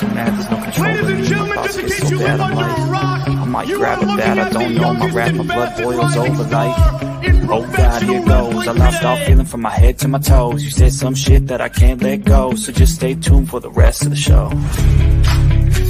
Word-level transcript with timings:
too 0.00 0.06
mad, 0.08 0.34
there's 0.34 0.50
no 0.50 0.62
control 0.62 0.86
Ladies 0.86 1.10
and 1.10 1.24
gentlemen, 1.24 1.56
just 1.64 1.78
in 1.78 1.86
case 1.88 2.10
you 2.10 2.18
live 2.18 2.40
under 2.40 2.64
a 2.64 2.86
rock, 2.86 3.28
I 3.28 3.44
might 3.44 3.68
grab 3.68 4.02
it 4.02 4.06
bad, 4.06 4.38
I 4.38 4.48
don't 4.48 4.74
know, 4.74 4.94
my 4.94 5.10
rapper 5.10 5.44
blood 5.44 5.82
boils 5.82 6.16
over 6.16 6.44
like 6.44 7.10
Oh 7.52 7.66
God, 7.76 8.02
here 8.02 8.24
goes. 8.24 8.68
I 8.68 8.72
lost 8.72 9.02
all 9.02 9.16
feeling 9.16 9.44
from 9.44 9.60
my 9.60 9.70
head 9.70 9.98
to 9.98 10.08
my 10.08 10.18
toes. 10.18 10.62
You 10.62 10.70
said 10.70 10.92
some 10.92 11.16
shit 11.16 11.48
that 11.48 11.60
I 11.60 11.68
can't 11.68 12.00
let 12.00 12.24
go 12.24 12.54
So 12.54 12.70
just 12.70 12.94
stay 12.94 13.14
tuned 13.14 13.50
for 13.50 13.58
the 13.58 13.70
rest 13.70 14.04
of 14.04 14.10
the 14.10 14.16
show. 14.16 14.50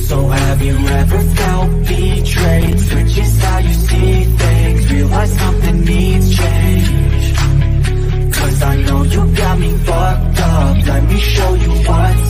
So 0.09 0.27
have 0.27 0.62
you 0.62 0.77
ever 0.77 1.18
felt 1.20 1.70
betrayed? 1.86 2.80
Switches 2.80 3.40
how 3.42 3.58
you 3.58 3.74
see 3.74 4.24
things. 4.24 4.92
Realize 4.92 5.38
something 5.38 5.80
needs 5.84 6.36
change. 6.38 7.36
Cause 8.34 8.62
I 8.62 8.77
know 8.83 9.02
you 9.02 9.36
got 9.36 9.58
me 9.58 9.70
fucked 9.84 10.41
up. 10.41 10.86
Let 10.86 11.05
me 11.05 11.19
show 11.20 11.55
you 11.55 11.70
what's 11.70 11.86
up 11.86 12.30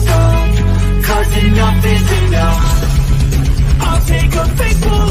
enough 1.45 1.85
is 1.85 2.11
enough 2.23 3.81
I'll 3.81 4.01
take 4.05 4.33
a 4.35 4.45
face 4.57 4.83
full 4.83 5.10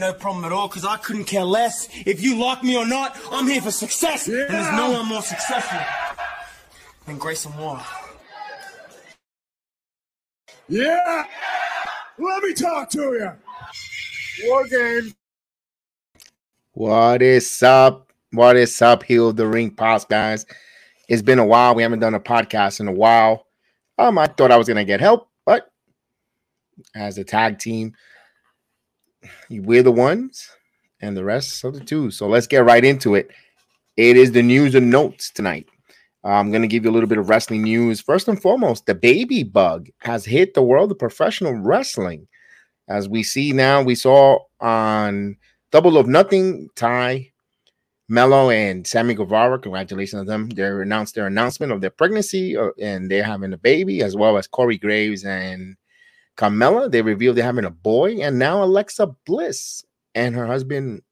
no 0.00 0.12
problem 0.14 0.44
at 0.46 0.52
all 0.52 0.66
because 0.66 0.84
I 0.84 0.96
couldn't 0.96 1.26
care 1.26 1.44
less 1.44 1.88
if 2.06 2.22
you 2.22 2.36
like 2.36 2.64
me 2.64 2.76
or 2.76 2.86
not. 2.86 3.16
I'm 3.30 3.46
here 3.46 3.60
for 3.60 3.70
success, 3.70 4.26
and 4.26 4.36
there's 4.36 4.72
no 4.72 4.90
one 4.90 5.06
more 5.06 5.22
successful 5.22 5.78
than 7.06 7.18
Grayson 7.18 7.56
Waller. 7.56 7.84
Yeah! 10.68 11.24
Let 12.18 12.42
me 12.42 12.54
talk 12.54 12.90
to 12.90 12.98
you. 12.98 13.30
War 14.48 14.66
game. 14.66 15.14
What 16.72 17.22
is 17.22 17.62
up? 17.62 18.12
What 18.32 18.56
is 18.56 18.80
up, 18.80 19.02
Heel 19.02 19.28
of 19.30 19.36
the 19.36 19.46
Ring 19.46 19.70
Pops, 19.70 20.04
guys? 20.04 20.46
It's 21.08 21.22
been 21.22 21.40
a 21.40 21.46
while. 21.46 21.74
We 21.74 21.82
haven't 21.82 21.98
done 21.98 22.14
a 22.14 22.20
podcast 22.20 22.80
in 22.80 22.88
a 22.88 22.92
while. 22.92 23.46
Um, 23.98 24.16
I 24.16 24.26
thought 24.26 24.52
I 24.52 24.56
was 24.56 24.68
gonna 24.68 24.84
get 24.84 25.00
help, 25.00 25.28
but 25.44 25.70
as 26.94 27.18
a 27.18 27.24
tag 27.24 27.58
team, 27.58 27.94
we're 29.50 29.82
the 29.82 29.92
ones, 29.92 30.48
and 31.00 31.16
the 31.16 31.24
rest 31.24 31.64
are 31.64 31.70
the 31.70 31.80
two. 31.80 32.10
So 32.10 32.26
let's 32.26 32.46
get 32.46 32.64
right 32.64 32.84
into 32.84 33.14
it. 33.14 33.30
It 33.96 34.16
is 34.16 34.32
the 34.32 34.42
news 34.42 34.74
and 34.74 34.90
notes 34.90 35.30
tonight. 35.30 35.66
I'm 36.22 36.50
going 36.50 36.62
to 36.62 36.68
give 36.68 36.84
you 36.84 36.90
a 36.90 36.92
little 36.92 37.08
bit 37.08 37.18
of 37.18 37.28
wrestling 37.28 37.62
news. 37.62 38.00
First 38.00 38.28
and 38.28 38.40
foremost, 38.40 38.86
the 38.86 38.94
baby 38.94 39.42
bug 39.42 39.88
has 39.98 40.24
hit 40.24 40.54
the 40.54 40.62
world 40.62 40.90
of 40.90 40.98
professional 40.98 41.54
wrestling. 41.54 42.28
As 42.88 43.08
we 43.08 43.22
see 43.22 43.52
now, 43.52 43.82
we 43.82 43.94
saw 43.94 44.38
on 44.60 45.36
Double 45.72 45.96
or 45.96 46.04
Nothing, 46.04 46.68
Tay, 46.74 47.32
Melo, 48.08 48.50
and 48.50 48.86
Sammy 48.86 49.14
Guevara. 49.14 49.58
Congratulations 49.58 50.22
to 50.22 50.26
them. 50.26 50.48
They 50.50 50.64
announced 50.64 51.14
their 51.14 51.26
announcement 51.26 51.72
of 51.72 51.80
their 51.80 51.90
pregnancy 51.90 52.56
uh, 52.56 52.70
and 52.80 53.10
they're 53.10 53.24
having 53.24 53.52
a 53.52 53.58
baby, 53.58 54.02
as 54.02 54.16
well 54.16 54.36
as 54.36 54.46
Corey 54.46 54.76
Graves 54.76 55.24
and 55.24 55.76
Carmella. 56.40 56.90
They 56.90 57.02
revealed 57.02 57.36
they're 57.36 57.44
having 57.44 57.64
a 57.66 57.70
boy, 57.70 58.16
and 58.20 58.38
now 58.38 58.62
Alexa 58.64 59.08
Bliss 59.26 59.84
and 60.14 60.34
her 60.34 60.46
husband 60.46 61.02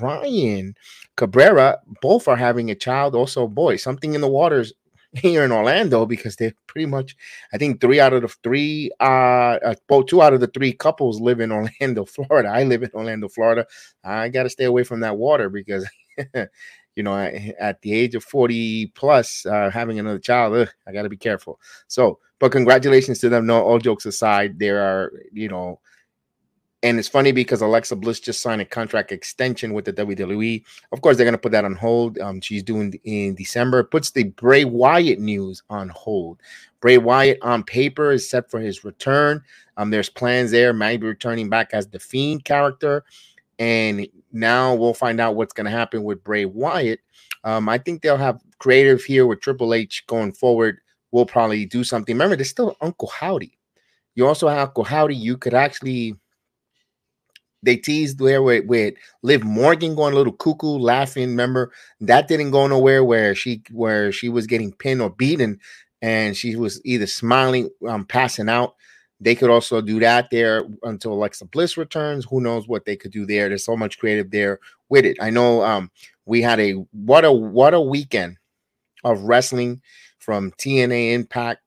Ryan 0.00 0.74
Cabrera 1.16 1.78
both 2.00 2.26
are 2.26 2.36
having 2.36 2.70
a 2.70 2.74
child, 2.74 3.14
also 3.14 3.44
a 3.44 3.48
boy. 3.48 3.76
Something 3.76 4.14
in 4.14 4.22
the 4.22 4.28
waters 4.28 4.72
here 5.14 5.44
in 5.44 5.52
Orlando 5.52 6.06
because 6.06 6.36
they're 6.36 6.54
pretty 6.66 6.86
much, 6.86 7.16
I 7.52 7.58
think 7.58 7.80
three 7.80 8.00
out 8.00 8.12
of 8.12 8.22
the 8.22 8.28
three, 8.42 8.90
uh, 9.00 9.58
uh 9.64 9.74
well, 9.88 10.02
two 10.02 10.22
out 10.22 10.34
of 10.34 10.40
the 10.40 10.46
three 10.48 10.72
couples 10.72 11.20
live 11.20 11.40
in 11.40 11.52
Orlando, 11.52 12.04
Florida. 12.06 12.48
I 12.48 12.64
live 12.64 12.82
in 12.82 12.90
Orlando, 12.94 13.28
Florida. 13.28 13.66
I 14.04 14.28
got 14.28 14.44
to 14.44 14.50
stay 14.50 14.64
away 14.64 14.84
from 14.84 15.00
that 15.00 15.16
water 15.16 15.48
because, 15.50 15.88
you 16.98 17.04
know, 17.04 17.16
at 17.16 17.80
the 17.82 17.94
age 17.94 18.16
of 18.16 18.24
40 18.24 18.86
plus, 18.88 19.46
uh, 19.46 19.70
having 19.70 20.00
another 20.00 20.18
child, 20.18 20.56
ugh, 20.56 20.68
I 20.84 20.92
got 20.92 21.02
to 21.02 21.08
be 21.08 21.16
careful. 21.16 21.60
So, 21.86 22.18
but 22.40 22.50
congratulations 22.50 23.20
to 23.20 23.28
them. 23.28 23.46
No, 23.46 23.62
all 23.62 23.78
jokes 23.78 24.04
aside, 24.04 24.58
there 24.58 24.82
are, 24.82 25.12
you 25.32 25.48
know, 25.48 25.78
and 26.82 26.98
it's 26.98 27.06
funny 27.06 27.30
because 27.30 27.60
Alexa 27.60 27.94
Bliss 27.94 28.18
just 28.18 28.42
signed 28.42 28.60
a 28.60 28.64
contract 28.64 29.12
extension 29.12 29.74
with 29.74 29.84
the 29.84 29.92
WWE. 29.92 30.64
Of 30.90 31.00
course, 31.00 31.16
they're 31.16 31.24
going 31.24 31.34
to 31.34 31.38
put 31.38 31.52
that 31.52 31.64
on 31.64 31.76
hold. 31.76 32.18
Um, 32.18 32.40
she's 32.40 32.64
doing 32.64 32.98
in 33.04 33.36
December. 33.36 33.84
Puts 33.84 34.10
the 34.10 34.24
Bray 34.24 34.64
Wyatt 34.64 35.20
news 35.20 35.62
on 35.70 35.90
hold. 35.90 36.40
Bray 36.80 36.98
Wyatt 36.98 37.38
on 37.42 37.62
paper 37.62 38.10
is 38.10 38.28
set 38.28 38.50
for 38.50 38.58
his 38.58 38.82
return. 38.84 39.40
Um, 39.76 39.90
there's 39.90 40.08
plans 40.08 40.50
there. 40.50 40.72
Might 40.72 41.00
be 41.00 41.06
returning 41.06 41.48
back 41.48 41.70
as 41.74 41.86
the 41.86 42.00
Fiend 42.00 42.44
character, 42.44 43.04
and 43.60 44.08
now 44.32 44.74
we'll 44.74 44.94
find 44.94 45.20
out 45.20 45.36
what's 45.36 45.52
going 45.52 45.66
to 45.66 45.70
happen 45.70 46.04
with 46.04 46.22
Bray 46.24 46.44
Wyatt. 46.44 47.00
Um, 47.44 47.68
I 47.68 47.78
think 47.78 48.02
they'll 48.02 48.16
have 48.16 48.40
creative 48.58 49.02
here 49.04 49.26
with 49.26 49.40
Triple 49.40 49.74
H 49.74 50.04
going 50.06 50.32
forward. 50.32 50.78
We'll 51.12 51.26
probably 51.26 51.64
do 51.64 51.84
something. 51.84 52.14
Remember, 52.14 52.36
there's 52.36 52.50
still 52.50 52.76
Uncle 52.80 53.08
Howdy. 53.08 53.56
You 54.14 54.26
also 54.26 54.48
have 54.48 54.68
Uncle 54.68 54.84
Howdy. 54.84 55.14
You 55.14 55.36
could 55.36 55.54
actually 55.54 56.14
they 57.62 57.76
teased 57.76 58.18
there 58.18 58.42
with, 58.42 58.66
with 58.66 58.94
Liv 59.22 59.42
Morgan 59.42 59.94
going 59.94 60.12
a 60.12 60.16
little 60.16 60.32
cuckoo, 60.32 60.78
laughing. 60.78 61.30
Remember 61.30 61.72
that 62.00 62.28
didn't 62.28 62.52
go 62.52 62.66
nowhere 62.66 63.04
where 63.04 63.34
she 63.34 63.62
where 63.70 64.12
she 64.12 64.28
was 64.28 64.46
getting 64.46 64.72
pinned 64.72 65.02
or 65.02 65.10
beaten, 65.10 65.58
and 66.02 66.36
she 66.36 66.56
was 66.56 66.80
either 66.84 67.06
smiling, 67.06 67.70
um, 67.86 68.04
passing 68.04 68.48
out. 68.48 68.74
They 69.20 69.34
could 69.34 69.50
also 69.50 69.80
do 69.80 69.98
that 70.00 70.30
there 70.30 70.64
until 70.84 71.12
Alexa 71.12 71.46
Bliss 71.46 71.76
returns. 71.76 72.24
Who 72.24 72.40
knows 72.40 72.68
what 72.68 72.84
they 72.84 72.96
could 72.96 73.10
do 73.10 73.26
there? 73.26 73.48
There's 73.48 73.64
so 73.64 73.76
much 73.76 73.98
creative 73.98 74.30
there 74.30 74.60
with 74.88 75.04
it. 75.04 75.16
I 75.20 75.30
know 75.30 75.62
um, 75.62 75.90
we 76.24 76.40
had 76.40 76.60
a 76.60 76.72
what 76.92 77.24
a 77.24 77.32
what 77.32 77.74
a 77.74 77.80
weekend 77.80 78.36
of 79.04 79.22
wrestling 79.22 79.82
from 80.18 80.52
TNA 80.52 81.12
Impact 81.12 81.62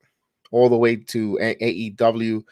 all 0.52 0.70
the 0.70 0.78
way 0.78 0.96
to 0.96 1.38
AEW. 1.42 2.44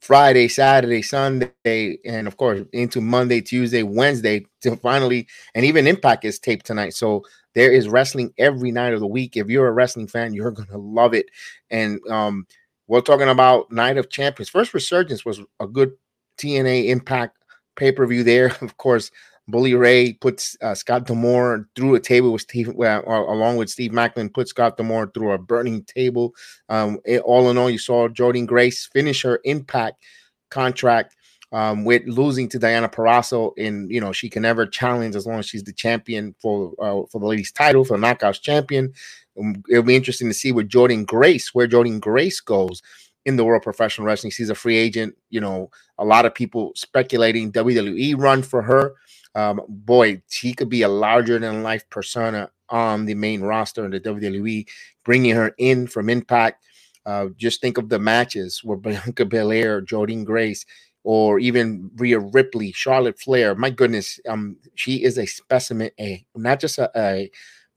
Friday, 0.00 0.48
Saturday, 0.48 1.02
Sunday, 1.02 1.98
and 2.06 2.26
of 2.26 2.38
course 2.38 2.62
into 2.72 3.02
Monday, 3.02 3.42
Tuesday, 3.42 3.82
Wednesday 3.82 4.46
to 4.62 4.74
finally, 4.76 5.26
and 5.54 5.64
even 5.64 5.86
Impact 5.86 6.24
is 6.24 6.38
taped 6.38 6.64
tonight. 6.64 6.94
So 6.94 7.24
there 7.54 7.70
is 7.70 7.88
wrestling 7.88 8.32
every 8.38 8.70
night 8.70 8.94
of 8.94 9.00
the 9.00 9.06
week. 9.06 9.36
If 9.36 9.48
you're 9.48 9.68
a 9.68 9.72
wrestling 9.72 10.06
fan, 10.06 10.32
you're 10.32 10.50
gonna 10.52 10.78
love 10.78 11.14
it. 11.14 11.26
And 11.70 12.00
um, 12.08 12.46
we're 12.90 13.00
talking 13.00 13.28
about 13.28 13.70
Night 13.70 13.98
of 13.98 14.10
Champions. 14.10 14.48
First 14.48 14.74
Resurgence 14.74 15.24
was 15.24 15.40
a 15.60 15.66
good 15.66 15.92
TNA 16.38 16.88
Impact 16.88 17.36
pay 17.76 17.92
per 17.92 18.04
view 18.04 18.24
there. 18.24 18.52
Of 18.62 18.76
course, 18.78 19.12
Bully 19.46 19.74
Ray 19.74 20.14
puts 20.14 20.56
uh, 20.60 20.74
Scott 20.74 21.06
D'Amore 21.06 21.68
through 21.76 21.94
a 21.94 22.00
table 22.00 22.32
with 22.32 22.42
Steve, 22.42 22.68
uh, 22.68 23.02
along 23.06 23.56
with 23.58 23.70
Steve 23.70 23.92
Maclin, 23.92 24.32
put 24.34 24.48
Scott 24.48 24.76
D'Amore 24.76 25.10
through 25.14 25.32
a 25.32 25.38
burning 25.38 25.84
table. 25.84 26.34
Um, 26.68 26.98
it- 27.04 27.22
all 27.22 27.48
in 27.50 27.58
all, 27.58 27.70
you 27.70 27.78
saw 27.78 28.08
Jordynne 28.08 28.46
Grace 28.46 28.86
finish 28.92 29.22
her 29.22 29.40
Impact 29.44 30.02
contract 30.50 31.14
um, 31.52 31.84
with 31.84 32.02
losing 32.06 32.48
to 32.48 32.58
Deonna 32.58 32.92
Purrazzo. 32.92 33.52
and 33.56 33.88
you 33.90 34.00
know, 34.00 34.10
she 34.12 34.28
can 34.28 34.42
never 34.42 34.66
challenge 34.66 35.14
as 35.14 35.26
long 35.26 35.38
as 35.38 35.46
she's 35.46 35.64
the 35.64 35.72
champion 35.72 36.34
for 36.40 36.72
uh, 36.80 37.02
for 37.10 37.20
the 37.20 37.26
ladies' 37.26 37.52
title 37.52 37.84
for 37.84 37.96
the 37.96 38.04
Knockouts 38.04 38.40
champion. 38.40 38.92
Um, 39.40 39.62
it'll 39.70 39.82
be 39.82 39.96
interesting 39.96 40.28
to 40.28 40.34
see 40.34 40.52
where 40.52 40.64
Jordynne 40.64 41.06
Grace, 41.06 41.54
where 41.54 41.68
Jordynne 41.68 42.00
Grace 42.00 42.40
goes 42.40 42.82
in 43.24 43.36
the 43.36 43.44
world 43.44 43.60
of 43.60 43.64
professional 43.64 44.06
wrestling. 44.06 44.30
She's 44.30 44.50
a 44.50 44.54
free 44.54 44.76
agent. 44.76 45.14
You 45.30 45.40
know, 45.40 45.70
a 45.98 46.04
lot 46.04 46.26
of 46.26 46.34
people 46.34 46.72
speculating 46.74 47.52
WWE 47.52 48.18
run 48.18 48.42
for 48.42 48.62
her 48.62 48.94
um, 49.34 49.60
boy, 49.68 50.22
she 50.28 50.52
could 50.52 50.68
be 50.68 50.82
a 50.82 50.88
larger 50.88 51.38
than 51.38 51.62
life 51.62 51.88
persona 51.90 52.50
on 52.68 53.04
the 53.04 53.14
main 53.14 53.40
roster 53.40 53.84
in 53.84 53.90
the 53.90 54.00
WWE, 54.00 54.66
bringing 55.04 55.34
her 55.34 55.54
in 55.58 55.86
from 55.86 56.08
Impact. 56.08 56.64
Uh, 57.06 57.26
just 57.36 57.60
think 57.60 57.78
of 57.78 57.88
the 57.88 57.98
matches 57.98 58.62
where 58.64 58.76
Bianca 58.78 59.24
Belair, 59.24 59.80
Jordynne 59.82 60.24
Grace, 60.24 60.64
or 61.02 61.38
even 61.38 61.90
Rhea 61.96 62.18
Ripley, 62.18 62.72
Charlotte 62.72 63.18
Flair. 63.18 63.54
My 63.54 63.70
goodness, 63.70 64.20
um, 64.28 64.56
she 64.74 65.02
is 65.02 65.18
a 65.18 65.26
specimen, 65.26 65.90
a 65.98 66.24
not 66.34 66.60
just 66.60 66.78
a, 66.78 66.90
a 66.94 67.30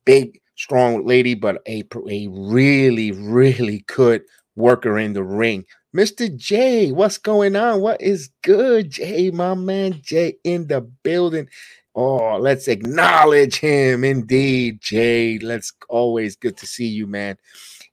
big, 0.06 0.40
strong 0.56 1.06
lady, 1.06 1.36
but 1.36 1.62
a 1.68 1.84
a 2.10 2.28
really, 2.28 3.12
really 3.12 3.84
good 3.88 4.24
worker 4.56 4.98
in 5.00 5.14
the 5.14 5.24
ring. 5.24 5.66
Mr. 5.96 6.36
J, 6.36 6.92
what's 6.92 7.18
going 7.20 7.56
on? 7.56 7.82
What 7.82 8.02
is 8.02 8.30
good, 8.42 8.90
Jay? 8.90 9.30
My 9.30 9.54
man 9.54 10.00
Jay 10.02 10.38
in 10.44 10.68
the 10.68 10.82
building. 10.82 11.48
Oh, 11.96 12.38
let's 12.38 12.68
acknowledge 12.68 13.60
him. 13.60 14.04
Indeed, 14.04 14.82
Jade. 14.82 15.44
Let's 15.44 15.72
always 15.90 16.36
good 16.36 16.58
to 16.58 16.66
see 16.66 16.88
you, 16.88 17.06
man. 17.06 17.38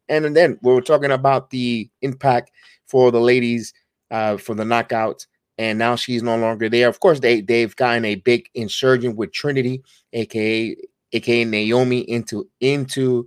And 0.08 0.34
then 0.34 0.58
we 0.62 0.72
were 0.72 0.80
talking 0.80 1.12
about 1.12 1.50
the 1.50 1.90
impact 2.00 2.50
for 2.86 3.12
the 3.12 3.20
ladies 3.20 3.72
uh, 4.10 4.38
for 4.38 4.54
the 4.54 4.64
knockouts, 4.64 5.26
and 5.58 5.78
now 5.78 5.94
she's 5.94 6.22
no 6.22 6.36
longer 6.36 6.68
there. 6.68 6.88
Of 6.88 7.00
course, 7.00 7.20
they 7.20 7.42
they've 7.42 7.74
gotten 7.76 8.04
a 8.06 8.16
big 8.16 8.48
insurgent 8.54 9.16
with 9.16 9.32
Trinity, 9.32 9.82
aka 10.14 10.74
aka 11.12 11.44
Naomi, 11.44 12.00
into 12.00 12.48
into 12.60 13.26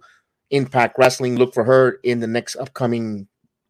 Impact 0.51 0.97
Wrestling. 0.97 1.35
Look 1.35 1.53
for 1.53 1.63
her 1.63 1.99
in 2.03 2.19
the 2.19 2.27
next 2.27 2.55
upcoming 2.55 3.27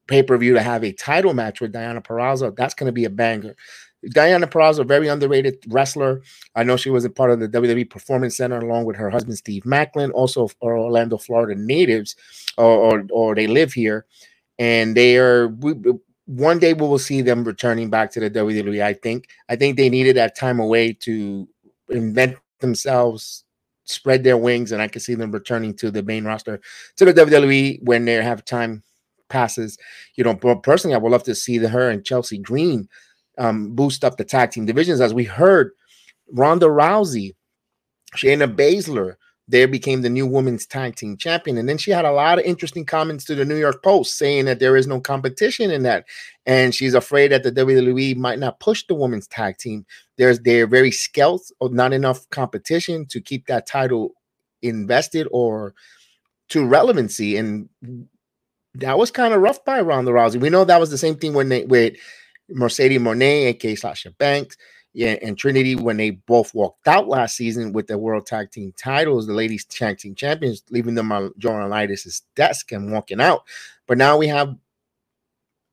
pay 0.07 0.24
per 0.24 0.38
view 0.38 0.54
to 0.54 0.62
have 0.62 0.83
a 0.83 0.92
title 0.94 1.33
match 1.33 1.62
with 1.62 1.74
Deonna 1.74 2.04
Purrazzo. 2.04 2.56
That's 2.56 2.74
going 2.74 2.88
to 2.88 2.94
be 2.94 3.06
a 3.06 3.10
banger. 3.10 3.56
Deonna 4.10 4.45
Purrazzo, 4.45 4.86
very 4.86 5.07
underrated 5.07 5.63
wrestler. 5.69 6.21
I 6.56 6.63
know 6.63 6.75
she 6.75 6.89
was 6.89 7.06
a 7.06 7.10
part 7.10 7.31
of 7.31 7.39
the 7.39 7.48
WWE 7.48 7.89
Performance 7.89 8.36
Center 8.36 8.60
along 8.60 8.86
with 8.86 8.98
her 8.98 9.10
husband 9.10 9.38
Steve 9.38 9.63
Maclin, 9.63 10.12
also 10.13 10.50
Orlando, 10.62 11.18
Florida 11.18 11.60
natives, 11.60 12.15
or, 12.57 12.65
or, 12.65 13.07
or 13.12 13.36
they 13.36 13.48
live 13.48 13.74
here, 13.74 14.06
and 14.60 14.95
they 14.95 15.18
are. 15.18 15.48
We, 15.48 15.75
one 16.25 16.60
day 16.60 16.74
we 16.74 16.88
will 16.88 17.00
see 17.00 17.21
them 17.21 17.44
returning 17.44 17.89
back 17.89 18.12
to 18.12 18.19
the 18.19 18.30
WWE. 18.30 18.83
I 18.83 18.94
think. 18.94 19.30
I 19.50 19.56
think 19.56 19.77
they 19.77 19.89
needed 19.89 20.18
that 20.18 20.36
time 20.36 20.60
away 20.60 20.94
to 21.01 21.48
invent 21.89 22.38
themselves, 22.60 23.43
spread 23.86 24.24
their 24.24 24.38
wings, 24.38 24.72
and 24.72 24.82
I 24.82 24.88
can 24.88 25.02
see 25.02 25.16
them 25.16 25.32
returning 25.32 25.74
to 25.76 25.92
the 25.92 26.04
main 26.04 26.26
roster 26.26 26.60
to 26.98 27.06
the 27.06 27.14
WWE 27.14 27.84
when 27.84 28.06
they 28.06 28.14
have 28.14 28.46
time 28.46 28.84
passes. 29.30 29.78
You 30.16 30.24
know, 30.24 30.36
personally, 30.36 30.96
I 30.96 31.00
would 31.00 31.12
love 31.12 31.24
to 31.24 31.36
see 31.36 31.58
the, 31.58 31.70
her 31.70 31.90
and 31.90 32.06
Chelsea 32.06 32.38
Green 32.38 32.88
um, 33.38 33.76
boost 33.76 34.04
up 34.04 34.18
the 34.18 34.24
tag 34.24 34.52
team 34.52 34.66
divisions. 34.66 35.02
As 35.02 35.14
we 35.14 35.26
heard, 35.26 35.72
Ronda 36.32 36.68
Rousey, 36.68 37.36
Shayna 38.16 38.54
Baszler, 38.54 39.16
there 39.48 39.68
became 39.68 40.01
the 40.01 40.10
new 40.10 40.25
women's 40.25 40.66
tag 40.66 40.95
team 40.95 41.18
champion. 41.18 41.57
And 41.57 41.68
then 41.68 41.78
she 41.78 41.92
had 41.92 42.06
a 42.06 42.12
lot 42.12 42.40
of 42.40 42.45
interesting 42.45 42.86
comments 42.86 43.25
to 43.25 43.36
the 43.36 43.44
New 43.44 43.57
York 43.57 43.84
Post 43.84 44.18
saying 44.18 44.45
that 44.45 44.60
there 44.60 44.78
is 44.78 44.88
no 44.88 45.01
competition 45.01 45.69
in 45.69 45.84
that. 45.84 46.06
And 46.45 46.74
she's 46.74 46.94
afraid 46.94 47.31
that 47.31 47.44
the 47.44 47.51
WWE 47.51 48.16
might 48.16 48.40
not 48.40 48.60
push 48.60 48.86
the 48.88 48.95
women's 48.95 49.28
tag 49.28 49.57
team. 49.57 49.86
There's 50.18 50.40
they're 50.40 50.68
very 50.68 50.92
skelt 50.92 51.51
or 51.60 51.69
not 51.69 51.92
enough 51.92 52.30
competition 52.30 53.06
to 53.07 53.19
keep 53.19 53.48
that 53.48 53.68
title 53.68 54.13
invested 54.62 55.28
or 55.31 55.74
to 56.50 56.66
relevancy. 56.66 57.36
And 57.36 57.68
that 58.75 58.98
was 58.98 59.12
kind 59.12 59.34
of 59.34 59.42
rough 59.42 59.63
by 59.66 59.81
Ronda 59.81 60.12
Rousey. 60.12 60.39
We 60.39 60.50
know 60.50 60.63
that 60.63 60.80
was 60.80 60.89
the 60.89 60.98
same 60.98 61.16
thing 61.16 61.34
when 61.34 61.50
they 61.50 61.66
with 61.66 61.96
Mercedes 62.50 63.00
Moné, 63.00 63.48
aka 63.48 63.75
Sasha 63.75 64.12
Banks, 64.12 64.57
yeah, 64.94 65.16
and 65.24 65.38
Trinity 65.38 65.75
when 65.75 65.98
they 65.98 66.12
both 66.12 66.54
walked 66.54 66.88
out 66.88 67.07
last 67.07 67.36
season 67.36 67.74
with 67.74 67.88
the 67.88 67.98
World 67.98 68.28
Tag 68.28 68.51
Team 68.51 68.74
titles, 68.78 69.25
the 69.25 69.34
ladies 69.34 69.66
tag 69.66 69.98
team 69.98 70.13
champions, 70.13 70.63
leaving 70.69 70.94
them 70.94 71.12
on 71.12 71.34
Joe 71.40 71.50
Laurinaitis' 71.50 72.22
desk 72.36 72.72
and 72.72 72.92
walking 72.92 73.19
out. 73.19 73.44
But 73.88 73.98
now 73.98 74.18
we 74.18 74.28
have 74.28 74.56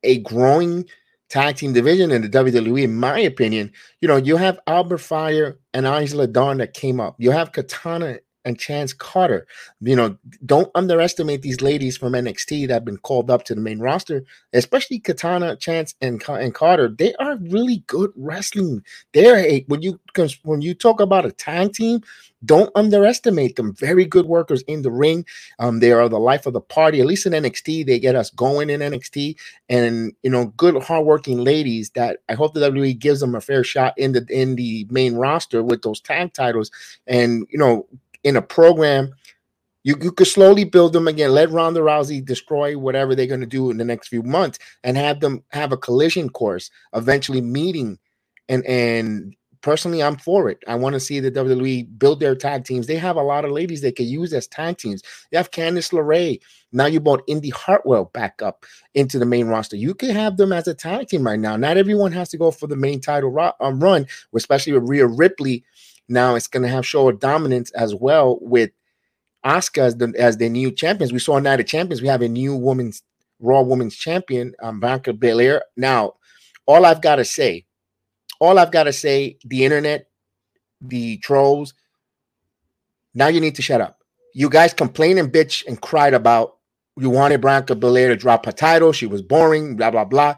a 0.02 0.18
growing 0.20 0.88
tag 1.28 1.56
team 1.56 1.74
division 1.74 2.10
in 2.10 2.22
the 2.22 2.28
WWE, 2.30 2.82
in 2.84 2.96
my 2.96 3.20
opinion. 3.20 3.72
You 4.00 4.08
know, 4.08 4.16
you 4.16 4.38
have 4.38 4.58
Alba 4.66 4.96
Fyre 4.96 5.58
and 5.74 5.84
Isla 5.84 6.26
Dawn 6.26 6.56
that 6.58 6.72
came 6.72 6.98
up. 6.98 7.14
You 7.18 7.30
have 7.30 7.52
Katana 7.52 8.18
and 8.44 8.58
Chance 8.58 8.92
Carter. 8.92 9.46
You 9.80 9.96
know, 9.96 10.16
don't 10.46 10.70
underestimate 10.74 11.42
these 11.42 11.60
ladies 11.60 11.96
from 11.96 12.12
NXT 12.12 12.68
that 12.68 12.74
have 12.74 12.84
been 12.84 12.98
called 12.98 13.30
up 13.30 13.44
to 13.44 13.54
the 13.54 13.60
main 13.60 13.80
roster, 13.80 14.24
especially 14.52 14.98
Katana, 14.98 15.56
Chance, 15.56 15.94
and, 16.00 16.22
and 16.28 16.54
Carter. 16.54 16.88
They 16.88 17.14
are 17.14 17.36
really 17.36 17.84
good 17.86 18.12
wrestling. 18.16 18.84
They're 19.12 19.36
a 19.36 19.64
when 19.68 19.82
you 19.82 20.00
when 20.42 20.62
you 20.62 20.74
talk 20.74 21.00
about 21.00 21.26
a 21.26 21.32
tag 21.32 21.72
team, 21.72 22.00
don't 22.44 22.70
underestimate 22.74 23.56
them. 23.56 23.74
Very 23.74 24.04
good 24.04 24.26
workers 24.26 24.62
in 24.62 24.82
the 24.82 24.90
ring. 24.90 25.26
Um, 25.58 25.80
they 25.80 25.92
are 25.92 26.08
the 26.08 26.18
life 26.18 26.46
of 26.46 26.54
the 26.54 26.60
party. 26.60 27.00
At 27.00 27.06
least 27.06 27.26
in 27.26 27.32
NXT, 27.32 27.86
they 27.86 27.98
get 27.98 28.14
us 28.14 28.30
going 28.30 28.70
in 28.70 28.80
NXT, 28.80 29.36
and 29.68 30.12
you 30.22 30.30
know, 30.30 30.46
good 30.56 30.82
hardworking 30.82 31.38
ladies 31.38 31.90
that 31.90 32.20
I 32.28 32.34
hope 32.34 32.54
the 32.54 32.60
WWE 32.60 32.98
gives 32.98 33.20
them 33.20 33.34
a 33.34 33.40
fair 33.40 33.64
shot 33.64 33.94
in 33.98 34.12
the 34.12 34.26
in 34.30 34.56
the 34.56 34.86
main 34.90 35.14
roster 35.14 35.62
with 35.62 35.82
those 35.82 36.00
tag 36.00 36.32
titles, 36.32 36.70
and 37.06 37.46
you 37.50 37.58
know 37.58 37.86
in 38.24 38.36
a 38.36 38.42
program. 38.42 39.12
You, 39.82 39.96
you 40.00 40.12
could 40.12 40.26
slowly 40.26 40.64
build 40.64 40.92
them 40.92 41.08
again. 41.08 41.32
Let 41.32 41.50
Ronda 41.50 41.80
Rousey 41.80 42.22
destroy 42.24 42.76
whatever 42.76 43.14
they're 43.14 43.26
going 43.26 43.40
to 43.40 43.46
do 43.46 43.70
in 43.70 43.78
the 43.78 43.84
next 43.84 44.08
few 44.08 44.22
months, 44.22 44.58
and 44.84 44.96
have 44.96 45.20
them 45.20 45.42
have 45.52 45.72
a 45.72 45.78
collision 45.78 46.28
course, 46.28 46.70
eventually 46.92 47.40
meeting. 47.40 47.98
And 48.48 48.64
and 48.66 49.34
personally, 49.62 50.02
I'm 50.02 50.16
for 50.16 50.48
it. 50.50 50.58
I 50.66 50.74
want 50.74 50.94
to 50.94 51.00
see 51.00 51.20
the 51.20 51.30
WWE 51.30 51.98
build 51.98 52.20
their 52.20 52.34
tag 52.34 52.64
teams. 52.64 52.86
They 52.86 52.96
have 52.96 53.16
a 53.16 53.22
lot 53.22 53.44
of 53.44 53.52
ladies 53.52 53.80
they 53.80 53.92
could 53.92 54.06
use 54.06 54.32
as 54.32 54.46
tag 54.46 54.78
teams. 54.78 55.02
You 55.30 55.38
have 55.38 55.50
Candice 55.50 55.92
LeRae. 55.92 56.40
Now 56.72 56.86
you 56.86 57.00
brought 57.00 57.24
Indi 57.26 57.50
Hartwell 57.50 58.06
back 58.06 58.42
up 58.42 58.64
into 58.94 59.18
the 59.18 59.26
main 59.26 59.48
roster. 59.48 59.76
You 59.76 59.94
can 59.94 60.10
have 60.10 60.36
them 60.36 60.52
as 60.52 60.68
a 60.68 60.74
tag 60.74 61.08
team 61.08 61.26
right 61.26 61.40
now. 61.40 61.56
Not 61.56 61.76
everyone 61.76 62.12
has 62.12 62.28
to 62.30 62.38
go 62.38 62.50
for 62.50 62.66
the 62.66 62.76
main 62.76 63.00
title 63.00 63.36
um, 63.60 63.82
run, 63.82 64.06
especially 64.34 64.72
with 64.72 64.88
Rhea 64.88 65.06
Ripley 65.06 65.64
now 66.10 66.34
it's 66.34 66.48
going 66.48 66.62
to 66.62 66.68
have 66.68 66.86
show 66.86 67.10
dominance 67.12 67.70
as 67.72 67.94
well 67.94 68.38
with 68.40 68.70
Asuka 69.44 69.78
as 69.78 69.96
the, 69.96 70.12
as 70.18 70.36
the 70.36 70.48
new 70.48 70.70
champions. 70.70 71.12
We 71.12 71.18
saw 71.18 71.38
Night 71.38 71.60
of 71.60 71.66
Champions. 71.66 72.02
We 72.02 72.08
have 72.08 72.22
a 72.22 72.28
new 72.28 72.54
women's 72.54 73.02
Raw 73.38 73.62
Women's 73.62 73.96
Champion, 73.96 74.54
um, 74.62 74.80
Bianca 74.80 75.12
Belair. 75.12 75.62
Now, 75.76 76.14
all 76.66 76.84
I've 76.84 77.00
got 77.00 77.16
to 77.16 77.24
say, 77.24 77.64
all 78.38 78.58
I've 78.58 78.72
got 78.72 78.84
to 78.84 78.92
say, 78.92 79.38
the 79.44 79.64
internet, 79.64 80.08
the 80.80 81.16
trolls, 81.18 81.74
now 83.14 83.28
you 83.28 83.40
need 83.40 83.54
to 83.54 83.62
shut 83.62 83.80
up. 83.80 83.98
You 84.34 84.50
guys 84.50 84.74
complain 84.74 85.18
and 85.18 85.32
bitch 85.32 85.66
and 85.66 85.80
cried 85.80 86.14
about 86.14 86.56
you 86.96 87.10
wanted 87.10 87.40
Bianca 87.40 87.74
Belair 87.74 88.08
to 88.08 88.16
drop 88.16 88.44
her 88.46 88.52
title. 88.52 88.92
She 88.92 89.06
was 89.06 89.22
boring, 89.22 89.76
blah, 89.76 89.90
blah, 89.90 90.04
blah. 90.04 90.34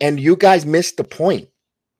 And 0.00 0.18
you 0.18 0.34
guys 0.34 0.64
missed 0.64 0.96
the 0.96 1.04
point 1.04 1.48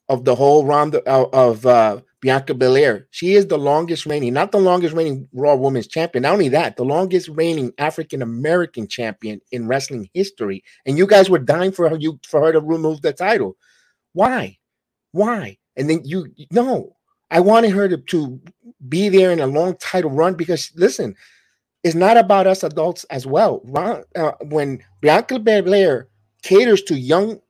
of 0.08 0.24
the 0.24 0.34
whole 0.34 0.64
round 0.64 0.94
of 0.94 1.66
uh, 1.66 2.00
Bianca 2.22 2.54
Belair. 2.54 3.08
She 3.10 3.34
is 3.34 3.48
the 3.48 3.58
longest 3.58 4.06
reigning, 4.06 4.32
not 4.32 4.52
the 4.52 4.60
longest 4.60 4.94
reigning 4.94 5.28
Raw 5.32 5.56
Women's 5.56 5.88
Champion. 5.88 6.22
Not 6.22 6.34
only 6.34 6.48
that, 6.50 6.76
the 6.76 6.84
longest 6.84 7.28
reigning 7.28 7.72
African 7.78 8.22
American 8.22 8.86
champion 8.86 9.40
in 9.50 9.66
wrestling 9.66 10.08
history. 10.14 10.62
And 10.86 10.96
you 10.96 11.06
guys 11.06 11.28
were 11.28 11.40
dying 11.40 11.72
for 11.72 11.88
her, 11.88 11.96
you 11.96 12.20
for 12.24 12.40
her 12.40 12.52
to 12.52 12.60
remove 12.60 13.02
the 13.02 13.12
title. 13.12 13.56
Why? 14.12 14.56
Why? 15.10 15.58
And 15.76 15.90
then 15.90 16.02
you 16.04 16.32
no, 16.52 16.96
I 17.32 17.40
wanted 17.40 17.72
her 17.72 17.88
to, 17.88 17.96
to 17.96 18.40
be 18.88 19.08
there 19.08 19.32
in 19.32 19.40
a 19.40 19.46
long 19.46 19.76
title 19.78 20.10
run 20.10 20.34
because 20.34 20.70
listen, 20.76 21.16
it's 21.82 21.96
not 21.96 22.16
about 22.16 22.46
us 22.46 22.62
adults 22.62 23.02
as 23.10 23.26
well. 23.26 23.62
Uh, 24.14 24.32
when 24.42 24.78
Bianca 25.00 25.40
Belair 25.40 26.06
caters 26.42 26.82
to 26.84 26.96
young 26.96 27.40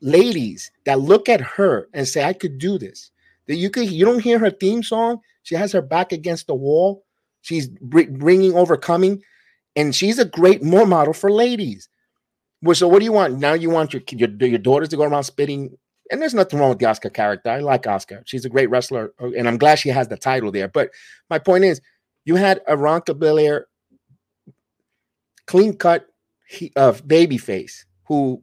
ladies 0.00 0.72
that 0.84 0.98
look 0.98 1.28
at 1.28 1.40
her 1.40 1.88
and 1.94 2.08
say, 2.08 2.24
"I 2.24 2.32
could 2.32 2.58
do 2.58 2.76
this." 2.76 3.12
That 3.48 3.56
you 3.56 3.70
could 3.70 3.90
you 3.90 4.04
don't 4.04 4.20
hear 4.22 4.38
her 4.38 4.50
theme 4.50 4.82
song. 4.82 5.20
She 5.42 5.54
has 5.54 5.72
her 5.72 5.82
back 5.82 6.12
against 6.12 6.46
the 6.46 6.54
wall. 6.54 7.04
She's 7.42 7.68
bringing 7.68 8.54
overcoming, 8.54 9.22
and 9.76 9.94
she's 9.94 10.18
a 10.18 10.24
great 10.24 10.64
more 10.64 10.86
model 10.86 11.12
for 11.12 11.30
ladies. 11.30 11.88
Well, 12.62 12.74
so 12.74 12.88
what 12.88 12.98
do 12.98 13.04
you 13.04 13.12
want 13.12 13.38
now? 13.38 13.52
You 13.52 13.70
want 13.70 13.92
your, 13.92 14.02
your 14.10 14.28
your 14.28 14.58
daughters 14.58 14.88
to 14.88 14.96
go 14.96 15.04
around 15.04 15.22
spitting, 15.22 15.76
and 16.10 16.20
there's 16.20 16.34
nothing 16.34 16.58
wrong 16.58 16.70
with 16.70 16.80
the 16.80 16.86
Asuka 16.86 17.14
character. 17.14 17.50
I 17.50 17.60
like 17.60 17.82
Asuka. 17.82 18.22
She's 18.24 18.44
a 18.44 18.48
great 18.48 18.68
wrestler, 18.70 19.12
uh, 19.20 19.30
and 19.38 19.46
I'm 19.46 19.58
glad 19.58 19.78
she 19.78 19.90
has 19.90 20.08
the 20.08 20.16
title 20.16 20.50
there. 20.50 20.66
But 20.66 20.90
my 21.30 21.38
point 21.38 21.64
is, 21.64 21.80
you 22.24 22.34
had 22.34 22.62
a 22.66 22.76
Ronka 22.76 23.16
Belair, 23.16 23.66
clean 25.46 25.76
cut, 25.76 26.06
uh, 26.74 26.92
baby 27.06 27.38
face 27.38 27.86
who 28.08 28.42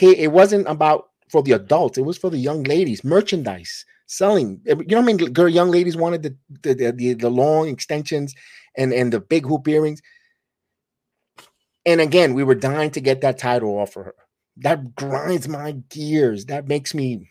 it 0.00 0.30
wasn't 0.30 0.68
about 0.68 1.08
for 1.28 1.42
the 1.42 1.52
adults; 1.52 1.98
it 1.98 2.02
was 2.02 2.18
for 2.18 2.30
the 2.30 2.38
young 2.38 2.62
ladies. 2.62 3.02
Merchandise 3.02 3.84
selling. 4.08 4.60
You 4.64 4.84
know 4.88 4.98
I 4.98 5.02
mean? 5.02 5.16
Girl, 5.16 5.48
young 5.48 5.70
ladies 5.70 5.96
wanted 5.96 6.22
the 6.24 6.36
the, 6.62 6.90
the 6.90 7.14
the 7.14 7.30
long 7.30 7.68
extensions 7.68 8.34
and 8.76 8.92
and 8.92 9.12
the 9.12 9.20
big 9.20 9.46
hoop 9.46 9.68
earrings. 9.68 10.02
And 11.86 12.00
again, 12.00 12.34
we 12.34 12.42
were 12.42 12.54
dying 12.54 12.90
to 12.90 13.00
get 13.00 13.20
that 13.20 13.38
title 13.38 13.78
off 13.78 13.96
of 13.96 14.06
her. 14.06 14.14
That 14.56 14.96
grinds 14.96 15.48
my 15.48 15.72
gears. 15.88 16.46
That 16.46 16.66
makes 16.66 16.92
me. 16.92 17.30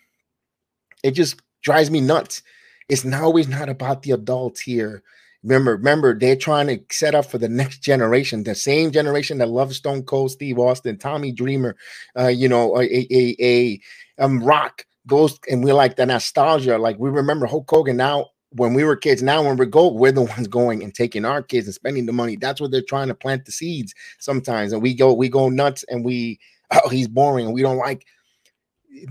It 1.03 1.11
just 1.11 1.41
drives 1.61 1.91
me 1.91 1.99
nuts. 1.99 2.41
It's 2.89 3.03
not 3.03 3.23
always 3.23 3.47
not 3.47 3.69
about 3.69 4.03
the 4.03 4.11
adults 4.11 4.61
here. 4.61 5.03
Remember, 5.43 5.75
remember, 5.75 6.17
they're 6.17 6.35
trying 6.35 6.67
to 6.67 6.79
set 6.89 7.13
up 7.13 7.25
for 7.25 7.37
the 7.37 7.49
next 7.49 7.79
generation, 7.79 8.43
the 8.43 8.55
same 8.55 8.91
generation 8.91 9.37
that 9.37 9.49
loves 9.49 9.77
Stone 9.77 10.03
Cold 10.03 10.31
Steve 10.31 10.57
Austin, 10.57 10.97
Tommy 10.97 11.31
Dreamer, 11.31 11.75
uh, 12.17 12.27
you 12.27 12.49
know, 12.49 12.75
a, 12.77 12.83
a, 12.83 13.35
a 13.39 13.79
um, 14.17 14.43
Rock, 14.43 14.85
goes 15.07 15.39
and 15.49 15.63
we 15.63 15.71
like 15.71 15.95
the 15.95 16.05
nostalgia. 16.05 16.77
Like 16.77 16.97
we 16.99 17.09
remember 17.09 17.45
Hulk 17.45 17.69
Hogan 17.69 17.97
now 17.97 18.27
when 18.51 18.73
we 18.73 18.83
were 18.83 18.95
kids. 18.95 19.23
Now 19.23 19.43
when 19.43 19.57
we're 19.57 19.65
go, 19.65 19.91
we're 19.91 20.11
the 20.11 20.21
ones 20.37 20.47
going 20.47 20.83
and 20.83 20.93
taking 20.93 21.25
our 21.25 21.41
kids 21.41 21.67
and 21.67 21.73
spending 21.73 22.05
the 22.05 22.13
money. 22.13 22.35
That's 22.35 22.61
what 22.61 22.71
they're 22.71 22.81
trying 22.81 23.07
to 23.07 23.15
plant 23.15 23.45
the 23.45 23.51
seeds 23.51 23.93
sometimes. 24.19 24.73
And 24.73 24.81
we 24.81 24.93
go, 24.93 25.13
we 25.13 25.29
go 25.29 25.49
nuts 25.49 25.83
and 25.89 26.05
we 26.05 26.39
oh 26.71 26.89
he's 26.89 27.07
boring 27.07 27.45
and 27.45 27.53
we 27.53 27.61
don't 27.61 27.77
like 27.77 28.05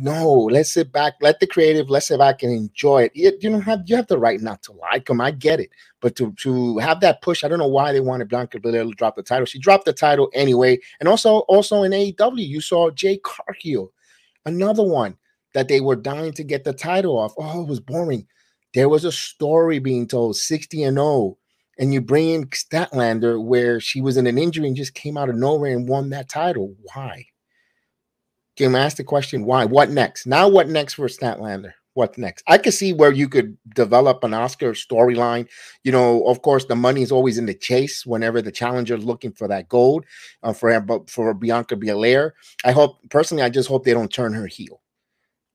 no, 0.01 0.33
let's 0.33 0.73
sit 0.73 0.91
back, 0.91 1.15
let 1.21 1.39
the 1.39 1.47
creative, 1.47 1.89
let's 1.89 2.07
sit 2.09 2.19
back 2.19 2.43
and 2.43 2.53
enjoy 2.53 3.03
it. 3.05 3.13
You, 3.15 3.33
you 3.41 3.51
don't 3.51 3.61
have 3.61 3.83
you 3.87 3.95
have 3.97 4.09
the 4.09 4.19
right 4.19 4.41
not 4.41 4.63
to 4.65 4.73
like 4.73 5.07
them. 5.07 5.21
I 5.21 5.31
get 5.31 5.61
it, 5.61 5.71
but 6.01 6.17
to 6.17 6.33
to 6.41 6.79
have 6.79 7.01
that 7.01 7.23
push, 7.23 7.45
I 7.45 7.49
don't 7.49 7.59
know 7.59 7.69
why 7.69 7.93
they 7.93 8.01
wanted 8.01 8.29
Bianca 8.29 8.59
Belair 8.59 8.85
to 8.85 8.91
drop 8.91 9.17
the 9.17 9.23
title. 9.23 9.47
She 9.47 9.59
dropped 9.59 9.85
the 9.85 9.93
title 9.93 10.29
anyway, 10.35 10.79
and 10.99 11.09
also 11.09 11.41
also 11.41 11.83
in 11.83 11.93
AEW, 11.93 12.47
you 12.47 12.61
saw 12.61 12.91
Jade 12.91 13.23
Cargill, 13.23 13.93
another 14.45 14.83
one 14.83 15.17
that 15.57 15.69
they 15.69 15.81
were 15.81 15.97
dying 15.97 16.35
to 16.35 16.45
get 16.45 16.65
the 16.65 16.73
title 16.75 17.17
off. 17.17 17.33
Oh, 17.39 17.63
it 17.63 17.67
was 17.67 17.81
boring. 17.81 18.27
There 18.75 18.91
was 18.91 19.07
a 19.07 19.11
story 19.11 19.79
being 19.79 20.07
told, 20.07 20.37
60 20.37 20.83
and 20.83 20.99
0. 20.99 21.39
And 21.79 21.95
you 21.95 22.03
bring 22.03 22.29
in 22.29 22.47
Statlander, 22.49 23.43
where 23.43 23.81
she 23.81 24.03
was 24.03 24.19
in 24.19 24.27
an 24.27 24.37
injury 24.37 24.67
and 24.67 24.77
just 24.77 24.93
came 24.93 25.17
out 25.17 25.31
of 25.31 25.37
nowhere 25.37 25.73
and 25.73 25.89
won 25.89 26.11
that 26.11 26.29
title. 26.29 26.75
Why? 26.93 27.25
Can 28.59 28.75
I 28.75 28.85
ask 28.85 28.99
the 28.99 29.05
question 29.05 29.47
why? 29.47 29.65
What 29.65 29.89
next? 29.89 30.27
Now, 30.27 30.47
what 30.47 30.69
next 30.69 30.93
for 30.93 31.09
Statlander? 31.09 31.73
What 31.95 32.19
next? 32.19 32.45
I 32.47 32.59
could 32.59 32.75
see 32.75 32.93
where 32.93 33.13
you 33.13 33.27
could 33.27 33.57
develop 33.75 34.25
an 34.25 34.33
Asuka 34.33 34.73
storyline. 34.73 35.49
You 35.85 35.93
know, 35.93 36.23
of 36.27 36.43
course, 36.43 36.67
the 36.67 36.77
money 36.77 37.01
is 37.01 37.13
always 37.13 37.39
in 37.39 37.47
the 37.47 37.55
chase 37.55 38.05
whenever 38.05 38.43
the 38.43 38.53
challenger 38.53 38.95
is 38.95 39.05
looking 39.05 39.33
for 39.33 39.49
that 39.49 39.71
gold 39.71 40.05
uh, 40.43 40.53
for 40.53 40.85
for 41.09 41.33
Bianca 41.33 41.77
Belair. 41.77 42.35
I 42.63 42.73
hope 42.73 42.99
personally, 43.09 43.43
I 43.43 43.49
just 43.49 43.71
hope 43.71 43.87
they 43.87 43.95
don't 43.95 44.13
turn 44.13 44.35
her 44.35 44.47
heel. 44.47 44.83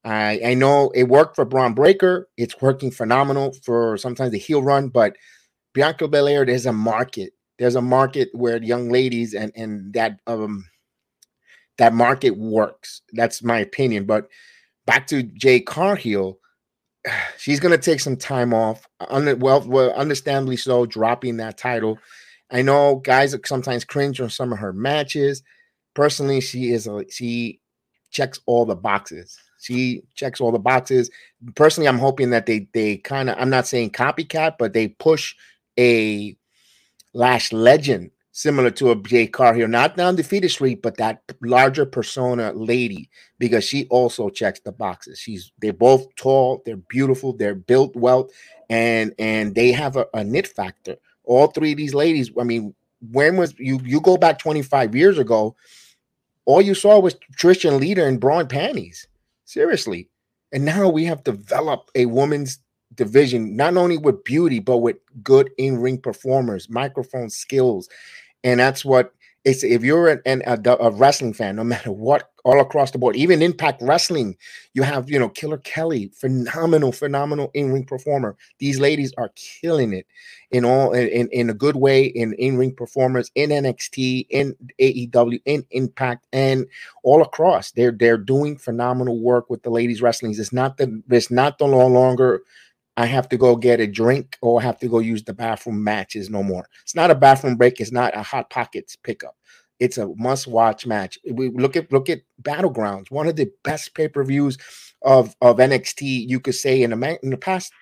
I, 0.03 0.41
I 0.43 0.53
know 0.55 0.89
it 0.96 1.03
worked 1.03 1.36
for 1.36 1.46
Bron 1.46 1.74
Breakker. 1.74 2.27
It's 2.38 2.60
working 2.62 2.91
phenomenal 2.91 3.53
for 3.63 3.98
sometimes 3.98 4.31
the 4.31 4.39
heel 4.39 4.63
run, 4.63 4.89
but 4.89 5.15
Bianca 5.74 6.08
Belair, 6.08 6.46
there's 6.46 6.65
a 6.65 6.74
market. 6.74 7.34
There's 7.60 7.75
a 7.75 7.81
market 7.81 8.29
where 8.34 8.62
young 8.62 8.89
ladies 8.89 9.34
and 9.36 9.51
and 9.55 9.93
that 9.93 10.20
um 10.25 10.65
that 11.77 11.93
market 11.93 12.31
works. 12.38 13.01
That's 13.13 13.43
my 13.43 13.60
opinion. 13.60 14.05
But 14.05 14.27
back 14.86 15.08
to 15.08 15.24
Jade 15.24 15.67
Cargill, 15.67 16.39
she's 17.38 17.60
gonna 17.60 17.77
take 17.77 18.00
some 18.00 18.17
time 18.17 18.53
off. 18.53 18.88
well, 19.10 19.62
well, 19.67 19.91
understandably 19.93 20.58
so, 20.58 20.86
dropping 20.86 21.38
that 21.38 21.58
title. 21.58 22.00
I 22.51 22.63
know 22.63 22.96
guys 22.98 23.36
sometimes 23.46 23.86
cringe 23.86 24.20
on 24.20 24.29
some 24.29 24.51
of 24.51 24.60
her 24.60 24.74
matches. 24.74 25.43
Personally, 25.93 26.41
she 26.41 26.72
is 26.72 26.88
a 26.88 27.05
she 27.10 27.62
checks 28.12 28.39
all 28.48 28.65
the 28.65 28.75
boxes. 28.75 29.38
She 29.62 30.03
checks 30.15 30.41
all 30.41 30.51
the 30.51 30.60
boxes. 30.60 31.10
Personally, 31.56 31.88
I'm 31.88 32.00
hoping 32.00 32.32
that 32.32 32.46
they 32.46 32.68
they 32.74 32.98
kind 32.98 33.30
of 33.30 33.38
I'm 33.39 33.50
not 33.50 33.68
saying 33.68 33.91
copycat, 33.91 34.56
but 34.58 34.74
they 34.74 34.89
push 34.89 35.36
a 35.80 36.36
Lash 37.13 37.51
legend 37.51 38.12
similar 38.32 38.72
to 38.72 38.91
a 38.91 38.96
Jade 38.96 39.36
here, 39.36 39.68
not 39.68 39.98
down 39.98 39.98
the 39.98 40.10
undefeated 40.10 40.51
streak, 40.51 40.82
but 40.82 40.98
that 40.98 41.22
larger 41.41 41.86
persona 41.86 42.53
lady, 42.53 43.10
because 43.39 43.63
she 43.63 43.86
also 43.88 44.30
checks 44.30 44.62
the 44.62 44.72
boxes. 44.72 45.20
She's 45.20 45.51
they're 45.62 45.74
both 45.74 46.13
tall, 46.15 46.62
they're 46.65 46.77
beautiful, 46.77 47.34
they're 47.34 47.56
built 47.56 47.96
well, 47.96 48.30
and 48.70 49.13
and 49.20 49.53
they 49.53 49.72
have 49.72 49.98
a, 49.98 50.08
a 50.13 50.24
knit 50.24 50.48
factor. 50.48 50.96
All 51.24 51.48
three 51.48 51.72
of 51.72 51.77
these 51.77 51.94
ladies, 51.94 52.32
I 52.39 52.44
mean, 52.44 52.74
when 53.12 53.38
was 53.38 53.53
you 53.60 53.80
you 53.84 54.01
go 54.01 54.18
back 54.18 54.39
25 54.39 54.96
years 54.96 55.18
ago, 55.18 55.56
all 56.46 56.62
you 56.62 56.74
saw 56.74 57.00
was 57.00 57.15
Christian 57.38 57.80
Leader 57.80 58.08
in 58.08 58.18
bra 58.18 58.39
and 58.39 58.50
panties. 58.50 59.08
Seriously. 59.51 60.08
And 60.53 60.63
now 60.63 60.88
we 60.88 61.03
have 61.03 61.25
developed 61.25 61.91
a 61.96 62.05
woman's 62.05 62.60
division, 62.96 63.58
not 63.58 63.75
only 63.75 63.98
with 63.98 64.24
beauty, 64.24 64.60
but 64.60 64.77
with 64.77 64.96
good 65.22 65.50
in 65.58 65.77
ring 65.77 65.98
performers, 65.98 66.70
microphone 66.70 67.29
skills. 67.29 67.89
And 68.46 68.62
that's 68.62 68.86
what 68.86 69.13
it's 69.43 69.63
if 69.63 69.83
you're 69.83 70.07
an, 70.07 70.21
an 70.25 70.43
a, 70.45 70.60
a, 70.79 70.91
wrestling 70.91 71.33
fan, 71.33 71.55
no 71.55 71.63
matter 71.63 71.91
what, 71.91 72.29
all 72.45 72.60
across 72.60 72.91
the 72.91 73.00
board, 73.00 73.15
even 73.15 73.41
Impact 73.41 73.81
Wrestling, 73.81 74.38
you 74.74 74.83
have 74.83 75.10
you 75.10 75.17
know 75.17 75.29
Killer 75.29 75.57
Kelly, 75.57 76.12
phenomenal, 76.15 76.91
phenomenal 76.91 77.50
in 77.53 77.71
ring 77.71 77.86
performer. 77.86 78.36
These 78.60 78.79
ladies 78.79 79.13
are 79.17 79.31
killing 79.36 79.93
it 79.93 80.05
in 80.51 80.63
all 80.63 80.93
in, 80.93 81.27
in 81.29 81.50
a 81.50 81.55
good 81.55 81.75
way 81.75 82.05
in 82.05 82.33
in 82.33 82.57
ring 82.57 82.75
performers 82.75 83.31
in 83.33 83.50
NXT, 83.50 84.27
in 84.29 84.55
AEW, 84.79 85.41
in 85.45 85.65
Impact, 85.71 86.27
and 86.31 86.67
all 87.03 87.21
across. 87.24 87.71
They're 87.71 87.91
they're 87.91 88.17
doing 88.17 88.57
phenomenal 88.57 89.19
work 89.19 89.50
with 89.50 89.63
the 89.63 89.71
ladies 89.71 90.01
wrestling. 90.01 90.36
It's 90.38 90.53
not 90.53 90.77
the 90.77 91.01
it's 91.10 91.31
not 91.31 91.57
the 91.57 91.65
no 91.65 91.88
longer 91.88 92.43
I 93.01 93.08
have 93.08 93.27
to 93.29 93.38
go 93.38 93.55
get 93.55 93.79
a 93.79 93.88
drink 93.88 94.38
or 94.43 94.62
I 94.62 94.63
have 94.63 94.77
to 94.79 94.88
go 94.88 95.00
use 95.00 95.24
the 95.24 95.34
bathroom 95.34 95.84
matches 95.84 96.29
no 96.29 96.43
more. 96.43 96.67
It's 96.84 96.93
not 96.93 97.10
a 97.10 97.15
bathroom 97.15 97.55
break. 97.55 97.79
It's 97.79 97.91
not 97.91 98.15
a 98.15 98.22
hot 98.22 98.51
pockets 98.51 98.96
pickup. 98.96 99.36
It's 99.79 99.98
a 99.98 100.08
must 100.17 100.46
watch 100.46 100.86
match. 100.86 101.17
We 101.31 101.50
look 101.50 101.75
at 101.75 101.91
look 101.91 102.12
at 102.12 102.22
Battlegrounds, 102.43 103.10
one 103.10 103.27
of 103.27 103.36
the 103.36 103.51
best 103.63 103.96
pay 103.96 104.08
per 104.08 104.24
views 104.24 104.60
of 105.01 105.36
of 105.41 105.58
NXT. 105.58 106.29
You 106.29 106.39
could 106.39 106.53
say 106.53 106.84
in 106.84 106.91
the 106.91 107.20
in 107.24 107.31
the 107.31 107.38
past 107.38 107.74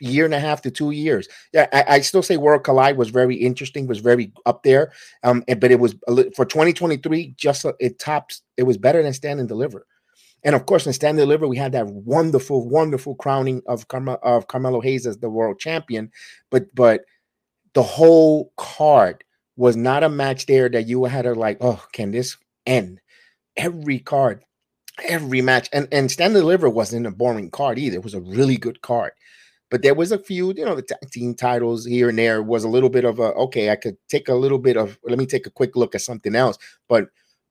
year 0.00 0.24
and 0.24 0.34
a 0.34 0.40
half 0.40 0.60
to 0.62 0.72
two 0.72 0.90
years. 0.90 1.28
Yeah, 1.52 1.68
I, 1.72 1.84
I, 1.88 2.00
still 2.00 2.22
say 2.22 2.36
World 2.36 2.62
Collide 2.62 2.96
was 2.96 3.10
very 3.10 3.34
interesting, 3.34 3.86
was 3.86 3.98
very 3.98 4.32
up 4.46 4.62
there. 4.62 4.92
Um, 5.24 5.44
but 5.60 5.70
it 5.70 5.80
was 5.80 5.94
for 6.34 6.44
2023, 6.44 7.34
just 7.36 7.64
it 7.78 7.98
tops. 8.00 8.42
It 8.56 8.64
was 8.64 8.76
better 8.76 9.02
than 9.02 9.12
Stand 9.12 9.38
and 9.40 9.48
Deliver. 9.48 9.86
And 10.44 10.54
of 10.54 10.66
course, 10.66 10.86
in 10.86 10.92
Stand 10.92 11.18
and 11.18 11.26
Deliver, 11.26 11.48
we 11.48 11.56
had 11.56 11.72
that 11.72 11.88
wonderful, 11.88 12.68
wonderful 12.68 13.14
crowning 13.16 13.62
of 13.66 13.84
of 14.22 14.48
Carmelo 14.48 14.80
Hayes 14.80 15.06
as 15.06 15.18
the 15.18 15.30
world 15.30 15.58
champion. 15.58 16.10
But 16.50 16.74
but 16.74 17.02
the 17.74 17.82
whole 17.82 18.52
card 18.56 19.24
was 19.56 19.76
not 19.76 20.04
a 20.04 20.08
match 20.08 20.46
there 20.46 20.68
that 20.68 20.86
you 20.86 21.04
had 21.04 21.22
to 21.22 21.34
like, 21.34 21.58
oh, 21.60 21.84
can 21.92 22.12
this 22.12 22.36
end? 22.66 23.00
Every 23.56 23.98
card, 23.98 24.44
every 25.04 25.42
match, 25.42 25.68
and 25.72 25.88
and 25.90 26.10
Stand 26.10 26.34
and 26.34 26.42
Deliver 26.42 26.70
wasn't 26.70 27.06
a 27.06 27.10
boring 27.10 27.50
card 27.50 27.78
either. 27.78 27.96
It 27.96 28.04
was 28.04 28.14
a 28.14 28.20
really 28.20 28.56
good 28.56 28.80
card. 28.82 29.12
But 29.70 29.82
there 29.82 29.94
was 29.94 30.12
a 30.12 30.18
few, 30.18 30.54
you 30.56 30.64
know, 30.64 30.76
the 30.76 30.82
tag 30.82 31.10
team 31.10 31.34
titles 31.34 31.84
here 31.84 32.08
and 32.08 32.18
there 32.18 32.42
was 32.42 32.64
a 32.64 32.68
little 32.68 32.88
bit 32.88 33.04
of 33.04 33.18
a 33.18 33.34
okay. 33.34 33.70
I 33.70 33.76
could 33.76 33.96
take 34.08 34.28
a 34.28 34.34
little 34.34 34.58
bit 34.58 34.76
of. 34.76 34.98
Let 35.04 35.18
me 35.18 35.26
take 35.26 35.46
a 35.46 35.50
quick 35.50 35.76
look 35.76 35.94
at 35.94 36.00
something 36.00 36.34
else. 36.34 36.56
But 36.88 37.08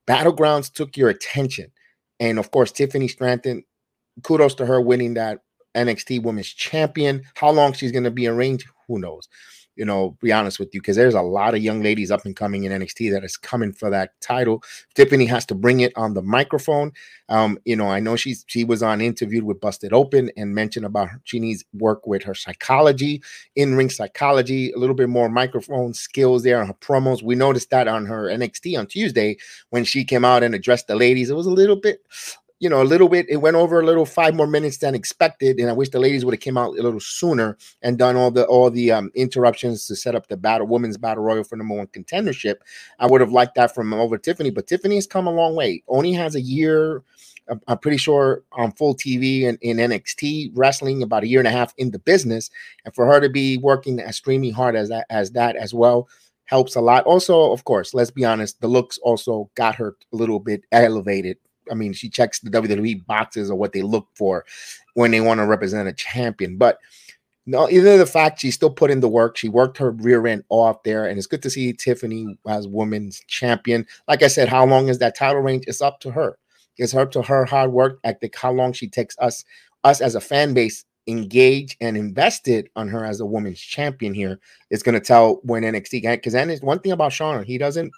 Battlegrounds 0.07 0.73
took 0.73 0.97
your 0.97 1.09
attention 1.09 1.71
and 2.19 2.39
of 2.39 2.51
course, 2.51 2.71
Tiffany 2.71 3.07
Stratton, 3.07 3.63
kudos 4.23 4.55
to 4.55 4.65
her 4.65 4.81
winning 4.81 5.15
that 5.15 5.39
NXT 5.75 6.23
Women's 6.23 6.47
Champion. 6.47 7.23
How 7.35 7.51
long 7.51 7.73
she's 7.73 7.91
going 7.91 8.03
to 8.03 8.11
be 8.11 8.25
in 8.25 8.35
range, 8.35 8.65
who 8.87 8.99
knows? 8.99 9.27
You 9.77 9.85
know, 9.85 10.17
be 10.21 10.31
honest 10.31 10.59
with 10.59 10.73
you, 10.73 10.81
because 10.81 10.95
there's 10.95 11.13
a 11.13 11.21
lot 11.21 11.53
of 11.53 11.61
young 11.61 11.81
ladies 11.81 12.11
up 12.11 12.25
and 12.25 12.35
coming 12.35 12.63
in 12.63 12.71
NXT 12.71 13.11
that 13.11 13.23
is 13.23 13.37
coming 13.37 13.71
for 13.71 13.89
that 13.89 14.19
title. 14.21 14.63
Tiffany 14.95 15.25
has 15.25 15.45
to 15.47 15.55
bring 15.55 15.81
it 15.81 15.93
on 15.95 16.13
the 16.13 16.21
microphone. 16.21 16.91
Um, 17.29 17.59
you 17.65 17.75
know, 17.75 17.87
I 17.87 17.99
know 17.99 18.15
she's 18.15 18.43
she 18.47 18.63
was 18.63 18.81
on 18.81 19.01
interviewed 19.01 19.43
with 19.43 19.61
Busted 19.61 19.93
Open 19.93 20.31
and 20.35 20.55
mentioned 20.55 20.85
about 20.85 21.09
her, 21.09 21.21
she 21.23 21.39
needs 21.39 21.63
work 21.73 22.07
with 22.07 22.23
her 22.23 22.33
psychology, 22.33 23.21
in-ring 23.55 23.89
psychology, 23.89 24.71
a 24.71 24.77
little 24.77 24.95
bit 24.95 25.09
more 25.09 25.29
microphone 25.29 25.93
skills 25.93 26.43
there 26.43 26.59
on 26.59 26.67
her 26.67 26.73
promos. 26.73 27.21
We 27.21 27.35
noticed 27.35 27.69
that 27.69 27.87
on 27.87 28.05
her 28.05 28.23
NXT 28.23 28.77
on 28.79 28.87
Tuesday 28.87 29.37
when 29.69 29.83
she 29.83 30.03
came 30.03 30.25
out 30.25 30.43
and 30.43 30.55
addressed 30.55 30.87
the 30.87 30.95
ladies. 30.95 31.29
It 31.29 31.35
was 31.35 31.47
a 31.47 31.51
little 31.51 31.75
bit 31.75 32.01
you 32.59 32.69
know, 32.69 32.81
a 32.81 32.83
little 32.83 33.07
bit. 33.07 33.27
It 33.29 33.37
went 33.37 33.55
over 33.55 33.79
a 33.79 33.85
little 33.85 34.05
five 34.05 34.33
more 34.33 34.47
minutes 34.47 34.77
than 34.77 34.95
expected, 34.95 35.59
and 35.59 35.69
I 35.69 35.73
wish 35.73 35.89
the 35.89 35.99
ladies 35.99 36.25
would 36.25 36.33
have 36.33 36.41
came 36.41 36.57
out 36.57 36.77
a 36.77 36.81
little 36.81 36.99
sooner 36.99 37.57
and 37.81 37.97
done 37.97 38.15
all 38.15 38.31
the 38.31 38.45
all 38.45 38.71
the 38.71 38.91
um, 38.91 39.11
interruptions 39.15 39.85
to 39.87 39.95
set 39.95 40.15
up 40.15 40.27
the 40.27 40.37
battle 40.37 40.67
women's 40.67 40.97
battle 40.97 41.23
royal 41.23 41.43
for 41.43 41.55
number 41.55 41.75
one 41.75 41.87
contendership. 41.87 42.55
I 42.99 43.07
would 43.07 43.21
have 43.21 43.31
liked 43.31 43.55
that 43.55 43.75
from 43.75 43.93
over 43.93 44.17
Tiffany, 44.17 44.49
but 44.49 44.67
Tiffany 44.67 44.95
has 44.95 45.07
come 45.07 45.27
a 45.27 45.31
long 45.31 45.55
way. 45.55 45.83
Only 45.87 46.13
has 46.13 46.35
a 46.35 46.41
year. 46.41 47.03
I'm 47.67 47.77
pretty 47.77 47.97
sure 47.97 48.43
on 48.51 48.73
full 48.73 48.93
TV 48.93 49.47
and 49.47 49.57
in 49.61 49.77
NXT 49.77 50.51
wrestling, 50.53 51.01
about 51.01 51.23
a 51.23 51.27
year 51.27 51.39
and 51.39 51.47
a 51.47 51.51
half 51.51 51.73
in 51.77 51.91
the 51.91 51.99
business, 51.99 52.49
and 52.83 52.93
for 52.93 53.05
her 53.05 53.21
to 53.21 53.29
be 53.29 53.57
working 53.57 53.99
as 54.01 54.09
extremely 54.09 54.49
hard 54.49 54.75
as 54.75 54.89
that 54.89 55.05
as 55.09 55.31
that 55.31 55.55
as 55.55 55.73
well 55.73 56.09
helps 56.45 56.75
a 56.75 56.81
lot. 56.81 57.05
Also, 57.05 57.51
of 57.51 57.63
course, 57.65 57.93
let's 57.93 58.11
be 58.11 58.25
honest, 58.25 58.59
the 58.61 58.67
looks 58.67 58.97
also 58.99 59.49
got 59.55 59.75
her 59.75 59.95
a 60.11 60.15
little 60.15 60.39
bit 60.39 60.63
elevated 60.71 61.37
I 61.71 61.75
mean, 61.75 61.93
she 61.93 62.09
checks 62.09 62.39
the 62.39 62.49
WWE 62.49 63.05
boxes 63.05 63.49
or 63.49 63.55
what 63.55 63.73
they 63.73 63.81
look 63.81 64.07
for 64.13 64.45
when 64.93 65.11
they 65.11 65.21
want 65.21 65.39
to 65.39 65.45
represent 65.45 65.87
a 65.87 65.93
champion. 65.93 66.57
But 66.57 66.79
no, 67.45 67.69
either 67.69 67.97
the 67.97 68.05
fact 68.05 68.41
she 68.41 68.51
still 68.51 68.69
put 68.69 68.91
in 68.91 68.99
the 68.99 69.07
work, 69.07 69.37
she 69.37 69.47
worked 69.47 69.77
her 69.77 69.91
rear 69.91 70.27
end 70.27 70.43
off 70.49 70.83
there, 70.83 71.05
and 71.05 71.17
it's 71.17 71.27
good 71.27 71.41
to 71.43 71.49
see 71.49 71.71
Tiffany 71.71 72.37
as 72.47 72.67
women's 72.67 73.21
champion. 73.27 73.85
Like 74.07 74.21
I 74.21 74.27
said, 74.27 74.49
how 74.49 74.65
long 74.65 74.89
is 74.89 74.99
that 74.99 75.15
title 75.15 75.41
range? 75.41 75.63
It's 75.65 75.81
up 75.81 76.01
to 76.01 76.11
her. 76.11 76.37
It's 76.77 76.93
up 76.93 77.11
to 77.11 77.21
her 77.21 77.45
hard 77.45 77.71
work. 77.71 77.99
I 78.03 78.13
think 78.13 78.35
how 78.35 78.51
long 78.51 78.73
she 78.73 78.87
takes 78.87 79.15
us, 79.19 79.45
us 79.85 80.01
as 80.01 80.15
a 80.15 80.21
fan 80.21 80.53
base, 80.53 80.83
engaged 81.07 81.77
and 81.79 81.95
invested 81.95 82.69
on 82.75 82.89
her 82.89 83.05
as 83.05 83.21
a 83.21 83.25
women's 83.25 83.61
champion 83.61 84.13
here 84.13 84.39
is 84.69 84.83
going 84.83 84.93
to 84.93 84.99
tell 84.99 85.39
when 85.43 85.63
NXT 85.63 86.01
because 86.01 86.33
then 86.33 86.55
one 86.57 86.79
thing 86.79 86.91
about 86.91 87.13
Sean, 87.13 87.43
he 87.43 87.57
doesn't 87.57 87.91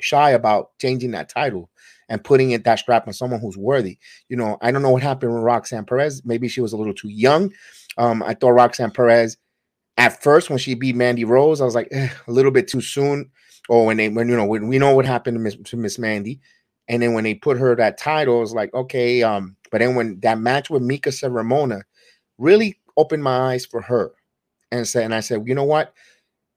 shy 0.00 0.30
about 0.30 0.76
changing 0.78 1.12
that 1.12 1.28
title 1.28 1.70
and 2.08 2.22
putting 2.22 2.52
it 2.52 2.64
that 2.64 2.78
strap 2.78 3.06
on 3.06 3.12
someone 3.14 3.40
who's 3.40 3.56
worthy. 3.56 3.98
You 4.28 4.36
know, 4.36 4.58
I 4.60 4.70
don't 4.70 4.82
know 4.82 4.90
what 4.90 5.02
happened 5.02 5.34
with 5.34 5.42
Roxanne 5.42 5.84
Perez. 5.84 6.22
Maybe 6.24 6.48
she 6.48 6.60
was 6.60 6.72
a 6.72 6.76
little 6.76 6.94
too 6.94 7.08
young. 7.08 7.52
Um, 7.98 8.22
I 8.22 8.34
thought 8.34 8.50
Roxanne 8.50 8.90
Perez 8.92 9.36
at 9.96 10.22
first 10.22 10.50
when 10.50 10.58
she 10.58 10.74
beat 10.74 10.96
Mandy 10.96 11.24
Rose, 11.24 11.60
I 11.60 11.64
was 11.64 11.74
like 11.74 11.88
eh, 11.92 12.08
a 12.26 12.32
little 12.32 12.50
bit 12.52 12.68
too 12.68 12.80
soon. 12.80 13.30
Or 13.68 13.86
when 13.86 13.96
they 13.96 14.08
when 14.08 14.28
you 14.28 14.36
know 14.36 14.44
when 14.44 14.68
we 14.68 14.78
know 14.78 14.94
what 14.94 15.06
happened 15.06 15.36
to 15.36 15.40
Miss 15.40 15.56
to 15.56 15.76
Miss 15.76 15.98
Mandy, 15.98 16.40
And 16.88 17.02
then 17.02 17.14
when 17.14 17.24
they 17.24 17.34
put 17.34 17.58
her 17.58 17.74
that 17.76 17.98
title, 17.98 18.42
it's 18.42 18.52
like, 18.52 18.72
okay. 18.74 19.22
Um, 19.22 19.56
but 19.70 19.78
then 19.78 19.94
when 19.96 20.20
that 20.20 20.38
match 20.38 20.70
with 20.70 20.82
Mika 20.82 21.10
Ramona 21.28 21.82
really 22.38 22.78
opened 22.96 23.24
my 23.24 23.52
eyes 23.52 23.66
for 23.66 23.80
her 23.82 24.12
and 24.70 24.86
said, 24.86 25.04
and 25.04 25.14
I 25.14 25.20
said, 25.20 25.42
you 25.46 25.54
know 25.54 25.64
what? 25.64 25.94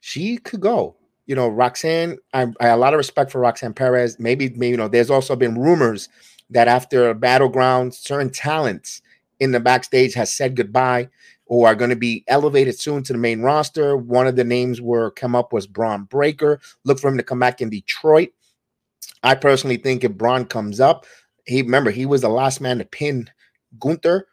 She 0.02 0.38
could 0.38 0.62
go. 0.62 0.96
You 1.30 1.36
know, 1.36 1.48
Roxanne, 1.48 2.18
I, 2.34 2.48
I 2.60 2.70
a 2.70 2.78
lot 2.78 2.96
of 2.96 2.98
respect 2.98 3.32
for 3.32 3.40
Roxanne 3.40 3.76
Perez. 3.76 4.18
Maybe, 4.20 4.50
maybe, 4.50 4.70
you 4.70 4.78
know, 4.78 4.88
there's 4.88 5.12
also 5.12 5.36
been 5.36 5.60
rumors 5.60 6.10
that 6.50 6.68
after 6.68 7.14
battleground, 7.14 7.94
certain 7.94 8.32
talents 8.32 9.04
in 9.40 9.52
the 9.52 9.60
backstage 9.60 10.16
has 10.16 10.34
said 10.34 10.56
goodbye 10.56 11.08
or 11.46 11.68
are 11.68 11.76
going 11.76 11.92
to 11.92 11.96
be 11.96 12.24
elevated 12.28 12.80
soon 12.80 13.04
to 13.04 13.14
the 13.14 13.20
main 13.20 13.42
roster. 13.42 13.96
One 13.96 14.26
of 14.26 14.38
the 14.38 14.44
names 14.44 14.82
were 14.82 15.12
come 15.12 15.36
up 15.36 15.54
was 15.54 15.68
Bron 15.68 16.06
Breakker. 16.06 16.60
Look 16.84 17.00
for 17.00 17.10
him 17.10 17.18
to 17.18 17.24
come 17.24 17.40
back 17.40 17.62
in 17.62 17.70
Detroit. 17.70 18.30
I 19.22 19.36
personally 19.36 19.78
think 19.78 20.04
if 20.04 20.14
Bron 20.14 20.46
comes 20.46 20.80
up, 20.80 21.06
he 21.46 21.62
remember 21.62 21.92
he 21.92 22.08
was 22.08 22.22
the 22.22 22.30
last 22.30 22.60
man 22.60 22.80
to 22.80 22.86
pin 22.86 23.30
Gunther 23.80 24.28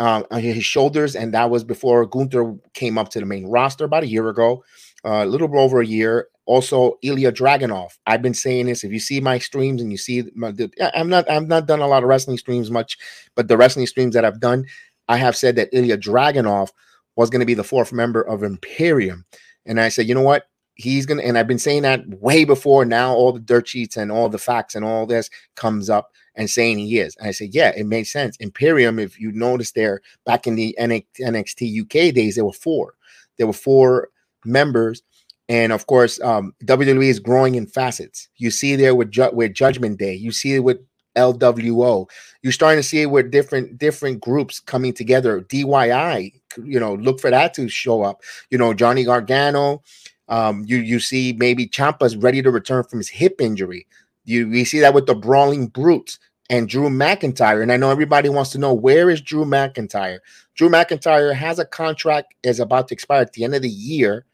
uh, 0.00 0.24
on 0.30 0.40
his 0.40 0.64
shoulders, 0.64 1.14
and 1.14 1.32
that 1.34 1.50
was 1.50 1.62
before 1.62 2.04
Gunther 2.06 2.56
came 2.74 2.98
up 2.98 3.10
to 3.10 3.20
the 3.20 3.26
main 3.26 3.46
roster 3.46 3.84
about 3.84 4.02
a 4.02 4.08
year 4.08 4.28
ago, 4.28 4.64
Uh, 5.04 5.24
a 5.24 5.26
little 5.26 5.58
over 5.58 5.80
a 5.80 5.86
year. 5.86 6.28
Also, 6.44 6.98
Ilya 7.02 7.32
Dragunov. 7.32 7.98
I've 8.06 8.22
been 8.22 8.34
saying 8.34 8.66
this. 8.66 8.84
If 8.84 8.92
you 8.92 9.00
see 9.00 9.20
my 9.20 9.38
streams 9.38 9.80
and 9.80 9.90
you 9.90 9.98
see 9.98 10.24
my, 10.34 10.52
I'm 10.94 11.08
not, 11.08 11.28
I've 11.30 11.48
not 11.48 11.66
done 11.66 11.80
a 11.80 11.86
lot 11.86 12.02
of 12.02 12.08
wrestling 12.08 12.38
streams 12.38 12.70
much, 12.70 12.98
but 13.34 13.48
the 13.48 13.56
wrestling 13.56 13.86
streams 13.86 14.14
that 14.14 14.24
I've 14.24 14.40
done, 14.40 14.66
I 15.08 15.16
have 15.16 15.36
said 15.36 15.56
that 15.56 15.68
Ilya 15.72 15.98
Dragunov 15.98 16.70
was 17.16 17.30
going 17.30 17.40
to 17.40 17.46
be 17.46 17.54
the 17.54 17.64
fourth 17.64 17.92
member 17.92 18.22
of 18.22 18.42
Imperium, 18.42 19.24
and 19.66 19.80
I 19.80 19.88
said, 19.88 20.08
you 20.08 20.14
know 20.14 20.22
what? 20.22 20.48
He's 20.74 21.04
gonna, 21.04 21.22
and 21.22 21.36
I've 21.36 21.46
been 21.46 21.58
saying 21.58 21.82
that 21.82 22.08
way 22.08 22.44
before. 22.44 22.84
Now 22.84 23.12
all 23.12 23.32
the 23.32 23.40
dirt 23.40 23.68
sheets 23.68 23.96
and 23.96 24.10
all 24.10 24.28
the 24.28 24.38
facts 24.38 24.74
and 24.74 24.84
all 24.84 25.06
this 25.06 25.28
comes 25.54 25.90
up 25.90 26.10
and 26.34 26.48
saying 26.48 26.78
he 26.78 26.98
is. 26.98 27.14
And 27.16 27.28
I 27.28 27.32
said, 27.32 27.54
yeah, 27.54 27.72
it 27.76 27.84
makes 27.84 28.10
sense. 28.10 28.36
Imperium, 28.38 28.98
if 28.98 29.20
you 29.20 29.32
notice 29.32 29.72
there 29.72 30.00
back 30.24 30.46
in 30.46 30.54
the 30.54 30.74
NXT 30.80 31.82
UK 31.82 32.14
days, 32.14 32.36
there 32.36 32.44
were 32.46 32.52
four. 32.52 32.94
There 33.36 33.46
were 33.46 33.52
four 33.52 34.08
members. 34.44 35.02
And 35.48 35.72
of 35.72 35.86
course, 35.86 36.20
um, 36.20 36.54
WWE 36.64 37.08
is 37.08 37.18
growing 37.18 37.56
in 37.56 37.66
facets. 37.66 38.28
You 38.36 38.50
see 38.50 38.76
there 38.76 38.94
with, 38.94 39.10
Ju- 39.10 39.30
with 39.32 39.54
Judgment 39.54 39.98
Day. 39.98 40.14
You 40.14 40.32
see 40.32 40.54
it 40.54 40.60
with 40.60 40.78
LWO. 41.16 42.08
You're 42.42 42.52
starting 42.52 42.78
to 42.78 42.88
see 42.88 43.02
it 43.02 43.10
with 43.10 43.30
different 43.30 43.78
different 43.78 44.20
groups 44.20 44.60
coming 44.60 44.92
together. 44.92 45.42
DIY, 45.42 46.32
you 46.64 46.80
know, 46.80 46.94
look 46.94 47.20
for 47.20 47.30
that 47.30 47.54
to 47.54 47.68
show 47.68 48.02
up. 48.02 48.22
You 48.50 48.58
know, 48.58 48.74
Johnny 48.74 49.04
Gargano. 49.04 49.82
Um, 50.28 50.64
you 50.66 50.78
you 50.78 51.00
see 51.00 51.34
maybe 51.36 51.66
Ciampa's 51.66 52.16
ready 52.16 52.42
to 52.42 52.50
return 52.50 52.84
from 52.84 53.00
his 53.00 53.08
hip 53.08 53.40
injury. 53.40 53.86
You 54.24 54.48
we 54.48 54.64
see 54.64 54.80
that 54.80 54.94
with 54.94 55.06
the 55.06 55.14
Brawling 55.14 55.66
Brutes 55.66 56.18
and 56.48 56.68
Drew 56.68 56.88
McIntyre. 56.88 57.62
And 57.62 57.72
I 57.72 57.76
know 57.76 57.90
everybody 57.90 58.28
wants 58.28 58.50
to 58.52 58.58
know 58.58 58.74
where 58.74 59.10
is 59.10 59.20
Drew 59.20 59.44
McIntyre. 59.44 60.18
Drew 60.54 60.68
McIntyre 60.68 61.34
has 61.34 61.58
a 61.58 61.64
contract 61.64 62.34
is 62.42 62.60
about 62.60 62.88
to 62.88 62.94
expire 62.94 63.22
at 63.22 63.32
the 63.32 63.44
end 63.44 63.54
of 63.54 63.62
the 63.62 63.68
year. 63.68 64.24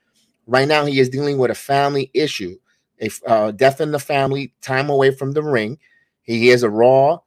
Right 0.49 0.67
now, 0.67 0.87
he 0.87 0.99
is 0.99 1.11
dealing 1.11 1.38
with 1.38 1.50
a 1.50 1.55
family 1.55 2.11
issue, 2.14 2.57
a 3.00 3.11
uh, 3.26 3.50
death 3.52 3.81
in 3.81 3.93
the 3.93 3.99
family, 3.99 4.55
time 4.62 4.88
away 4.88 5.11
from 5.11 5.33
the 5.33 5.43
ring. 5.43 5.78
He 6.23 6.49
is 6.49 6.62
a 6.62 6.71
Raw 6.71 7.19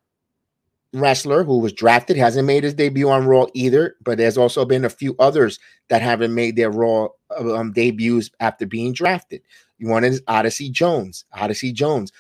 wrestler 0.93 1.43
who 1.43 1.59
was 1.59 1.71
drafted, 1.71 2.17
hasn't 2.17 2.47
made 2.47 2.63
his 2.63 2.73
debut 2.73 3.09
on 3.09 3.27
Raw 3.27 3.45
either, 3.53 3.95
but 4.03 4.17
there's 4.17 4.37
also 4.37 4.65
been 4.65 4.83
a 4.83 4.89
few 4.89 5.15
others 5.19 5.59
that 5.89 6.01
haven't 6.01 6.35
made 6.35 6.55
their 6.55 6.71
Raw 6.71 7.09
um, 7.37 7.71
debuts 7.71 8.31
after 8.39 8.65
being 8.65 8.91
drafted. 8.91 9.41
One 9.79 10.03
is 10.03 10.21
Odyssey 10.27 10.69
Jones. 10.69 11.23
Odyssey 11.31 11.71
Jones 11.71 12.11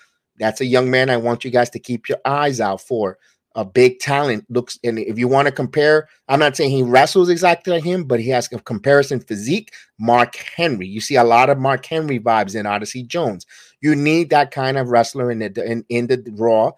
that's 0.41 0.59
a 0.59 0.65
young 0.65 0.89
man 0.89 1.09
I 1.11 1.17
want 1.17 1.45
you 1.45 1.51
guys 1.51 1.69
to 1.71 1.79
keep 1.79 2.09
your 2.09 2.17
eyes 2.25 2.59
out 2.59 2.81
for. 2.81 3.19
A 3.55 3.65
big 3.65 3.99
talent 3.99 4.45
looks, 4.49 4.79
and 4.83 4.97
if 4.97 5.19
you 5.19 5.27
want 5.27 5.47
to 5.47 5.51
compare, 5.51 6.07
I'm 6.29 6.39
not 6.39 6.55
saying 6.55 6.71
he 6.71 6.83
wrestles 6.83 7.27
exactly 7.27 7.73
like 7.73 7.83
him, 7.83 8.05
but 8.05 8.19
he 8.19 8.29
has 8.29 8.51
a 8.53 8.59
comparison 8.59 9.19
physique. 9.19 9.73
Mark 9.99 10.35
Henry, 10.35 10.87
you 10.87 11.01
see 11.01 11.15
a 11.15 11.23
lot 11.23 11.49
of 11.49 11.57
Mark 11.57 11.85
Henry 11.85 12.19
vibes 12.19 12.55
in 12.55 12.65
Odyssey 12.65 13.03
Jones. 13.03 13.45
You 13.81 13.95
need 13.95 14.29
that 14.29 14.51
kind 14.51 14.77
of 14.77 14.89
wrestler 14.89 15.31
in 15.31 15.39
the 15.39 15.63
in, 15.65 15.83
in 15.89 16.07
the 16.07 16.23
Raw. 16.37 16.71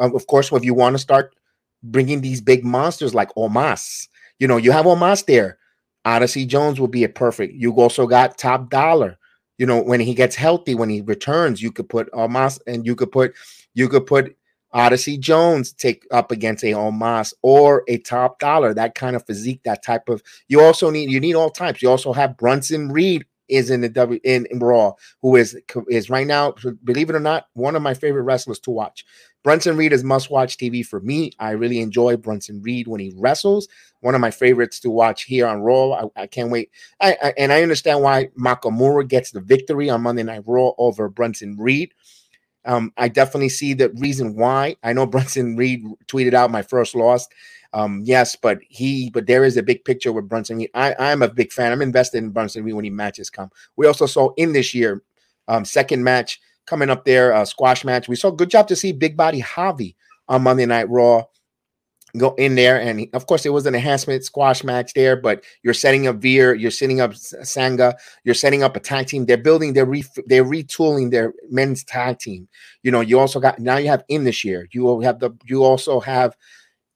Um, 0.00 0.14
of 0.16 0.26
course, 0.26 0.50
if 0.50 0.64
you 0.64 0.74
want 0.74 0.94
to 0.94 0.98
start 0.98 1.34
bringing 1.82 2.20
these 2.20 2.40
big 2.40 2.64
monsters 2.64 3.14
like 3.14 3.32
Omos, 3.36 4.08
you 4.38 4.48
know, 4.48 4.56
you 4.56 4.72
have 4.72 4.86
Omos 4.86 5.26
there. 5.26 5.58
Odyssey 6.04 6.44
Jones 6.44 6.80
will 6.80 6.88
be 6.88 7.04
a 7.04 7.08
perfect. 7.08 7.54
You 7.54 7.72
also 7.74 8.06
got 8.06 8.38
Top 8.38 8.68
Dolla 8.70 9.16
you 9.58 9.66
know, 9.66 9.82
when 9.82 10.00
he 10.00 10.14
gets 10.14 10.36
healthy, 10.36 10.74
when 10.74 10.90
he 10.90 11.00
returns, 11.00 11.62
you 11.62 11.72
could 11.72 11.88
put 11.88 12.10
Omos 12.12 12.60
and 12.66 12.84
you 12.84 12.94
could 12.94 13.10
put 13.10 13.34
you 13.74 13.88
could 13.88 14.06
put 14.06 14.36
Odyssey 14.72 15.16
Jones 15.18 15.72
take 15.72 16.06
up 16.10 16.30
against 16.30 16.64
a 16.64 16.72
Omos 16.72 17.32
or 17.42 17.84
a 17.88 17.98
Top 17.98 18.38
Dolla, 18.38 18.74
that 18.74 18.94
kind 18.94 19.16
of 19.16 19.26
physique, 19.26 19.62
that 19.64 19.82
type 19.82 20.08
of 20.08 20.22
you 20.48 20.60
also 20.60 20.90
need 20.90 21.10
you 21.10 21.20
need 21.20 21.34
all 21.34 21.50
types. 21.50 21.82
You 21.82 21.90
also 21.90 22.12
have 22.12 22.36
Bronson 22.36 22.90
Reed 22.90 23.24
is 23.48 23.70
in 23.70 23.80
the 23.80 23.88
W 23.88 24.20
in, 24.24 24.46
in 24.50 24.58
Raw, 24.58 24.92
who 25.22 25.36
is 25.36 25.58
is 25.88 26.10
right 26.10 26.26
now, 26.26 26.54
believe 26.84 27.10
it 27.10 27.16
or 27.16 27.20
not, 27.20 27.46
one 27.54 27.76
of 27.76 27.82
my 27.82 27.94
favorite 27.94 28.22
wrestlers 28.22 28.58
to 28.60 28.70
watch. 28.70 29.04
Bronson 29.44 29.76
Reed 29.76 29.92
is 29.92 30.02
must 30.02 30.30
watch 30.30 30.56
TV 30.56 30.84
for 30.84 30.98
me. 31.00 31.30
I 31.38 31.52
really 31.52 31.78
enjoy 31.78 32.16
Bronson 32.16 32.60
Reed 32.62 32.88
when 32.88 33.00
he 33.00 33.14
wrestles. 33.16 33.68
One 34.00 34.16
of 34.16 34.20
my 34.20 34.30
favorites 34.30 34.80
to 34.80 34.90
watch 34.90 35.22
here 35.22 35.46
on 35.46 35.60
Raw. 35.60 35.92
I, 35.92 36.22
I 36.22 36.26
can't 36.26 36.50
wait. 36.50 36.70
I, 37.00 37.16
I, 37.22 37.34
and 37.38 37.52
I 37.52 37.62
understand 37.62 38.02
why 38.02 38.28
Nakamura 38.38 39.06
gets 39.06 39.30
the 39.30 39.40
victory 39.40 39.88
on 39.88 40.02
Monday 40.02 40.24
Night 40.24 40.42
Raw 40.46 40.72
over 40.78 41.08
Bronson 41.08 41.56
Reed. 41.56 41.94
Um, 42.66 42.92
I 42.96 43.08
definitely 43.08 43.48
see 43.48 43.74
the 43.74 43.90
reason 43.90 44.36
why. 44.36 44.76
I 44.82 44.92
know 44.92 45.06
Bronson 45.06 45.56
Reed 45.56 45.84
tweeted 46.06 46.34
out 46.34 46.50
my 46.50 46.62
first 46.62 46.94
loss. 46.94 47.26
Um, 47.72 48.02
yes, 48.04 48.36
but 48.36 48.58
he, 48.68 49.10
but 49.10 49.26
there 49.26 49.44
is 49.44 49.56
a 49.56 49.62
big 49.62 49.84
picture 49.84 50.12
with 50.12 50.28
Bronson 50.28 50.58
Reed. 50.58 50.70
I, 50.74 50.94
I'm 50.98 51.22
a 51.22 51.28
big 51.28 51.52
fan. 51.52 51.72
I'm 51.72 51.82
invested 51.82 52.18
in 52.18 52.30
Bronson 52.30 52.64
Reed 52.64 52.74
when 52.74 52.84
he 52.84 52.90
matches 52.90 53.30
come. 53.30 53.50
We 53.76 53.86
also 53.86 54.06
saw 54.06 54.32
in 54.36 54.52
this 54.52 54.74
year, 54.74 55.02
um, 55.48 55.64
second 55.64 56.02
match 56.02 56.40
coming 56.66 56.90
up 56.90 57.04
there, 57.04 57.44
squash 57.44 57.84
match. 57.84 58.08
We 58.08 58.16
saw 58.16 58.30
good 58.30 58.50
job 58.50 58.68
to 58.68 58.76
see 58.76 58.92
Big 58.92 59.16
Body 59.16 59.40
Javi 59.40 59.94
on 60.28 60.42
Monday 60.42 60.66
Night 60.66 60.88
Raw 60.88 61.24
go 62.18 62.34
in 62.34 62.54
there, 62.54 62.80
and 62.80 63.08
of 63.12 63.26
course 63.26 63.46
it 63.46 63.50
was 63.50 63.66
an 63.66 63.74
enhancement 63.74 64.24
squash 64.24 64.64
match 64.64 64.92
there. 64.94 65.16
But 65.16 65.44
you're 65.62 65.74
setting 65.74 66.06
up 66.06 66.16
Veer, 66.16 66.54
you're 66.54 66.70
setting 66.70 67.00
up 67.00 67.14
Sanga, 67.14 67.96
you're 68.24 68.34
setting 68.34 68.62
up 68.62 68.76
a 68.76 68.80
tag 68.80 69.06
team. 69.06 69.26
They're 69.26 69.36
building, 69.36 69.72
they're 69.72 69.86
re, 69.86 70.04
they're 70.26 70.44
retooling 70.44 71.10
their 71.10 71.32
men's 71.50 71.84
tag 71.84 72.18
team. 72.18 72.48
You 72.82 72.90
know, 72.90 73.00
you 73.00 73.18
also 73.18 73.40
got 73.40 73.58
now 73.58 73.76
you 73.76 73.88
have 73.88 74.04
in 74.08 74.24
this 74.24 74.44
year. 74.44 74.68
You 74.72 74.82
will 74.82 75.00
have 75.02 75.20
the 75.20 75.30
you 75.44 75.64
also 75.64 76.00
have 76.00 76.36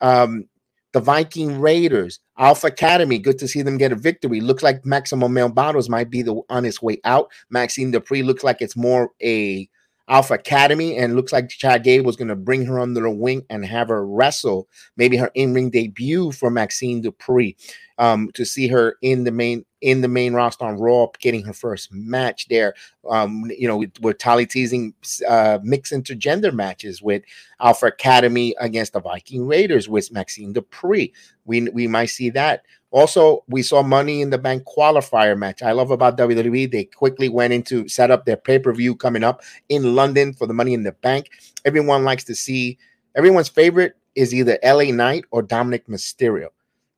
um 0.00 0.46
the 0.92 1.00
Viking 1.00 1.61
Raiders, 1.61 2.18
Alpha 2.38 2.66
Academy. 2.66 3.18
Good 3.18 3.38
to 3.38 3.48
see 3.48 3.62
them 3.62 3.78
get 3.78 3.92
a 3.92 3.96
victory. 3.96 4.40
Looks 4.40 4.62
like 4.62 4.85
Maximum 4.85 5.33
Male 5.33 5.50
Models 5.50 5.88
might 5.88 6.11
be 6.11 6.22
the 6.22 6.40
on 6.48 6.64
his 6.64 6.83
way 6.83 6.98
out. 7.04 7.30
Maxxine 7.50 7.92
Dupri 7.92 8.24
looks 8.24 8.42
like 8.42 8.61
it's 8.61 8.76
more 8.76 9.11
a 9.22 9.68
Alpha 10.11 10.35
Academy, 10.35 10.96
and 10.99 11.16
looks 11.16 11.33
like 11.33 11.49
Chad 11.49 11.85
Gable 11.85 12.05
was 12.05 12.16
going 12.16 12.29
to 12.29 12.37
bring 12.37 12.66
her 12.66 12.81
under 12.81 13.01
the 13.01 13.11
wing 13.11 13.46
and 13.49 13.64
have 13.64 13.88
her 13.88 14.05
wrestle, 14.07 14.68
maybe 14.96 15.16
her 15.16 15.31
in-ring 15.35 15.70
debut 15.70 16.33
for 16.33 16.51
Maxxine 16.51 17.03
Dupri. 17.03 17.57
um, 18.01 18.31
to 18.33 18.46
see 18.46 18.66
her 18.66 18.96
in 19.03 19.25
the 19.25 19.31
main 19.31 19.64
in 19.83 20.01
the 20.01 20.09
main 20.09 20.33
roster 20.35 20.64
on 20.64 20.77
Raw, 20.79 21.07
getting 21.20 21.44
her 21.44 21.53
first 21.53 21.92
match 21.92 22.49
there. 22.49 22.75
Um, 23.09 23.44
you 23.57 23.68
know, 23.68 23.77
with, 23.77 23.99
with 24.01 24.18
Tali 24.18 24.46
teasing 24.46 24.94
uh, 25.29 25.59
mixed 25.62 25.92
intergender 25.92 26.53
matches 26.53 27.03
with 27.03 27.23
Alpha 27.61 27.87
Academy 27.87 28.55
against 28.59 28.94
the 28.94 29.01
Viking 29.01 29.46
Raiders 29.46 29.88
with 29.88 30.11
Maxxine 30.12 30.55
Dupri. 30.55 31.12
We 31.44 31.68
we 31.68 31.87
might 31.87 32.07
see 32.07 32.31
that. 32.31 32.64
Also, 32.90 33.44
we 33.46 33.62
saw 33.62 33.83
Money 33.83 34.20
in 34.20 34.31
the 34.31 34.38
Bank 34.38 34.64
qualifier 34.64 35.38
match. 35.38 35.62
I 35.62 35.72
love 35.72 35.90
about 35.90 36.18
WWE. 36.18 36.70
They 36.70 36.85
quickly 36.85 37.29
went 37.29 37.53
into 37.53 37.88
set 37.88 38.11
up 38.11 38.26
their 38.26 38.37
pay 38.37 38.59
per 38.59 38.72
view 38.72 38.96
coming 38.96 39.22
up 39.22 39.42
in 39.68 39.94
London 39.94 40.33
for 40.33 40.46
the 40.46 40.55
Money 40.55 40.74
in 40.74 40.83
the 40.83 40.92
Bank. 40.92 41.31
Everyone 41.64 42.05
likes 42.05 42.24
to 42.24 42.35
see. 42.35 42.79
Everyone's 43.14 43.48
favorite 43.48 43.94
is 44.14 44.35
either 44.35 44.59
LA 44.64 44.92
Knight 44.92 45.24
or 45.31 45.42
Dominik 45.42 45.87
Mysterio. 45.88 46.48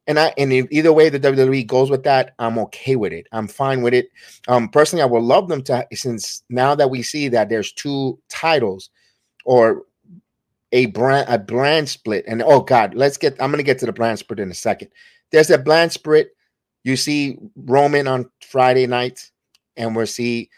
And 0.07 0.19
I 0.19 0.35
and 0.37 0.53
either 0.53 0.93
way 0.93 1.09
the 1.09 1.21
WWE 1.21 1.67
goes 1.67 1.91
with 1.91 2.03
that, 2.05 2.35
I'm 2.39 2.59
okay 2.59 2.97
with 2.97 3.13
it. 3.13 3.29
I'm 3.31 3.47
fine 3.47 3.83
with 3.83 3.95
it. 3.95 4.09
Um, 4.49 4.69
personally, 4.69 5.03
I 5.03 5.07
would 5.07 5.23
love 5.23 5.49
them 5.49 5.63
to 5.65 5.87
since 5.93 6.43
now 6.49 6.75
that 6.75 6.91
we 6.91 7.03
see 7.03 7.29
that 7.29 7.49
there's 7.49 7.73
two 7.73 8.19
titles 8.29 8.91
or 9.45 9.83
a 10.73 10.87
brand 10.87 11.29
a 11.29 11.39
brand 11.39 11.89
split. 11.89 12.25
And 12.27 12.43
oh 12.43 12.63
god, 12.63 12.95
let's 12.95 13.17
get 13.17 13.41
I'm 13.41 13.51
gonna 13.51 13.63
get 13.63 13.79
to 13.81 13.87
the 13.87 13.93
brand 13.93 14.19
split 14.19 14.41
in 14.41 14.51
a 14.51 14.55
second. 14.55 14.91
There's 15.33 15.51
a 15.51 15.59
brand 15.59 15.93
split. 15.93 16.31
You 16.85 16.97
see 16.97 17.39
Roman 17.57 18.07
on 18.09 18.31
Friday 18.43 18.87
night, 18.87 19.31
and 19.77 19.97
we'll 19.97 20.07
see 20.07 20.51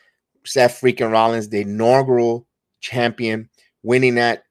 Seth 0.44 0.80
freaking 0.80 1.12
Rollins, 1.12 1.48
the 1.48 1.60
inaugural 1.62 2.46
champion, 2.80 3.48
winning 3.82 4.16
that 4.16 4.44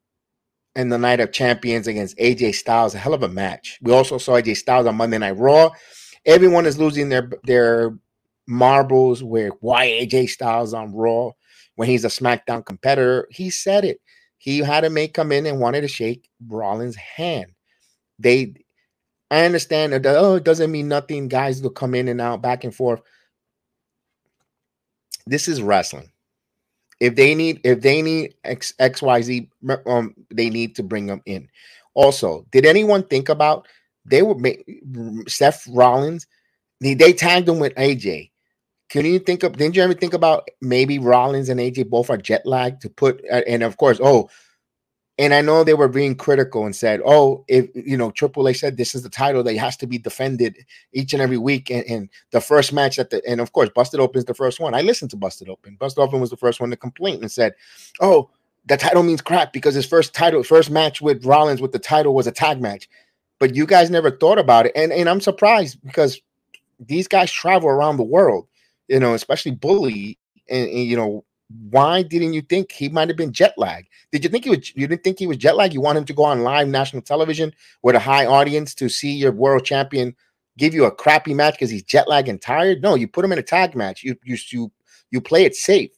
in 0.76 0.90
the 0.90 0.98
night 0.98 1.20
of 1.20 1.32
champions 1.32 1.88
against 1.88 2.18
AJ 2.18 2.56
Styles. 2.56 2.96
A 2.96 3.00
hell 3.00 3.14
of 3.14 3.24
a 3.24 3.28
match. 3.30 3.80
We 3.82 3.92
also 3.92 4.18
saw 4.18 4.34
AJ 4.34 4.58
Styles 4.58 4.88
on 4.88 4.96
Monday 4.96 5.18
Night 5.18 5.38
Raw. 5.38 5.72
Everyone 6.26 6.66
is 6.66 6.78
losing 6.78 7.10
their 7.10 7.30
their 7.44 7.98
marbles 8.48 9.24
with 9.24 9.54
why 9.62 9.88
AJ 9.88 10.30
Styles 10.30 10.74
on 10.74 10.94
Raw 10.94 11.32
when 11.76 11.88
he's 11.90 12.06
a 12.06 12.10
SmackDown 12.10 12.66
competitor. 12.66 13.28
He 13.32 13.50
said 13.50 13.84
it. 13.86 14.00
he 14.38 14.60
had 14.60 14.84
a 14.84 14.90
make 14.90 15.14
come 15.14 15.32
in 15.32 15.46
and 15.46 15.60
wanted 15.60 15.82
to 15.82 15.88
shake 15.88 16.30
Rollins' 16.48 16.96
hand. 16.96 17.48
They, 18.20 18.54
I 19.34 19.46
understand 19.46 19.94
that 19.94 20.06
oh, 20.06 20.36
it 20.36 20.44
doesn't 20.44 20.72
mean 20.72 20.88
nothing. 20.88 21.28
Guys 21.28 21.60
will 21.60 21.72
come 21.72 21.96
in 21.96 22.08
and 22.08 22.22
out, 22.22 22.44
back 22.44 22.64
and 22.64 22.76
forth. 22.76 23.02
This 25.26 25.48
is 25.48 25.60
wrestling. 25.60 26.12
If 27.00 27.16
they 27.16 27.34
need, 27.34 27.60
if 27.64 27.82
they 27.82 28.04
need 28.04 28.36
X, 28.44 28.74
XYZ, 28.80 29.50
um, 29.88 30.14
they 30.30 30.52
need 30.52 30.76
to 30.76 30.84
bring 30.84 31.08
them 31.08 31.24
in. 31.26 31.50
Also, 31.96 32.46
did 32.52 32.64
anyone 32.64 33.02
think 33.08 33.28
about 33.28 33.68
they 34.06 34.22
were 34.22 34.36
Seth 35.28 35.68
Rollins? 35.68 36.28
They, 36.80 36.94
they 36.94 37.12
tagged 37.12 37.50
him 37.50 37.58
with 37.58 37.74
AJ. 37.74 38.30
Can 38.90 39.04
you 39.04 39.18
think 39.18 39.42
of? 39.42 39.58
Didn't 39.58 39.76
you 39.76 39.82
ever 39.82 39.96
think 39.96 40.14
about 40.14 40.48
maybe 40.62 41.00
Rollins 41.00 41.50
and 41.50 41.60
AJ 41.60 41.90
both 41.90 42.12
are 42.12 42.18
jet 42.18 42.46
lagged 42.46 42.84
to 42.84 42.90
put? 42.92 43.26
And 43.48 43.64
of 43.64 43.78
course, 43.78 44.00
oh, 44.00 44.30
and 45.20 45.34
I 45.34 45.42
know 45.42 45.64
they 45.64 45.76
were 45.76 45.88
being 45.88 46.16
critical 46.16 46.66
and 46.66 46.76
said, 46.76 47.00
"Oh, 47.06 47.46
if 47.48 47.70
you 47.76 47.96
know, 47.98 48.12
Triple 48.12 48.48
H 48.48 48.60
said 48.60 48.78
this 48.78 48.96
is 48.96 49.04
the 49.04 49.10
title 49.10 49.44
that 49.44 49.56
has 49.58 49.78
to 49.78 49.88
be 49.88 50.00
defended 50.00 50.58
each 50.92 51.14
and 51.14 51.22
every 51.22 51.38
week." 51.38 51.70
And, 51.70 51.86
and, 51.86 52.10
the 52.32 52.42
first 52.42 52.74
match 52.74 52.96
that 52.96 53.12
the 53.12 53.22
and 53.28 53.40
of 53.40 53.52
course, 53.54 53.70
Busted 53.70 54.00
Open 54.00 54.20
is 54.20 54.26
the 54.26 54.34
first 54.34 54.60
one. 54.60 54.74
I 54.74 54.82
listened 54.82 55.12
to 55.12 55.18
Busted 55.18 55.50
Open. 55.50 55.76
Busted 55.76 56.02
Open 56.02 56.20
was 56.20 56.32
the 56.32 56.38
first 56.38 56.60
one 56.60 56.72
to 56.72 56.78
complain 56.78 57.22
and 57.22 57.32
said, 57.32 57.54
"Oh, 58.02 58.30
the 58.66 58.78
title 58.78 59.04
means 59.04 59.22
crap 59.22 59.54
because 59.54 59.76
his 59.76 59.86
first 59.86 60.16
title, 60.16 60.42
first 60.42 60.72
match 60.72 61.02
with 61.02 61.26
Rollins 61.26 61.62
with 61.62 61.74
the 61.74 61.80
title 61.80 62.16
was 62.16 62.26
a 62.28 62.32
tag 62.32 62.60
match." 62.60 62.90
But 63.40 63.56
you 63.56 63.68
guys 63.68 63.90
never 63.92 64.10
thought 64.10 64.40
about 64.40 64.66
it, 64.66 64.72
and 64.76 64.92
and 64.92 65.08
I'm 65.08 65.22
surprised 65.22 65.78
because 65.84 66.20
these 66.80 67.08
guys 67.08 67.32
travel 67.32 67.70
around 67.70 67.98
the 67.98 68.04
world, 68.04 68.48
you 68.88 69.00
know, 69.00 69.14
especially 69.14 69.52
Bully, 69.52 70.18
and, 70.50 70.68
and 70.70 70.86
you 70.86 70.98
know 70.98 71.24
why 71.70 72.02
didn't 72.02 72.34
you 72.34 72.42
think 72.42 72.72
he 72.72 72.90
might 72.90 73.10
have 73.10 73.18
been 73.18 73.32
jet 73.32 73.54
lag? 73.58 73.86
Did 74.12 74.24
you 74.24 74.30
think 74.30 74.44
he 74.44 74.50
was 74.50 74.76
you 74.76 74.88
didn't 74.88 75.04
think 75.04 75.20
he 75.20 75.28
was 75.28 75.38
jet 75.38 75.56
lag? 75.56 75.74
You 75.74 75.82
want 75.82 75.98
him 75.98 76.06
to 76.06 76.14
go 76.14 76.24
on 76.24 76.44
live 76.44 76.68
national 76.68 77.02
television 77.02 77.54
with 77.84 77.96
a 77.96 78.00
high 78.00 78.26
audience 78.26 78.74
to 78.76 78.90
see 78.90 79.12
your 79.12 79.32
world 79.32 79.66
champion 79.66 80.16
give 80.58 80.74
you 80.74 80.86
a 80.86 80.92
crappy 80.92 81.34
match 81.34 81.56
because 81.56 81.70
he's 81.70 81.84
jet 81.84 82.08
lag 82.08 82.28
and 82.28 82.42
tired? 82.42 82.82
No, 82.82 82.96
you 82.96 83.08
put 83.08 83.26
him 83.26 83.32
in 83.32 83.40
a 83.40 83.44
tag 83.44 83.76
match. 83.76 84.04
You 84.04 84.16
you 84.24 84.38
you 84.50 84.72
you 85.12 85.22
play 85.22 85.46
it 85.46 85.56
safe. 85.56 85.92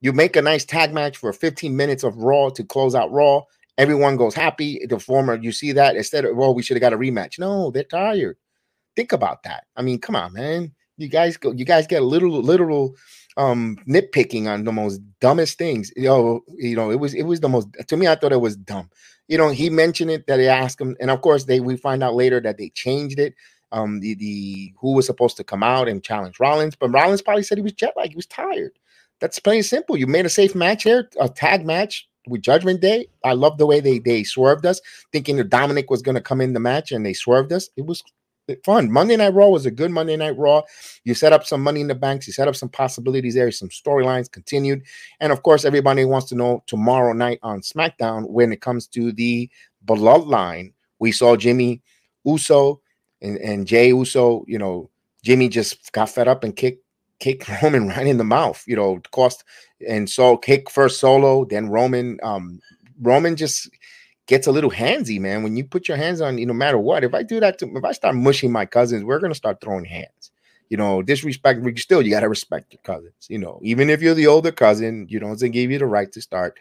You 0.00 0.12
make 0.12 0.36
a 0.36 0.42
nice 0.42 0.64
tag 0.64 0.92
match 0.92 1.16
for 1.16 1.32
15 1.32 1.76
minutes 1.76 2.02
of 2.02 2.16
Raw 2.16 2.50
to 2.50 2.64
close 2.64 2.94
out 2.94 3.12
Raw. 3.12 3.42
Everyone 3.78 4.16
goes 4.16 4.34
happy. 4.34 4.84
The 4.88 4.98
former, 4.98 5.36
you 5.36 5.52
see 5.52 5.72
that 5.72 5.96
instead 5.96 6.24
of 6.24 6.36
well, 6.36 6.54
we 6.54 6.62
should 6.62 6.76
have 6.76 6.82
got 6.82 6.92
a 6.92 6.98
rematch. 6.98 7.38
No, 7.38 7.70
they're 7.70 7.84
tired. 7.84 8.36
Think 8.96 9.12
about 9.12 9.42
that. 9.44 9.64
I 9.76 9.82
mean, 9.82 9.98
come 10.00 10.16
on, 10.16 10.32
man. 10.32 10.72
You 10.98 11.08
guys 11.08 11.36
go. 11.36 11.52
You 11.52 11.64
guys 11.64 11.86
get 11.86 12.02
a 12.02 12.04
little 12.04 12.30
literal 12.30 12.94
um 13.36 13.76
nitpicking 13.88 14.46
on 14.46 14.64
the 14.64 14.72
most 14.72 15.00
dumbest 15.20 15.58
things. 15.58 15.92
You 15.96 16.04
know, 16.04 16.40
you 16.56 16.76
know, 16.76 16.90
it 16.90 17.00
was 17.00 17.14
it 17.14 17.22
was 17.24 17.40
the 17.40 17.48
most 17.48 17.68
to 17.88 17.96
me, 17.96 18.06
I 18.08 18.14
thought 18.14 18.32
it 18.32 18.40
was 18.40 18.56
dumb. 18.56 18.90
You 19.28 19.38
know, 19.38 19.48
he 19.50 19.70
mentioned 19.70 20.10
it 20.10 20.26
that 20.26 20.36
they 20.36 20.48
asked 20.48 20.80
him, 20.80 20.96
and 21.00 21.10
of 21.10 21.22
course 21.22 21.44
they 21.44 21.60
we 21.60 21.76
find 21.76 22.02
out 22.02 22.14
later 22.14 22.40
that 22.40 22.58
they 22.58 22.70
changed 22.70 23.18
it. 23.18 23.34
Um, 23.72 24.00
the 24.00 24.14
the 24.14 24.74
who 24.80 24.92
was 24.94 25.06
supposed 25.06 25.36
to 25.38 25.44
come 25.44 25.62
out 25.62 25.88
and 25.88 26.04
challenge 26.04 26.38
Rollins, 26.38 26.76
but 26.76 26.90
Rollins 26.90 27.22
probably 27.22 27.42
said 27.42 27.58
he 27.58 27.62
was 27.62 27.72
jet 27.72 27.94
like 27.96 28.10
he 28.10 28.16
was 28.16 28.26
tired. 28.26 28.72
That's 29.20 29.38
plain 29.38 29.62
simple. 29.62 29.96
You 29.96 30.06
made 30.06 30.26
a 30.26 30.30
safe 30.30 30.54
match 30.54 30.82
here, 30.82 31.08
a 31.20 31.28
tag 31.28 31.64
match 31.64 32.08
with 32.26 32.42
Judgment 32.42 32.80
Day. 32.80 33.06
I 33.24 33.32
love 33.32 33.56
the 33.56 33.66
way 33.66 33.80
they 33.80 33.98
they 33.98 34.24
swerved 34.24 34.66
us, 34.66 34.80
thinking 35.12 35.36
that 35.36 35.48
Dominic 35.48 35.90
was 35.90 36.02
going 36.02 36.16
to 36.16 36.20
come 36.20 36.40
in 36.40 36.52
the 36.52 36.60
match, 36.60 36.92
and 36.92 37.06
they 37.06 37.14
swerved 37.14 37.52
us. 37.52 37.70
It 37.76 37.86
was 37.86 38.02
fun. 38.64 38.90
Monday 38.90 39.16
Night 39.16 39.34
Raw 39.34 39.48
was 39.48 39.66
a 39.66 39.70
good 39.70 39.90
Monday 39.90 40.16
Night 40.16 40.36
Raw. 40.36 40.62
You 41.04 41.14
set 41.14 41.32
up 41.32 41.46
some 41.46 41.62
money 41.62 41.80
in 41.80 41.88
the 41.88 41.94
banks, 41.94 42.26
you 42.26 42.32
set 42.32 42.48
up 42.48 42.56
some 42.56 42.68
possibilities 42.68 43.34
there, 43.34 43.50
some 43.50 43.68
storylines 43.68 44.30
continued. 44.30 44.82
And 45.20 45.32
of 45.32 45.42
course, 45.42 45.64
everybody 45.64 46.04
wants 46.04 46.28
to 46.28 46.34
know 46.34 46.62
tomorrow 46.66 47.12
night 47.12 47.38
on 47.42 47.60
SmackDown 47.60 48.28
when 48.28 48.52
it 48.52 48.60
comes 48.60 48.86
to 48.88 49.12
the 49.12 49.48
bloodline. 49.84 50.72
We 50.98 51.12
saw 51.12 51.36
Jimmy 51.36 51.82
Uso 52.24 52.80
and, 53.20 53.38
and 53.38 53.66
Jey 53.66 53.88
Uso, 53.88 54.44
you 54.46 54.58
know, 54.58 54.90
Jimmy 55.22 55.48
just 55.48 55.92
got 55.92 56.10
fed 56.10 56.28
up 56.28 56.44
and 56.44 56.54
kicked 56.54 56.84
kick 57.20 57.46
Roman 57.62 57.88
right 57.88 58.06
in 58.06 58.18
the 58.18 58.24
mouth, 58.24 58.62
you 58.66 58.76
know, 58.76 59.00
cost 59.12 59.44
and 59.88 60.08
so 60.08 60.36
kick 60.36 60.70
first 60.70 61.00
solo, 61.00 61.44
then 61.44 61.68
Roman 61.68 62.18
um 62.22 62.60
Roman 63.00 63.36
just 63.36 63.70
gets 64.26 64.46
a 64.46 64.52
little 64.52 64.70
handsy, 64.70 65.20
man. 65.20 65.42
When 65.42 65.56
you 65.56 65.64
put 65.64 65.88
your 65.88 65.96
hands 65.96 66.20
on, 66.20 66.38
you 66.38 66.46
no 66.46 66.54
matter 66.54 66.78
what, 66.78 67.04
if 67.04 67.14
I 67.14 67.22
do 67.22 67.40
that 67.40 67.58
to 67.58 67.76
if 67.76 67.84
I 67.84 67.92
start 67.92 68.14
mushing 68.14 68.52
my 68.52 68.66
cousins, 68.66 69.04
we're 69.04 69.18
gonna 69.18 69.34
start 69.34 69.60
throwing 69.60 69.84
hands. 69.84 70.30
You 70.68 70.76
know, 70.78 71.02
disrespect 71.02 71.60
still 71.78 72.02
you 72.02 72.10
gotta 72.10 72.28
respect 72.28 72.72
your 72.72 72.80
cousins. 72.82 73.26
You 73.28 73.38
know, 73.38 73.60
even 73.62 73.90
if 73.90 74.00
you're 74.00 74.14
the 74.14 74.26
older 74.26 74.52
cousin, 74.52 75.06
you 75.08 75.20
know, 75.20 75.28
doesn't 75.28 75.50
give 75.50 75.70
you 75.70 75.78
the 75.78 75.86
right 75.86 76.10
to 76.12 76.20
start 76.20 76.58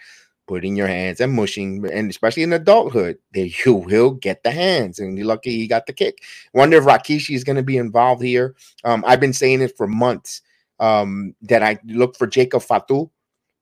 putting 0.47 0.75
your 0.75 0.87
hands 0.87 1.21
and 1.21 1.31
mushing, 1.31 1.89
and 1.89 2.09
especially 2.09 2.43
in 2.43 2.51
adulthood, 2.51 3.17
that 3.33 3.51
you 3.65 3.73
will 3.73 4.11
get 4.11 4.43
the 4.43 4.51
hands. 4.51 4.99
And 4.99 5.17
you're 5.17 5.27
lucky 5.27 5.51
he 5.51 5.67
got 5.67 5.85
the 5.85 5.93
kick. 5.93 6.17
Wonder 6.53 6.77
if 6.77 6.83
Rikishi 6.83 7.35
is 7.35 7.43
gonna 7.43 7.63
be 7.63 7.77
involved 7.77 8.23
here. 8.23 8.55
Um, 8.83 9.03
I've 9.07 9.19
been 9.19 9.33
saying 9.33 9.61
it 9.61 9.77
for 9.77 9.87
months. 9.87 10.41
Um, 10.79 11.35
that 11.43 11.61
I 11.61 11.77
look 11.85 12.17
for 12.17 12.25
Jacob 12.25 12.63
Fatu 12.63 13.11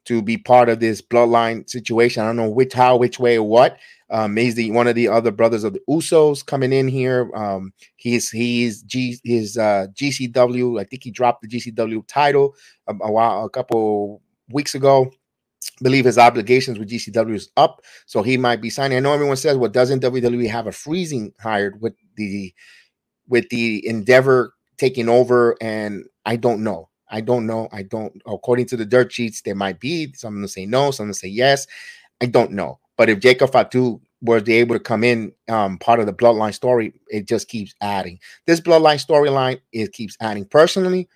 to 0.10 0.24
be 0.24 0.38
part 0.40 0.70
of 0.70 0.80
this 0.80 1.04
bloodline 1.04 1.70
situation. 1.70 2.24
I 2.24 2.26
don't 2.26 2.36
know 2.36 2.50
which 2.50 2.74
how, 2.74 2.98
which 2.98 3.20
way, 3.20 3.38
what. 3.38 3.78
Um, 4.10 4.36
he's 4.36 4.56
the 4.56 4.72
one 4.72 4.88
of 4.88 4.96
the 4.96 5.08
other 5.08 5.30
brothers 5.30 5.64
of 5.64 5.74
the 5.74 5.82
Usos 5.88 6.44
coming 6.44 6.74
in 6.74 6.88
here. 6.88 7.30
Um, 7.36 7.72
he's 7.96 8.32
he's 8.32 8.82
G 8.82 9.20
his 9.24 9.56
uh, 9.56 9.86
GCW. 9.94 10.82
I 10.82 10.84
think 10.86 11.04
he 11.04 11.12
dropped 11.12 11.44
the 11.44 11.48
GCW 11.48 12.08
title 12.08 12.56
a, 12.88 12.96
a 13.02 13.12
while 13.12 13.46
a 13.46 13.50
couple 13.52 14.24
weeks 14.50 14.74
ago. 14.74 15.12
I 15.80 15.84
believe 15.84 16.06
his 16.06 16.18
obligations 16.18 16.80
with 16.80 16.90
GCW 16.90 17.36
is 17.36 17.52
up, 17.56 17.84
so 18.08 18.24
he 18.24 18.36
might 18.36 18.64
be 18.64 18.72
signing. 18.72 18.98
I 18.98 19.02
know 19.02 19.14
everyone 19.14 19.38
says, 19.38 19.58
"Well, 19.58 19.70
doesn't 19.70 20.02
WWE 20.02 20.50
have 20.50 20.66
a 20.66 20.72
freezing 20.72 21.34
hired 21.40 21.80
with 21.80 21.94
the 22.16 22.52
with 23.28 23.48
the 23.50 23.88
Endeavor 23.88 24.56
taking 24.80 25.08
over?" 25.08 25.56
And 25.62 26.06
I 26.26 26.36
don't 26.36 26.64
know. 26.64 26.89
I 27.10 27.22
don't 27.22 27.46
know. 27.48 27.68
I 27.72 27.84
don't. 27.84 28.22
According 28.28 28.68
to 28.68 28.78
the 28.78 28.86
dirt 28.86 29.12
sheets, 29.12 29.42
there 29.42 29.56
might 29.56 29.80
be 29.80 30.14
some 30.14 30.36
them 30.36 30.48
say 30.48 30.66
no, 30.66 30.92
some 30.92 31.08
them 31.08 31.14
say 31.14 31.28
yes. 31.28 31.68
I 32.22 32.26
don't 32.28 32.52
know. 32.52 32.80
But 32.98 33.10
if 33.10 33.20
Jacob 33.20 33.52
Fatu 33.52 34.02
was 34.22 34.48
able 34.50 34.76
to 34.76 34.80
come 34.80 35.04
in, 35.04 35.32
um, 35.48 35.78
part 35.78 36.00
of 36.00 36.06
the 36.06 36.14
bloodline 36.14 36.54
story, 36.54 36.94
it 37.08 37.28
just 37.28 37.48
keeps 37.48 37.74
adding. 37.82 38.20
This 38.46 38.60
bloodline 38.60 39.04
storyline 39.04 39.60
it 39.72 39.94
keeps 39.94 40.18
adding. 40.20 40.46
Personally, 40.46 41.08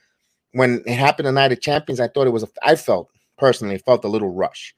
when 0.53 0.81
it 0.85 0.95
happened 0.95 1.27
the 1.27 1.31
night 1.31 1.51
of 1.51 1.61
champions, 1.61 1.99
I 1.99 2.07
thought 2.07 2.27
it 2.27 2.31
was. 2.31 2.43
A, 2.43 2.47
I 2.63 2.75
felt 2.75 3.09
personally 3.37 3.77
felt 3.77 4.05
a 4.05 4.09
little 4.09 4.29
rush. 4.29 4.73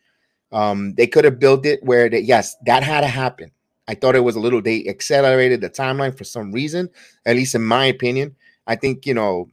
Um, 0.51 0.93
they 0.95 1.07
could 1.07 1.25
have 1.25 1.39
built 1.39 1.65
it 1.65 1.83
where 1.83 2.09
they, 2.09 2.19
yes, 2.19 2.55
that 2.65 2.83
had 2.83 3.01
to 3.01 3.07
happen. 3.07 3.51
I 3.87 3.95
thought 3.95 4.15
it 4.15 4.21
was 4.21 4.35
a 4.35 4.39
little. 4.39 4.61
They 4.61 4.87
accelerated 4.87 5.61
the 5.61 5.69
timeline 5.69 6.17
for 6.17 6.23
some 6.23 6.51
reason, 6.51 6.89
at 7.25 7.35
least 7.35 7.55
in 7.55 7.63
my 7.63 7.85
opinion. 7.85 8.35
I 8.67 8.75
think 8.75 9.05
you 9.05 9.13
know 9.13 9.49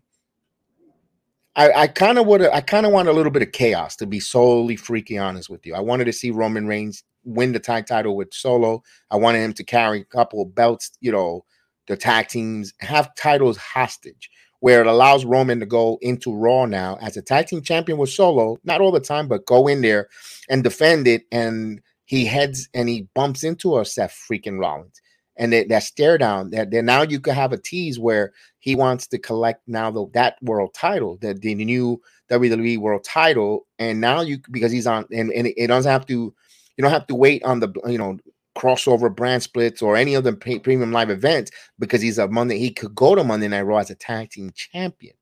I, 1.54 1.86
kind 1.88 2.18
of 2.18 2.26
would 2.26 2.42
I 2.42 2.60
kind 2.62 2.86
of 2.86 2.92
want 2.92 3.08
a 3.08 3.12
little 3.12 3.32
bit 3.32 3.42
of 3.42 3.52
chaos 3.52 3.96
to 3.96 4.06
be 4.06 4.20
solely 4.20 4.76
freaky 4.76 5.18
honest 5.18 5.50
with 5.50 5.66
you. 5.66 5.74
I 5.74 5.80
wanted 5.80 6.06
to 6.06 6.12
see 6.12 6.30
Roman 6.30 6.66
Reigns 6.66 7.04
win 7.24 7.52
the 7.52 7.60
tag 7.60 7.86
title 7.86 8.16
with 8.16 8.32
Solo. 8.32 8.82
I 9.10 9.16
wanted 9.16 9.40
him 9.40 9.52
to 9.54 9.64
carry 9.64 10.00
a 10.00 10.04
couple 10.04 10.42
of 10.42 10.54
belts, 10.54 10.92
you 11.00 11.12
know, 11.12 11.44
the 11.88 11.96
tag 11.96 12.28
teams, 12.28 12.72
have 12.80 13.14
titles 13.16 13.56
hostage, 13.58 14.30
where 14.60 14.80
it 14.80 14.86
allows 14.86 15.24
Roman 15.24 15.60
to 15.60 15.66
go 15.66 15.98
into 16.00 16.34
Raw 16.34 16.64
now 16.64 16.96
as 17.02 17.16
a 17.16 17.22
tag 17.22 17.48
team 17.48 17.62
champion 17.62 17.98
with 17.98 18.10
Solo, 18.10 18.58
not 18.64 18.80
all 18.80 18.92
the 18.92 19.00
time, 19.00 19.28
but 19.28 19.46
go 19.46 19.66
in 19.68 19.82
there 19.82 20.08
and 20.48 20.64
defend 20.64 21.06
it. 21.06 21.24
And 21.32 21.82
he 22.06 22.24
heads 22.24 22.68
and 22.72 22.88
he 22.88 23.08
bumps 23.14 23.44
into 23.44 23.78
a 23.78 23.84
Seth 23.84 24.18
freaking 24.30 24.58
Rollins 24.58 25.00
and 25.36 25.52
that, 25.52 25.82
stare 25.82 26.18
down 26.18 26.50
that 26.50 26.70
then 26.70 26.84
now 26.84 27.02
you 27.02 27.20
could 27.20 27.34
have 27.34 27.52
a 27.52 27.58
tease 27.58 27.98
where 27.98 28.32
he 28.58 28.74
wants 28.74 29.06
to 29.06 29.18
collect 29.18 29.62
now 29.66 29.90
the, 29.90 30.06
that 30.12 30.36
world 30.42 30.72
title 30.74 31.16
the, 31.20 31.34
the 31.34 31.54
new 31.54 32.00
WWE 32.30 32.78
world 32.78 33.04
title 33.04 33.66
and 33.78 34.00
now 34.00 34.20
you 34.20 34.38
because 34.50 34.72
he's 34.72 34.86
on 34.86 35.06
and, 35.10 35.32
and 35.32 35.48
it 35.56 35.66
doesn't 35.68 35.90
have 35.90 36.06
to 36.06 36.34
you 36.76 36.82
don't 36.82 36.90
have 36.90 37.06
to 37.06 37.14
wait 37.14 37.42
on 37.44 37.60
the 37.60 37.72
you 37.86 37.98
know 37.98 38.18
crossover 38.56 39.14
brand 39.14 39.42
splits 39.42 39.80
or 39.82 39.96
any 39.96 40.14
of 40.14 40.24
the 40.24 40.32
premium 40.32 40.92
live 40.92 41.10
events 41.10 41.50
because 41.78 42.02
he's 42.02 42.18
a 42.18 42.28
Monday 42.28 42.58
he 42.58 42.70
could 42.70 42.94
go 42.94 43.14
to 43.14 43.24
Monday 43.24 43.48
Night 43.48 43.62
Raw 43.62 43.78
as 43.78 43.90
a 43.90 43.94
tag 43.94 44.30
team 44.30 44.50
champion. 44.54 45.14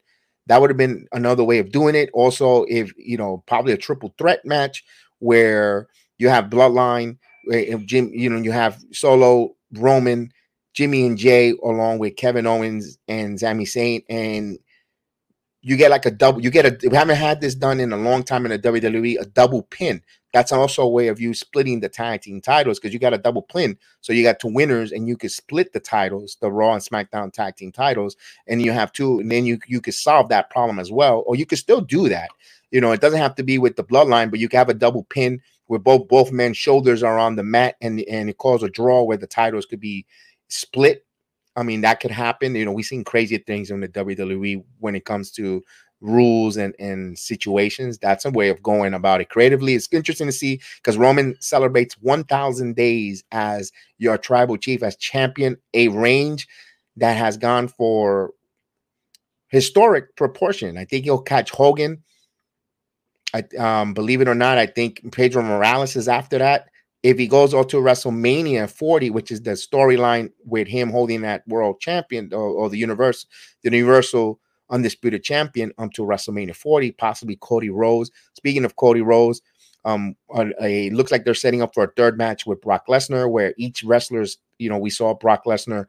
That 0.46 0.60
would 0.60 0.70
have 0.70 0.76
been 0.76 1.06
another 1.12 1.44
way 1.44 1.58
of 1.58 1.70
doing 1.70 1.94
it. 1.94 2.10
Also 2.12 2.64
if 2.68 2.92
you 2.96 3.16
know 3.16 3.42
probably 3.46 3.72
a 3.72 3.76
triple 3.76 4.14
threat 4.18 4.44
match 4.44 4.84
where 5.20 5.88
you 6.18 6.28
have 6.28 6.46
bloodline 6.46 7.18
Jim 7.86 8.10
you 8.12 8.30
know 8.30 8.38
you 8.38 8.52
have 8.52 8.82
solo 8.92 9.54
Roman, 9.72 10.32
Jimmy 10.74 11.06
and 11.06 11.18
Jey, 11.18 11.54
along 11.62 11.98
with 11.98 12.16
Kevin 12.16 12.46
Owens 12.46 12.98
and 13.08 13.38
Sami 13.38 13.64
Zayn, 13.64 14.04
and 14.08 14.58
you 15.62 15.76
get 15.76 15.90
like 15.90 16.06
a 16.06 16.10
double. 16.10 16.40
You 16.40 16.50
get 16.50 16.66
a. 16.66 16.88
We 16.88 16.96
haven't 16.96 17.16
had 17.16 17.40
this 17.40 17.54
done 17.54 17.80
in 17.80 17.92
a 17.92 17.96
long 17.96 18.22
time 18.22 18.46
in 18.46 18.50
the 18.50 18.58
WWE. 18.58 19.20
A 19.20 19.26
double 19.26 19.62
pin. 19.64 20.02
That's 20.32 20.52
also 20.52 20.82
a 20.82 20.88
way 20.88 21.08
of 21.08 21.20
you 21.20 21.34
splitting 21.34 21.80
the 21.80 21.88
tag 21.88 22.22
team 22.22 22.40
titles 22.40 22.78
because 22.78 22.92
you 22.92 23.00
got 23.00 23.12
a 23.12 23.18
double 23.18 23.42
pin. 23.42 23.76
So 24.00 24.12
you 24.12 24.22
got 24.22 24.38
two 24.38 24.52
winners, 24.52 24.92
and 24.92 25.06
you 25.06 25.16
could 25.16 25.32
split 25.32 25.72
the 25.72 25.80
titles, 25.80 26.36
the 26.40 26.50
Raw 26.50 26.74
and 26.74 26.82
SmackDown 26.82 27.32
tag 27.32 27.56
team 27.56 27.72
titles, 27.72 28.16
and 28.46 28.62
you 28.62 28.72
have 28.72 28.92
two. 28.92 29.20
And 29.20 29.30
then 29.30 29.44
you 29.44 29.58
you 29.66 29.80
could 29.80 29.94
solve 29.94 30.28
that 30.30 30.50
problem 30.50 30.78
as 30.78 30.90
well, 30.90 31.24
or 31.26 31.36
you 31.36 31.44
could 31.44 31.58
still 31.58 31.80
do 31.80 32.08
that. 32.08 32.30
You 32.70 32.80
know, 32.80 32.92
it 32.92 33.00
doesn't 33.00 33.18
have 33.18 33.34
to 33.34 33.42
be 33.42 33.58
with 33.58 33.76
the 33.76 33.84
bloodline, 33.84 34.30
but 34.30 34.38
you 34.38 34.48
can 34.48 34.58
have 34.58 34.68
a 34.68 34.74
double 34.74 35.04
pin 35.04 35.42
where 35.70 35.78
both 35.78 36.08
both 36.08 36.32
men's 36.32 36.56
shoulders 36.56 37.00
are 37.04 37.16
on 37.16 37.36
the 37.36 37.44
mat 37.44 37.76
and 37.80 38.00
and 38.10 38.28
it 38.28 38.38
caused 38.38 38.64
a 38.64 38.68
draw 38.68 39.04
where 39.04 39.16
the 39.16 39.26
titles 39.28 39.66
could 39.66 39.78
be 39.78 40.04
split. 40.48 41.06
I 41.54 41.62
mean, 41.62 41.82
that 41.82 42.00
could 42.00 42.10
happen. 42.10 42.56
You 42.56 42.64
know, 42.64 42.72
we've 42.72 42.84
seen 42.84 43.04
crazy 43.04 43.38
things 43.38 43.70
in 43.70 43.78
the 43.78 43.86
WWE 43.86 44.64
when 44.80 44.96
it 44.96 45.04
comes 45.04 45.30
to 45.32 45.62
rules 46.00 46.56
and, 46.56 46.74
and 46.80 47.16
situations. 47.16 47.98
That's 47.98 48.24
a 48.24 48.32
way 48.32 48.48
of 48.48 48.60
going 48.64 48.94
about 48.94 49.20
it 49.20 49.28
creatively. 49.28 49.74
It's 49.74 49.88
interesting 49.92 50.26
to 50.26 50.32
see 50.32 50.60
because 50.78 50.96
Roman 50.96 51.36
celebrates 51.38 51.94
1,000 52.00 52.74
days 52.74 53.22
as 53.30 53.70
your 53.98 54.18
tribal 54.18 54.56
chief, 54.56 54.82
as 54.82 54.96
champion, 54.96 55.56
a 55.74 55.86
range 55.86 56.48
that 56.96 57.16
has 57.16 57.36
gone 57.36 57.68
for 57.68 58.32
historic 59.46 60.16
proportion. 60.16 60.76
I 60.76 60.84
think 60.84 61.04
he'll 61.04 61.22
catch 61.22 61.52
Hogan. 61.52 62.02
I 63.34 63.44
um, 63.58 63.94
believe 63.94 64.20
it 64.20 64.28
or 64.28 64.34
not, 64.34 64.58
I 64.58 64.66
think 64.66 65.12
Pedro 65.12 65.42
Morales 65.42 65.96
is 65.96 66.08
after 66.08 66.38
that. 66.38 66.68
If 67.02 67.18
he 67.18 67.26
goes 67.26 67.54
on 67.54 67.66
to 67.68 67.78
WrestleMania 67.78 68.70
40, 68.70 69.10
which 69.10 69.30
is 69.30 69.42
the 69.42 69.52
storyline 69.52 70.32
with 70.44 70.68
him 70.68 70.90
holding 70.90 71.22
that 71.22 71.46
world 71.48 71.80
champion 71.80 72.32
or, 72.32 72.50
or 72.50 72.68
the 72.68 72.76
universe, 72.76 73.26
the 73.62 73.70
universal 73.70 74.38
undisputed 74.68 75.22
champion 75.22 75.72
until 75.78 76.06
WrestleMania 76.06 76.54
40, 76.54 76.92
possibly 76.92 77.36
Cody 77.40 77.70
Rhodes. 77.70 78.10
Speaking 78.34 78.64
of 78.64 78.76
Cody 78.76 79.00
Rhodes, 79.00 79.40
um, 79.84 80.14
it 80.34 80.92
looks 80.92 81.10
like 81.10 81.24
they're 81.24 81.34
setting 81.34 81.62
up 81.62 81.72
for 81.72 81.84
a 81.84 81.92
third 81.96 82.18
match 82.18 82.44
with 82.44 82.60
Brock 82.60 82.86
Lesnar, 82.86 83.30
where 83.30 83.54
each 83.56 83.82
wrestler's, 83.82 84.38
you 84.58 84.68
know, 84.68 84.78
we 84.78 84.90
saw 84.90 85.14
Brock 85.14 85.44
Lesnar 85.46 85.86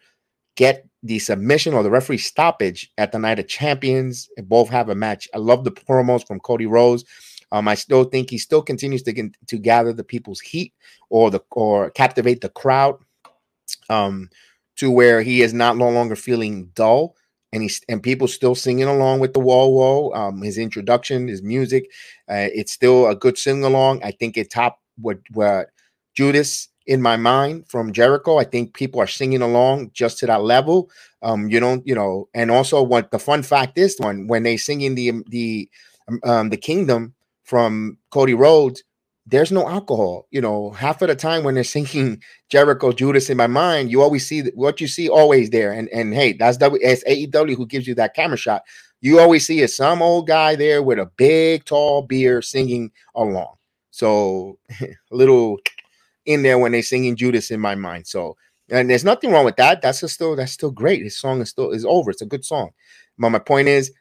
get 0.56 0.88
the 1.04 1.20
submission 1.20 1.74
or 1.74 1.84
the 1.84 1.90
referee 1.90 2.18
stoppage 2.18 2.92
at 2.98 3.12
the 3.12 3.20
Night 3.20 3.40
of 3.40 3.48
Champions. 3.48 4.30
Both 4.44 4.70
have 4.70 4.90
a 4.90 4.96
match. 4.96 5.28
I 5.34 5.40
love 5.40 5.64
the 5.64 5.72
promos 5.72 6.26
from 6.26 6.40
Cody 6.40 6.66
Rhodes. 6.66 7.04
Um, 7.52 7.68
I 7.68 7.76
still 7.76 8.06
think 8.06 8.30
he 8.30 8.38
still 8.38 8.62
continues 8.62 9.04
to 9.04 9.14
get, 9.14 9.36
to 9.48 9.58
gather 9.58 9.94
the 9.94 10.04
people's 10.04 10.40
heat 10.40 10.74
or 11.10 11.30
the 11.30 11.42
or 11.52 11.90
captivate 11.92 12.42
the 12.42 12.50
crowd, 12.50 12.98
um, 13.90 14.30
to 14.78 14.90
where 14.90 15.22
he 15.22 15.42
is 15.42 15.54
not 15.54 15.78
no 15.78 15.90
longer 15.90 16.16
feeling 16.16 16.72
dull 16.74 17.16
and 17.54 17.64
he's 17.64 17.82
and 17.90 18.02
people 18.02 18.28
still 18.28 18.56
singing 18.56 18.88
along 18.88 19.20
with 19.20 19.34
the 19.34 19.40
wall 19.40 19.74
wall. 19.74 20.14
Um, 20.16 20.42
his 20.42 20.58
introduction, 20.58 21.28
his 21.28 21.44
music, 21.44 21.92
uh, 22.30 22.48
it's 22.54 22.72
still 22.72 23.08
a 23.08 23.16
good 23.16 23.38
sing 23.38 23.64
along. 23.64 24.04
I 24.04 24.12
think 24.12 24.38
it 24.38 24.50
topped 24.50 24.82
what 24.98 25.20
what 25.34 25.70
Judas 26.16 26.70
in 26.88 27.02
my 27.02 27.18
mind 27.18 27.68
from 27.68 27.94
Jericho. 27.94 28.38
I 28.38 28.44
think 28.44 28.74
people 28.74 29.00
are 29.00 29.08
singing 29.08 29.42
along 29.42 29.92
just 29.94 30.20
to 30.20 30.26
that 30.28 30.44
level. 30.44 30.90
Um, 31.22 31.50
you 31.50 31.60
don't, 31.60 31.86
you 31.86 31.94
know, 31.94 32.30
and 32.34 32.50
also 32.50 32.82
what 32.82 33.12
the 33.12 33.20
fun 33.20 33.44
fact 33.44 33.78
is 33.78 33.96
when 34.00 34.28
when 34.28 34.44
they 34.44 34.58
singing 34.58 34.96
the 34.96 35.12
the 35.28 35.70
um, 36.08 36.20
um 36.24 36.50
the 36.50 36.58
kingdom 36.58 37.14
from 37.52 37.98
Cody 38.12 38.34
Rhodes, 38.34 38.82
there's 39.26 39.52
no 39.52 39.68
alcohol. 39.68 40.26
You 40.32 40.40
know, 40.40 40.72
half 40.72 41.02
of 41.02 41.10
the 41.10 41.18
time 41.18 41.44
when 41.44 41.54
they're 41.54 41.66
singing 41.66 42.24
Jericho 42.50 42.94
Judas 42.94 43.30
in 43.30 43.36
my 43.36 43.48
mind, 43.48 43.92
you 43.92 44.02
always 44.02 44.26
see 44.26 44.44
what 44.56 44.80
you 44.80 44.88
see 44.88 45.10
always 45.10 45.50
there. 45.50 45.74
And 45.74 45.90
and 45.90 46.14
hey, 46.14 46.32
that's 46.32 46.58
w, 46.58 46.82
it's 46.82 47.04
AEW 47.04 47.58
who 47.58 47.66
gives 47.66 47.88
you 47.88 47.96
that 47.96 48.16
camera 48.16 48.38
shot. 48.38 48.64
You 49.02 49.20
always 49.20 49.46
see 49.46 49.60
is 49.60 49.76
some 49.76 50.02
old 50.02 50.28
guy 50.28 50.56
there 50.56 50.82
with 50.82 50.98
a 50.98 51.12
big 51.18 51.66
tall 51.66 52.04
beer 52.04 52.42
singing 52.42 52.90
along. 53.16 53.56
So 53.92 54.58
a 54.82 54.96
little 55.12 55.58
in 56.26 56.44
there 56.44 56.58
when 56.58 56.72
they're 56.72 56.82
singing 56.82 57.18
Judas 57.18 57.52
in 57.52 57.60
my 57.60 57.76
mind. 57.76 58.08
So 58.08 58.38
and 58.70 58.90
there's 58.90 59.04
nothing 59.04 59.30
wrong 59.32 59.44
with 59.44 59.58
that. 59.58 59.82
That's 59.82 60.10
still 60.10 60.38
that's 60.38 60.54
still 60.54 60.72
great. 60.72 61.04
His 61.04 61.18
song 61.18 61.42
is 61.42 61.50
still 61.50 61.72
is 61.72 61.84
over. 61.84 62.12
It's 62.12 62.22
a 62.22 62.26
good 62.26 62.46
song. 62.46 62.70
But 63.18 63.32
my 63.32 63.40
point 63.40 63.68
is, 63.68 63.92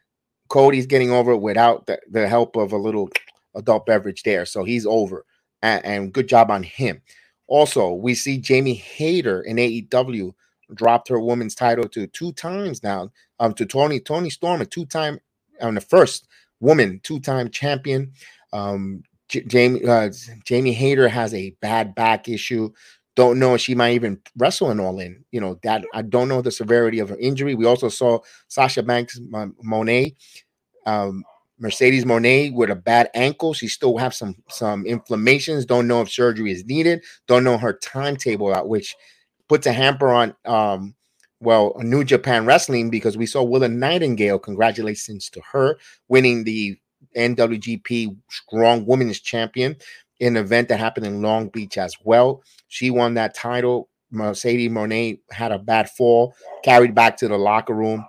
Cody's 0.51 0.87
getting 0.87 1.11
over 1.11 1.37
without 1.37 1.87
the, 1.87 1.99
the 2.11 2.29
help 2.29 2.57
of 2.57 2.73
a 2.73 2.77
little 2.77 3.09
adult 3.55 3.87
beverage 3.87 4.23
there. 4.23 4.45
So 4.47 4.65
he's 4.65 4.87
over. 4.87 5.25
And, 5.63 5.85
and 5.85 6.13
good 6.13 6.29
job 6.29 6.51
on 6.51 6.63
him. 6.63 7.03
Also, 7.47 7.93
we 7.93 8.15
see 8.15 8.39
Jamie 8.39 8.75
Hayter 8.75 9.43
in 9.43 9.57
AEW 9.57 10.33
dropped 10.75 11.09
her 11.09 11.21
women's 11.21 11.55
title 11.55 11.89
to 11.89 12.07
two 12.07 12.33
times 12.33 12.83
now. 12.83 13.11
Um, 13.41 13.55
to 13.55 13.67
Toni 13.67 14.01
Tony 14.01 14.31
Storm, 14.31 14.61
a 14.61 14.67
two-time 14.67 15.19
on 15.61 15.71
um, 15.71 15.75
the 15.75 15.81
first 15.81 16.29
woman 16.61 17.01
two-time 17.03 17.51
champion. 17.51 18.13
Um, 18.53 19.03
J- 19.29 19.45
Jamie 19.45 19.85
uh, 19.85 20.11
Jamie 20.45 20.73
Hayter 20.73 21.09
has 21.09 21.33
a 21.35 21.51
bad 21.61 21.95
back 21.95 22.29
issue. 22.29 22.71
Don't 23.17 23.39
know 23.39 23.57
she 23.57 23.75
might 23.75 23.95
even 23.95 24.21
wrestle 24.37 24.71
in 24.71 24.79
All 24.81 25.01
In. 25.01 25.25
You 25.33 25.41
know 25.41 25.59
that 25.63 25.85
I 25.95 26.03
don't 26.03 26.29
know 26.29 26.43
the 26.43 26.51
severity 26.51 26.99
of 26.99 27.09
her 27.09 27.19
injury. 27.19 27.55
We 27.55 27.65
also 27.67 27.89
saw 27.89 28.21
Sasha 28.49 28.83
Banks 28.83 29.19
Moné 29.19 30.15
um, 30.87 31.25
Mercedes 31.61 32.05
Moné 32.05 32.53
with 32.53 32.71
a 32.71 32.75
bad 32.75 33.11
ankle. 33.15 33.53
She 33.55 33.69
still 33.69 33.99
have 33.99 34.15
some 34.15 34.37
some 34.49 34.87
inflammations. 34.87 35.67
Don't 35.67 35.87
know 35.87 36.01
if 36.01 36.11
surgery 36.11 36.51
is 36.51 36.65
needed. 36.65 37.05
Don't 37.29 37.45
know 37.45 37.59
her 37.59 37.75
timetable 37.75 38.53
out, 38.53 38.69
which 38.69 38.97
puts 39.49 39.67
a 39.67 39.73
hamper 39.73 40.09
on 40.09 40.35
um 40.47 40.95
well 41.41 41.75
New 41.79 42.03
Japan 42.03 42.47
Wrestling 42.47 42.91
because 42.91 43.17
we 43.17 43.27
saw 43.27 43.43
Willow 43.43 43.69
Nightingale. 43.69 44.39
Congratulations 44.39 45.29
to 45.31 45.43
her 45.53 45.79
winning 46.09 46.45
the 46.45 46.79
NWGP 47.17 48.17
Strong 48.31 48.87
Women's 48.87 49.21
Champion 49.21 49.77
in 50.19 50.37
an 50.37 50.45
event 50.45 50.69
that 50.69 50.79
happened 50.79 51.07
in 51.07 51.23
Long 51.23 51.49
Beach 51.49 51.79
as 51.79 51.95
well. 52.05 52.43
She 52.69 52.91
won 52.91 53.15
that 53.15 53.35
title. 53.35 53.89
Mercedes 54.11 54.71
Moné 54.71 55.21
had 55.31 55.53
a 55.53 55.59
bad 55.59 55.89
fall, 55.91 56.35
carried 56.65 56.95
back 56.95 57.17
to 57.19 57.29
the 57.29 57.39
locker 57.39 57.75
room. 57.75 58.05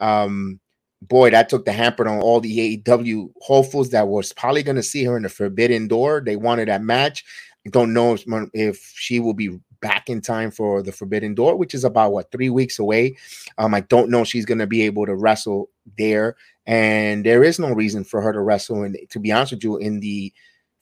Um, 0.00 0.60
boy, 1.08 1.30
that 1.30 1.48
took 1.48 1.64
the 1.64 1.72
hamper 1.72 2.08
on 2.08 2.20
all 2.20 2.40
the 2.40 2.78
AEW 2.78 3.32
hopefuls 3.40 3.90
that 3.90 4.08
was 4.08 4.32
probably 4.32 4.62
going 4.62 4.76
to 4.76 4.82
see 4.82 5.04
her 5.04 5.16
in 5.16 5.22
the 5.22 5.28
Forbidden 5.28 5.88
Door. 5.88 6.22
They 6.24 6.36
wanted 6.36 6.68
that 6.68 6.82
match. 6.82 7.24
Don't 7.70 7.92
know 7.92 8.14
if, 8.14 8.24
if 8.52 8.92
she 8.94 9.20
will 9.20 9.34
be 9.34 9.58
back 9.80 10.08
in 10.08 10.20
time 10.20 10.50
for 10.50 10.82
the 10.82 10.92
Forbidden 10.92 11.34
Door, 11.34 11.56
which 11.56 11.74
is 11.74 11.84
about 11.84 12.12
what 12.12 12.30
three 12.30 12.50
weeks 12.50 12.78
away. 12.78 13.16
Um, 13.58 13.74
I 13.74 13.80
don't 13.80 14.10
know 14.10 14.24
she's 14.24 14.46
going 14.46 14.58
to 14.58 14.66
be 14.66 14.82
able 14.82 15.06
to 15.06 15.14
wrestle 15.14 15.68
there, 15.98 16.36
and 16.66 17.26
there 17.26 17.44
is 17.44 17.58
no 17.58 17.70
reason 17.70 18.04
for 18.04 18.20
her 18.20 18.32
to 18.32 18.40
wrestle. 18.40 18.82
And 18.82 18.96
to 19.10 19.18
be 19.18 19.32
honest 19.32 19.52
with 19.52 19.64
you, 19.64 19.76
in 19.76 20.00
the 20.00 20.32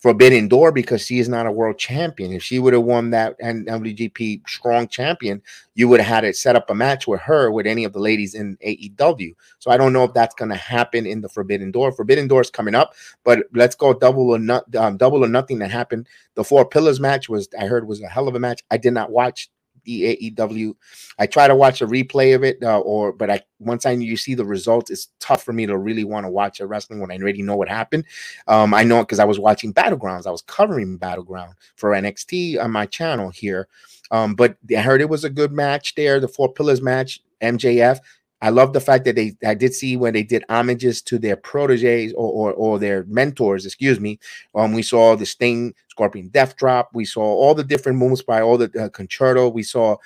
Forbidden 0.01 0.49
Door 0.49 0.73
because 0.73 1.05
she 1.05 1.19
is 1.19 1.29
not 1.29 1.47
a 1.47 1.53
world 1.53 1.79
champion. 1.79 2.33
If 2.33 2.43
she 2.43 2.59
would 2.59 2.73
have 2.73 2.83
won 2.83 3.11
that 3.11 3.37
and 3.39 3.67
NWGP 3.67 4.49
Strong 4.49 4.89
Champion, 4.89 5.43
you 5.75 5.89
would 5.89 6.01
have 6.01 6.09
had 6.09 6.25
it 6.25 6.37
set 6.37 6.57
up 6.57 6.71
a 6.71 6.75
match 6.75 7.07
with 7.07 7.21
her 7.21 7.51
with 7.51 7.67
any 7.67 7.85
of 7.85 7.93
the 7.93 7.99
ladies 7.99 8.35
in 8.35 8.57
AEW. 8.67 9.35
So 9.59 9.71
I 9.71 9.77
don't 9.77 9.93
know 9.93 10.05
if 10.05 10.15
that's 10.15 10.35
going 10.35 10.51
to 10.51 10.57
happen 10.57 11.05
in 11.07 11.21
the 11.21 11.29
Forbidden 11.29 11.71
Door. 11.71 11.93
Forbidden 11.93 12.29
Door 12.29 12.41
is 12.41 12.51
coming 12.51 12.75
up, 12.75 12.95
but 13.25 13.41
let's 13.53 13.75
go 13.75 13.93
double 13.93 14.31
or 14.31 14.39
not 14.39 14.75
um, 14.75 14.97
double 14.97 15.23
or 15.23 15.29
nothing 15.29 15.59
that 15.59 15.71
happened. 15.71 16.09
The 16.35 16.45
Four 16.45 16.65
Pillars 16.65 16.99
match 16.99 17.29
was 17.29 17.49
I 17.59 17.67
heard 17.67 17.87
was 17.87 18.01
a 18.01 18.09
hell 18.09 18.27
of 18.27 18.35
a 18.35 18.41
match. 18.41 18.63
I 18.71 18.79
did 18.79 18.95
not 18.95 19.11
watch 19.11 19.51
the 19.85 20.33
AEW. 20.37 20.75
I 21.19 21.27
try 21.27 21.49
to 21.49 21.55
watch 21.55 21.83
a 21.83 21.87
replay 21.87 22.35
of 22.35 22.45
it, 22.45 22.62
uh, 22.62 22.81
or 22.81 23.12
but 23.12 23.31
I 23.31 23.43
once 23.59 23.87
I 23.87 23.93
you 23.93 24.16
see 24.16 24.35
the 24.35 24.45
results, 24.45 24.90
it's 24.90 25.09
tough 25.21 25.43
for 25.43 25.53
me 25.53 25.66
to 25.66 25.77
really 25.77 26.05
want 26.05 26.25
to 26.27 26.31
watch 26.31 26.61
a 26.61 26.66
wrestling 26.66 27.01
when 27.01 27.11
I 27.11 27.16
already 27.16 27.43
know 27.43 27.57
what 27.57 27.69
happened. 27.69 28.05
Um, 28.47 28.75
I 28.75 28.85
know 28.85 29.01
it 29.01 29.05
because 29.05 29.19
I 29.19 29.25
was 29.25 29.38
watching 29.38 29.75
Battlegrounds. 29.75 30.27
I 30.27 30.31
was 30.31 30.43
covering 30.43 30.97
Battleground 30.97 31.55
for 31.77 31.90
NXT 31.90 32.62
on 32.62 32.71
my 32.71 32.87
channel 32.87 33.31
here. 33.31 33.69
Um, 34.11 34.35
but 34.35 34.57
I 34.77 34.81
heard 34.81 35.01
it 35.01 35.09
was 35.09 35.25
a 35.25 35.31
good 35.31 35.53
match 35.53 35.95
there, 35.95 36.19
the 36.21 36.29
Four 36.29 36.53
Pillars 36.53 36.83
match. 36.83 37.21
MJF 37.40 38.01
I 38.42 38.48
love 38.50 38.72
the 38.72 38.81
fact 38.81 39.05
that 39.05 39.16
they 39.16 39.37
I 39.44 39.55
did 39.55 39.74
see 39.74 39.96
when 39.96 40.14
they 40.14 40.22
did 40.22 40.44
homages 40.48 41.03
to 41.03 41.18
their 41.18 41.37
proteges 41.37 42.12
or 42.14 42.33
or, 42.33 42.53
or 42.55 42.79
their 42.79 43.05
mentors, 43.05 43.66
excuse 43.66 44.00
me. 44.00 44.18
Um, 44.55 44.72
we 44.72 44.83
saw 44.83 45.14
the 45.14 45.26
Sting 45.26 45.74
Scorpion 45.88 46.29
Death 46.29 46.57
Drop. 46.57 46.90
We 46.94 47.05
saw 47.05 47.22
all 47.22 47.55
the 47.55 47.64
different 47.64 47.98
moves 47.98 48.22
by 48.22 48.40
all 48.40 48.57
the 48.57 48.70
uh, 48.81 48.88
concerto. 48.88 49.48
We 49.48 49.62
saw, 49.62 49.96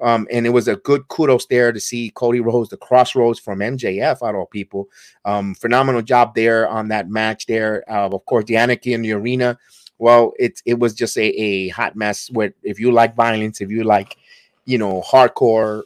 um, 0.00 0.26
and 0.32 0.44
it 0.44 0.50
was 0.50 0.66
a 0.66 0.76
good 0.76 1.06
kudos 1.06 1.46
there 1.46 1.72
to 1.72 1.78
see 1.78 2.10
Cody 2.10 2.40
Rhodes, 2.40 2.70
the 2.70 2.76
crossroads 2.76 3.38
from 3.38 3.60
MJF 3.60 4.26
out 4.26 4.34
of 4.34 4.36
all 4.36 4.46
people. 4.46 4.88
Um, 5.24 5.54
phenomenal 5.54 6.02
job 6.02 6.34
there 6.34 6.68
on 6.68 6.88
that 6.88 7.08
match 7.08 7.46
there. 7.46 7.84
Uh, 7.88 8.08
of 8.08 8.24
course, 8.26 8.44
the 8.46 8.56
anarchy 8.56 8.92
in 8.92 9.02
the 9.02 9.12
arena. 9.12 9.56
Well, 9.98 10.32
it 10.38 10.60
it 10.66 10.80
was 10.80 10.94
just 10.94 11.16
a, 11.16 11.26
a 11.26 11.68
hot 11.68 11.94
mess. 11.94 12.28
Where 12.32 12.52
if 12.64 12.80
you 12.80 12.90
like 12.90 13.14
violence, 13.14 13.60
if 13.60 13.70
you 13.70 13.84
like, 13.84 14.16
you 14.64 14.78
know, 14.78 15.00
hardcore 15.02 15.84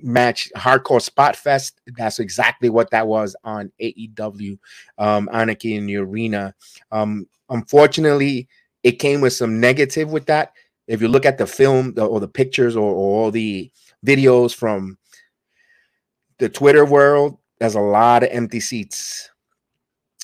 match 0.00 0.50
hardcore 0.56 1.02
spot 1.02 1.36
fest. 1.36 1.80
That's 1.96 2.18
exactly 2.18 2.70
what 2.70 2.90
that 2.90 3.06
was 3.06 3.36
on 3.44 3.70
aew 3.80 4.58
um 4.98 5.28
anarchy 5.32 5.74
in 5.74 5.86
the 5.86 5.96
arena. 5.96 6.54
Um 6.90 7.26
unfortunately 7.50 8.48
it 8.82 8.92
came 8.92 9.20
with 9.20 9.32
some 9.32 9.60
negative 9.60 10.10
with 10.10 10.26
that. 10.26 10.52
If 10.88 11.02
you 11.02 11.08
look 11.08 11.26
at 11.26 11.38
the 11.38 11.46
film 11.46 11.94
or 11.98 12.18
the 12.20 12.28
pictures 12.28 12.76
or, 12.76 12.90
or 12.90 13.24
all 13.24 13.30
the 13.30 13.70
videos 14.04 14.54
from 14.54 14.98
the 16.38 16.48
twitter 16.48 16.84
world 16.84 17.38
there's 17.60 17.76
a 17.76 17.80
lot 17.80 18.24
of 18.24 18.30
empty 18.32 18.60
seats. 18.60 19.30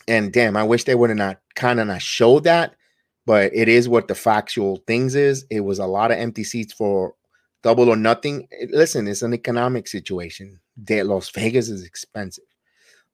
And 0.08 0.32
damn 0.32 0.56
i 0.56 0.64
wish 0.64 0.84
they 0.84 0.94
would 0.94 1.10
have 1.10 1.18
not 1.18 1.40
kind 1.54 1.78
of 1.78 1.88
not 1.88 2.02
showed 2.02 2.44
that 2.44 2.74
but 3.28 3.54
it 3.54 3.68
is 3.68 3.90
what 3.90 4.08
the 4.08 4.14
factual 4.14 4.82
things 4.86 5.14
is. 5.14 5.44
It 5.50 5.60
was 5.60 5.80
a 5.80 5.86
lot 5.86 6.10
of 6.10 6.16
empty 6.16 6.44
seats 6.44 6.72
for 6.72 7.12
double 7.62 7.88
or 7.88 7.96
nothing. 7.96 8.48
Eh, 8.52 8.66
listen, 8.70 9.08
it's 9.08 9.22
an 9.22 9.34
economic 9.34 9.88
situation. 9.88 10.60
Las 10.88 11.30
Vegas 11.30 11.68
is 11.68 11.84
expensive. 11.84 12.44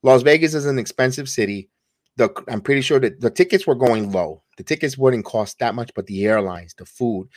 Las 0.02 0.22
Vegas 0.22 0.54
is 0.54 0.66
an 0.66 0.78
expensive 0.78 1.28
city. 1.28 1.68
the 2.16 2.30
I'm 2.48 2.60
pretty 2.60 2.80
sure 2.80 3.00
that 3.00 3.20
the 3.20 3.30
tickets 3.30 3.66
were 3.66 3.74
going 3.74 4.12
low. 4.12 4.42
The 4.56 4.62
tickets 4.62 4.96
wouldn't 4.96 5.24
cost 5.24 5.58
that 5.58 5.74
much, 5.74 5.90
but 5.94 6.06
the 6.06 6.26
airlines, 6.26 6.74
the 6.74 6.86
food, 6.86 7.28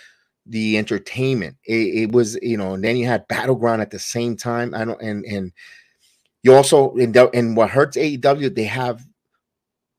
the 0.45 0.77
entertainment, 0.77 1.57
it, 1.65 1.73
it 2.03 2.11
was 2.11 2.37
you 2.41 2.57
know. 2.57 2.73
And 2.73 2.83
then 2.83 2.97
you 2.97 3.07
had 3.07 3.27
Battleground 3.27 3.81
at 3.81 3.91
the 3.91 3.99
same 3.99 4.37
time. 4.37 4.73
I 4.75 4.85
don't 4.85 5.01
and 5.01 5.25
and 5.25 5.51
you 6.43 6.53
also 6.53 6.93
in 6.95 7.15
and 7.33 7.57
what 7.57 7.69
hurts 7.69 7.97
AEW, 7.97 8.53
they 8.53 8.63
have 8.63 9.05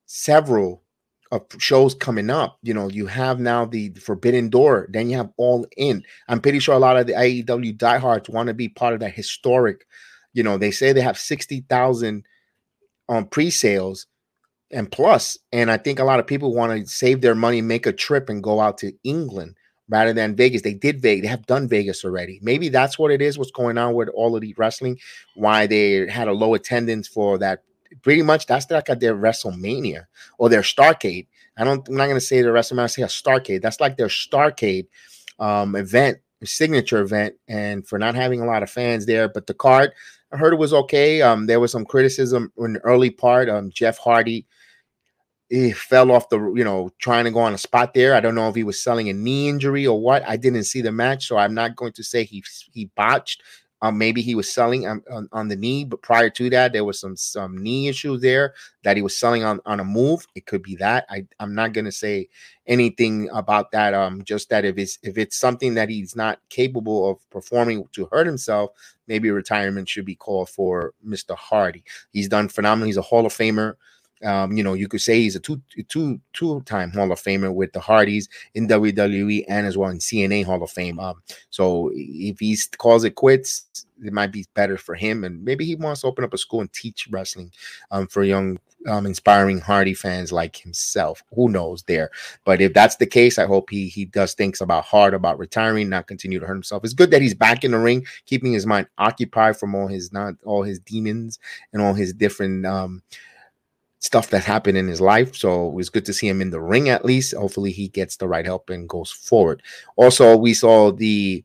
several 0.06 0.82
of 1.30 1.46
shows 1.58 1.94
coming 1.94 2.30
up. 2.30 2.58
You 2.62 2.74
know, 2.74 2.88
you 2.88 3.06
have 3.06 3.38
now 3.38 3.64
the 3.64 3.90
Forbidden 3.90 4.48
Door, 4.48 4.88
then 4.90 5.10
you 5.10 5.16
have 5.16 5.30
All 5.36 5.66
In. 5.76 6.02
I'm 6.28 6.40
pretty 6.40 6.58
sure 6.58 6.74
a 6.74 6.78
lot 6.78 6.96
of 6.96 7.06
the 7.06 7.12
AEW 7.12 7.76
diehards 7.76 8.28
want 8.28 8.48
to 8.48 8.54
be 8.54 8.68
part 8.68 8.94
of 8.94 9.00
that 9.00 9.14
historic. 9.14 9.86
You 10.32 10.42
know, 10.42 10.58
they 10.58 10.70
say 10.70 10.92
they 10.92 11.00
have 11.00 11.18
sixty 11.18 11.60
thousand 11.68 12.24
on 13.08 13.26
pre-sales 13.26 14.06
and 14.70 14.90
plus, 14.90 15.38
and 15.52 15.70
I 15.70 15.78
think 15.78 15.98
a 15.98 16.04
lot 16.04 16.20
of 16.20 16.26
people 16.26 16.54
want 16.54 16.72
to 16.78 16.86
save 16.86 17.20
their 17.20 17.34
money, 17.34 17.62
make 17.62 17.86
a 17.86 17.92
trip, 17.92 18.28
and 18.28 18.42
go 18.42 18.60
out 18.60 18.78
to 18.78 18.92
England 19.02 19.56
rather 19.88 20.12
than 20.12 20.36
Vegas. 20.36 20.62
They 20.62 20.74
did 20.74 21.00
Vegas, 21.00 21.22
they 21.22 21.28
have 21.28 21.46
done 21.46 21.68
Vegas 21.68 22.04
already. 22.04 22.38
Maybe 22.42 22.68
that's 22.68 22.98
what 22.98 23.10
it 23.10 23.22
is. 23.22 23.38
What's 23.38 23.50
going 23.50 23.78
on 23.78 23.94
with 23.94 24.08
all 24.10 24.36
Elite 24.36 24.58
Wrestling? 24.58 24.98
Why 25.34 25.66
they 25.66 26.06
had 26.08 26.28
a 26.28 26.32
low 26.32 26.54
attendance 26.54 27.08
for 27.08 27.38
that 27.38 27.62
pretty 28.02 28.22
much 28.22 28.46
that's 28.46 28.70
like 28.70 28.88
a, 28.88 28.94
their 28.94 29.16
WrestleMania 29.16 30.06
or 30.38 30.48
their 30.48 30.62
Starcade. 30.62 31.26
I 31.56 31.64
don't. 31.64 31.86
I'm 31.88 31.96
not 31.96 32.06
gonna 32.06 32.20
say 32.20 32.42
the 32.42 32.48
WrestleMania. 32.48 32.84
I 32.84 32.86
say 32.86 33.02
a 33.02 33.06
Starcade. 33.06 33.62
That's 33.62 33.80
like 33.80 33.96
their 33.96 34.08
Starcade 34.08 34.86
um, 35.38 35.76
event, 35.76 36.18
signature 36.44 37.00
event, 37.00 37.34
and 37.48 37.86
for 37.86 37.98
not 37.98 38.14
having 38.14 38.40
a 38.40 38.46
lot 38.46 38.62
of 38.62 38.70
fans 38.70 39.06
there. 39.06 39.28
But 39.28 39.46
the 39.46 39.54
card, 39.54 39.92
I 40.32 40.36
heard 40.36 40.52
it 40.52 40.58
was 40.58 40.72
okay. 40.72 41.22
Um, 41.22 41.46
there 41.46 41.60
was 41.60 41.72
some 41.72 41.84
criticism 41.84 42.52
in 42.58 42.74
the 42.74 42.80
early 42.80 43.10
part. 43.10 43.48
Um, 43.48 43.70
Jeff 43.70 43.98
Hardy. 43.98 44.46
He 45.50 45.72
fell 45.72 46.10
off 46.10 46.28
the, 46.28 46.38
you 46.54 46.62
know, 46.62 46.90
trying 46.98 47.24
to 47.24 47.30
go 47.30 47.38
on 47.38 47.54
a 47.54 47.58
spot 47.58 47.94
there. 47.94 48.14
I 48.14 48.20
don't 48.20 48.34
know 48.34 48.50
if 48.50 48.54
he 48.54 48.64
was 48.64 48.82
selling 48.82 49.08
a 49.08 49.14
knee 49.14 49.48
injury 49.48 49.86
or 49.86 49.98
what. 49.98 50.22
I 50.28 50.36
didn't 50.36 50.64
see 50.64 50.82
the 50.82 50.92
match, 50.92 51.26
so 51.26 51.38
I'm 51.38 51.54
not 51.54 51.74
going 51.74 51.92
to 51.92 52.04
say 52.04 52.24
he 52.24 52.44
he 52.70 52.90
botched 52.94 53.42
um, 53.80 53.96
maybe 53.96 54.22
he 54.22 54.34
was 54.34 54.52
selling 54.52 54.86
on, 54.86 55.02
on, 55.10 55.28
on, 55.32 55.48
the 55.48 55.54
knee, 55.54 55.84
but 55.84 56.02
prior 56.02 56.30
to 56.30 56.50
that, 56.50 56.72
there 56.72 56.84
was 56.84 56.98
some 56.98 57.16
some 57.16 57.56
knee 57.56 57.88
issues 57.88 58.20
there 58.20 58.54
that 58.82 58.96
he 58.96 59.02
was 59.02 59.16
selling 59.16 59.44
on, 59.44 59.60
on 59.66 59.78
a 59.78 59.84
move. 59.84 60.26
It 60.34 60.46
could 60.46 60.62
be 60.62 60.74
that. 60.76 61.06
I, 61.08 61.26
I'm 61.38 61.54
not 61.54 61.72
gonna 61.72 61.92
say 61.92 62.28
anything 62.66 63.28
about 63.32 63.70
that. 63.72 63.94
Um, 63.94 64.24
just 64.24 64.50
that 64.50 64.64
if 64.64 64.78
it's 64.78 64.98
if 65.02 65.16
it's 65.16 65.36
something 65.36 65.74
that 65.74 65.88
he's 65.88 66.16
not 66.16 66.40
capable 66.48 67.08
of 67.08 67.30
performing 67.30 67.86
to 67.92 68.08
hurt 68.10 68.26
himself, 68.26 68.72
maybe 69.06 69.30
retirement 69.30 69.88
should 69.88 70.04
be 70.04 70.16
called 70.16 70.48
for 70.48 70.92
Mr. 71.06 71.36
Hardy. 71.36 71.84
He's 72.12 72.28
done 72.28 72.48
phenomenal. 72.48 72.86
He's 72.86 72.96
a 72.96 73.02
Hall 73.02 73.26
of 73.26 73.32
Famer. 73.32 73.74
Um, 74.24 74.56
you 74.56 74.62
know, 74.62 74.74
you 74.74 74.88
could 74.88 75.00
say 75.00 75.20
he's 75.20 75.36
a 75.36 75.40
two 75.40 75.60
two 75.88 76.20
two 76.32 76.60
time 76.62 76.90
Hall 76.92 77.12
of 77.12 77.20
Famer 77.20 77.52
with 77.52 77.72
the 77.72 77.80
Hardys 77.80 78.28
in 78.54 78.68
WWE 78.68 79.44
and 79.48 79.66
as 79.66 79.76
well 79.76 79.90
in 79.90 79.98
TNA 79.98 80.44
Hall 80.44 80.62
of 80.62 80.70
Fame. 80.70 80.98
Um, 80.98 81.22
so 81.50 81.90
if 81.94 82.40
he 82.40 82.56
calls 82.78 83.04
it 83.04 83.14
quits, 83.14 83.86
it 84.04 84.12
might 84.12 84.32
be 84.32 84.46
better 84.54 84.76
for 84.76 84.94
him, 84.94 85.24
and 85.24 85.44
maybe 85.44 85.64
he 85.64 85.74
wants 85.74 86.02
to 86.02 86.06
open 86.06 86.24
up 86.24 86.34
a 86.34 86.38
school 86.38 86.60
and 86.60 86.72
teach 86.72 87.08
wrestling 87.10 87.52
um, 87.90 88.06
for 88.06 88.22
young, 88.22 88.58
um, 88.86 89.06
inspiring 89.06 89.60
Hardy 89.60 89.94
fans 89.94 90.32
like 90.32 90.56
himself. 90.56 91.22
Who 91.34 91.48
knows 91.48 91.82
there? 91.84 92.10
But 92.44 92.60
if 92.60 92.74
that's 92.74 92.96
the 92.96 93.06
case, 93.06 93.38
I 93.38 93.46
hope 93.46 93.70
he 93.70 93.88
he 93.88 94.04
does 94.04 94.34
thinks 94.34 94.60
about 94.60 94.84
hard 94.84 95.14
about 95.14 95.38
retiring, 95.38 95.88
not 95.88 96.06
continue 96.06 96.38
to 96.40 96.46
hurt 96.46 96.54
himself. 96.54 96.84
It's 96.84 96.94
good 96.94 97.10
that 97.10 97.22
he's 97.22 97.34
back 97.34 97.64
in 97.64 97.72
the 97.72 97.78
ring, 97.78 98.06
keeping 98.26 98.52
his 98.52 98.66
mind 98.66 98.88
occupied 98.98 99.56
from 99.56 99.74
all 99.74 99.88
his 99.88 100.12
not 100.12 100.34
all 100.44 100.62
his 100.62 100.78
demons 100.80 101.38
and 101.72 101.82
all 101.82 101.94
his 101.94 102.12
different 102.12 102.66
um 102.66 103.02
stuff 104.00 104.30
that 104.30 104.44
happened 104.44 104.78
in 104.78 104.86
his 104.86 105.00
life. 105.00 105.34
So 105.34 105.68
it 105.68 105.74
was 105.74 105.90
good 105.90 106.04
to 106.06 106.12
see 106.12 106.28
him 106.28 106.40
in 106.40 106.50
the 106.50 106.60
ring 106.60 106.88
at 106.88 107.04
least. 107.04 107.34
Hopefully 107.34 107.72
he 107.72 107.88
gets 107.88 108.16
the 108.16 108.28
right 108.28 108.44
help 108.44 108.70
and 108.70 108.88
goes 108.88 109.10
forward. 109.10 109.62
Also, 109.96 110.36
we 110.36 110.54
saw 110.54 110.92
the 110.92 111.44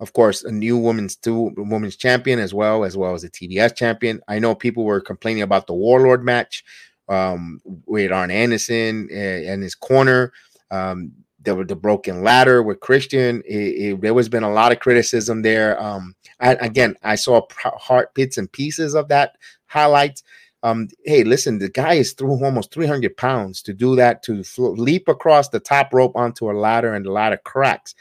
of 0.00 0.14
course, 0.14 0.44
a 0.44 0.50
new 0.50 0.78
women's 0.78 1.14
two 1.14 1.52
women's 1.58 1.96
champion 1.96 2.38
as 2.38 2.54
well, 2.54 2.84
as 2.84 2.96
well 2.96 3.14
as 3.14 3.22
a 3.22 3.30
TBS 3.30 3.76
champion. 3.76 4.20
I 4.28 4.38
know 4.38 4.54
people 4.54 4.84
were 4.84 5.00
complaining 5.00 5.42
about 5.42 5.66
the 5.66 5.74
Warlord 5.74 6.24
match 6.24 6.64
um, 7.08 7.60
with 7.86 8.10
Arn 8.10 8.30
Anderson 8.30 9.10
and 9.10 9.62
his 9.62 9.74
corner. 9.74 10.32
Um, 10.70 11.12
there 11.42 11.54
were 11.54 11.64
the 11.64 11.76
broken 11.76 12.22
ladder 12.22 12.62
with 12.62 12.80
Christian. 12.80 13.42
It, 13.46 13.56
it, 13.56 14.00
there 14.00 14.14
was 14.14 14.28
been 14.28 14.42
a 14.42 14.52
lot 14.52 14.72
of 14.72 14.80
criticism 14.80 15.42
there. 15.42 15.80
Um, 15.80 16.14
I, 16.40 16.54
again, 16.54 16.96
I 17.02 17.14
saw 17.16 17.46
heart 17.52 18.14
bits 18.14 18.38
and 18.38 18.50
pieces 18.50 18.94
of 18.94 19.08
that 19.08 19.36
highlights. 19.66 20.22
Um, 20.62 20.88
hey, 21.04 21.24
listen, 21.24 21.58
the 21.58 21.70
guy 21.70 21.94
is 21.94 22.12
through 22.12 22.44
almost 22.44 22.72
300 22.72 23.16
pounds 23.16 23.62
to 23.62 23.72
do 23.72 23.96
that, 23.96 24.22
to 24.24 24.42
leap 24.58 25.08
across 25.08 25.48
the 25.48 25.60
top 25.60 25.94
rope 25.94 26.12
onto 26.14 26.50
a 26.50 26.52
ladder 26.52 26.94
and 26.94 27.04
the 27.04 27.10
ladder 27.10 27.40
cracks. 27.42 27.94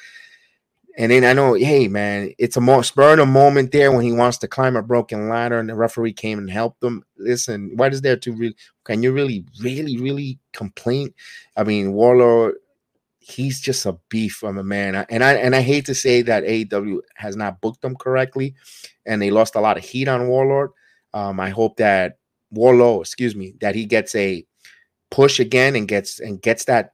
And 0.98 1.14
then 1.14 1.24
I 1.24 1.32
know, 1.32 1.54
hey, 1.54 1.88
man, 1.88 2.34
it's 2.38 2.58
a 2.58 2.62
more 2.62 2.84
spur 2.84 3.18
a 3.18 3.26
moment 3.26 3.72
there 3.72 3.94
when 3.94 4.04
he 4.04 4.12
wants 4.12 4.38
to 4.40 4.50
climb 4.50 4.76
a 4.76 4.82
broken 4.82 5.30
ladder 5.30 5.58
and 5.58 5.70
the 5.70 5.76
referee 5.76 6.12
came 6.12 6.38
and 6.38 6.50
helped 6.50 6.84
him. 6.84 7.06
Listen, 7.18 7.72
what 7.78 7.94
is 7.94 8.02
there 8.02 8.18
to 8.18 8.34
really, 8.34 8.56
can 8.84 9.02
you 9.02 9.14
really, 9.14 9.46
really, 9.62 9.98
really 9.98 10.40
complain? 10.52 11.14
I 11.56 11.64
mean, 11.64 11.94
Warlord, 11.94 12.56
he's 13.20 13.62
just 13.62 13.86
a 13.86 13.98
beef 14.10 14.44
of 14.44 14.58
a 14.58 14.64
man. 14.64 14.96
And 15.10 15.24
I 15.24 15.36
and 15.36 15.56
I 15.56 15.62
hate 15.62 15.86
to 15.86 15.96
say 15.96 16.22
that 16.24 16.44
AEW 16.44 17.00
has 17.16 17.36
not 17.36 17.62
booked 17.62 17.84
him 17.84 17.96
correctly 17.96 18.56
and 19.06 19.22
they 19.22 19.32
lost 19.32 19.56
a 19.56 19.62
lot 19.62 19.78
of 19.78 19.84
heat 19.86 20.08
on 20.08 20.28
Warlord. 20.28 20.72
Um, 21.14 21.40
I 21.40 21.50
hope 21.50 21.78
that 21.78 22.19
Wardlow, 22.54 23.02
excuse 23.02 23.36
me, 23.36 23.56
that 23.62 23.76
he 23.76 23.86
gets 23.86 24.16
a 24.16 24.46
push 25.12 25.40
again 25.40 25.76
and 25.76 25.88
gets 25.88 26.20
and 26.20 26.42
gets 26.42 26.66
that 26.66 26.94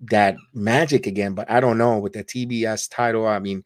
that 0.00 0.36
magic 0.52 1.06
again. 1.06 1.34
But 1.34 1.50
I 1.50 1.60
don't 1.60 1.78
know 1.78 1.98
with 1.98 2.12
the 2.12 2.24
TBS 2.24 2.88
title. 2.90 3.26
I 3.26 3.38
mean, 3.38 3.64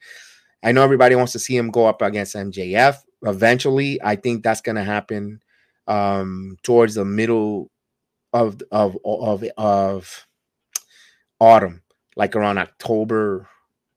I 0.62 0.72
know 0.72 0.82
everybody 0.82 1.14
wants 1.14 1.32
to 1.32 1.38
see 1.38 1.56
him 1.56 1.70
go 1.70 1.86
up 1.86 2.02
against 2.02 2.34
MJF 2.34 2.98
eventually. 3.22 4.00
I 4.02 4.16
think 4.16 4.42
that's 4.42 4.60
to 4.60 4.84
happen 4.84 5.40
um, 5.86 6.56
towards 6.62 6.94
the 6.94 7.04
middle 7.04 7.70
of 8.32 8.62
of 8.70 8.96
of 9.04 9.44
of 9.56 10.26
autumn, 11.40 11.82
like 12.16 12.36
around 12.36 12.58
October. 12.58 13.48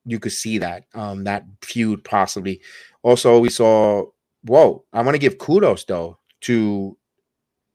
You 0.05 0.19
could 0.19 0.33
see 0.33 0.57
that 0.57 0.85
um, 0.93 1.23
that 1.25 1.45
feud 1.61 2.03
possibly. 2.03 2.61
Also, 3.03 3.39
we 3.39 3.49
saw. 3.49 4.05
Whoa! 4.45 4.83
I 4.91 5.01
want 5.01 5.15
to 5.15 5.19
give 5.19 5.37
kudos 5.37 5.85
though 5.85 6.17
to 6.41 6.97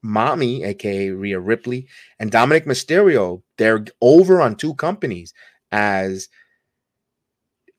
Mommy, 0.01 0.63
aka 0.63 1.09
Rhea 1.11 1.39
Ripley, 1.39 1.87
and 2.19 2.31
Dominik 2.31 2.65
Mysterio, 2.65 3.41
they're 3.57 3.85
over 4.01 4.41
on 4.41 4.55
two 4.55 4.75
companies 4.75 5.33
as 5.71 6.29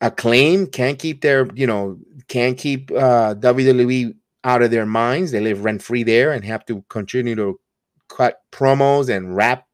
acclaim 0.01 0.67
can't 0.67 0.99
keep 0.99 1.21
their, 1.21 1.49
you 1.55 1.67
know, 1.67 1.99
can't 2.29 2.57
keep 2.57 2.91
uh 2.91 3.35
WWE 3.35 4.15
out 4.45 4.63
of 4.63 4.71
their 4.71 4.87
minds. 4.87 5.31
They 5.33 5.41
live 5.41 5.65
rent 5.65 5.83
free 5.83 6.03
there 6.03 6.33
and 6.33 6.45
have 6.45 6.65
to 6.67 6.83
continue 6.89 7.35
to 7.37 7.61
cut 8.09 8.41
promos 8.53 9.15
and 9.15 9.37
rap 9.37 9.67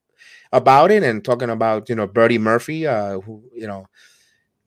about 0.52 0.90
it 0.90 1.02
and 1.02 1.24
talking 1.24 1.50
about, 1.50 1.88
you 1.88 1.94
know, 1.94 2.06
Buddy 2.06 2.38
Murphy, 2.38 2.86
uh, 2.86 3.20
who, 3.20 3.42
you 3.54 3.66
know, 3.66 3.86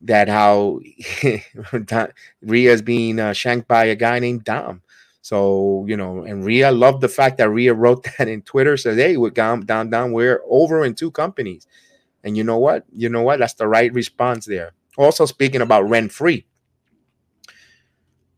that 0.01 0.29
how 0.29 0.79
Rhea's 2.41 2.81
being 2.81 3.19
uh, 3.19 3.33
shanked 3.33 3.67
by 3.67 3.85
a 3.85 3.95
guy 3.95 4.19
named 4.19 4.43
Dom. 4.45 4.81
So, 5.21 5.86
you 5.88 5.97
know, 5.97 6.23
and 6.23 6.45
Rhea 6.45 6.71
loved 6.71 7.01
the 7.01 7.10
fact 7.10 7.38
that 7.38 7.49
Rhea 7.49 7.73
wrote 7.73 8.08
that 8.17 8.27
in 8.27 8.41
Twitter, 8.41 8.77
says, 8.77 8.97
Hey, 8.97 9.17
we're 9.17 9.29
down, 9.29 9.65
down, 9.65 9.89
down, 9.89 10.12
we're 10.12 10.41
over 10.49 10.86
in 10.86 10.95
two 10.95 11.12
companies. 11.12 11.67
And 12.23 12.36
you 12.36 12.43
know 12.43 12.58
what? 12.58 12.86
You 12.93 13.10
know 13.10 13.21
what? 13.21 13.39
That's 13.39 13.53
the 13.53 13.67
right 13.67 13.93
response 13.93 14.45
there. 14.45 14.73
Also, 14.97 15.25
speaking 15.25 15.62
about 15.62 15.88
rent 15.88 16.12
free, 16.12 16.45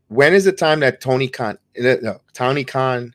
when 0.08 0.34
is 0.34 0.44
the 0.44 0.52
time 0.52 0.80
that 0.80 1.00
Tony 1.00 1.26
Khan, 1.26 1.58
uh, 1.82 2.14
Tony 2.34 2.64
Khan, 2.64 3.14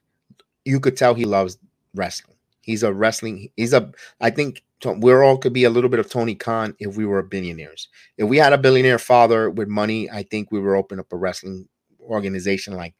you 0.66 0.80
could 0.80 0.98
tell 0.98 1.14
he 1.14 1.26
loves 1.26 1.58
wrestling. 1.94 2.36
He's 2.62 2.84
a 2.84 2.92
wrestling, 2.92 3.50
he's 3.56 3.72
a, 3.72 3.92
I 4.20 4.30
think 4.30 4.64
we're 4.84 5.24
all 5.24 5.38
could 5.38 5.54
be 5.54 5.64
a 5.64 5.70
little 5.70 5.90
bit 5.90 6.00
of 6.00 6.10
Tony 6.10 6.36
Khan 6.36 6.76
if 6.80 6.98
we 6.98 7.06
were 7.06 7.22
billionaires. 7.24 7.88
If 8.18 8.28
we 8.28 8.38
had 8.38 8.52
a 8.52 8.58
billionaire 8.58 9.00
father 9.00 9.50
with 9.50 9.68
money, 9.68 10.10
I 10.10 10.24
think 10.24 10.52
we 10.52 10.60
would 10.60 10.76
open 10.76 11.00
up 11.00 11.12
a 11.14 11.18
wrestling 11.18 11.68
organization 12.02 12.74
like 12.74 12.94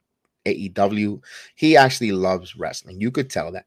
AEW. 0.54 1.22
He 1.54 1.76
actually 1.76 2.12
loves 2.12 2.56
wrestling. 2.56 3.00
You 3.00 3.10
could 3.10 3.30
tell 3.30 3.52
that. 3.52 3.66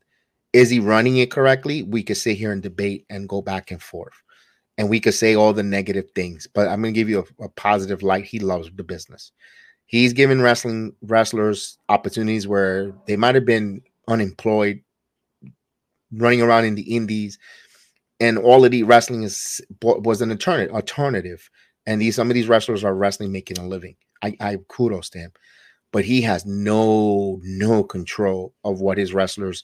Is 0.54 0.70
he 0.70 0.80
running 0.80 1.18
it 1.18 1.32
correctly? 1.32 1.84
We 1.84 2.04
could 2.04 2.18
sit 2.18 2.38
here 2.38 2.52
and 2.52 2.62
debate 2.62 3.06
and 3.10 3.30
go 3.30 3.42
back 3.42 3.72
and 3.72 3.82
forth. 3.82 4.14
And 4.78 4.90
we 4.90 5.00
could 5.00 5.14
say 5.14 5.36
all 5.36 5.54
the 5.54 5.64
negative 5.64 6.12
things, 6.16 6.48
but 6.54 6.68
I'm 6.68 6.82
going 6.82 6.94
to 6.94 7.00
give 7.00 7.10
you 7.10 7.26
a, 7.40 7.46
a 7.46 7.50
positive 7.50 8.04
light. 8.04 8.26
He 8.26 8.40
loves 8.40 8.70
the 8.74 8.84
business. 8.84 9.32
He's 9.86 10.14
given 10.14 10.42
wrestling 10.42 10.96
wrestlers 11.02 11.78
opportunities 11.90 12.48
where 12.48 12.94
they 13.08 13.18
might 13.18 13.36
have 13.36 13.46
been 13.46 13.82
unemployed, 14.08 14.82
running 16.14 16.42
around 16.42 16.66
in 16.66 16.76
the 16.76 16.96
indies, 16.96 17.38
and 18.20 18.38
all 18.38 18.64
of 18.64 18.72
the 18.72 18.84
wrestling 18.84 19.24
is 19.24 19.62
was 19.82 20.22
an 20.22 20.32
alternative. 20.32 20.74
Alternative, 20.74 21.50
and 21.86 22.02
these 22.02 22.16
some 22.16 22.30
of 22.30 22.36
these 22.36 22.48
wrestlers 22.48 22.86
are 22.86 22.96
wrestling 22.96 23.34
making 23.34 23.58
a 23.58 23.68
living. 23.68 23.96
I, 24.22 24.36
I 24.40 24.58
kudos 24.70 25.10
to 25.10 25.20
him 25.20 25.34
but 25.92 26.06
he 26.06 26.22
has 26.22 26.46
no 26.46 27.40
no 27.44 27.84
control 27.84 28.54
of 28.64 28.82
what 28.82 28.98
his 28.98 29.14
wrestlers 29.14 29.64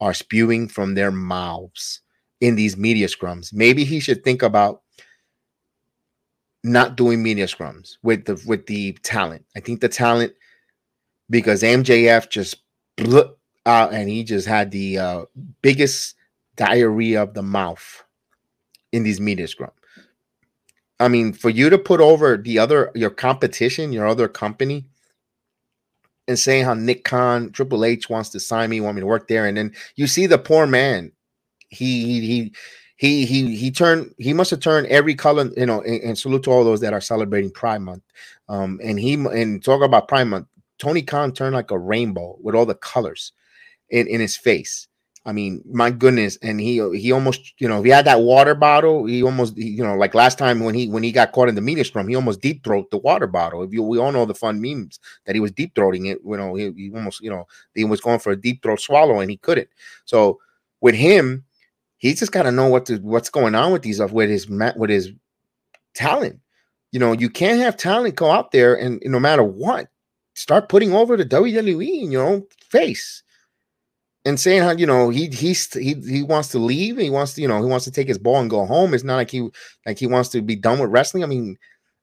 are 0.00 0.14
spewing 0.14 0.68
from 0.68 0.94
their 0.94 1.10
mouths 1.10 2.00
in 2.40 2.54
these 2.54 2.76
media 2.76 3.06
scrums. 3.06 3.52
Maybe 3.52 3.84
he 3.84 4.00
should 4.00 4.22
think 4.24 4.42
about 4.42 4.82
not 6.62 6.96
doing 6.96 7.22
media 7.22 7.46
scrums 7.46 7.96
with 8.02 8.24
the 8.24 8.42
with 8.46 8.66
the 8.66 8.92
talent. 9.02 9.44
I 9.56 9.60
think 9.60 9.80
the 9.80 9.88
talent 9.88 10.32
because 11.30 11.62
MJF 11.62 12.28
just 12.30 12.56
out 13.66 13.92
and 13.92 14.08
he 14.08 14.24
just 14.24 14.46
had 14.46 14.70
the 14.70 14.98
uh, 14.98 15.24
biggest 15.62 16.14
diarrhea 16.56 17.22
of 17.22 17.34
the 17.34 17.42
mouth 17.42 18.04
in 18.92 19.02
these 19.02 19.20
media 19.20 19.48
scrum. 19.48 19.70
I 20.98 21.08
mean, 21.08 21.32
for 21.34 21.50
you 21.50 21.68
to 21.68 21.78
put 21.78 22.00
over 22.00 22.36
the 22.36 22.58
other 22.58 22.90
your 22.94 23.10
competition, 23.10 23.92
your 23.92 24.06
other 24.06 24.28
company, 24.28 24.86
and 26.28 26.38
saying 26.38 26.64
how 26.64 26.74
Nick 26.74 27.04
Khan, 27.04 27.52
Triple 27.52 27.84
H 27.84 28.08
wants 28.08 28.30
to 28.30 28.40
sign 28.40 28.70
me, 28.70 28.80
want 28.80 28.96
me 28.96 29.00
to 29.00 29.06
work 29.06 29.28
there, 29.28 29.46
and 29.46 29.56
then 29.56 29.72
you 29.96 30.06
see 30.06 30.26
the 30.26 30.38
poor 30.38 30.66
man. 30.66 31.12
He 31.68 32.20
he 32.20 32.52
he 32.96 33.26
he 33.26 33.56
he 33.56 33.70
turned 33.70 34.14
he 34.18 34.32
must 34.32 34.50
have 34.50 34.60
turned 34.60 34.86
every 34.88 35.14
color, 35.14 35.50
you 35.56 35.66
know, 35.66 35.82
and, 35.82 36.02
and 36.02 36.18
salute 36.18 36.44
to 36.44 36.50
all 36.50 36.64
those 36.64 36.80
that 36.80 36.92
are 36.92 37.00
celebrating 37.00 37.50
Pride 37.50 37.82
Month. 37.82 38.02
Um, 38.48 38.80
and 38.82 38.98
he 38.98 39.14
and 39.14 39.62
talk 39.62 39.82
about 39.82 40.08
Pride 40.08 40.24
Month. 40.24 40.48
Tony 40.78 41.02
Khan 41.02 41.32
turned 41.32 41.54
like 41.54 41.70
a 41.70 41.78
rainbow 41.78 42.36
with 42.40 42.54
all 42.54 42.66
the 42.66 42.74
colors 42.74 43.32
in, 43.90 44.06
in 44.06 44.20
his 44.20 44.36
face. 44.36 44.88
I 45.26 45.32
mean, 45.32 45.60
my 45.66 45.90
goodness, 45.90 46.38
and 46.40 46.60
he 46.60 46.74
he 46.96 47.10
almost, 47.10 47.54
you 47.58 47.66
know, 47.66 47.82
he 47.82 47.90
had 47.90 48.04
that 48.04 48.20
water 48.20 48.54
bottle. 48.54 49.06
He 49.06 49.24
almost, 49.24 49.56
you 49.56 49.82
know, 49.82 49.96
like 49.96 50.14
last 50.14 50.38
time 50.38 50.60
when 50.60 50.76
he 50.76 50.88
when 50.88 51.02
he 51.02 51.10
got 51.10 51.32
caught 51.32 51.48
in 51.48 51.56
the 51.56 51.60
media 51.60 51.84
scrum, 51.84 52.06
he 52.06 52.14
almost 52.14 52.40
deep 52.40 52.62
throat 52.62 52.92
the 52.92 52.98
water 52.98 53.26
bottle. 53.26 53.64
If 53.64 53.72
you, 53.72 53.82
we 53.82 53.98
all 53.98 54.12
know 54.12 54.24
the 54.24 54.36
fun 54.36 54.60
memes 54.60 55.00
that 55.24 55.34
he 55.34 55.40
was 55.40 55.50
deep 55.50 55.74
throating 55.74 56.06
it. 56.06 56.20
You 56.24 56.36
know, 56.36 56.54
he, 56.54 56.70
he 56.76 56.92
almost, 56.94 57.20
you 57.22 57.30
know, 57.30 57.44
he 57.74 57.82
was 57.82 58.00
going 58.00 58.20
for 58.20 58.30
a 58.30 58.40
deep 58.40 58.62
throat 58.62 58.80
swallow 58.80 59.18
and 59.18 59.28
he 59.28 59.36
couldn't. 59.36 59.68
So 60.04 60.38
with 60.80 60.94
him, 60.94 61.44
he's 61.98 62.20
just 62.20 62.30
got 62.30 62.44
to 62.44 62.52
know 62.52 62.68
what 62.68 62.86
to 62.86 62.98
what's 62.98 63.28
going 63.28 63.56
on 63.56 63.72
with 63.72 63.82
these 63.82 64.00
with 64.00 64.30
his 64.30 64.48
with 64.48 64.90
his 64.90 65.10
talent. 65.92 66.38
You 66.92 67.00
know, 67.00 67.10
you 67.10 67.30
can't 67.30 67.60
have 67.60 67.76
talent 67.76 68.14
go 68.14 68.30
out 68.30 68.52
there 68.52 68.76
and 68.76 69.02
no 69.04 69.18
matter 69.18 69.42
what, 69.42 69.88
start 70.34 70.68
putting 70.68 70.94
over 70.94 71.16
the 71.16 71.26
WWE 71.26 72.02
in 72.04 72.12
your 72.12 72.24
own 72.24 72.46
face 72.60 73.24
and 74.26 74.38
saying 74.38 74.62
how 74.62 74.72
you 74.72 74.86
know 74.86 75.08
he 75.08 75.28
he's 75.28 75.72
he 75.72 75.94
he 75.94 76.22
wants 76.22 76.48
to 76.48 76.58
leave 76.58 76.98
he 76.98 77.08
wants 77.10 77.34
to 77.34 77.40
you 77.40 77.48
know 77.48 77.62
he 77.62 77.68
wants 77.68 77.84
to 77.86 77.90
take 77.90 78.08
his 78.08 78.18
ball 78.18 78.40
and 78.40 78.50
go 78.50 78.66
home. 78.66 78.92
It's 78.92 79.04
not 79.04 79.16
like 79.16 79.30
he 79.30 79.48
like 79.86 79.98
he 79.98 80.06
wants 80.06 80.28
to 80.30 80.42
be 80.42 80.56
done 80.56 80.78
with 80.78 80.90
wrestling. 80.90 81.24
I 81.24 81.26
mean 81.26 81.56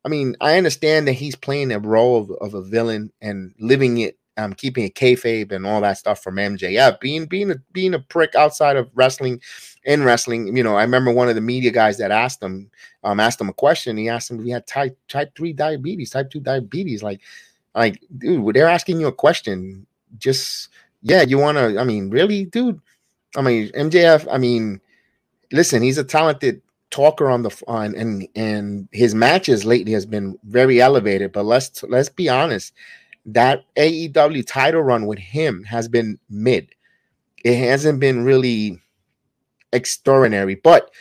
i 0.05 0.09
mean 0.09 0.35
i 0.41 0.57
understand 0.57 1.07
that 1.07 1.13
he's 1.13 1.35
playing 1.35 1.71
a 1.71 1.79
role 1.79 2.21
of, 2.21 2.31
of 2.41 2.53
a 2.53 2.61
villain 2.61 3.11
and 3.21 3.53
living 3.59 3.99
it 3.99 4.17
um 4.37 4.53
keeping 4.53 4.85
a 4.85 4.89
kayfabe 4.89 5.51
and 5.51 5.65
all 5.65 5.79
that 5.79 5.97
stuff 5.97 6.21
from 6.21 6.35
mjf 6.35 6.99
being 6.99 7.25
being 7.25 7.51
a 7.51 7.55
being 7.71 7.93
a 7.93 7.99
prick 7.99 8.35
outside 8.35 8.75
of 8.75 8.89
wrestling 8.95 9.39
in 9.85 10.03
wrestling. 10.03 10.55
You 10.55 10.63
know 10.63 10.75
i 10.75 10.81
remember 10.81 11.11
one 11.11 11.29
of 11.29 11.35
the 11.35 11.41
media 11.41 11.71
guys 11.71 11.97
that 11.97 12.11
asked 12.11 12.41
him 12.41 12.69
um 13.03 13.19
asked 13.19 13.41
him 13.41 13.49
a 13.49 13.53
question. 13.53 13.97
He 13.97 14.09
asked 14.09 14.31
him 14.31 14.39
if 14.39 14.45
he 14.45 14.51
had 14.51 14.65
type 14.67 14.97
type 15.07 15.35
3 15.35 15.53
diabetes 15.53 16.09
type 16.09 16.29
2 16.29 16.39
diabetes. 16.39 17.03
Like 17.03 17.21
like 17.75 18.01
dude 18.17 18.55
they're 18.55 18.67
asking 18.67 18.99
you 18.99 19.07
a 19.07 19.13
question. 19.13 19.85
Just 20.17 20.69
yeah, 21.03 21.21
you 21.21 21.37
want 21.37 21.57
to. 21.57 21.79
I 21.79 21.83
mean, 21.83 22.09
really, 22.09 22.45
dude. 22.45 22.79
I 23.35 23.41
mean, 23.41 23.69
MJF. 23.73 24.25
I 24.31 24.37
mean, 24.37 24.79
listen, 25.51 25.83
he's 25.83 25.97
a 25.97 26.03
talented 26.03 26.61
talker 26.89 27.29
on 27.29 27.43
the 27.43 27.63
on 27.67 27.95
and 27.95 28.27
and 28.35 28.87
his 28.91 29.13
matches 29.13 29.65
lately 29.65 29.91
has 29.91 30.05
been 30.05 30.39
very 30.45 30.81
elevated. 30.81 31.33
But 31.33 31.45
let's 31.45 31.83
let's 31.83 32.09
be 32.09 32.29
honest, 32.29 32.73
that 33.25 33.65
AEW 33.75 34.47
title 34.47 34.81
run 34.81 35.05
with 35.05 35.19
him 35.19 35.63
has 35.65 35.87
been 35.87 36.17
mid. 36.29 36.69
It 37.43 37.57
hasn't 37.57 37.99
been 37.99 38.23
really 38.23 38.79
extraordinary, 39.73 40.55
but 40.55 40.91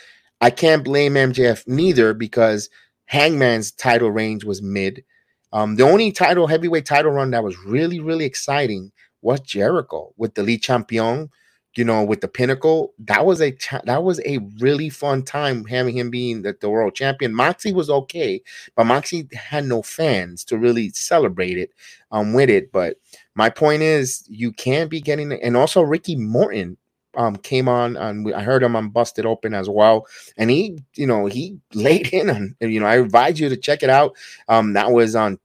I 0.41 0.49
can't 0.49 0.83
blame 0.83 1.13
MJF 1.13 1.65
neither 1.67 2.13
because 2.13 2.69
Hangman's 3.05 3.71
title 3.71 4.11
range 4.11 4.43
was 4.43 4.61
mid. 4.61 5.05
Um, 5.53 5.75
the 5.75 5.83
only 5.83 6.11
title 6.11 6.47
heavyweight 6.47 6.85
title 6.85 7.11
run 7.11 7.31
that 7.31 7.43
was 7.43 7.57
really 7.59 8.01
really 8.01 8.25
exciting 8.25 8.91
was 9.23 9.39
Jericho 9.41 10.13
with 10.17 10.35
the 10.35 10.43
Le 10.43 10.57
Champion, 10.57 11.29
you 11.75 11.83
know, 11.83 12.03
with 12.03 12.21
the 12.21 12.27
Pinnacle. 12.27 12.93
That 12.99 13.25
was 13.25 13.41
a 13.41 13.55
that 13.85 14.03
was 14.03 14.19
a 14.25 14.39
really 14.59 14.89
fun 14.89 15.23
time 15.23 15.65
having 15.65 15.97
him 15.97 16.09
being 16.09 16.41
the, 16.41 16.55
the 16.59 16.69
world 16.69 16.95
champion. 16.95 17.33
Moxie 17.33 17.73
was 17.73 17.89
okay, 17.89 18.41
but 18.75 18.85
Moxie 18.85 19.27
had 19.33 19.65
no 19.65 19.81
fans 19.81 20.43
to 20.45 20.57
really 20.57 20.89
celebrate 20.89 21.57
it 21.57 21.71
um 22.11 22.33
with 22.33 22.49
it. 22.49 22.71
But 22.71 22.97
my 23.35 23.49
point 23.49 23.81
is, 23.81 24.23
you 24.27 24.51
can't 24.51 24.89
be 24.89 25.01
getting 25.01 25.31
and 25.31 25.57
also 25.57 25.81
Ricky 25.81 26.15
Morton 26.15 26.77
um 27.15 27.35
came 27.37 27.67
on 27.69 27.95
and 27.95 28.33
I 28.33 28.41
heard 28.41 28.63
him 28.63 28.75
on 28.75 28.89
Busted 28.89 29.25
Open 29.25 29.53
as 29.53 29.69
well, 29.69 30.05
and 30.37 30.49
he 30.49 30.79
you 30.95 31.07
know 31.07 31.25
he 31.25 31.57
laid 31.73 32.13
in 32.13 32.29
on 32.29 32.55
you 32.59 32.79
know 32.79 32.87
I 32.87 32.97
advise 32.97 33.39
you 33.39 33.49
to 33.49 33.57
check 33.57 33.83
it 33.83 33.89
out. 33.89 34.15
Um, 34.47 34.73
that 34.73 34.91
was 34.91 35.15
on 35.15 35.39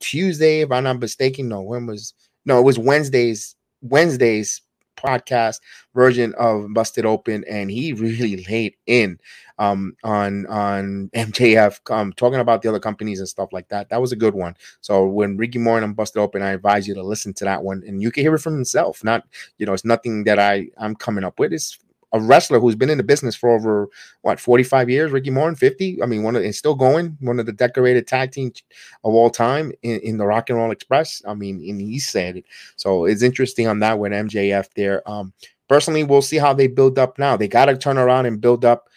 Tuesday, 0.00 0.60
if 0.60 0.70
I'm 0.70 0.84
not 0.84 1.00
mistaken. 1.00 1.48
No, 1.48 1.62
when 1.62 1.86
was 1.86 2.12
no, 2.44 2.58
it 2.58 2.62
was 2.62 2.78
Wednesday's 2.78 3.54
Wednesday's 3.82 4.62
podcast 4.96 5.60
version 5.94 6.34
of 6.38 6.72
Busted 6.72 7.04
Open, 7.04 7.44
and 7.48 7.70
he 7.70 7.92
really 7.92 8.44
laid 8.48 8.74
in 8.86 9.18
um, 9.58 9.96
on 10.02 10.46
on 10.46 11.10
MJF, 11.14 11.78
um, 11.90 12.12
talking 12.12 12.40
about 12.40 12.62
the 12.62 12.68
other 12.68 12.80
companies 12.80 13.18
and 13.18 13.28
stuff 13.28 13.52
like 13.52 13.68
that. 13.68 13.88
That 13.90 14.00
was 14.00 14.12
a 14.12 14.16
good 14.16 14.34
one. 14.34 14.56
So 14.80 15.06
when 15.06 15.36
Ricky 15.36 15.58
Morton 15.58 15.84
and 15.84 15.92
I 15.92 15.94
Busted 15.94 16.20
Open, 16.20 16.42
I 16.42 16.50
advise 16.52 16.88
you 16.88 16.94
to 16.94 17.02
listen 17.02 17.34
to 17.34 17.44
that 17.44 17.62
one, 17.62 17.82
and 17.86 18.02
you 18.02 18.10
can 18.10 18.22
hear 18.22 18.34
it 18.34 18.40
from 18.40 18.54
himself. 18.54 19.04
Not 19.04 19.24
you 19.58 19.66
know, 19.66 19.72
it's 19.72 19.84
nothing 19.84 20.24
that 20.24 20.38
I 20.38 20.68
I'm 20.78 20.94
coming 20.94 21.24
up 21.24 21.38
with. 21.38 21.52
It's 21.52 21.78
a 22.14 22.20
wrestler 22.20 22.60
who's 22.60 22.76
been 22.76 22.90
in 22.90 22.96
the 22.96 23.04
business 23.04 23.34
for 23.34 23.50
over 23.50 23.88
what 24.22 24.38
45 24.38 24.88
years, 24.88 25.10
Ricky 25.10 25.30
Morton, 25.30 25.56
50. 25.56 26.00
I 26.00 26.06
mean, 26.06 26.22
one 26.22 26.36
of 26.36 26.44
and 26.44 26.54
still 26.54 26.76
going, 26.76 27.18
one 27.20 27.40
of 27.40 27.46
the 27.46 27.52
decorated 27.52 28.06
tag 28.06 28.30
team 28.30 28.52
of 29.02 29.12
all 29.12 29.28
time 29.28 29.72
in, 29.82 29.98
in 30.00 30.16
the 30.16 30.24
Rock 30.24 30.48
and 30.48 30.58
Roll 30.58 30.70
Express. 30.70 31.20
I 31.26 31.34
mean, 31.34 31.56
and 31.68 31.80
he 31.80 31.98
said 31.98 32.36
it. 32.36 32.44
So 32.76 33.04
it's 33.04 33.22
interesting 33.22 33.66
on 33.66 33.80
that 33.80 33.98
with 33.98 34.12
MJF 34.12 34.68
there. 34.76 35.06
Um, 35.10 35.32
personally, 35.68 36.04
we'll 36.04 36.22
see 36.22 36.38
how 36.38 36.54
they 36.54 36.68
build 36.68 37.00
up 37.00 37.18
now. 37.18 37.36
They 37.36 37.48
got 37.48 37.66
to 37.66 37.76
turn 37.76 37.98
around 37.98 38.26
and 38.26 38.40
build 38.40 38.64
up 38.64 38.88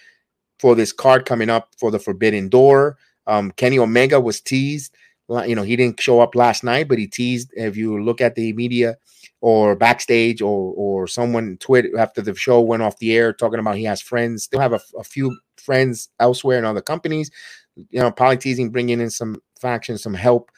for 0.59 0.75
this 0.75 0.93
card 0.93 1.25
coming 1.25 1.49
up 1.49 1.73
for 1.79 1.89
the 1.89 1.99
Forbidden 1.99 2.49
Door. 2.49 2.99
Um, 3.25 3.49
Kenny 3.51 3.79
Omega 3.79 4.21
was 4.21 4.41
teased. 4.41 4.95
You 5.29 5.55
know, 5.55 5.63
he 5.63 5.75
didn't 5.75 5.99
show 5.99 6.21
up 6.21 6.35
last 6.35 6.63
night, 6.63 6.87
but 6.87 6.99
he 6.99 7.07
teased. 7.07 7.51
If 7.55 7.75
you 7.75 8.01
look 8.01 8.21
at 8.21 8.35
the 8.35 8.53
media 8.53 8.97
or 9.41 9.75
backstage 9.75 10.41
or 10.41 10.73
or 10.75 11.07
someone 11.07 11.57
tweet 11.59 11.85
after 11.97 12.21
the 12.21 12.33
show 12.35 12.59
went 12.59 12.81
off 12.81 12.97
the 12.97 13.15
air 13.15 13.31
talking 13.31 13.59
about 13.59 13.75
he 13.75 13.83
has 13.83 14.01
friends 14.01 14.43
still 14.43 14.59
have 14.59 14.73
a, 14.73 14.81
a 14.97 15.03
few 15.03 15.37
friends 15.57 16.09
elsewhere 16.19 16.57
in 16.57 16.65
other 16.65 16.81
companies 16.81 17.29
you 17.75 17.99
know 17.99 18.11
probably 18.11 18.37
teasing 18.37 18.69
bringing 18.69 18.99
in 18.99 19.09
some 19.09 19.41
factions 19.59 20.01
some 20.01 20.13
help 20.13 20.51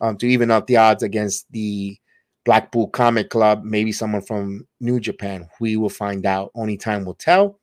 um, 0.00 0.16
to 0.16 0.26
even 0.26 0.50
out 0.50 0.66
the 0.66 0.76
odds 0.76 1.02
against 1.02 1.50
the 1.52 1.96
blackpool 2.44 2.88
combat 2.88 3.30
club 3.30 3.64
maybe 3.64 3.92
someone 3.92 4.22
from 4.22 4.66
new 4.80 5.00
japan. 5.00 5.48
We 5.60 5.76
will 5.76 5.88
find 5.88 6.26
out. 6.26 6.50
Only 6.54 6.76
time 6.76 7.04
will 7.04 7.14
tell. 7.14 7.58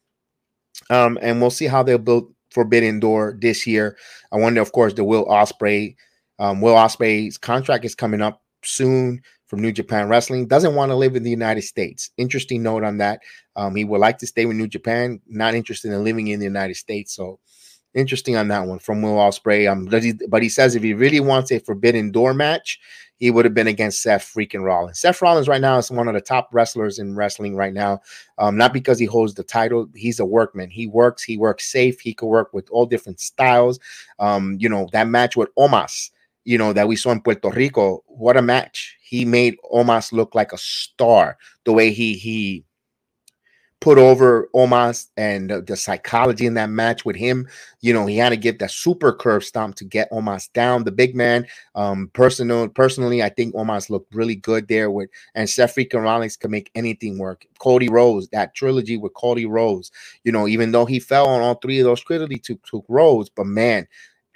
Um, 0.89 1.19
and 1.22 1.39
we'll 1.39 1.51
see 1.51 1.67
how 1.67 1.84
they'll 1.84 1.97
build 1.97 2.34
forbidden 2.49 2.99
door 2.99 3.38
this 3.39 3.67
year. 3.67 3.97
I 4.32 4.38
wonder 4.38 4.61
of 4.61 4.72
course 4.72 4.93
the 4.93 5.03
will 5.03 5.26
ospreay 5.26 5.95
um, 6.39 6.61
will 6.61 6.76
ospreay's 6.76 7.38
contract 7.38 7.86
is 7.86 7.95
coming 7.95 8.22
up 8.22 8.41
soon 8.63 9.22
from 9.52 9.62
New 9.62 9.74
Japan 9.74 10.08
Wrestling. 10.08 10.47
Doesn't 10.47 10.76
want 10.76 10.91
to 10.91 10.95
live 10.95 11.18
in 11.18 11.24
the 11.24 11.30
United 11.30 11.64
States. 11.64 12.10
Interesting 12.16 12.64
note 12.64 12.86
on 12.86 12.99
that. 12.99 13.20
Um, 13.58 13.76
he 13.76 13.84
would 13.84 13.99
like 13.99 14.18
to 14.20 14.26
stay 14.26 14.45
with 14.45 14.56
New 14.56 14.70
Japan, 14.70 15.20
not 15.28 15.56
interested 15.56 15.91
in 15.91 16.06
living 16.06 16.30
in 16.30 16.39
the 16.39 16.45
United 16.45 16.78
States. 16.78 17.14
So 17.14 17.38
interesting 17.93 18.38
on 18.38 18.47
that 18.47 18.66
one 18.66 18.80
from 18.80 19.02
Will 19.02 19.16
Ospreay. 19.16 19.70
Um, 19.70 19.84
but 19.84 20.06
he, 20.06 20.14
but 20.30 20.41
he 20.41 20.47
says 20.47 20.74
if 20.74 20.84
he 20.84 20.93
really 20.93 21.20
wants 21.20 21.52
a 21.52 21.60
Forbidden 21.60 22.14
Door 22.14 22.36
match, 22.36 22.80
he 23.18 23.30
would 23.30 23.43
have 23.43 23.54
been 23.54 23.68
against 23.68 24.02
Seth 24.02 24.24
freaking 24.34 24.64
Rollins. 24.64 25.02
Seth 25.02 25.22
Rollins 25.22 25.49
right 25.49 25.60
now 25.60 25.78
is 25.78 25.91
one 25.91 26.08
of 26.08 26.14
the 26.14 26.22
top 26.22 26.47
wrestlers 26.54 26.97
in 26.97 27.18
wrestling 27.18 27.58
right 27.58 27.74
now. 27.74 27.99
Um, 28.38 28.56
not 28.56 28.72
because 28.72 28.99
he 28.99 29.06
holds 29.06 29.34
the 29.34 29.43
title, 29.43 29.89
he's 29.93 30.22
a 30.22 30.26
workman. 30.26 30.70
He 30.70 30.88
works, 30.88 31.24
he 31.24 31.36
works 31.36 31.70
safe. 31.70 31.99
He 31.99 32.14
could 32.14 32.28
work 32.28 32.54
with 32.54 32.70
all 32.70 32.86
different 32.86 33.20
styles. 33.20 33.82
Um, 34.18 34.56
you 34.62 34.70
know 34.70 34.88
that 34.93 35.10
match 35.10 35.36
with 35.36 35.54
Omos 35.56 36.10
you 36.44 36.58
know, 36.58 36.74
that 36.74 36.88
we 36.88 36.96
saw 36.96 37.12
in 37.12 37.22
Puerto 37.22 37.50
Rico. 37.50 38.04
What 38.08 38.38
a 38.38 38.42
match. 38.42 38.98
He 39.02 39.26
made 39.26 39.58
Omos 39.72 40.12
look 40.12 40.36
like 40.36 40.54
a 40.54 40.58
star. 40.58 41.38
The 41.66 41.74
way 41.74 41.92
he 41.92 42.14
he 42.14 42.66
put 43.82 43.98
over 43.98 44.48
Omos 44.56 45.08
and 45.18 45.50
the, 45.50 45.60
the, 45.60 45.76
psychology 45.76 46.46
in 46.46 46.54
that 46.54 46.70
match 46.70 47.04
with 47.04 47.16
him. 47.16 47.48
You 47.82 47.94
know, 47.94 48.06
he 48.06 48.16
had 48.16 48.30
to 48.30 48.38
get 48.38 48.60
that 48.60 48.70
super 48.70 49.12
curb 49.12 49.44
stomp 49.44 49.76
to 49.78 49.86
get 49.86 50.12
Omos 50.12 50.54
down. 50.54 50.84
The 50.84 50.92
big 50.92 51.16
man, 51.16 51.48
um, 51.74 52.12
personal, 52.14 52.70
personally, 52.70 53.24
I 53.24 53.30
think 53.30 53.56
Omos 53.56 53.89
looked 53.89 54.14
really 54.14 54.36
good 54.36 54.68
there 54.68 54.92
with 54.92 55.10
and 55.34 55.50
Seth 55.50 55.78
Rollins 55.94 56.38
can 56.38 56.52
make 56.52 56.70
anything 56.76 57.18
work. 57.18 57.46
Cody 57.60 57.89
Rhodes, 57.89 58.30
that 58.30 58.54
trilogy 58.54 58.98
with 58.98 59.16
Cody 59.16 59.48
Rhodes, 59.48 59.92
you 60.24 60.32
know, 60.32 60.48
even 60.48 60.72
though 60.72 60.86
he 60.86 61.00
fell 61.00 61.28
on 61.28 61.42
all 61.42 61.56
three 61.56 61.80
of 61.80 61.86
those 61.86 62.04
critically 62.04 62.38
to, 62.38 62.60
to 62.70 62.86
Rhodes, 62.88 63.30
but 63.30 63.48
man, 63.48 63.88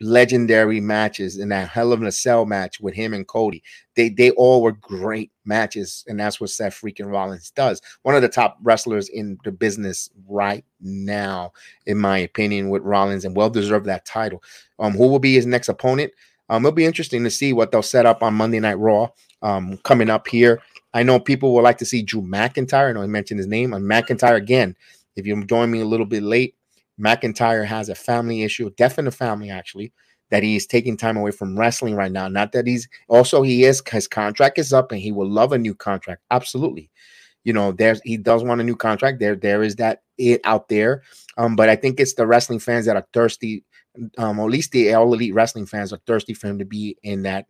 legendary 0.01 0.79
matches 0.79 1.37
in 1.37 1.49
that 1.49 1.69
Hell 1.69 1.93
of 1.93 2.01
a 2.01 2.11
Cell 2.11 2.45
match 2.45 2.79
with 2.79 2.93
him 2.93 3.13
and 3.13 3.27
Cody. 3.27 3.63
They 3.95 4.09
they 4.09 4.31
all 4.31 4.61
were 4.61 4.73
great 4.73 5.31
matches, 5.45 6.03
and 6.07 6.19
that's 6.19 6.39
what 6.39 6.49
Seth 6.49 6.79
freaking 6.79 7.11
Rollins 7.11 7.51
does. 7.51 7.81
One 8.03 8.15
of 8.15 8.21
the 8.21 8.29
top 8.29 8.57
wrestlers 8.61 9.09
in 9.09 9.37
the 9.43 9.51
business 9.51 10.09
right 10.27 10.65
now, 10.81 11.53
in 11.85 11.97
my 11.97 12.17
opinion, 12.19 12.69
with 12.69 12.83
Rollins, 12.83 13.25
and 13.25 13.35
well 13.35 13.49
deserved 13.49 13.85
that 13.85 14.05
title. 14.05 14.43
Um, 14.79 14.93
who 14.93 15.07
will 15.07 15.19
be 15.19 15.35
his 15.35 15.45
next 15.45 15.69
opponent? 15.69 16.11
Um, 16.49 16.65
it'll 16.65 16.75
be 16.75 16.85
interesting 16.85 17.23
to 17.23 17.31
see 17.31 17.53
what 17.53 17.71
they'll 17.71 17.81
set 17.81 18.05
up 18.05 18.21
on 18.21 18.35
Monday 18.35 18.59
Night 18.59 18.77
Raw. 18.77 19.09
Um, 19.41 19.77
coming 19.77 20.09
up 20.09 20.27
here, 20.27 20.61
I 20.93 21.03
know 21.03 21.19
people 21.19 21.53
would 21.53 21.63
like 21.63 21.77
to 21.79 21.85
see 21.85 22.03
Drew 22.03 22.21
McIntyre. 22.21 22.89
I 22.89 22.93
know 22.93 23.01
I 23.01 23.07
mentioned 23.07 23.39
his 23.39 23.47
name. 23.47 23.73
On 23.73 23.81
McIntyre 23.81 24.35
again. 24.35 24.75
If 25.15 25.25
you 25.25 25.43
join 25.45 25.71
me 25.71 25.79
a 25.79 25.85
little 25.85 26.05
bit 26.05 26.23
late, 26.23 26.55
McIntyre 26.99 27.65
has 27.65 27.89
a 27.89 27.95
family 27.95 28.43
issue, 28.43 28.69
death 28.77 28.97
in 28.97 29.05
the 29.05 29.11
family 29.11 29.49
actually, 29.49 29.91
that 30.31 30.43
he 30.43 30.55
is 30.55 30.65
taking 30.65 30.97
time 30.97 31.17
away 31.17 31.31
from 31.31 31.57
wrestling 31.57 31.95
right 31.95 32.11
now. 32.11 32.27
Not 32.27 32.51
that 32.53 32.67
he's 32.67 32.87
also 33.07 33.41
he 33.41 33.63
is 33.63 33.81
his 33.89 34.07
contract 34.07 34.57
is 34.57 34.73
up 34.73 34.91
and 34.91 35.01
he 35.01 35.11
will 35.11 35.29
love 35.29 35.51
a 35.51 35.57
new 35.57 35.75
contract. 35.75 36.23
Absolutely. 36.31 36.89
You 37.43 37.53
know, 37.53 37.71
there's 37.71 38.01
he 38.03 38.17
does 38.17 38.43
want 38.43 38.61
a 38.61 38.63
new 38.63 38.75
contract. 38.75 39.19
There, 39.19 39.35
there 39.35 39.61
is 39.61 39.75
that 39.75 40.01
it 40.17 40.41
out 40.43 40.67
there. 40.67 41.03
Um, 41.37 41.55
but 41.55 41.69
I 41.69 41.75
think 41.75 41.99
it's 41.99 42.15
the 42.15 42.25
wrestling 42.25 42.59
fans 42.59 42.85
that 42.85 42.95
are 42.95 43.07
thirsty, 43.13 43.63
um, 44.17 44.39
or 44.39 44.47
at 44.47 44.51
least 44.51 44.71
the 44.71 44.93
all 44.93 45.13
elite 45.13 45.33
wrestling 45.33 45.67
fans 45.67 45.93
are 45.93 45.99
thirsty 46.07 46.33
for 46.33 46.47
him 46.47 46.59
to 46.59 46.65
be 46.65 46.97
in 47.03 47.23
that 47.23 47.45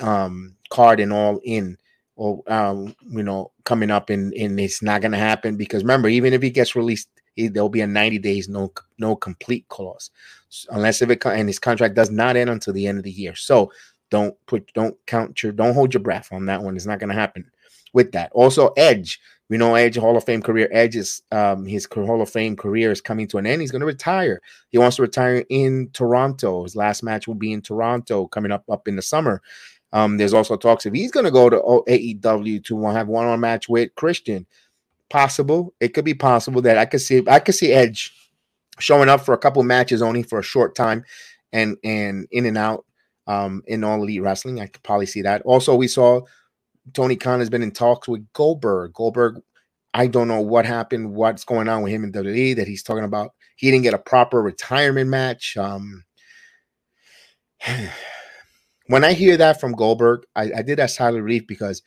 um 0.00 0.54
card 0.70 1.00
and 1.00 1.12
all 1.12 1.38
in 1.44 1.76
or 2.14 2.42
um, 2.50 2.94
you 3.10 3.22
know, 3.22 3.52
coming 3.64 3.90
up 3.90 4.10
and 4.10 4.32
and 4.34 4.58
it's 4.58 4.82
not 4.82 5.02
gonna 5.02 5.18
happen 5.18 5.56
because 5.56 5.82
remember, 5.82 6.08
even 6.08 6.32
if 6.32 6.42
he 6.42 6.50
gets 6.50 6.76
released 6.76 7.08
there'll 7.36 7.68
be 7.68 7.82
a 7.82 7.86
90 7.86 8.18
days 8.18 8.48
no 8.48 8.72
no 8.98 9.14
complete 9.14 9.66
clause 9.68 10.10
unless 10.70 11.02
if 11.02 11.10
it 11.10 11.24
and 11.26 11.48
his 11.48 11.58
contract 11.58 11.94
does 11.94 12.10
not 12.10 12.36
end 12.36 12.50
until 12.50 12.72
the 12.72 12.86
end 12.86 12.98
of 12.98 13.04
the 13.04 13.10
year. 13.10 13.34
So 13.34 13.72
don't 14.10 14.34
put 14.46 14.72
don't 14.74 14.96
count 15.06 15.42
your 15.42 15.52
don't 15.52 15.74
hold 15.74 15.92
your 15.92 16.02
breath 16.02 16.28
on 16.32 16.46
that 16.46 16.62
one 16.62 16.76
it's 16.76 16.86
not 16.86 16.98
going 16.98 17.10
to 17.10 17.14
happen 17.14 17.44
with 17.92 18.12
that. 18.12 18.30
Also 18.32 18.68
edge 18.76 19.20
we 19.48 19.56
know 19.56 19.74
edge 19.74 19.96
hall 19.96 20.16
of 20.16 20.24
fame 20.24 20.42
career 20.42 20.68
edge 20.72 20.96
is 20.96 21.22
um 21.32 21.64
his 21.64 21.86
hall 21.92 22.22
of 22.22 22.30
fame 22.30 22.56
career 22.56 22.90
is 22.90 23.00
coming 23.00 23.26
to 23.28 23.38
an 23.38 23.46
end 23.46 23.60
he's 23.60 23.70
going 23.70 23.80
to 23.80 23.86
retire. 23.86 24.40
He 24.70 24.78
wants 24.78 24.96
to 24.96 25.02
retire 25.02 25.44
in 25.50 25.90
toronto 25.92 26.62
his 26.62 26.76
last 26.76 27.02
match 27.02 27.26
will 27.26 27.34
be 27.34 27.52
in 27.52 27.62
toronto 27.62 28.26
coming 28.28 28.52
up 28.52 28.64
up 28.70 28.88
in 28.88 28.96
the 28.96 29.02
summer. 29.02 29.42
Um 29.92 30.16
there's 30.16 30.34
also 30.34 30.56
talks 30.56 30.86
if 30.86 30.94
he's 30.94 31.12
going 31.12 31.24
to 31.26 31.30
go 31.30 31.50
to 31.50 31.58
aew 31.58 32.64
to 32.64 32.86
have 32.86 33.08
one-on 33.08 33.40
match 33.40 33.68
with 33.68 33.94
christian 33.94 34.46
possible. 35.10 35.74
It 35.80 35.88
could 35.88 36.04
be 36.04 36.14
possible 36.14 36.62
that 36.62 36.78
I 36.78 36.84
could 36.86 37.00
see 37.00 37.22
I 37.28 37.40
could 37.40 37.54
see 37.54 37.72
Edge 37.72 38.12
showing 38.78 39.08
up 39.08 39.22
for 39.22 39.34
a 39.34 39.38
couple 39.38 39.62
matches 39.62 40.02
only 40.02 40.22
for 40.22 40.38
a 40.38 40.44
short 40.44 40.74
time 40.74 41.04
and 41.52 41.76
and 41.84 42.26
in 42.30 42.46
and 42.46 42.58
out 42.58 42.84
um 43.26 43.62
in 43.66 43.84
all 43.84 44.02
elite 44.02 44.22
wrestling. 44.22 44.60
I 44.60 44.66
could 44.66 44.82
probably 44.82 45.06
see 45.06 45.22
that. 45.22 45.42
Also, 45.42 45.74
we 45.74 45.88
saw 45.88 46.20
Tony 46.92 47.16
Khan 47.16 47.40
has 47.40 47.50
been 47.50 47.62
in 47.62 47.72
talks 47.72 48.08
with 48.08 48.26
Goldberg. 48.32 48.92
Goldberg, 48.92 49.40
I 49.94 50.06
don't 50.06 50.28
know 50.28 50.40
what 50.40 50.66
happened, 50.66 51.14
what's 51.14 51.44
going 51.44 51.68
on 51.68 51.82
with 51.82 51.92
him 51.92 52.04
in 52.04 52.12
WWE 52.12 52.56
that 52.56 52.68
he's 52.68 52.82
talking 52.82 53.04
about. 53.04 53.32
He 53.56 53.70
didn't 53.70 53.84
get 53.84 53.94
a 53.94 53.98
proper 53.98 54.42
retirement 54.42 55.10
match. 55.10 55.56
Um 55.56 56.04
when 58.88 59.04
I 59.04 59.12
hear 59.12 59.36
that 59.36 59.60
from 59.60 59.72
Goldberg, 59.72 60.24
I, 60.36 60.52
I 60.58 60.62
did 60.62 60.78
that 60.78 60.90
silent 60.90 61.24
relief 61.24 61.46
because 61.46 61.82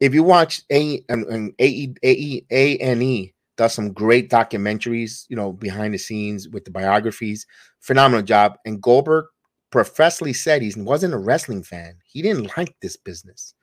if 0.00 0.14
you 0.14 0.22
watch 0.22 0.62
A 0.70 1.04
and 1.08 1.52
A 1.60 1.94
A 2.04 2.44
A 2.50 2.76
N 2.78 3.02
E 3.02 3.34
does 3.56 3.74
some 3.74 3.92
great 3.92 4.30
documentaries, 4.30 5.26
you 5.28 5.36
know, 5.36 5.52
behind 5.52 5.92
the 5.92 5.98
scenes 5.98 6.48
with 6.48 6.64
the 6.64 6.70
biographies, 6.70 7.46
phenomenal 7.80 8.22
job. 8.22 8.56
And 8.64 8.80
Goldberg 8.80 9.26
professedly 9.70 10.32
said 10.32 10.62
he 10.62 10.72
wasn't 10.76 11.14
a 11.14 11.18
wrestling 11.18 11.62
fan. 11.62 11.96
He 12.06 12.22
didn't 12.22 12.56
like 12.56 12.74
this 12.80 12.96
business. 12.96 13.54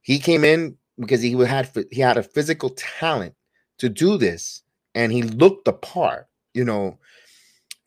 He 0.00 0.18
came 0.18 0.44
in 0.44 0.76
because 0.98 1.20
he 1.20 1.32
had 1.32 1.70
he 1.90 2.00
had 2.00 2.16
a 2.16 2.22
physical 2.22 2.70
talent 2.70 3.34
to 3.78 3.88
do 3.88 4.16
this, 4.16 4.62
and 4.94 5.12
he 5.12 5.22
looked 5.22 5.66
the 5.66 5.74
part. 5.74 6.26
You 6.54 6.64
know, 6.64 6.98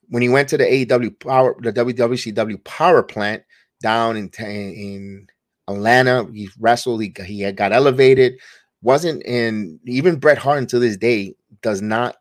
when 0.10 0.22
he 0.22 0.30
went 0.30 0.50
to 0.50 0.58
the 0.58 0.66
AEW 0.66 1.20
power, 1.20 1.56
the 1.60 1.74
WWCW 1.74 2.64
power 2.64 3.02
plant 3.02 3.44
down 3.82 4.16
in 4.16 4.30
in 4.40 5.28
Atlanta. 5.68 6.28
He 6.34 6.50
wrestled. 6.60 7.02
He 7.02 7.14
he 7.26 7.42
had 7.42 7.56
got 7.56 7.72
elevated. 7.72 8.40
Wasn't 8.82 9.24
in 9.24 9.80
even 9.86 10.18
Bret 10.18 10.38
Hart 10.38 10.60
until 10.60 10.80
this 10.80 10.98
day 10.98 11.36
does 11.62 11.82
not 11.82 12.18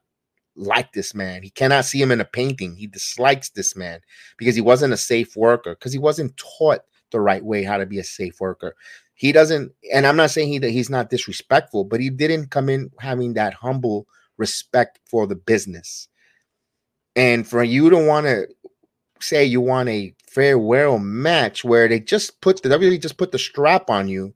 like 0.56 0.92
this 0.92 1.14
man. 1.14 1.42
He 1.42 1.50
cannot 1.50 1.84
see 1.84 2.00
him 2.00 2.12
in 2.12 2.20
a 2.20 2.24
painting. 2.24 2.76
He 2.76 2.86
dislikes 2.86 3.50
this 3.50 3.74
man 3.76 4.00
because 4.36 4.54
he 4.54 4.60
wasn't 4.60 4.92
a 4.92 4.98
safe 4.98 5.36
worker 5.36 5.74
because 5.74 5.92
he 5.92 5.98
wasn't 5.98 6.36
taught 6.36 6.80
the 7.10 7.20
right 7.20 7.44
way 7.44 7.62
how 7.62 7.78
to 7.78 7.86
be 7.86 7.98
a 7.98 8.04
safe 8.04 8.40
worker. 8.40 8.74
He 9.14 9.32
doesn't, 9.32 9.72
and 9.92 10.06
I'm 10.06 10.16
not 10.16 10.30
saying 10.30 10.48
he 10.48 10.58
that 10.58 10.70
he's 10.70 10.90
not 10.90 11.10
disrespectful, 11.10 11.84
but 11.84 12.00
he 12.00 12.10
didn't 12.10 12.50
come 12.50 12.68
in 12.68 12.90
having 12.98 13.34
that 13.34 13.54
humble 13.54 14.06
respect 14.36 14.98
for 15.04 15.26
the 15.26 15.36
business. 15.36 16.08
And 17.14 17.46
for 17.46 17.62
you 17.62 17.90
to 17.90 17.98
want 17.98 18.26
to 18.26 18.48
say 19.22 19.44
you 19.44 19.60
want 19.60 19.88
a 19.88 20.14
farewell 20.26 20.98
match 20.98 21.64
where 21.64 21.88
they 21.88 22.00
just 22.00 22.40
put 22.40 22.62
the 22.62 22.68
WWE 22.68 23.00
just 23.00 23.18
put 23.18 23.32
the 23.32 23.38
strap 23.38 23.90
on 23.90 24.08
you 24.08 24.34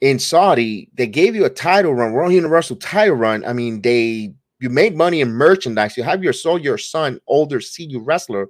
in 0.00 0.18
Saudi. 0.18 0.88
They 0.94 1.06
gave 1.06 1.34
you 1.34 1.44
a 1.44 1.50
title 1.50 1.94
run, 1.94 2.12
World 2.12 2.32
Universal 2.32 2.76
title 2.76 3.16
run. 3.16 3.44
I 3.44 3.52
mean, 3.52 3.80
they 3.82 4.34
you 4.60 4.70
made 4.70 4.96
money 4.96 5.20
in 5.20 5.30
merchandise. 5.30 5.96
You 5.96 6.02
have 6.02 6.22
your 6.22 6.32
soul, 6.32 6.58
your 6.58 6.78
son, 6.78 7.20
older 7.26 7.60
CU 7.60 8.00
wrestler. 8.00 8.48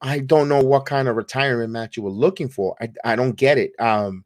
I 0.00 0.20
don't 0.20 0.48
know 0.48 0.62
what 0.62 0.86
kind 0.86 1.08
of 1.08 1.16
retirement 1.16 1.70
match 1.70 1.96
you 1.96 2.02
were 2.02 2.10
looking 2.10 2.48
for. 2.48 2.76
I, 2.80 2.88
I 3.04 3.16
don't 3.16 3.36
get 3.36 3.58
it. 3.58 3.72
Um, 3.78 4.24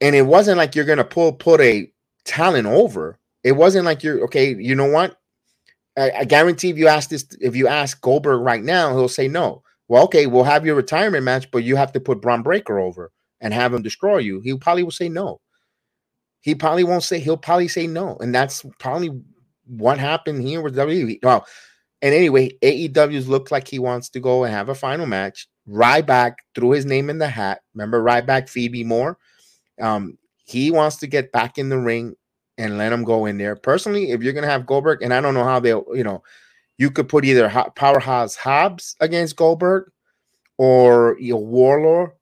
and 0.00 0.14
it 0.14 0.22
wasn't 0.22 0.58
like 0.58 0.74
you're 0.74 0.84
gonna 0.84 1.04
pull 1.04 1.32
put 1.32 1.60
a 1.60 1.90
talent 2.24 2.66
over. 2.66 3.18
It 3.44 3.52
wasn't 3.52 3.86
like 3.86 4.02
you're 4.02 4.24
okay. 4.24 4.54
You 4.54 4.74
know 4.74 4.90
what? 4.90 5.16
I, 5.96 6.10
I 6.20 6.24
guarantee 6.24 6.70
if 6.70 6.78
you 6.78 6.88
ask 6.88 7.10
this, 7.10 7.26
if 7.40 7.56
you 7.56 7.68
ask 7.68 8.00
Goldberg 8.00 8.40
right 8.40 8.62
now, 8.62 8.96
he'll 8.96 9.08
say 9.08 9.28
no. 9.28 9.62
Well, 9.88 10.04
okay, 10.04 10.26
we'll 10.26 10.44
have 10.44 10.64
your 10.64 10.74
retirement 10.74 11.24
match, 11.24 11.50
but 11.50 11.64
you 11.64 11.76
have 11.76 11.92
to 11.92 12.00
put 12.00 12.22
Bron 12.22 12.42
Breakker 12.42 12.78
over 12.78 13.10
and 13.40 13.52
have 13.52 13.74
him 13.74 13.82
destroy 13.82 14.18
you. 14.18 14.40
He 14.40 14.56
probably 14.56 14.84
will 14.84 14.90
say 14.90 15.08
no. 15.08 15.40
He 16.40 16.54
probably 16.54 16.84
won't 16.84 17.02
say. 17.02 17.18
He'll 17.18 17.36
probably 17.36 17.68
say 17.68 17.86
no, 17.86 18.16
and 18.20 18.34
that's 18.34 18.64
probably 18.78 19.10
what 19.66 19.98
happened 19.98 20.42
here 20.42 20.60
with 20.60 20.76
WWE. 20.76 21.18
Well, 21.22 21.46
and 22.00 22.14
anyway, 22.14 22.50
AEW's 22.62 23.28
looked 23.28 23.52
like 23.52 23.68
he 23.68 23.78
wants 23.78 24.08
to 24.10 24.20
go 24.20 24.44
and 24.44 24.52
have 24.52 24.68
a 24.68 24.74
final 24.74 25.06
match. 25.06 25.46
Ryback 25.68 26.34
threw 26.54 26.70
his 26.70 26.84
name 26.84 27.10
in 27.10 27.18
the 27.18 27.28
hat. 27.28 27.60
Remember 27.74 28.02
Ryback, 28.02 28.48
Phoebe 28.48 28.82
Moore. 28.82 29.18
Um, 29.80 30.18
he 30.44 30.70
wants 30.72 30.96
to 30.96 31.06
get 31.06 31.30
back 31.30 31.58
in 31.58 31.68
the 31.68 31.78
ring 31.78 32.14
and 32.62 32.78
let 32.78 32.92
him 32.92 33.02
go 33.02 33.26
in 33.26 33.38
there. 33.38 33.56
Personally, 33.56 34.12
if 34.12 34.22
you're 34.22 34.32
gonna 34.32 34.46
have 34.46 34.66
Goldberg, 34.66 35.02
and 35.02 35.12
I 35.12 35.20
don't 35.20 35.34
know 35.34 35.44
how 35.44 35.58
they'll, 35.58 35.84
you 35.92 36.04
know, 36.04 36.22
you 36.78 36.90
could 36.90 37.08
put 37.08 37.24
either 37.24 37.48
Powerhouse 37.74 38.36
Hobbs 38.36 38.96
against 39.00 39.36
Goldberg 39.36 39.90
or 40.58 41.16
your 41.18 41.40
know, 41.40 41.46
Wardlow. 41.46 42.12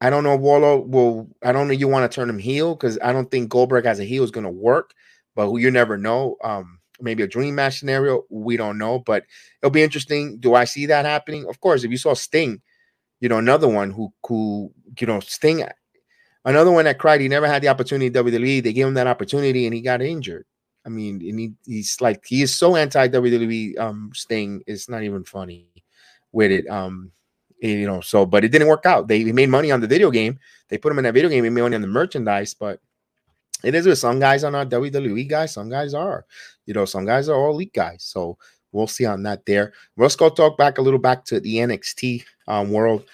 I 0.00 0.10
don't 0.10 0.24
know 0.24 0.36
Warlord 0.36 0.92
will. 0.92 1.28
I 1.42 1.52
don't 1.52 1.66
know 1.66 1.74
you 1.74 1.88
want 1.88 2.10
to 2.10 2.14
turn 2.14 2.30
him 2.30 2.38
heel 2.38 2.74
because 2.74 2.98
I 3.02 3.12
don't 3.12 3.30
think 3.30 3.48
Goldberg 3.48 3.86
as 3.86 3.98
a 3.98 4.04
heel 4.04 4.22
is 4.22 4.30
to 4.44 4.50
work. 4.50 4.92
But 5.34 5.52
you 5.54 5.70
never 5.70 5.96
know. 5.96 6.36
Um, 6.44 6.78
maybe 7.00 7.22
a 7.22 7.28
dream 7.28 7.54
match 7.54 7.78
scenario. 7.78 8.24
We 8.28 8.56
don't 8.56 8.78
know, 8.78 8.98
but 8.98 9.24
it'll 9.62 9.72
be 9.72 9.82
interesting. 9.82 10.38
Do 10.38 10.54
I 10.54 10.64
see 10.64 10.86
that 10.86 11.04
happening? 11.04 11.46
Of 11.48 11.60
course. 11.60 11.82
If 11.82 11.90
you 11.90 11.96
saw 11.96 12.14
Sting, 12.14 12.60
you 13.20 13.28
know 13.28 13.38
another 13.38 13.68
one 13.68 13.90
who 13.90 14.12
who 14.26 14.72
you 15.00 15.06
know 15.06 15.20
Sting 15.20 15.64
Another 16.44 16.70
one 16.70 16.84
that 16.84 16.98
cried, 16.98 17.20
he 17.20 17.28
never 17.28 17.46
had 17.46 17.62
the 17.62 17.68
opportunity 17.68 18.06
in 18.06 18.12
WWE. 18.12 18.62
They 18.62 18.72
gave 18.72 18.86
him 18.86 18.94
that 18.94 19.06
opportunity 19.06 19.66
and 19.66 19.74
he 19.74 19.80
got 19.80 20.00
injured. 20.02 20.46
I 20.86 20.88
mean, 20.88 21.16
and 21.16 21.38
he, 21.38 21.52
he's 21.66 22.00
like, 22.00 22.24
he 22.26 22.42
is 22.42 22.54
so 22.54 22.76
anti 22.76 23.08
WWE 23.08 23.78
um 23.78 24.10
Sting, 24.14 24.62
it's 24.66 24.88
not 24.88 25.02
even 25.02 25.24
funny 25.24 25.66
with 26.32 26.50
it. 26.50 26.68
Um, 26.68 27.12
you 27.60 27.86
know, 27.86 28.00
so 28.00 28.24
but 28.24 28.44
it 28.44 28.50
didn't 28.50 28.68
work 28.68 28.86
out. 28.86 29.08
They, 29.08 29.24
made 29.32 29.48
money 29.48 29.70
on 29.70 29.80
the 29.80 29.86
video 29.86 30.10
game, 30.10 30.38
they 30.68 30.78
put 30.78 30.92
him 30.92 30.98
in 30.98 31.04
that 31.04 31.14
video 31.14 31.28
game, 31.28 31.42
they 31.42 31.50
made 31.50 31.62
money 31.62 31.74
on 31.74 31.82
the 31.82 31.88
merchandise, 31.88 32.54
but 32.54 32.80
it 33.64 33.74
is 33.74 33.86
with 33.86 33.98
some 33.98 34.20
guys 34.20 34.44
are 34.44 34.50
not 34.50 34.70
WWE 34.70 35.28
guys, 35.28 35.52
some 35.52 35.68
guys 35.68 35.92
are, 35.92 36.24
you 36.66 36.74
know, 36.74 36.84
some 36.84 37.04
guys 37.04 37.28
are 37.28 37.34
all 37.36 37.50
elite 37.50 37.72
guys. 37.72 38.04
So 38.04 38.38
we'll 38.72 38.86
see 38.86 39.04
on 39.04 39.24
that 39.24 39.44
there. 39.44 39.72
Let's 39.96 40.16
go 40.16 40.30
talk 40.30 40.56
back 40.56 40.78
a 40.78 40.82
little 40.82 41.00
back 41.00 41.24
to 41.26 41.40
the 41.40 41.56
NXT 41.56 42.24
um, 42.46 42.70
world 42.70 43.04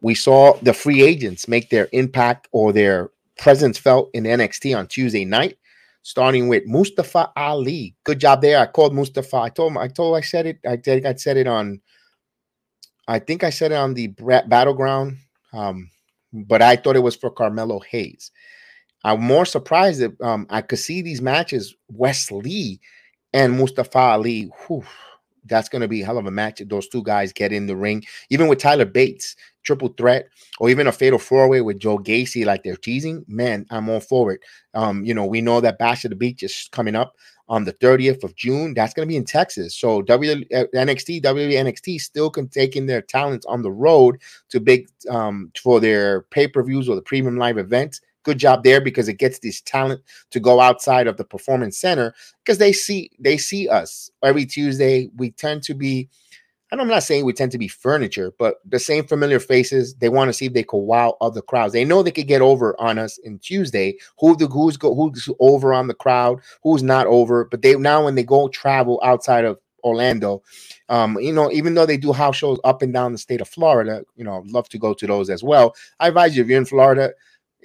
we 0.00 0.14
saw 0.14 0.54
the 0.62 0.72
free 0.74 1.02
agents 1.02 1.48
make 1.48 1.70
their 1.70 1.88
impact 1.92 2.48
or 2.52 2.72
their 2.72 3.10
presence 3.38 3.78
felt 3.78 4.10
in 4.14 4.24
NXT 4.24 4.76
on 4.76 4.86
Tuesday 4.86 5.24
night, 5.24 5.58
starting 6.02 6.48
with 6.48 6.64
Mustafa 6.66 7.30
Ali. 7.36 7.94
Good 8.04 8.20
job 8.20 8.42
there. 8.42 8.58
I 8.58 8.66
called 8.66 8.94
Mustafa. 8.94 9.36
I 9.36 9.48
told 9.48 9.72
him, 9.72 9.78
I 9.78 9.88
told 9.88 10.16
I 10.16 10.20
said 10.20 10.46
it. 10.46 10.58
I 10.66 10.76
think 10.76 11.06
I 11.06 11.14
said 11.14 11.36
it 11.36 11.46
on 11.46 11.80
I 13.08 13.18
think 13.18 13.44
I 13.44 13.50
said 13.50 13.72
it 13.72 13.76
on 13.76 13.94
the 13.94 14.08
battleground. 14.48 15.18
Um, 15.52 15.90
but 16.32 16.60
I 16.60 16.76
thought 16.76 16.96
it 16.96 17.02
was 17.02 17.16
for 17.16 17.30
Carmelo 17.30 17.80
Hayes. 17.90 18.30
I'm 19.04 19.22
more 19.22 19.44
surprised 19.44 20.00
that 20.00 20.20
um, 20.20 20.46
I 20.50 20.62
could 20.62 20.78
see 20.80 21.00
these 21.02 21.22
matches, 21.22 21.74
Wes 21.88 22.30
Lee 22.30 22.80
and 23.32 23.56
Mustafa 23.56 23.98
Ali. 23.98 24.50
Whew, 24.66 24.84
that's 25.46 25.68
going 25.68 25.82
to 25.82 25.88
be 25.88 26.02
hell 26.02 26.18
of 26.18 26.26
a 26.26 26.30
match 26.30 26.60
if 26.60 26.68
those 26.68 26.88
two 26.88 27.02
guys 27.02 27.32
get 27.32 27.52
in 27.52 27.66
the 27.66 27.76
ring. 27.76 28.04
Even 28.30 28.48
with 28.48 28.58
Tyler 28.58 28.84
Bates, 28.84 29.36
triple 29.62 29.88
threat, 29.88 30.28
or 30.58 30.70
even 30.70 30.86
a 30.86 30.92
fatal 30.92 31.18
four 31.18 31.48
way 31.48 31.60
with 31.60 31.78
Joe 31.78 31.98
Gacy, 31.98 32.44
like 32.44 32.62
they're 32.62 32.76
teasing, 32.76 33.24
man, 33.28 33.66
I'm 33.70 33.88
all 33.88 34.00
for 34.00 34.32
it. 34.32 34.40
Um, 34.74 35.04
you 35.04 35.14
know, 35.14 35.26
we 35.26 35.40
know 35.40 35.60
that 35.60 35.78
Bash 35.78 36.04
of 36.04 36.10
the 36.10 36.16
Beach 36.16 36.42
is 36.42 36.68
coming 36.72 36.94
up 36.94 37.14
on 37.48 37.64
the 37.64 37.72
30th 37.74 38.24
of 38.24 38.34
June. 38.34 38.74
That's 38.74 38.92
going 38.92 39.06
to 39.06 39.10
be 39.10 39.16
in 39.16 39.24
Texas. 39.24 39.76
So 39.76 40.02
W 40.02 40.32
uh, 40.32 40.64
NXT, 40.74 41.22
WWE 41.22 41.52
NXT 41.52 42.00
still 42.00 42.30
can 42.30 42.48
taking 42.48 42.86
their 42.86 43.02
talents 43.02 43.46
on 43.46 43.62
the 43.62 43.70
road 43.70 44.20
to 44.48 44.60
big 44.60 44.88
um 45.10 45.52
for 45.62 45.80
their 45.80 46.22
pay-per-views 46.22 46.88
or 46.88 46.96
the 46.96 47.02
premium 47.02 47.36
live 47.36 47.58
events 47.58 48.00
good 48.26 48.38
job 48.38 48.64
there 48.64 48.80
because 48.80 49.08
it 49.08 49.14
gets 49.14 49.38
this 49.38 49.60
talent 49.62 50.02
to 50.32 50.40
go 50.40 50.60
outside 50.60 51.06
of 51.06 51.16
the 51.16 51.24
performance 51.24 51.78
center 51.78 52.12
because 52.44 52.58
they 52.58 52.72
see 52.72 53.10
they 53.18 53.38
see 53.38 53.68
us 53.68 54.10
every 54.22 54.44
Tuesday. 54.44 55.08
We 55.16 55.30
tend 55.30 55.62
to 55.62 55.74
be, 55.74 56.08
and 56.72 56.80
I'm 56.80 56.88
not 56.88 57.04
saying 57.04 57.24
we 57.24 57.32
tend 57.32 57.52
to 57.52 57.58
be 57.58 57.68
furniture, 57.68 58.32
but 58.36 58.56
the 58.64 58.80
same 58.80 59.06
familiar 59.06 59.38
faces. 59.38 59.94
They 59.94 60.08
want 60.08 60.28
to 60.28 60.32
see 60.32 60.46
if 60.46 60.54
they 60.54 60.64
could 60.64 60.78
wow 60.78 61.16
other 61.20 61.40
crowds. 61.40 61.72
They 61.72 61.84
know 61.84 62.02
they 62.02 62.10
could 62.10 62.26
get 62.26 62.42
over 62.42 62.78
on 62.80 62.98
us 62.98 63.16
in 63.18 63.38
Tuesday. 63.38 63.96
Who 64.18 64.36
the 64.36 64.48
who's 64.48 64.76
go 64.76 64.94
who's 64.94 65.28
over 65.38 65.72
on 65.72 65.86
the 65.86 65.94
crowd, 65.94 66.40
who's 66.64 66.82
not 66.82 67.06
over. 67.06 67.44
But 67.44 67.62
they 67.62 67.76
now 67.76 68.04
when 68.04 68.16
they 68.16 68.24
go 68.24 68.48
travel 68.48 69.00
outside 69.04 69.44
of 69.44 69.58
Orlando. 69.84 70.42
Um, 70.88 71.16
you 71.20 71.32
know, 71.32 71.50
even 71.52 71.74
though 71.74 71.86
they 71.86 71.96
do 71.96 72.12
house 72.12 72.36
shows 72.36 72.58
up 72.64 72.82
and 72.82 72.92
down 72.92 73.12
the 73.12 73.18
state 73.18 73.40
of 73.40 73.48
Florida, 73.48 74.02
you 74.16 74.24
know, 74.24 74.42
love 74.46 74.68
to 74.70 74.78
go 74.78 74.92
to 74.94 75.06
those 75.06 75.30
as 75.30 75.44
well. 75.44 75.76
I 76.00 76.08
advise 76.08 76.36
you 76.36 76.42
if 76.42 76.48
you're 76.48 76.58
in 76.58 76.64
Florida, 76.64 77.12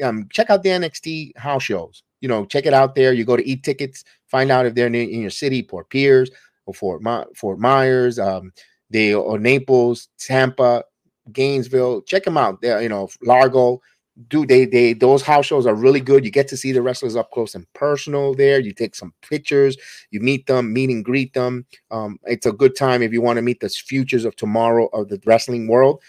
um, 0.03 0.27
check 0.31 0.49
out 0.49 0.63
the 0.63 0.69
NXT 0.69 1.37
house 1.37 1.63
shows. 1.63 2.03
You 2.21 2.27
know, 2.27 2.45
check 2.45 2.65
it 2.65 2.73
out 2.73 2.95
there. 2.95 3.13
You 3.13 3.25
go 3.25 3.35
to 3.35 3.47
eat 3.47 3.63
tickets, 3.63 4.03
find 4.27 4.51
out 4.51 4.65
if 4.65 4.75
they're 4.75 4.87
in, 4.87 4.95
in 4.95 5.21
your 5.21 5.31
city, 5.31 5.63
Fort 5.63 5.89
Pierce 5.89 6.29
or 6.65 6.73
Fort, 6.73 7.01
My- 7.01 7.25
Fort 7.35 7.59
Myers, 7.59 8.19
um, 8.19 8.51
they 8.89 9.13
or 9.13 9.39
Naples, 9.39 10.09
Tampa, 10.19 10.83
Gainesville. 11.31 12.01
Check 12.03 12.23
them 12.23 12.37
out. 12.37 12.61
There, 12.61 12.81
you 12.81 12.89
know, 12.89 13.09
Largo. 13.23 13.81
Do 14.27 14.45
they 14.45 14.65
they 14.65 14.91
those 14.93 15.21
house 15.21 15.45
shows 15.45 15.65
are 15.65 15.73
really 15.73 16.01
good. 16.01 16.25
You 16.25 16.31
get 16.31 16.47
to 16.49 16.57
see 16.57 16.73
the 16.73 16.81
wrestlers 16.81 17.15
up 17.15 17.31
close 17.31 17.55
and 17.55 17.65
personal 17.73 18.35
there. 18.35 18.59
You 18.59 18.73
take 18.73 18.93
some 18.93 19.13
pictures, 19.21 19.77
you 20.11 20.19
meet 20.19 20.45
them, 20.47 20.73
meet 20.73 20.89
and 20.89 21.03
greet 21.03 21.33
them. 21.33 21.65
Um, 21.91 22.19
it's 22.25 22.45
a 22.45 22.51
good 22.51 22.75
time 22.75 23.01
if 23.01 23.13
you 23.13 23.21
want 23.21 23.37
to 23.37 23.41
meet 23.41 23.61
the 23.61 23.69
futures 23.69 24.25
of 24.25 24.35
tomorrow 24.35 24.87
of 24.87 25.07
the 25.07 25.19
wrestling 25.25 25.69
world. 25.69 26.01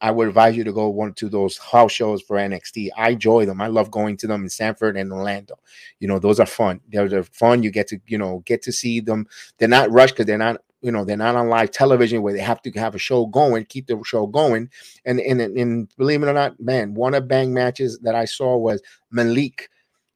I 0.00 0.10
would 0.10 0.28
advise 0.28 0.56
you 0.56 0.64
to 0.64 0.72
go 0.72 0.88
one 0.88 1.12
to 1.14 1.28
those 1.28 1.58
house 1.58 1.92
shows 1.92 2.22
for 2.22 2.36
NXT. 2.36 2.90
I 2.96 3.10
enjoy 3.10 3.46
them. 3.46 3.60
I 3.60 3.66
love 3.66 3.90
going 3.90 4.16
to 4.18 4.26
them 4.26 4.44
in 4.44 4.48
Sanford 4.48 4.96
and 4.96 5.12
Orlando. 5.12 5.58
You 5.98 6.08
know, 6.08 6.18
those 6.18 6.38
are 6.38 6.46
fun. 6.46 6.80
They're, 6.88 7.08
they're 7.08 7.24
fun. 7.24 7.62
You 7.62 7.70
get 7.70 7.88
to, 7.88 8.00
you 8.06 8.18
know, 8.18 8.42
get 8.46 8.62
to 8.62 8.72
see 8.72 9.00
them. 9.00 9.26
They're 9.58 9.68
not 9.68 9.90
rushed 9.90 10.14
because 10.14 10.26
they're 10.26 10.38
not, 10.38 10.60
you 10.82 10.92
know, 10.92 11.04
they're 11.04 11.16
not 11.16 11.34
on 11.34 11.48
live 11.48 11.72
television 11.72 12.22
where 12.22 12.32
they 12.32 12.40
have 12.40 12.62
to 12.62 12.70
have 12.72 12.94
a 12.94 12.98
show 12.98 13.26
going, 13.26 13.64
keep 13.64 13.88
the 13.88 14.00
show 14.04 14.26
going. 14.26 14.70
And 15.04 15.18
and 15.20 15.40
and 15.40 15.88
believe 15.96 16.22
it 16.22 16.28
or 16.28 16.32
not, 16.32 16.60
man, 16.60 16.94
one 16.94 17.14
of 17.14 17.26
bang 17.26 17.52
matches 17.52 17.98
that 18.02 18.14
I 18.14 18.24
saw 18.24 18.56
was 18.56 18.80
Malik. 19.10 19.68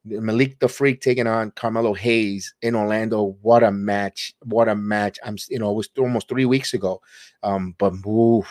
Malik 0.04 0.58
the 0.58 0.68
Freak 0.68 1.00
taking 1.00 1.28
on 1.28 1.52
Carmelo 1.52 1.94
Hayes 1.94 2.54
in 2.62 2.74
Orlando. 2.74 3.36
What 3.42 3.62
a 3.62 3.70
match! 3.70 4.34
What 4.42 4.68
a 4.68 4.74
match! 4.74 5.18
I'm, 5.24 5.36
you 5.48 5.60
know, 5.60 5.70
it 5.70 5.74
was 5.74 5.90
almost 5.96 6.28
three 6.28 6.44
weeks 6.44 6.74
ago. 6.74 7.00
Um, 7.44 7.76
but 7.78 7.94
oof, 8.04 8.48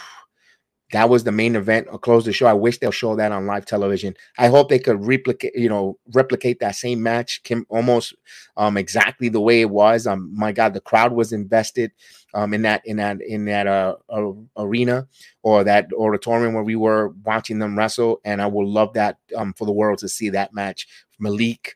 that 0.91 1.09
was 1.09 1.23
the 1.23 1.31
main 1.31 1.55
event 1.55 1.87
or 1.91 1.97
close 1.97 2.25
the 2.25 2.33
show. 2.33 2.47
I 2.47 2.53
wish 2.53 2.77
they'll 2.77 2.91
show 2.91 3.15
that 3.15 3.31
on 3.31 3.45
live 3.45 3.65
television. 3.65 4.15
I 4.37 4.47
hope 4.47 4.69
they 4.69 4.79
could 4.79 5.05
replicate, 5.05 5.55
you 5.55 5.69
know, 5.69 5.97
replicate 6.13 6.59
that 6.59 6.75
same 6.75 7.01
match, 7.01 7.43
Kim, 7.43 7.65
almost 7.69 8.13
um, 8.57 8.77
exactly 8.77 9.29
the 9.29 9.41
way 9.41 9.61
it 9.61 9.69
was. 9.69 10.05
Um, 10.05 10.31
my 10.35 10.51
God, 10.51 10.73
the 10.73 10.81
crowd 10.81 11.13
was 11.13 11.31
invested 11.33 11.91
um, 12.33 12.53
in 12.53 12.61
that 12.63 12.81
in 12.85 12.97
that 12.97 13.21
in 13.21 13.45
that 13.45 13.67
uh, 13.67 13.95
uh, 14.09 14.31
arena 14.57 15.07
or 15.43 15.63
that 15.63 15.87
auditorium 15.93 16.53
where 16.53 16.63
we 16.63 16.75
were 16.75 17.09
watching 17.23 17.59
them 17.59 17.77
wrestle, 17.77 18.19
and 18.25 18.41
I 18.41 18.47
would 18.47 18.67
love 18.67 18.93
that 18.93 19.17
um, 19.35 19.53
for 19.53 19.65
the 19.65 19.71
world 19.71 19.99
to 19.99 20.09
see 20.09 20.29
that 20.29 20.53
match. 20.53 20.87
Malik, 21.19 21.75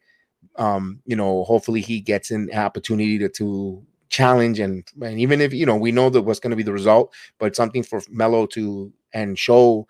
um, 0.58 1.02
you 1.06 1.16
know, 1.16 1.44
hopefully 1.44 1.82
he 1.82 2.00
gets 2.00 2.32
an 2.32 2.50
opportunity 2.54 3.20
to, 3.20 3.30
to 3.30 3.86
challenge 4.10 4.60
and, 4.60 4.88
and 5.02 5.20
even 5.20 5.42
if 5.42 5.54
you 5.54 5.66
know 5.66 5.76
we 5.76 5.92
know 5.92 6.10
that 6.10 6.22
what's 6.22 6.40
going 6.40 6.52
to 6.52 6.58
be 6.58 6.64
the 6.64 6.74
result, 6.74 7.14
but 7.40 7.56
something 7.56 7.84
for 7.84 8.02
Melo 8.10 8.46
to 8.48 8.92
and 9.14 9.38
show 9.38 9.88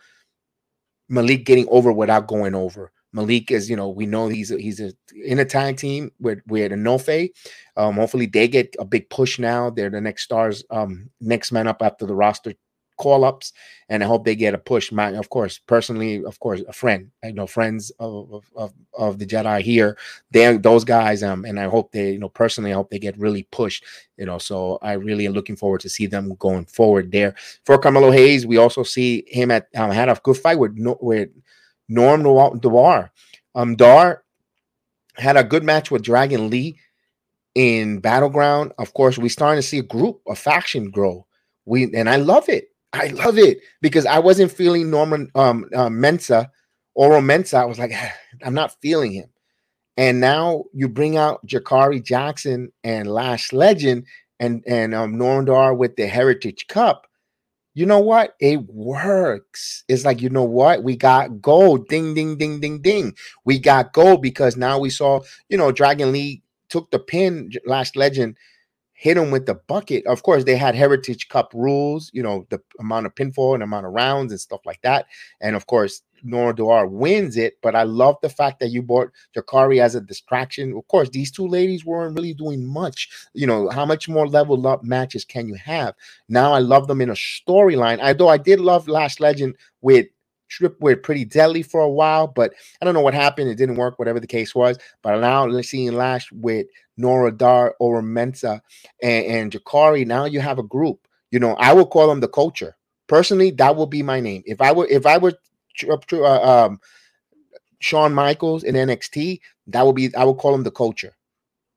Malik 1.10 1.46
getting 1.46 1.68
over 1.70 1.92
without 1.92 2.28
going 2.28 2.56
over. 2.56 2.92
Malik 3.14 3.50
is, 3.50 3.70
you 3.70 3.78
know, 3.78 3.90
we 3.90 4.06
know 4.06 4.28
he's 4.28 4.52
a, 4.52 4.60
he's 4.60 4.82
a, 4.82 4.92
in 5.24 5.40
a 5.40 5.46
tag 5.46 5.78
team 5.78 6.12
with 6.20 6.40
with 6.48 6.72
Enofe. 6.72 7.30
Um, 7.78 7.96
hopefully 7.96 8.26
they 8.26 8.48
get 8.48 8.76
a 8.78 8.84
big 8.84 9.10
push 9.10 9.40
now. 9.40 9.70
They're 9.70 9.90
the 9.90 10.02
next 10.02 10.24
stars, 10.24 10.66
um, 10.70 11.10
next 11.22 11.54
man 11.54 11.68
up 11.68 11.82
after 11.82 12.06
the 12.06 12.16
roster 12.16 12.54
call 12.98 13.24
ups, 13.24 13.54
and 13.90 14.04
I 14.04 14.08
hope 14.08 14.26
they 14.26 14.36
get 14.36 14.54
a 14.54 14.58
push. 14.58 14.92
My, 14.92 15.10
of 15.10 15.30
course, 15.30 15.60
personally, 15.60 16.24
of 16.24 16.40
course, 16.40 16.62
a 16.68 16.74
friend. 16.74 17.12
I 17.24 17.32
know 17.32 17.48
friends 17.48 17.92
of 18.00 18.44
of, 18.56 18.74
of 18.94 19.20
the 19.20 19.26
Jedi 19.26 19.62
here. 19.62 19.98
They're 20.32 20.58
those 20.58 20.84
guys, 20.84 21.24
um, 21.24 21.46
and 21.46 21.60
I 21.60 21.66
hope 21.66 21.92
they, 21.92 22.12
you 22.12 22.20
know, 22.20 22.30
personally, 22.30 22.72
I 22.72 22.76
hope 22.76 22.90
they 22.90 23.00
get 23.00 23.18
really 23.18 23.44
pushed. 23.52 23.86
You 24.18 24.26
know, 24.26 24.38
so 24.38 24.80
I 24.82 24.94
really 24.94 25.26
am 25.26 25.34
looking 25.34 25.56
forward 25.56 25.82
to 25.82 25.90
see 25.90 26.08
them 26.08 26.36
going 26.40 26.66
forward 26.66 27.12
there. 27.12 27.36
For 27.66 27.78
Carmelo 27.78 28.12
Hayes, 28.12 28.46
we 28.46 28.58
also 28.58 28.84
see 28.84 29.24
him 29.28 29.52
at 29.52 29.68
um, 29.76 29.92
had 29.92 30.10
a 30.10 30.20
good 30.24 30.38
fight 30.38 30.60
with 30.60 30.78
with 31.02 31.30
Noam 31.90 32.62
Dar. 32.62 33.12
Um, 33.54 33.76
Dar 33.76 34.24
had 35.16 35.38
a 35.38 35.44
good 35.44 35.64
match 35.64 35.92
with 35.92 36.04
Dragon 36.04 36.50
Lee 36.50 36.80
in 37.56 38.00
Battleground. 38.00 38.74
Of 38.78 38.94
course, 38.94 39.18
we 39.18 39.30
starting 39.30 39.62
to 39.62 39.68
see 39.68 39.80
a 39.80 39.84
group, 39.84 40.22
a 40.28 40.36
faction 40.36 40.92
grow. 40.92 41.26
We 41.66 41.94
and 41.96 42.10
I 42.10 42.18
love 42.18 42.50
it. 42.50 42.70
I 42.96 43.08
love 43.08 43.38
it 43.38 43.60
because 43.82 44.06
I 44.06 44.20
wasn't 44.20 44.52
feeling 44.52 44.90
Norman 44.90 45.30
um, 45.36 45.66
uh, 45.76 45.90
Mensah, 45.90 46.50
Oro 46.94 47.20
Mensah. 47.20 47.60
I 47.60 47.66
was 47.66 47.78
like, 47.78 47.92
I'm 48.44 48.54
not 48.54 48.80
feeling 48.82 49.12
him. 49.12 49.30
And 49.98 50.20
now 50.20 50.66
you 50.74 50.90
bring 50.90 51.18
out 51.18 51.46
Jakara 51.46 52.04
Jackson 52.04 52.72
and 52.84 53.08
Lash 53.08 53.54
Legend 53.54 54.06
and 54.40 54.64
and 54.68 54.94
um, 54.94 55.16
Noam 55.16 55.46
Dar 55.46 55.74
with 55.74 55.96
the 55.96 56.08
Heritage 56.08 56.68
Cup. 56.68 57.08
You 57.74 57.86
know 57.86 58.00
what? 58.00 58.36
It 58.40 58.62
works. 58.70 59.84
It's 59.90 60.06
like 60.06 60.22
you 60.22 60.30
know 60.30 60.44
what? 60.44 60.84
We 60.84 60.96
got 60.96 61.42
gold. 61.42 61.88
Ding 61.88 62.14
ding 62.14 62.38
ding 62.38 62.60
ding 62.60 62.82
ding. 62.82 63.16
We 63.44 63.60
got 63.60 63.94
gold 63.94 64.22
because 64.22 64.56
now 64.58 64.80
we 64.80 64.90
saw 64.90 65.22
you 65.50 65.58
know 65.58 65.72
Dragon 65.72 66.12
Lee 66.12 66.42
took 66.70 66.90
the 66.92 67.00
pin. 67.00 67.52
Lash 67.66 67.96
Legend 67.96 68.38
hit 68.96 69.16
them 69.16 69.30
with 69.30 69.46
the 69.46 69.56
bucket. 69.68 70.06
Of 70.08 70.24
course, 70.24 70.46
they 70.46 70.56
had 70.56 70.74
Heritage 70.74 71.28
Cup 71.30 71.52
rules, 71.54 72.10
you 72.14 72.24
know, 72.24 72.48
the 72.50 72.60
amount 72.80 73.06
of 73.06 73.14
pinfall 73.14 73.54
and 73.54 73.62
amount 73.62 73.86
of 73.86 73.92
rounds 73.92 74.32
and 74.32 74.42
stuff 74.42 74.62
like 74.66 74.82
that. 74.82 75.06
And 75.42 75.56
of 75.56 75.68
course, 75.68 76.02
Dar 76.28 76.88
wins 76.88 77.38
it. 77.38 77.56
But 77.62 77.76
I 77.76 77.84
love 77.84 78.16
the 78.22 78.30
fact 78.30 78.60
that 78.60 78.70
you 78.70 78.82
brought 78.82 79.12
Jakara 79.36 79.80
as 79.80 79.96
a 79.96 80.02
distraction. 80.02 80.74
Of 80.76 80.88
course, 80.88 81.10
these 81.10 81.30
two 81.30 81.48
ladies 81.48 81.86
weren't 81.86 82.16
really 82.16 82.34
doing 82.34 82.66
much. 82.66 83.10
You 83.34 83.46
know, 83.48 83.70
how 83.70 83.86
much 83.86 84.10
more 84.10 84.28
level 84.28 84.66
up 84.66 84.84
matches 84.84 85.26
can 85.26 85.48
you 85.48 85.56
have? 85.56 85.94
Now 86.30 86.54
I 86.54 86.60
love 86.60 86.88
them 86.88 87.02
in 87.02 87.10
a 87.10 87.14
storyline. 87.14 88.00
I 88.00 88.16
Although 88.16 88.30
I 88.30 88.38
did 88.38 88.62
love 88.62 88.88
Lash 88.88 89.20
Legend 89.20 89.58
with 89.82 90.08
Trip 90.48 90.80
with 90.80 91.04
pretty 91.04 91.26
deadly 91.26 91.64
for 91.64 91.82
a 91.82 91.90
while, 91.90 92.28
but 92.28 92.54
I 92.82 92.86
don't 92.86 92.94
know 92.94 93.02
what 93.02 93.14
happened. 93.14 93.50
It 93.50 93.56
didn't 93.56 93.76
work, 93.76 93.98
whatever 93.98 94.20
the 94.20 94.28
case 94.28 94.54
was. 94.54 94.78
But 95.02 95.20
now 95.20 95.46
let's 95.46 95.70
see 95.70 95.90
Lash 95.90 96.32
with 96.32 96.68
Noam 97.00 97.36
Dar, 97.38 97.76
or 97.80 98.02
Mensah, 98.02 98.62
and, 99.02 99.26
and 99.26 99.52
Jakara. 99.52 100.06
Now 100.06 100.26
you 100.26 100.40
have 100.40 100.60
a 100.60 100.64
group. 100.64 101.08
You 101.32 101.40
know, 101.40 101.56
I 101.56 101.74
would 101.74 101.90
call 101.90 102.08
them 102.08 102.20
the 102.20 102.28
culture. 102.28 102.76
Personally, 103.08 103.52
that 103.52 103.76
would 103.76 103.90
be 103.90 104.04
my 104.04 104.20
name. 104.20 104.44
If 104.46 104.62
I 104.62 104.72
were, 104.72 104.88
if 104.88 105.06
I 105.06 105.18
were, 105.18 105.34
uh, 105.88 106.66
um, 106.66 106.80
Shawn 107.80 108.14
Michaels 108.14 108.64
in 108.64 108.76
NXT, 108.76 109.40
that 109.68 109.86
would 109.86 109.96
be. 109.96 110.16
I 110.16 110.24
would 110.24 110.38
call 110.38 110.52
them 110.52 110.64
the 110.64 110.72
culture. 110.72 111.14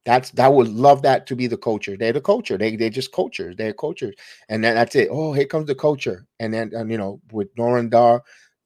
That's 0.05 0.31
that 0.33 0.53
would 0.55 0.69
love 0.69 1.03
that 1.03 1.27
to 1.27 1.37
be 1.37 1.47
the 1.47 1.59
culture. 1.59 1.97
They're 1.97 2.13
the 2.15 2.21
culture. 2.21 2.57
They 2.57 2.77
they're 2.77 2.89
just 2.89 3.13
cultures. 3.13 3.57
They're 3.57 3.75
cultures, 3.75 4.15
and 4.49 4.65
then 4.65 4.75
that's 4.75 4.95
it. 4.95 5.09
Oh, 5.11 5.33
here 5.33 5.45
comes 5.45 5.67
the 5.67 5.75
culture, 5.75 6.27
and 6.41 6.55
then 6.55 6.73
and, 6.75 6.91
you 6.91 6.97
know 6.97 7.21
with 7.31 7.55
Noam 7.57 7.91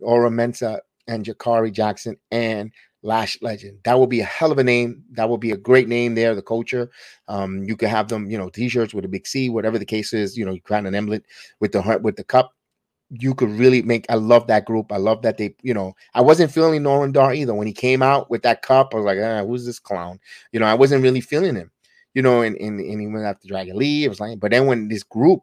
Oro 0.03 0.31
Mensah, 0.31 0.81
and 1.09 1.25
Jakara 1.25 1.73
Jackson, 1.73 2.17
and 2.31 2.73
Lash 3.03 3.37
Legend. 3.43 3.79
That 3.85 3.99
would 3.99 4.11
be 4.11 4.21
a 4.21 4.25
hell 4.25 4.53
of 4.53 4.59
a 4.59 4.65
name. 4.65 5.03
That 5.13 5.29
would 5.29 5.41
be 5.41 5.51
a 5.51 5.57
great 5.57 5.89
name 5.89 6.15
there. 6.15 6.35
The 6.35 6.43
culture. 6.43 6.91
Um, 7.29 7.65
you 7.65 7.77
could 7.77 7.89
have 7.89 8.09
them, 8.09 8.31
you 8.31 8.39
know, 8.39 8.49
t-shirts 8.49 8.95
with 8.95 9.05
a 9.05 9.09
big 9.09 9.27
C, 9.27 9.49
whatever 9.49 9.79
the 9.79 9.85
case 9.85 10.13
is. 10.13 10.37
You 10.37 10.45
know, 10.45 10.53
you 10.53 10.61
kind 10.63 10.87
an 10.87 10.95
emblem 10.95 11.23
with 11.61 11.73
the 11.73 12.01
with 12.03 12.17
the 12.17 12.25
cup. 12.25 12.55
You 13.11 13.35
could 13.35 13.51
really 13.51 13.83
make. 13.83 14.07
I 14.09 14.15
love 14.15 14.47
that 14.47 14.65
group. 14.65 14.93
I 14.93 14.97
love 14.97 15.23
that 15.23 15.37
they. 15.37 15.55
You 15.63 15.75
know, 15.75 15.95
I 16.15 16.21
wasn't 16.21 16.53
feeling 16.53 16.83
Noam 16.83 17.13
Dar 17.13 17.35
either 17.35 17.55
when 17.55 17.67
he 17.67 17.73
came 17.73 18.03
out 18.03 18.31
with 18.31 18.43
that 18.43 18.63
cup. 18.63 18.95
I 18.95 18.99
was 18.99 19.05
like, 19.05 19.19
ah, 19.21 19.45
who's 19.45 19.67
this 19.67 19.79
clown? 19.81 20.21
You 20.53 20.61
know, 20.61 20.67
I 20.67 20.75
wasn't 20.75 21.03
really 21.03 21.21
feeling 21.21 21.57
him. 21.57 21.71
You 22.15 22.23
know, 22.23 22.43
and 22.43 22.57
and, 22.57 22.79
and 22.79 23.01
he 23.01 23.07
went 23.07 23.27
after 23.27 23.49
Dragon 23.49 23.77
Lee. 23.77 24.05
It 24.05 24.09
was 24.09 24.21
like, 24.21 24.39
but 24.39 24.53
then 24.53 24.67
when 24.67 24.89
this 24.89 25.03
group, 25.03 25.43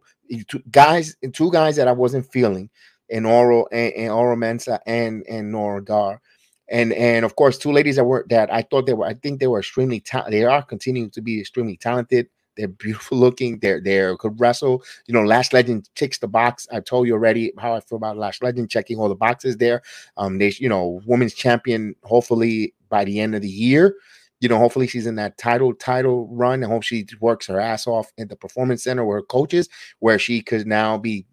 guys, 0.72 1.16
two 1.34 1.52
guys 1.52 1.76
that 1.76 1.88
I 1.88 1.92
wasn't 1.92 2.32
feeling, 2.32 2.70
in 3.10 3.26
Oro 3.26 3.66
and, 3.72 3.94
and 3.94 4.12
Oro 4.12 4.36
Mensah 4.36 4.80
and 4.86 5.26
and 5.28 5.54
Noam 5.54 5.86
Dar 5.86 6.22
and 6.70 6.94
and 6.94 7.26
of 7.26 7.36
course 7.36 7.58
two 7.58 7.72
ladies 7.72 7.96
that 7.96 8.04
were 8.04 8.26
that 8.30 8.52
I 8.54 8.62
thought 8.62 8.86
they 8.86 8.94
were 8.94 9.06
I 9.06 9.14
think 9.16 9.40
they 9.40 9.48
were 9.48 9.60
extremely 9.60 10.00
talented. 10.00 10.34
They 10.34 10.46
are 10.46 10.64
continuing 10.64 11.10
to 11.12 11.22
be 11.22 11.40
extremely 11.40 11.78
talented. 11.78 12.30
They're 12.56 12.68
beautiful 12.68 13.18
looking. 13.18 13.60
They're 13.60 13.82
they're 13.82 14.16
could 14.18 14.40
wrestle. 14.40 14.84
You 15.08 15.14
know, 15.14 15.24
Lash 15.24 15.54
Legend 15.54 15.90
ticks 15.96 16.18
the 16.20 16.28
box. 16.28 16.68
I 16.72 16.80
told 16.82 17.08
you 17.08 17.14
already 17.14 17.54
how 17.58 17.74
I 17.74 17.80
feel 17.80 17.98
about 17.98 18.18
Lash 18.18 18.42
Legend, 18.42 18.70
checking 18.70 18.98
all 18.98 19.10
the 19.10 19.16
boxes 19.16 19.58
there. 19.58 19.82
Um, 20.18 20.38
they 20.38 20.54
you 20.58 20.70
know, 20.70 21.02
women's 21.06 21.34
champion. 21.34 21.96
Hopefully 22.04 22.74
by 22.90 23.06
the 23.06 23.20
end 23.20 23.36
of 23.36 23.42
the 23.42 23.50
year. 23.50 23.96
You 24.42 24.48
know, 24.48 24.58
hopefully 24.58 24.88
she's 24.88 25.06
in 25.06 25.16
that 25.16 25.38
title 25.38 25.74
title 25.74 26.28
run. 26.32 26.64
I 26.64 26.68
hope 26.68 26.84
she 26.84 27.06
works 27.20 27.48
her 27.48 27.60
ass 27.60 27.88
off 27.88 28.12
in 28.18 28.30
the 28.30 28.38
performance 28.38 28.84
center 28.84 29.04
where 29.04 29.22
coaches, 29.22 29.68
where 30.00 30.18
she 30.18 30.42
could 30.42 30.66
now 30.66 30.98
be 30.98 31.26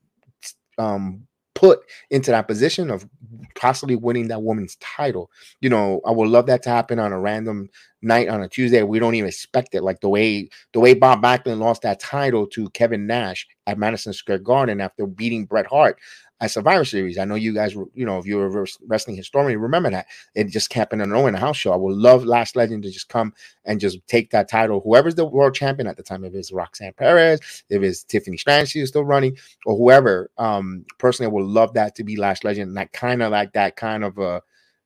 um 0.79 1.26
put 1.57 1.80
into 2.11 2.30
that 2.30 2.46
position 2.46 2.90
of 2.90 3.09
possibly 3.57 3.96
winning 3.96 4.28
that 4.28 4.42
woman's 4.42 4.76
title. 4.76 5.30
You 5.61 5.70
know, 5.70 6.00
I 6.07 6.12
would 6.12 6.28
love 6.28 6.46
that 6.46 6.62
to 6.64 6.68
happen 6.68 7.00
on 7.00 7.12
a 7.12 7.18
random 7.18 7.68
night 8.02 8.28
on 8.28 8.42
a 8.42 8.48
Tuesday. 8.48 8.82
We 8.82 8.98
don't 9.00 9.14
even 9.14 9.28
expect 9.28 9.74
it. 9.74 9.82
Like 9.82 10.00
the 10.00 10.09
way 10.09 10.48
the 10.72 10.80
way 10.80 10.94
Bob 10.94 11.22
Backlund 11.22 11.59
lost 11.59 11.82
that 11.82 11.98
title 11.98 12.46
to 12.48 12.70
Kevin 12.70 13.07
Nash 13.07 13.46
at 13.66 13.78
Madison 13.78 14.12
Square 14.12 14.40
Garden 14.40 14.80
after 14.80 15.07
beating 15.07 15.46
Bret 15.46 15.66
Hart 15.66 15.98
at 16.41 16.51
Survivor 16.51 16.84
Series. 16.84 17.18
I 17.18 17.24
know 17.24 17.34
you 17.34 17.55
guys, 17.55 17.74
you 17.95 18.05
know, 18.05 18.18
if 18.18 18.26
you're 18.26 18.47
a 18.47 18.66
wrestling 18.87 19.16
historian, 19.16 19.59
remember 19.59 19.91
that 19.91 20.07
it 20.34 20.49
just 20.49 20.72
happened 20.72 21.01
in 21.01 21.12
a 21.12 21.39
house 21.39 21.57
show. 21.57 21.72
I 21.72 21.76
would 21.76 21.97
love 21.97 22.24
Lash 22.24 22.55
Legend 22.55 22.82
to 22.82 22.91
just 22.91 23.09
come 23.09 23.32
and 23.64 23.80
just 23.80 24.07
take 24.07 24.30
that 24.30 24.49
title. 24.49 24.80
Whoever's 24.80 25.14
the 25.14 25.24
world 25.24 25.55
champion 25.55 25.87
at 25.87 25.97
the 25.97 26.03
time, 26.03 26.24
if 26.24 26.34
it's 26.34 26.53
Roxanne 26.53 26.93
Perez, 26.93 27.41
if 27.70 27.82
it's 27.82 28.05
Tiffany 28.05 28.37
Stratton, 28.37 28.66
she's 28.66 28.89
still 28.89 29.05
running, 29.05 29.37
or 29.64 29.76
whoever. 29.76 30.30
Um, 30.37 30.84
personally, 30.99 31.30
I 31.30 31.34
would 31.34 31.47
love 31.47 31.72
that 31.74 31.95
to 31.97 32.05
be 32.05 32.16
Lash 32.16 32.45
Legend. 32.45 32.74
Like 32.74 32.93
kind 32.93 33.22
of 33.22 33.32
like 33.32 33.53
that 33.55 33.76
kind 33.76 34.05
of 34.05 34.18
a 34.18 34.43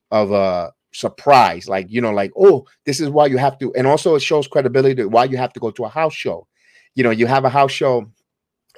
of 0.09 0.31
a 0.31 0.71
surprise, 0.93 1.67
like 1.67 1.87
you 1.89 1.99
know, 1.99 2.11
like 2.11 2.31
oh, 2.37 2.65
this 2.85 3.01
is 3.01 3.09
why 3.09 3.25
you 3.25 3.37
have 3.37 3.59
to, 3.59 3.73
and 3.75 3.87
also 3.87 4.15
it 4.15 4.21
shows 4.21 4.47
credibility 4.47 5.03
why 5.03 5.25
you 5.25 5.35
have 5.37 5.53
to 5.53 5.59
go 5.59 5.71
to 5.71 5.83
a 5.83 5.89
house 5.89 6.13
show. 6.13 6.47
You 6.95 7.03
know, 7.03 7.11
you 7.11 7.27
have 7.27 7.45
a 7.45 7.49
house 7.49 7.71
show 7.71 8.09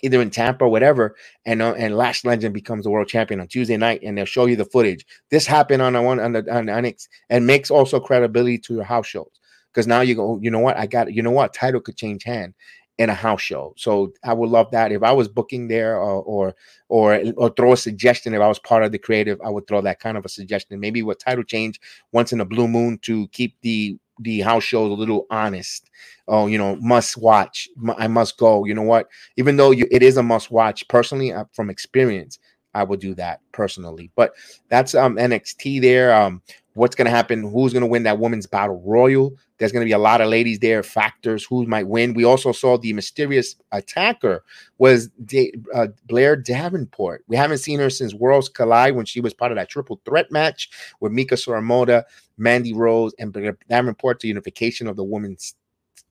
either 0.03 0.21
in 0.21 0.29
Tampa 0.29 0.65
or 0.65 0.69
whatever, 0.69 1.15
and 1.45 1.61
uh, 1.61 1.73
and 1.73 1.97
Lash 1.97 2.23
Legend 2.23 2.53
becomes 2.53 2.83
the 2.83 2.91
world 2.91 3.07
champion 3.07 3.39
on 3.39 3.47
Tuesday 3.47 3.77
night, 3.77 4.01
and 4.03 4.17
they'll 4.17 4.25
show 4.25 4.45
you 4.45 4.55
the 4.55 4.65
footage. 4.65 5.05
This 5.31 5.47
happened 5.47 5.81
on 5.81 5.95
a 5.95 6.03
one 6.03 6.19
on 6.19 6.33
the 6.33 6.45
on 6.53 6.69
Onyx, 6.69 7.09
and 7.29 7.47
makes 7.47 7.71
also 7.71 7.99
credibility 7.99 8.59
to 8.59 8.75
your 8.75 8.83
house 8.83 9.07
shows 9.07 9.31
because 9.73 9.87
now 9.87 10.01
you 10.01 10.15
go, 10.15 10.39
you 10.41 10.51
know 10.51 10.59
what, 10.59 10.77
I 10.77 10.85
got, 10.85 11.13
you 11.13 11.23
know 11.23 11.31
what, 11.31 11.53
title 11.53 11.81
could 11.81 11.97
change 11.97 12.23
hand 12.23 12.53
in 12.99 13.09
a 13.09 13.13
house 13.15 13.41
show. 13.41 13.73
So 13.75 14.13
I 14.23 14.33
would 14.33 14.49
love 14.49 14.69
that 14.71 14.91
if 14.91 15.01
I 15.01 15.11
was 15.11 15.27
booking 15.27 15.67
there 15.67 15.97
or 15.97 16.21
or 16.21 16.55
or, 16.89 17.23
or 17.37 17.49
throw 17.49 17.73
a 17.73 17.77
suggestion 17.77 18.33
if 18.33 18.41
I 18.41 18.47
was 18.47 18.59
part 18.59 18.83
of 18.83 18.91
the 18.91 18.99
creative, 18.99 19.41
I 19.43 19.49
would 19.49 19.67
throw 19.67 19.81
that 19.81 19.99
kind 19.99 20.17
of 20.17 20.25
a 20.25 20.29
suggestion. 20.29 20.79
Maybe 20.79 21.01
with 21.01 21.17
title 21.17 21.43
change 21.43 21.79
once 22.11 22.31
in 22.31 22.41
a 22.41 22.45
blue 22.45 22.67
moon 22.67 22.99
to 23.03 23.27
keep 23.29 23.55
the 23.61 23.97
the 24.19 24.41
house 24.41 24.63
shows 24.63 24.91
a 24.91 24.93
little 24.93 25.25
honest. 25.29 25.89
Oh, 26.27 26.47
you 26.47 26.57
know, 26.57 26.75
must 26.77 27.17
watch. 27.17 27.67
I 27.97 28.07
must 28.07 28.37
go. 28.37 28.65
You 28.65 28.73
know 28.73 28.83
what? 28.83 29.07
Even 29.37 29.57
though 29.57 29.71
you, 29.71 29.87
it 29.91 30.03
is 30.03 30.17
a 30.17 30.23
must 30.23 30.51
watch, 30.51 30.87
personally, 30.87 31.33
uh, 31.33 31.45
from 31.53 31.69
experience, 31.69 32.39
I 32.73 32.83
would 32.83 32.99
do 32.99 33.13
that 33.15 33.41
personally. 33.51 34.11
But 34.15 34.33
that's 34.69 34.95
um 34.95 35.17
NXT 35.17 35.81
there. 35.81 36.13
Um, 36.13 36.41
what's 36.73 36.95
going 36.95 37.05
to 37.05 37.11
happen, 37.11 37.43
who's 37.43 37.73
going 37.73 37.81
to 37.81 37.87
win 37.87 38.03
that 38.03 38.19
women's 38.19 38.47
battle 38.47 38.81
royal. 38.85 39.35
There's 39.57 39.71
going 39.71 39.85
to 39.85 39.89
be 39.89 39.93
a 39.93 39.99
lot 39.99 40.21
of 40.21 40.29
ladies 40.29 40.59
there, 40.59 40.83
factors 40.83 41.45
who 41.45 41.65
might 41.65 41.87
win. 41.87 42.13
We 42.13 42.25
also 42.25 42.51
saw 42.51 42.77
the 42.77 42.93
mysterious 42.93 43.55
attacker 43.71 44.43
was 44.77 45.09
D- 45.25 45.53
uh, 45.73 45.87
Blair 46.05 46.35
Davenport. 46.35 47.23
We 47.27 47.35
haven't 47.35 47.59
seen 47.59 47.79
her 47.79 47.89
since 47.89 48.13
Worlds 48.13 48.49
Collide 48.49 48.95
when 48.95 49.05
she 49.05 49.21
was 49.21 49.33
part 49.33 49.51
of 49.51 49.57
that 49.57 49.69
triple 49.69 50.01
threat 50.05 50.31
match 50.31 50.69
with 50.99 51.11
Meiko 51.11 51.33
Satomura, 51.33 52.03
Mandy 52.37 52.73
Rose, 52.73 53.13
and 53.19 53.31
Blair 53.31 53.57
Davenport 53.69 54.19
to 54.21 54.27
unification 54.27 54.87
of 54.87 54.95
the 54.95 55.03
women's 55.03 55.55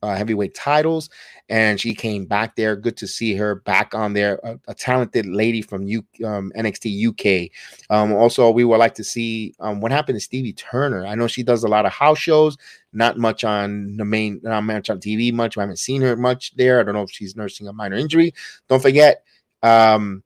uh, 0.03 0.15
heavyweight 0.15 0.55
titles, 0.55 1.09
and 1.49 1.81
she 1.81 1.95
came 1.95 2.25
back 2.25 2.57
there. 2.57 2.77
Good 2.77 2.97
to 2.99 3.07
see 3.07 3.35
her 3.35 3.57
back 3.57 3.95
on 3.95 4.13
there. 4.13 4.41
A, 4.43 4.59
a 4.69 4.75
talented 4.75 5.27
lady 5.27 5.63
from 5.63 5.87
U, 5.87 6.05
um, 6.25 6.53
NXT 6.57 7.09
UK. 7.09 7.51
Um, 7.91 8.13
also, 8.13 8.51
we 8.51 8.65
would 8.65 8.79
like 8.79 8.95
to 8.95 9.05
see 9.05 9.55
um, 9.61 9.81
what 9.81 9.93
happened 9.93 10.17
to 10.17 10.21
Stevie 10.21 10.53
Turner. 10.53 11.07
I 11.07 11.15
know 11.15 11.27
she 11.27 11.43
does 11.43 11.65
a 11.65 11.69
lot 11.69 11.87
of 11.87 11.93
house 11.93 12.19
shows, 12.19 12.57
not 12.93 13.19
much 13.19 13.45
on 13.45 13.97
the 13.97 14.05
main, 14.05 14.41
not 14.43 14.63
much 14.63 14.91
on 14.91 14.99
TV. 14.99 15.33
Much. 15.33 15.57
I 15.57 15.63
haven't 15.63 15.79
seen 15.79 16.03
her 16.03 16.17
much 16.17 16.55
there. 16.57 16.81
I 16.81 16.83
don't 16.83 16.95
know 16.95 17.03
if 17.03 17.11
she's 17.11 17.37
nursing 17.37 17.69
a 17.69 17.73
minor 17.73 17.97
injury. 17.97 18.35
Don't 18.69 18.83
forget. 18.83 19.25
Um, 19.63 20.23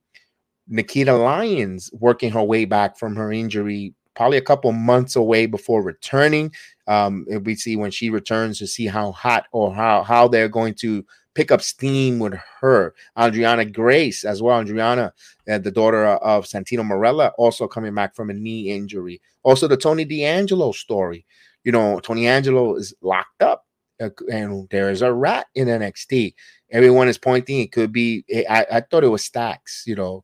Nikita 0.69 1.15
Lyons 1.15 1.89
working 1.93 2.31
her 2.31 2.43
way 2.43 2.65
back 2.65 2.97
from 2.97 3.15
her 3.15 3.31
injury 3.31 3.93
probably 4.17 4.37
a 4.37 4.41
couple 4.41 4.71
months 4.71 5.15
away 5.15 5.45
before 5.45 5.81
returning. 5.81 6.51
Um, 6.87 7.25
we 7.43 7.55
see 7.55 7.75
when 7.75 7.91
she 7.91 8.09
returns 8.09 8.59
to 8.59 8.67
see 8.67 8.85
how 8.85 9.11
hot 9.11 9.47
or 9.51 9.73
how 9.73 10.03
how 10.03 10.27
they're 10.27 10.49
going 10.49 10.73
to 10.75 11.05
pick 11.37 11.51
up 11.51 11.61
steam 11.61 12.17
with 12.17 12.33
her. 12.61 12.95
Arianna 13.15 13.71
Grace 13.71 14.23
as 14.23 14.41
well. 14.41 14.63
Arianna, 14.63 15.11
uh, 15.47 15.57
the 15.59 15.69
daughter 15.69 16.05
of 16.05 16.45
Santino 16.45 16.79
Marella, 16.79 17.31
also 17.37 17.67
coming 17.67 17.93
back 17.93 18.15
from 18.15 18.31
a 18.31 18.33
knee 18.33 18.71
injury. 18.71 19.21
Also, 19.43 19.67
the 19.67 19.77
Tony 19.77 20.03
D'Angelo 20.03 20.71
story. 20.71 21.25
You 21.63 21.71
know, 21.71 21.99
Tony 21.99 22.27
Angelo 22.27 22.75
is 22.75 22.93
locked 23.01 23.43
up, 23.43 23.65
uh, 24.01 24.09
and 24.31 24.67
there 24.69 24.89
is 24.89 25.03
a 25.03 25.13
rat 25.13 25.45
in 25.53 25.67
NXT. 25.67 26.33
Everyone 26.71 27.07
is 27.07 27.19
pointing. 27.19 27.59
It 27.59 27.71
could 27.71 27.91
be. 27.91 28.23
I, 28.49 28.65
I 28.71 28.81
thought 28.81 29.03
it 29.03 29.09
was 29.09 29.23
Stacks. 29.23 29.83
You 29.85 29.95
know, 29.95 30.23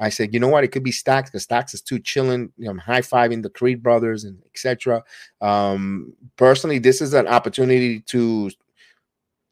I 0.00 0.08
said, 0.08 0.32
you 0.32 0.40
know 0.40 0.48
what? 0.48 0.64
It 0.64 0.68
could 0.68 0.82
be 0.82 0.92
Stacks 0.92 1.30
because 1.30 1.42
Stacks 1.42 1.74
is 1.74 1.82
too 1.82 1.98
chilling, 1.98 2.50
you 2.56 2.72
know, 2.72 2.80
high 2.80 3.02
fiving 3.02 3.42
the 3.42 3.50
Creed 3.50 3.82
brothers 3.82 4.24
and 4.24 4.42
etc. 4.46 5.04
Um, 5.40 6.14
personally, 6.36 6.78
this 6.78 7.02
is 7.02 7.12
an 7.12 7.28
opportunity 7.28 8.00
to 8.00 8.50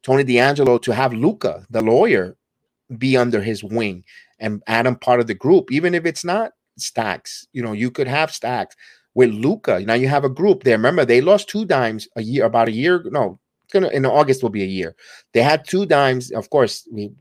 Tony 0.01 0.23
D'Angelo 0.23 0.79
to 0.79 0.93
have 0.93 1.13
Luca, 1.13 1.65
the 1.69 1.81
lawyer, 1.81 2.35
be 2.97 3.15
under 3.15 3.41
his 3.41 3.63
wing 3.63 4.03
and 4.39 4.63
add 4.65 4.87
him 4.87 4.95
part 4.95 5.19
of 5.19 5.27
the 5.27 5.35
group, 5.35 5.71
even 5.71 5.93
if 5.93 6.05
it's 6.05 6.25
not 6.25 6.53
Stacks. 6.77 7.45
You 7.53 7.61
know, 7.61 7.73
you 7.73 7.91
could 7.91 8.07
have 8.07 8.31
Stacks 8.31 8.75
with 9.13 9.29
Luca. 9.31 9.81
Now 9.81 9.93
you 9.93 10.07
have 10.07 10.23
a 10.23 10.29
group 10.29 10.63
there. 10.63 10.77
Remember, 10.77 11.05
they 11.05 11.21
lost 11.21 11.49
two 11.49 11.65
dimes 11.65 12.07
a 12.15 12.23
year, 12.23 12.45
about 12.45 12.69
a 12.69 12.71
year. 12.71 13.03
No, 13.05 13.39
in 13.73 14.05
August 14.05 14.41
will 14.41 14.49
be 14.49 14.63
a 14.63 14.67
year. 14.67 14.95
They 15.33 15.43
had 15.43 15.67
two 15.67 15.85
dimes. 15.85 16.31
Of 16.31 16.49
course, 16.49 16.87
we 16.91 17.11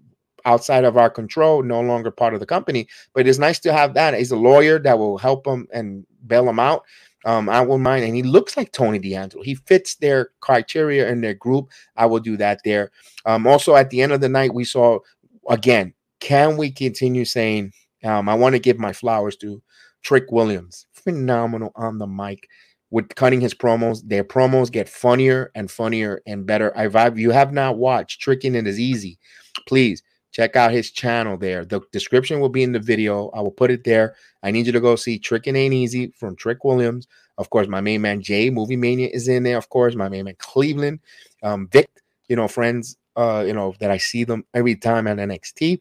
outside 0.49 0.85
of 0.85 0.97
our 0.97 1.11
control, 1.11 1.63
no 1.63 1.81
longer 1.81 2.11
part 2.11 2.35
of 2.35 2.41
the 2.41 2.47
company. 2.47 2.89
But 3.13 3.29
it's 3.29 3.39
nice 3.39 3.59
to 3.61 3.73
have 3.73 3.95
that. 3.95 4.15
He's 4.15 4.31
a 4.31 4.37
lawyer 4.37 4.79
that 4.81 4.99
will 4.99 5.19
help 5.19 5.47
him 5.47 5.69
and 5.73 6.07
bail 6.27 6.49
him 6.49 6.59
out. 6.59 6.85
Um, 7.25 7.49
I 7.49 7.61
won't 7.61 7.83
mind. 7.83 8.05
And 8.05 8.17
he 8.17 8.23
looks 8.23 8.57
like 8.57 8.73
Tony 8.73 8.99
D'Angelo. 8.99 9.43
He 9.43 9.55
fits 9.55 9.97
their 9.97 10.31
criteria 10.41 11.09
in 11.11 11.21
their 11.21 11.35
group. 11.35 11.69
I 11.97 12.07
will 12.07 12.21
do 12.21 12.37
that 12.39 12.61
there. 12.65 12.91
Um, 13.27 13.47
also, 13.47 13.75
at 13.75 13.91
the 13.91 14.01
end 14.01 14.13
of 14.13 14.21
the 14.21 14.29
night, 14.29 14.55
we 14.55 14.65
saw 14.65 15.01
again, 15.49 15.93
can 16.21 16.57
we 16.57 16.71
continue 16.71 17.25
saying, 17.25 17.73
um, 18.05 18.29
I 18.29 18.35
want 18.35 18.55
to 18.55 18.61
give 18.61 18.79
my 18.79 18.93
flowers 18.93 19.37
to 19.39 19.63
Trick 20.03 20.31
Williams. 20.31 20.87
Phenomenal 20.93 21.73
on 21.75 21.99
the 21.99 22.07
mic 22.07 22.49
with 22.91 23.15
cutting 23.15 23.41
his 23.41 23.55
promos. 23.55 24.01
Their 24.07 24.25
promos 24.25 24.71
get 24.71 24.89
funnier 24.89 25.51
and 25.55 25.71
funnier 25.71 26.23
and 26.27 26.47
better. 26.47 26.73
If 26.77 27.19
you 27.19 27.31
have 27.33 27.53
not 27.53 27.77
watched 27.77 28.21
Tricking 28.21 28.55
It 28.55 28.67
Is 28.67 28.81
Easy, 28.81 29.19
please 29.67 30.03
check 30.33 30.57
out 30.57 30.73
his 30.73 30.91
channel 30.91 31.37
there. 31.37 31.65
The 31.65 31.81
description 31.93 32.41
will 32.41 32.49
be 32.49 32.63
in 32.63 32.73
the 32.73 32.79
video. 32.79 33.29
I 33.31 33.41
will 33.41 33.51
put 33.51 33.71
it 33.71 33.85
there. 33.85 34.15
I 34.43 34.51
need 34.51 34.67
you 34.67 34.73
to 34.73 34.81
go 34.81 34.97
see 34.97 35.19
Tricking 35.19 35.57
Ain't 35.57 35.75
Easy 35.75 36.13
from 36.17 36.37
Trick 36.37 36.65
Williams. 36.65 37.09
Of 37.39 37.51
course, 37.51 37.69
my 37.69 37.81
main 37.81 38.03
man 38.03 38.21
Jay, 38.21 38.51
Movie 38.51 38.77
Mania, 38.77 39.09
is 39.13 39.29
in 39.29 39.43
there. 39.43 39.59
Of 39.59 39.69
course, 39.69 39.95
my 39.95 40.09
main 40.09 40.25
man 40.25 40.37
Cleveland, 40.39 41.01
um, 41.43 41.69
Vic, 41.73 41.89
you 42.29 42.37
know, 42.37 42.49
friends, 42.49 42.97
uh, 43.17 43.45
you 43.47 43.53
know, 43.53 43.75
that 43.81 43.91
I 43.91 43.97
see 43.97 44.25
them 44.25 44.45
every 44.55 44.77
time 44.77 45.07
at 45.07 45.19
NXT. 45.19 45.81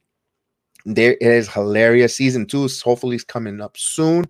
There 0.85 1.15
is 1.15 1.49
hilarious. 1.49 2.15
Season 2.15 2.45
two 2.45 2.69
hopefully 2.83 3.15
is 3.15 3.23
coming 3.23 3.59
up 3.59 3.75
soon. 3.77 4.25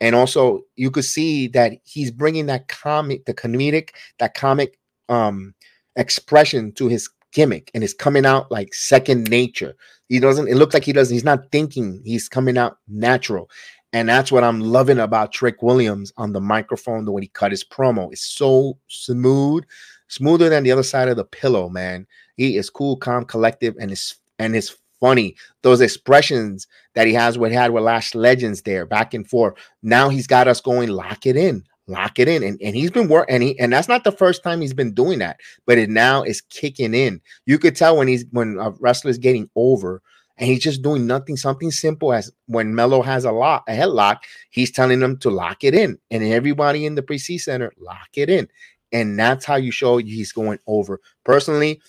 And 0.00 0.14
also, 0.14 0.62
you 0.76 0.90
could 0.90 1.04
see 1.04 1.48
that 1.48 1.72
he's 1.84 2.10
bringing 2.10 2.46
that 2.46 2.68
comic, 2.68 3.24
the 3.24 3.34
comedic, 3.34 3.90
that 4.18 4.34
comic 4.34 4.78
um 5.08 5.54
expression 5.96 6.72
to 6.72 6.88
his 6.88 7.08
gimmick 7.34 7.70
and 7.74 7.84
it's 7.84 7.92
coming 7.92 8.24
out 8.24 8.50
like 8.50 8.72
second 8.72 9.28
nature. 9.28 9.74
He 10.08 10.20
doesn't, 10.20 10.48
it 10.48 10.54
looks 10.54 10.72
like 10.72 10.84
he 10.84 10.92
doesn't, 10.92 11.14
he's 11.14 11.24
not 11.24 11.50
thinking, 11.52 12.00
he's 12.04 12.28
coming 12.28 12.56
out 12.56 12.78
natural. 12.88 13.50
And 13.92 14.08
that's 14.08 14.32
what 14.32 14.42
I'm 14.42 14.60
loving 14.60 14.98
about 14.98 15.32
Trick 15.32 15.62
Williams 15.62 16.12
on 16.16 16.32
the 16.32 16.40
microphone, 16.40 17.04
the 17.04 17.12
way 17.12 17.22
he 17.22 17.28
cut 17.28 17.52
his 17.52 17.62
promo. 17.62 18.10
It's 18.12 18.24
so 18.24 18.78
smooth, 18.88 19.64
smoother 20.08 20.48
than 20.48 20.64
the 20.64 20.72
other 20.72 20.82
side 20.82 21.08
of 21.08 21.16
the 21.16 21.24
pillow, 21.24 21.68
man. 21.68 22.06
He 22.36 22.56
is 22.56 22.70
cool, 22.70 22.96
calm, 22.96 23.24
collective, 23.24 23.76
and 23.78 23.92
it's 23.92 24.16
and 24.40 24.56
it's 24.56 24.74
funny. 24.98 25.36
Those 25.62 25.80
expressions 25.80 26.66
that 26.94 27.06
he 27.06 27.14
has 27.14 27.38
what 27.38 27.52
he 27.52 27.56
had 27.56 27.70
with 27.70 27.84
Lash 27.84 28.16
Legends 28.16 28.62
there, 28.62 28.84
back 28.84 29.14
and 29.14 29.28
forth. 29.28 29.54
Now 29.82 30.08
he's 30.08 30.26
got 30.26 30.48
us 30.48 30.60
going, 30.60 30.88
lock 30.88 31.24
it 31.24 31.36
in 31.36 31.64
lock 31.86 32.18
it 32.18 32.28
in. 32.28 32.42
And, 32.42 32.60
and 32.62 32.74
he's 32.74 32.90
been 32.90 33.08
working, 33.08 33.34
and 33.34 33.42
he 33.42 33.58
and 33.58 33.72
that's 33.72 33.88
not 33.88 34.04
the 34.04 34.12
first 34.12 34.42
time 34.42 34.60
he's 34.60 34.74
been 34.74 34.92
doing 34.92 35.18
that, 35.20 35.40
but 35.66 35.78
it 35.78 35.90
now 35.90 36.22
is 36.22 36.40
kicking 36.40 36.94
in. 36.94 37.20
You 37.46 37.58
could 37.58 37.76
tell 37.76 37.96
when 37.96 38.08
he's 38.08 38.24
when 38.30 38.58
a 38.58 38.70
wrestler 38.80 39.10
is 39.10 39.18
getting 39.18 39.48
over 39.56 40.02
and 40.36 40.48
he's 40.48 40.62
just 40.62 40.82
doing 40.82 41.06
nothing, 41.06 41.36
something 41.36 41.70
simple 41.70 42.12
as 42.12 42.32
when 42.46 42.74
Melo 42.74 43.02
has 43.02 43.24
a 43.24 43.32
lock, 43.32 43.64
a 43.68 43.72
headlock, 43.72 44.18
he's 44.50 44.70
telling 44.70 45.00
them 45.00 45.16
to 45.18 45.30
lock 45.30 45.62
it 45.62 45.74
in. 45.74 45.98
And 46.10 46.24
everybody 46.24 46.86
in 46.86 46.96
the 46.96 47.02
pre-C 47.02 47.38
center, 47.38 47.72
lock 47.78 48.08
it 48.14 48.28
in. 48.28 48.48
And 48.92 49.18
that's 49.18 49.44
how 49.44 49.56
you 49.56 49.70
show 49.70 49.98
he's 49.98 50.32
going 50.32 50.58
over. 50.66 51.00
Personally, 51.24 51.80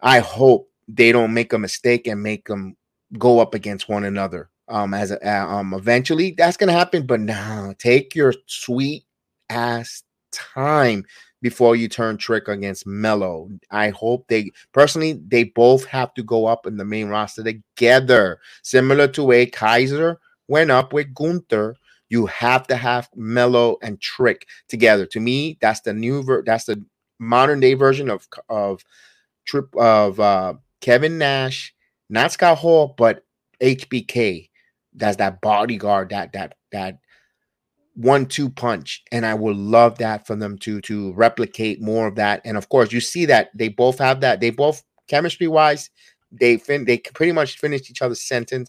I 0.00 0.20
hope 0.20 0.70
they 0.88 1.10
don't 1.10 1.34
make 1.34 1.52
a 1.52 1.58
mistake 1.58 2.06
and 2.06 2.22
make 2.22 2.46
them 2.46 2.76
go 3.18 3.40
up 3.40 3.54
against 3.54 3.88
one 3.88 4.04
another. 4.04 4.48
Um, 4.68 4.94
as 4.94 5.12
a, 5.12 5.28
um, 5.28 5.74
eventually 5.74 6.32
that's 6.36 6.56
gonna 6.56 6.72
happen, 6.72 7.06
but 7.06 7.20
now 7.20 7.72
take 7.78 8.14
your 8.14 8.34
sweet 8.46 9.04
ass 9.48 10.02
time 10.32 11.04
before 11.40 11.76
you 11.76 11.88
turn 11.88 12.16
trick 12.16 12.48
against 12.48 12.86
Melo. 12.86 13.48
I 13.70 13.90
hope 13.90 14.26
they 14.28 14.50
personally 14.72 15.20
they 15.28 15.44
both 15.44 15.84
have 15.86 16.12
to 16.14 16.22
go 16.24 16.46
up 16.46 16.66
in 16.66 16.76
the 16.76 16.84
main 16.84 17.08
roster 17.08 17.44
together, 17.44 18.40
similar 18.62 19.06
to 19.08 19.30
a 19.32 19.46
Kaiser 19.46 20.18
went 20.48 20.70
up 20.70 20.92
with 20.92 21.14
Gunther. 21.14 21.76
You 22.08 22.26
have 22.26 22.66
to 22.68 22.76
have 22.76 23.08
Melo 23.16 23.78
and 23.82 24.00
Trick 24.00 24.46
together. 24.68 25.06
To 25.06 25.20
me, 25.20 25.58
that's 25.60 25.80
the 25.80 25.92
new 25.92 26.22
ver- 26.22 26.44
that's 26.44 26.64
the 26.64 26.82
modern 27.18 27.60
day 27.60 27.74
version 27.74 28.10
of 28.10 28.26
of 28.48 28.84
trip 29.44 29.74
of 29.76 30.20
uh, 30.20 30.54
Kevin 30.80 31.18
Nash, 31.18 31.74
not 32.08 32.32
Scott 32.32 32.58
Hall, 32.58 32.94
but 32.96 33.24
HBK. 33.60 34.50
That's 34.96 35.18
that 35.18 35.40
bodyguard, 35.40 36.10
that 36.10 36.32
that 36.32 36.56
that 36.72 36.98
one-two 37.94 38.50
punch, 38.50 39.02
and 39.10 39.24
I 39.24 39.34
would 39.34 39.56
love 39.56 39.98
that 39.98 40.26
for 40.26 40.36
them 40.36 40.58
to 40.58 40.80
to 40.82 41.12
replicate 41.12 41.80
more 41.80 42.06
of 42.06 42.16
that. 42.16 42.42
And 42.44 42.56
of 42.56 42.68
course, 42.68 42.92
you 42.92 43.00
see 43.00 43.26
that 43.26 43.50
they 43.54 43.68
both 43.68 43.98
have 43.98 44.20
that. 44.20 44.40
They 44.40 44.50
both 44.50 44.82
chemistry-wise, 45.08 45.90
they 46.32 46.56
fin 46.56 46.84
they 46.84 46.98
pretty 46.98 47.32
much 47.32 47.58
finished 47.58 47.90
each 47.90 48.02
other's 48.02 48.22
sentence. 48.22 48.68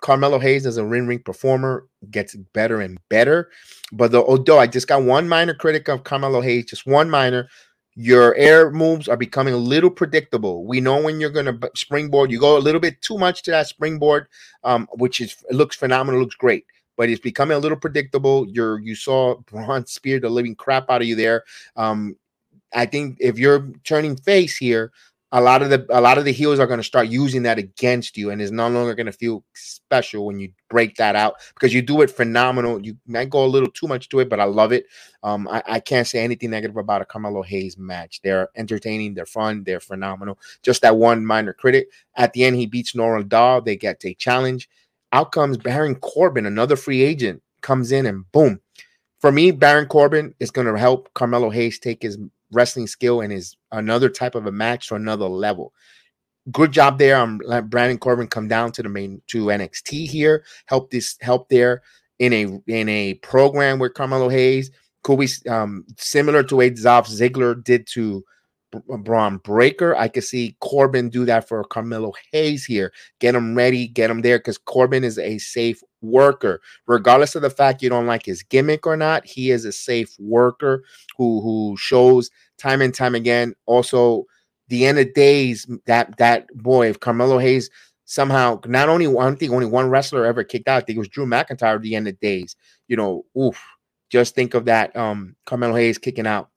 Carmelo 0.00 0.38
Hayes 0.38 0.66
as 0.66 0.76
a 0.76 0.84
ring 0.84 1.06
ring 1.06 1.20
performer 1.20 1.86
gets 2.10 2.34
better 2.52 2.80
and 2.80 2.98
better. 3.08 3.50
But 3.92 4.12
the 4.12 4.22
although 4.22 4.58
I 4.58 4.66
just 4.66 4.88
got 4.88 5.02
one 5.02 5.28
minor 5.28 5.54
critic 5.54 5.88
of 5.88 6.04
Carmelo 6.04 6.40
Hayes, 6.40 6.66
just 6.66 6.86
one 6.86 7.08
minor. 7.10 7.48
Your 7.96 8.34
air 8.34 8.70
moves 8.70 9.08
are 9.08 9.16
becoming 9.16 9.54
a 9.54 9.58
little 9.58 9.90
predictable. 9.90 10.64
We 10.64 10.80
know 10.80 11.00
when 11.00 11.20
you're 11.20 11.30
going 11.30 11.46
to 11.46 11.70
springboard, 11.76 12.30
you 12.30 12.40
go 12.40 12.56
a 12.56 12.58
little 12.58 12.80
bit 12.80 13.00
too 13.00 13.18
much 13.18 13.42
to 13.44 13.52
that 13.52 13.68
springboard, 13.68 14.26
um, 14.64 14.88
which 14.94 15.20
is 15.20 15.36
looks 15.50 15.76
phenomenal, 15.76 16.20
looks 16.20 16.34
great 16.34 16.64
but 16.96 17.08
it's 17.08 17.20
becoming 17.20 17.56
a 17.56 17.60
little 17.60 17.78
predictable. 17.78 18.46
You're 18.48 18.78
you 18.80 18.94
saw 18.94 19.36
Bron 19.46 19.86
spear 19.86 20.20
the 20.20 20.28
living 20.28 20.54
crap 20.54 20.90
out 20.90 21.02
of 21.02 21.08
you 21.08 21.16
there. 21.16 21.44
Um, 21.76 22.16
I 22.74 22.86
think 22.86 23.18
if 23.20 23.38
you're 23.38 23.70
turning 23.84 24.16
face 24.16 24.56
here, 24.56 24.92
a 25.34 25.40
lot 25.40 25.62
of 25.62 25.70
the 25.70 25.84
a 25.90 26.00
lot 26.00 26.16
of 26.16 26.24
the 26.24 26.32
heels 26.32 26.60
are 26.60 26.66
going 26.66 26.78
to 26.78 26.84
start 26.84 27.08
using 27.08 27.42
that 27.42 27.58
against 27.58 28.16
you, 28.16 28.30
and 28.30 28.40
it's 28.40 28.52
no 28.52 28.68
longer 28.68 28.94
going 28.94 29.06
to 29.06 29.12
feel 29.12 29.44
special 29.52 30.26
when 30.26 30.38
you 30.38 30.52
break 30.70 30.94
that 30.94 31.16
out 31.16 31.34
because 31.54 31.74
you 31.74 31.82
do 31.82 32.02
it 32.02 32.10
phenomenal. 32.10 32.80
You 32.80 32.96
might 33.08 33.30
go 33.30 33.44
a 33.44 33.46
little 33.46 33.68
too 33.68 33.88
much 33.88 34.08
to 34.10 34.20
it, 34.20 34.28
but 34.28 34.38
I 34.38 34.44
love 34.44 34.70
it. 34.70 34.86
Um, 35.24 35.48
I, 35.48 35.60
I 35.66 35.80
can't 35.80 36.06
say 36.06 36.22
anything 36.22 36.50
negative 36.50 36.76
about 36.76 37.02
a 37.02 37.04
Carmelo 37.04 37.42
Hayes 37.42 37.76
match. 37.76 38.20
They're 38.22 38.48
entertaining, 38.54 39.14
they're 39.14 39.26
fun, 39.26 39.64
they're 39.64 39.80
phenomenal. 39.80 40.38
Just 40.62 40.82
that 40.82 40.96
one 40.96 41.26
minor 41.26 41.52
critic 41.52 41.88
at 42.14 42.32
the 42.32 42.44
end, 42.44 42.54
he 42.54 42.66
beats 42.66 42.92
Noam 42.92 43.28
Dar. 43.28 43.60
They 43.60 43.74
get 43.74 44.04
a 44.04 44.14
challenge. 44.14 44.70
Out 45.10 45.32
comes 45.32 45.56
Baron 45.56 45.96
Corbin, 45.96 46.46
another 46.46 46.76
free 46.76 47.02
agent, 47.02 47.42
comes 47.60 47.90
in 47.90 48.06
and 48.06 48.30
boom. 48.30 48.60
For 49.20 49.32
me, 49.32 49.50
Baron 49.50 49.86
Corbin 49.86 50.32
is 50.38 50.52
going 50.52 50.68
to 50.68 50.78
help 50.78 51.12
Carmelo 51.14 51.50
Hayes 51.50 51.80
take 51.80 52.02
his 52.02 52.18
wrestling 52.54 52.86
skill 52.86 53.20
and 53.20 53.32
is 53.32 53.56
another 53.72 54.08
type 54.08 54.34
of 54.34 54.46
a 54.46 54.52
match 54.52 54.88
to 54.88 54.94
another 54.94 55.26
level. 55.26 55.72
Good 56.52 56.72
job 56.72 56.98
there. 56.98 57.16
I'm 57.16 57.40
let 57.44 57.70
Baron 57.70 57.98
Corbin 57.98 58.26
come 58.26 58.48
down 58.48 58.72
to 58.72 58.82
the 58.82 58.88
main 58.88 59.22
to 59.28 59.46
NXT 59.46 60.06
here. 60.06 60.44
Help 60.66 60.90
this 60.90 61.16
help 61.20 61.48
there 61.48 61.82
in 62.18 62.32
a 62.32 62.42
in 62.66 62.88
a 62.88 63.14
program 63.14 63.78
with 63.78 63.94
Carmelo 63.94 64.28
Hayes. 64.28 64.70
Could 65.02 65.20
be 65.20 65.28
um, 65.48 65.84
similar 65.98 66.42
to 66.44 66.56
what 66.56 66.76
Dolph 66.76 67.08
Ziggler 67.08 67.62
did 67.62 67.86
to 67.88 68.24
Bron 68.88 69.38
Breakker? 69.38 69.94
I 69.96 70.08
could 70.08 70.24
see 70.24 70.56
Corbin 70.60 71.08
do 71.10 71.24
that 71.24 71.48
for 71.48 71.62
Carmelo 71.64 72.12
Hayes 72.32 72.64
here. 72.64 72.92
Get 73.20 73.34
him 73.34 73.54
ready, 73.54 73.86
get 73.86 74.10
him 74.10 74.22
there 74.22 74.38
because 74.38 74.58
Corbin 74.58 75.04
is 75.04 75.18
a 75.18 75.38
safe 75.38 75.82
worker. 76.02 76.60
Regardless 76.86 77.34
of 77.34 77.42
the 77.42 77.50
fact 77.50 77.82
you 77.82 77.88
don't 77.88 78.06
like 78.06 78.24
his 78.24 78.42
gimmick 78.42 78.86
or 78.86 78.96
not, 78.96 79.26
he 79.26 79.50
is 79.50 79.64
a 79.64 79.72
safe 79.72 80.14
worker 80.18 80.84
who 81.16 81.40
who 81.40 81.76
shows 81.78 82.30
time 82.58 82.80
and 82.82 82.94
time 82.94 83.14
again. 83.14 83.54
Also, 83.66 84.24
the 84.68 84.86
end 84.86 84.98
of 84.98 85.12
days, 85.14 85.66
that 85.86 86.16
that 86.18 86.46
boy, 86.54 86.88
if 86.88 87.00
Carmelo 87.00 87.38
Hayes 87.38 87.70
somehow 88.06 88.60
not 88.66 88.88
only 88.88 89.06
one 89.06 89.36
thing, 89.36 89.52
only 89.52 89.66
one 89.66 89.88
wrestler 89.88 90.24
ever 90.24 90.44
kicked 90.44 90.68
out, 90.68 90.82
I 90.82 90.84
think 90.84 90.96
it 90.96 91.00
was 91.00 91.08
Drew 91.08 91.26
McIntyre 91.26 91.76
at 91.76 91.82
the 91.82 91.96
end 91.96 92.08
of 92.08 92.18
days. 92.20 92.56
You 92.88 92.96
know, 92.96 93.24
oof. 93.38 93.62
Just 94.10 94.34
think 94.34 94.54
of 94.54 94.66
that. 94.66 94.94
Um, 94.94 95.34
Carmelo 95.44 95.74
Hayes 95.74 95.98
kicking 95.98 96.26
out 96.26 96.50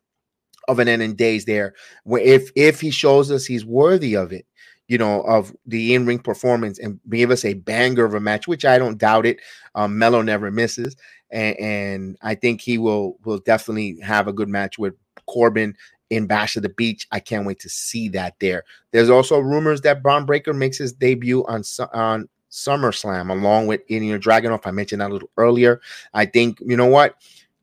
of 0.68 0.80
an 0.80 0.88
end 0.88 1.02
in 1.02 1.16
days 1.16 1.45
there. 1.45 1.74
Where 2.04 2.22
if 2.22 2.52
if 2.56 2.82
he 2.82 2.91
shows 2.91 3.32
us 3.32 3.45
he's 3.45 3.66
worthy 3.66 4.16
of 4.16 4.32
it, 4.32 4.45
you 4.88 4.98
know, 4.98 5.22
of 5.22 5.56
the 5.66 5.95
in-ring 5.95 6.20
performance 6.20 6.78
and 6.80 7.00
give 7.10 7.32
us 7.32 7.43
a 7.45 7.56
banger 7.56 8.06
of 8.06 8.14
a 8.14 8.20
match, 8.20 8.48
which 8.48 8.66
I 8.66 8.78
don't 8.78 8.98
doubt 8.98 9.26
it. 9.26 9.39
Um, 9.76 9.98
Melo 9.98 10.22
never 10.22 10.52
misses, 10.52 10.95
and, 11.32 11.60
and 11.60 12.18
I 12.22 12.36
think 12.36 12.62
he 12.62 12.78
will 12.78 13.18
will 13.26 13.39
definitely 13.39 14.00
have 14.02 14.28
a 14.28 14.34
good 14.34 14.50
match 14.50 14.78
with 14.78 14.93
Corbin 15.28 15.75
in 16.09 16.25
Bash 16.25 16.55
of 16.55 16.63
the 16.63 16.69
Beach. 16.69 17.07
I 17.11 17.19
can't 17.19 17.45
wait 17.45 17.59
to 17.59 17.69
see 17.69 18.09
that 18.09 18.36
there. 18.39 18.63
There's 18.91 19.09
also 19.09 19.39
rumors 19.39 19.82
that 19.82 20.01
Bron 20.01 20.25
Breakker 20.25 20.53
makes 20.53 20.78
his 20.78 20.93
debut 20.93 21.45
on 21.47 21.63
on 21.93 22.30
SummerSlam 22.51 23.30
along 23.30 23.67
with 23.67 23.82
Ilya 23.89 24.19
Dragunov. 24.19 24.61
I 24.65 24.71
mentioned 24.71 25.01
that 25.01 25.11
a 25.11 25.13
little 25.13 25.32
earlier. 25.38 25.82
I 26.13 26.25
think 26.25 26.59
you 26.61 26.78
know 26.78 26.88
what. 26.88 27.15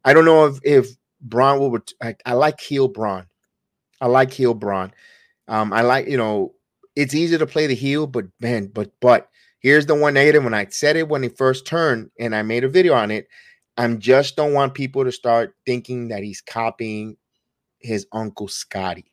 I 0.05 0.13
don't 0.13 0.25
know 0.25 0.47
if 0.47 0.59
if 0.63 0.89
Bron 1.21 1.59
will. 1.59 1.79
I, 2.03 2.15
I 2.27 2.35
like 2.35 2.61
heel 2.61 2.89
Bron. 2.89 3.27
I 4.01 4.07
like 4.07 4.33
heel 4.33 4.55
Bron. 4.55 4.93
Um, 5.49 5.73
I 5.73 5.83
like 5.83 6.09
you 6.09 6.17
know 6.17 6.55
it's 6.97 7.15
easy 7.15 7.39
to 7.39 7.47
play 7.47 7.67
the 7.67 7.75
heel, 7.75 8.07
but 8.07 8.27
man, 8.41 8.67
but 8.67 8.93
but 9.01 9.29
here's 9.61 9.87
the 9.87 9.95
one 9.95 10.15
negative. 10.15 10.45
When 10.45 10.55
I 10.55 10.67
said 10.67 10.97
it 10.97 11.09
when 11.09 11.23
he 11.23 11.29
first 11.29 11.67
turned, 11.67 12.11
and 12.19 12.35
I 12.35 12.43
made 12.43 12.65
a 12.65 12.69
video 12.69 12.95
on 12.95 13.11
it, 13.11 13.29
I'm 13.77 13.99
just 13.99 14.37
don't 14.37 14.53
want 14.53 14.75
people 14.75 15.05
to 15.05 15.13
start 15.13 15.55
thinking 15.67 16.09
that 16.09 16.23
he's 16.23 16.41
copying 16.41 17.17
his 17.85 18.07
uncle 18.13 18.49
Scotty. 18.49 19.13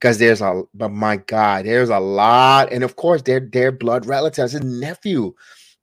Because 0.00 0.18
there's 0.18 0.40
a, 0.42 0.62
but 0.74 0.90
my 0.90 1.18
God, 1.18 1.66
there's 1.66 1.90
a 1.90 2.00
lot, 2.00 2.72
and 2.72 2.84
of 2.84 2.96
course, 2.96 3.22
they're 3.22 3.40
they're 3.52 3.72
blood 3.72 4.06
relatives. 4.06 4.52
His 4.52 4.62
nephew, 4.64 5.34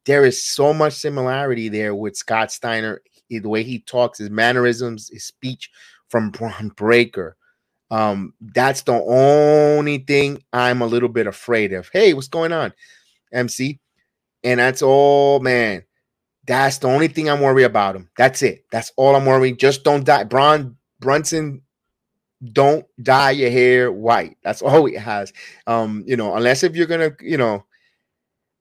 there 0.05 0.25
is 0.25 0.43
so 0.43 0.73
much 0.73 0.93
similarity 0.93 1.69
there 1.69 1.93
with 1.95 2.15
Scott 2.17 2.51
Steiner 2.51 3.01
the 3.29 3.49
way 3.49 3.63
he 3.63 3.79
talks, 3.79 4.19
his 4.19 4.29
mannerisms, 4.29 5.09
his 5.11 5.25
speech 5.25 5.69
from 6.09 6.31
Bron 6.31 6.69
Breakker. 6.69 7.35
Um, 7.91 8.33
that's 8.41 8.81
the 8.83 8.93
only 8.93 9.99
thing 9.99 10.43
I'm 10.51 10.81
a 10.81 10.87
little 10.87 11.09
bit 11.09 11.27
afraid 11.27 11.73
of. 11.73 11.89
Hey, 11.89 12.13
what's 12.13 12.27
going 12.27 12.51
on, 12.51 12.73
MC? 13.33 13.79
And 14.43 14.59
that's 14.59 14.81
all, 14.81 15.39
man. 15.39 15.83
That's 16.47 16.79
the 16.79 16.87
only 16.87 17.07
thing 17.09 17.29
I'm 17.29 17.41
worried 17.41 17.65
about 17.65 17.95
him. 17.95 18.09
That's 18.17 18.41
it. 18.41 18.65
That's 18.71 18.91
all 18.97 19.15
I'm 19.15 19.25
worried. 19.25 19.59
Just 19.59 19.83
don't 19.83 20.05
die. 20.05 20.23
Bron 20.25 20.77
Brunson, 20.99 21.61
don't 22.53 22.85
dye 23.01 23.31
your 23.31 23.49
hair 23.49 23.91
white. 23.91 24.37
That's 24.43 24.61
all 24.61 24.85
it 24.87 24.99
has. 24.99 25.33
Um, 25.65 26.03
you 26.05 26.15
know, 26.15 26.35
unless 26.35 26.63
if 26.63 26.75
you're 26.75 26.87
gonna, 26.87 27.11
you 27.21 27.37
know, 27.37 27.63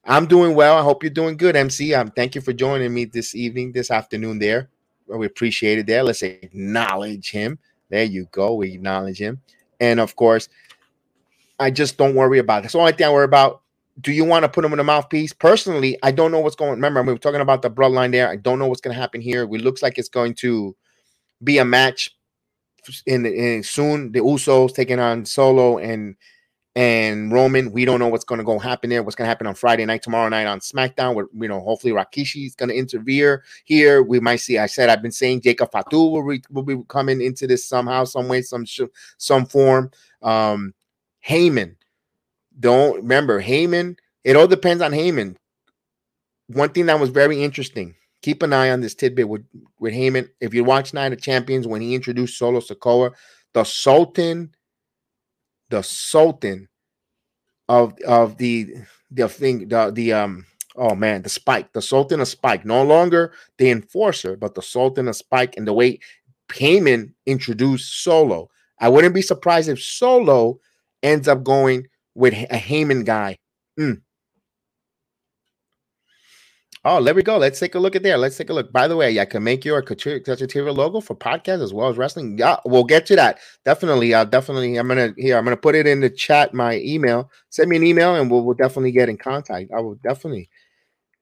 I'm 0.05 0.27
doing 0.27 0.55
well. 0.55 0.79
I 0.79 0.83
hope 0.83 1.03
you're 1.03 1.11
doing 1.11 1.37
good, 1.37 1.57
MC. 1.57 1.93
Um, 1.95 2.11
thank 2.11 2.35
you 2.35 2.41
for 2.41 2.53
joining 2.53 2.95
me 2.95 3.07
this 3.07 3.35
evening, 3.35 3.73
this 3.73 3.91
afternoon. 3.91 4.39
There, 4.39 4.69
we 5.09 5.27
appreciate 5.27 5.79
it. 5.79 5.87
There, 5.87 6.03
let's 6.05 6.23
acknowledge 6.23 7.31
him. 7.31 7.59
There 7.91 8.05
you 8.05 8.29
go. 8.31 8.55
We 8.55 8.73
acknowledge 8.73 9.19
him, 9.19 9.41
and 9.81 10.01
of 10.01 10.17
course, 10.17 10.49
I 11.59 11.71
just 11.71 11.97
don't 11.99 12.15
worry 12.15 12.39
about 12.39 12.59
it. 12.59 12.63
That's 12.63 12.73
the 12.73 12.79
only 12.79 12.93
thing 12.93 13.07
I 13.07 13.13
worry 13.13 13.25
about. 13.25 13.63
Do 14.01 14.13
you 14.13 14.25
want 14.25 14.45
to 14.45 14.49
put 14.49 14.65
him 14.65 14.73
in 14.73 14.79
the 14.79 14.85
mouthpiece? 14.85 15.33
Personally, 15.33 15.99
I 16.03 16.13
don't 16.13 16.31
know 16.31 16.41
what's 16.41 16.57
going. 16.57 16.73
On. 16.73 16.77
Remember, 16.77 17.03
we 17.03 17.13
were 17.13 17.19
talking 17.19 17.41
about 17.41 17.63
the 17.63 17.71
bloodline 17.71 18.13
there. 18.13 18.29
I 18.29 18.37
don't 18.37 18.59
know 18.59 18.67
what's 18.67 18.81
going 18.81 18.95
to 18.95 19.01
happen 19.01 19.21
here. 19.21 19.43
It 19.43 19.51
looks 19.51 19.83
like 19.83 19.99
it's 19.99 20.09
going 20.09 20.35
to 20.35 20.77
be 21.43 21.59
a 21.59 21.65
match 21.65 22.17
in, 23.07 23.63
soon. 23.63 24.13
The 24.13 24.21
Usos 24.21 24.75
taking 24.75 24.99
on 24.99 25.25
Solo 25.25 25.79
and 25.79 26.17
and 26.75 27.33
Roman. 27.33 27.73
We 27.73 27.87
don't 27.87 27.99
know 27.99 28.09
what's 28.09 28.25
going 28.25 28.39
to 28.39 28.45
go 28.45 28.59
happen 28.59 28.91
there. 28.91 29.03
What's 29.03 29.17
going 29.17 29.25
to 29.25 29.31
happen 29.31 29.47
on 29.47 29.55
Friday 29.55 29.85
night, 29.87 30.03
tomorrow 30.03 30.29
night 30.29 30.47
on 30.47 30.61
SmackDown? 30.61 31.15
Where 31.15 31.27
you 31.35 31.49
know, 31.49 31.61
hopefully 31.61 31.93
Rikishi 31.93 32.47
is 32.47 32.55
going 32.55 32.69
to 32.69 32.77
interfere 32.77 33.43
here. 33.65 34.03
We 34.03 34.21
might 34.21 34.37
see. 34.37 34.59
I 34.59 34.67
said 34.67 34.89
I've 34.89 35.03
been 35.03 35.13
saying 35.13 35.41
Jacob 35.41 35.73
Fatu 35.73 35.97
will, 35.97 36.23
re, 36.23 36.43
will 36.51 36.63
be 36.63 36.77
coming 36.89 37.23
into 37.23 37.47
this 37.47 37.67
somehow, 37.67 38.05
some 38.05 38.29
way, 38.29 38.43
some 38.43 38.67
some 39.19 39.47
form. 39.47 39.91
Um, 40.23 40.75
Heyman. 41.27 41.77
Don't 42.59 42.97
remember 42.97 43.43
Heyman. 43.43 43.97
It 44.25 44.37
all 44.37 44.47
depends 44.47 44.83
on 44.83 44.93
Heyman. 44.93 45.37
One 46.49 46.69
thing 46.71 46.87
that 46.87 47.01
was 47.01 47.11
very 47.11 47.43
interesting. 47.43 47.95
Keep 48.23 48.43
an 48.43 48.53
eye 48.53 48.71
on 48.71 48.81
this 48.81 48.95
tidbit 48.95 49.29
with 49.29 49.45
with 49.79 49.95
Heyman. 49.95 50.29
If 50.41 50.55
you 50.55 50.65
watch 50.65 50.95
Night 50.95 51.13
of 51.13 51.21
Champions 51.21 51.67
when 51.67 51.81
he 51.81 51.95
introduced 51.95 52.39
Solo 52.39 52.61
Sikoa, 52.61 53.13
the 53.55 53.65
Sultan 53.65 54.55
the 55.69 55.83
sultan 55.83 56.69
of 57.69 57.95
of 58.07 58.37
the 58.39 58.73
the 59.11 59.29
thing 59.29 59.69
the 59.69 59.91
the 59.91 60.13
um 60.13 60.47
oh 60.77 60.95
man 60.95 61.23
the 61.23 61.29
spike 61.29 61.73
the 61.73 61.83
sultan 61.83 62.21
of 62.21 62.29
spike 62.29 62.65
no 62.65 62.85
longer 62.85 63.33
the 63.59 63.69
enforcer 63.71 64.37
but 64.37 64.55
the 64.55 64.63
sultan 64.63 65.09
of 65.09 65.17
spike 65.17 65.57
and 65.57 65.67
the 65.67 65.73
way 65.73 65.99
Heyman 66.49 67.13
introduced 67.27 68.05
Solo. 68.05 68.49
I 68.79 68.89
wouldn't 68.89 69.15
be 69.15 69.23
surprised 69.23 69.69
if 69.69 69.83
Solo 69.83 70.61
ends 71.03 71.29
up 71.29 71.43
going 71.43 71.89
with 72.15 72.35
a 72.35 72.59
Heyman 72.59 73.05
guy. 73.05 73.39
Mm. 73.79 74.03
Oh, 76.89 77.03
there 77.03 77.15
we 77.15 77.25
go. 77.25 77.37
Let's 77.37 77.59
take 77.59 77.75
a 77.75 77.81
look 77.81 77.97
at 77.97 78.05
there. 78.05 78.17
Let's 78.17 78.37
take 78.37 78.49
a 78.49 78.53
look. 78.53 78.71
By 78.71 78.87
the 78.87 78.95
way, 78.95 79.19
I 79.19 79.25
can 79.25 79.43
make 79.43 79.65
your 79.65 79.83
Kachutiva 79.83 80.73
logo 80.73 81.01
for 81.01 81.17
podcast 81.17 81.61
as 81.61 81.75
well 81.75 81.89
as 81.89 81.97
wrestling. 81.97 82.39
Yeah, 82.39 82.59
we'll 82.65 82.85
get 82.85 83.07
to 83.07 83.17
that. 83.17 83.41
Definitely. 83.65 84.15
I'll 84.15 84.25
definitely. 84.25 84.77
I'm 84.77 84.87
gonna 84.87 85.13
here. 85.19 85.37
I'm 85.37 85.43
gonna 85.43 85.57
put 85.57 85.75
it 85.75 85.89
in 85.89 85.99
the 85.99 86.09
chat. 86.09 86.55
My 86.55 86.77
email. 86.77 87.29
Send 87.51 87.71
me 87.71 87.77
an 87.77 87.83
email, 87.83 88.15
and 88.15 88.31
we'll, 88.31 88.45
we'll 88.45 88.55
definitely 88.55 88.93
get 88.93 89.09
in 89.09 89.17
contact. 89.17 89.73
I 89.77 89.81
will 89.81 89.97
definitely. 89.97 90.49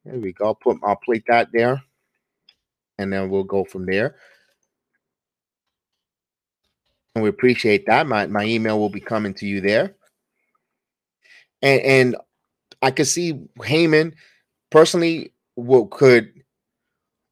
There 0.05 0.19
we 0.19 0.35
go. 0.35 0.49
I'll 0.49 0.55
put. 0.55 0.77
I'll 0.85 0.97
plate 0.97 1.25
that 1.29 1.49
there, 1.55 1.83
and 2.99 3.11
then 3.11 3.31
we'll 3.31 3.45
go 3.45 3.65
from 3.65 3.87
there. 3.87 4.17
And 7.15 7.23
we 7.23 7.31
appreciate 7.31 7.87
that. 7.87 8.07
My 8.07 8.27
my 8.27 8.45
email 8.45 8.79
will 8.79 8.91
be 8.91 9.01
coming 9.01 9.33
to 9.33 9.47
you 9.47 9.63
there. 9.63 9.95
And 11.63 11.81
and 11.81 12.17
I 12.83 12.91
could 12.91 13.07
see 13.07 13.33
Heyman 13.61 14.13
personally 14.71 15.31
what 15.55 15.91
could 15.91 16.33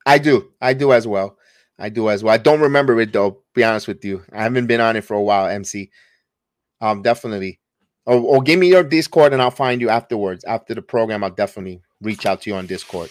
I 0.06 0.18
do. 0.18 0.50
I 0.60 0.74
do 0.74 0.92
as 0.92 1.06
well. 1.06 1.36
I 1.78 1.88
do 1.88 2.08
as 2.10 2.22
well. 2.22 2.34
I 2.34 2.38
don't 2.38 2.60
remember 2.60 3.00
it 3.00 3.12
though, 3.12 3.42
be 3.54 3.64
honest 3.64 3.88
with 3.88 4.04
you. 4.04 4.22
I 4.32 4.42
haven't 4.42 4.66
been 4.66 4.80
on 4.80 4.96
it 4.96 5.04
for 5.04 5.14
a 5.14 5.22
while, 5.22 5.46
MC. 5.46 5.90
Um, 6.80 7.02
definitely. 7.02 7.60
Or, 8.04 8.16
or 8.16 8.42
give 8.42 8.58
me 8.58 8.68
your 8.68 8.82
Discord 8.82 9.32
and 9.32 9.40
I'll 9.40 9.50
find 9.50 9.80
you 9.80 9.88
afterwards. 9.88 10.44
After 10.44 10.74
the 10.74 10.82
program, 10.82 11.22
I'll 11.22 11.30
definitely 11.30 11.82
reach 12.00 12.26
out 12.26 12.42
to 12.42 12.50
you 12.50 12.56
on 12.56 12.66
Discord. 12.66 13.10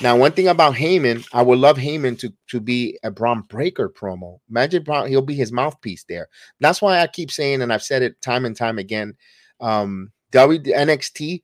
Now, 0.00 0.16
one 0.16 0.32
thing 0.32 0.48
about 0.48 0.74
Heyman, 0.74 1.24
I 1.32 1.42
would 1.42 1.60
love 1.60 1.76
Heyman 1.76 2.18
to, 2.18 2.32
to 2.48 2.60
be 2.60 2.98
a 3.04 3.12
Bron 3.12 3.42
Breakker 3.42 3.88
promo. 3.88 4.40
Imagine 4.50 4.82
Bron, 4.82 5.08
he'll 5.08 5.22
be 5.22 5.36
his 5.36 5.52
mouthpiece 5.52 6.04
there. 6.08 6.28
That's 6.58 6.82
why 6.82 6.98
I 6.98 7.06
keep 7.06 7.30
saying, 7.30 7.62
and 7.62 7.72
I've 7.72 7.82
said 7.82 8.02
it 8.02 8.20
time 8.20 8.44
and 8.44 8.56
time 8.56 8.78
again, 8.78 9.14
um, 9.60 10.10
W 10.32 10.60
NXT 10.60 11.42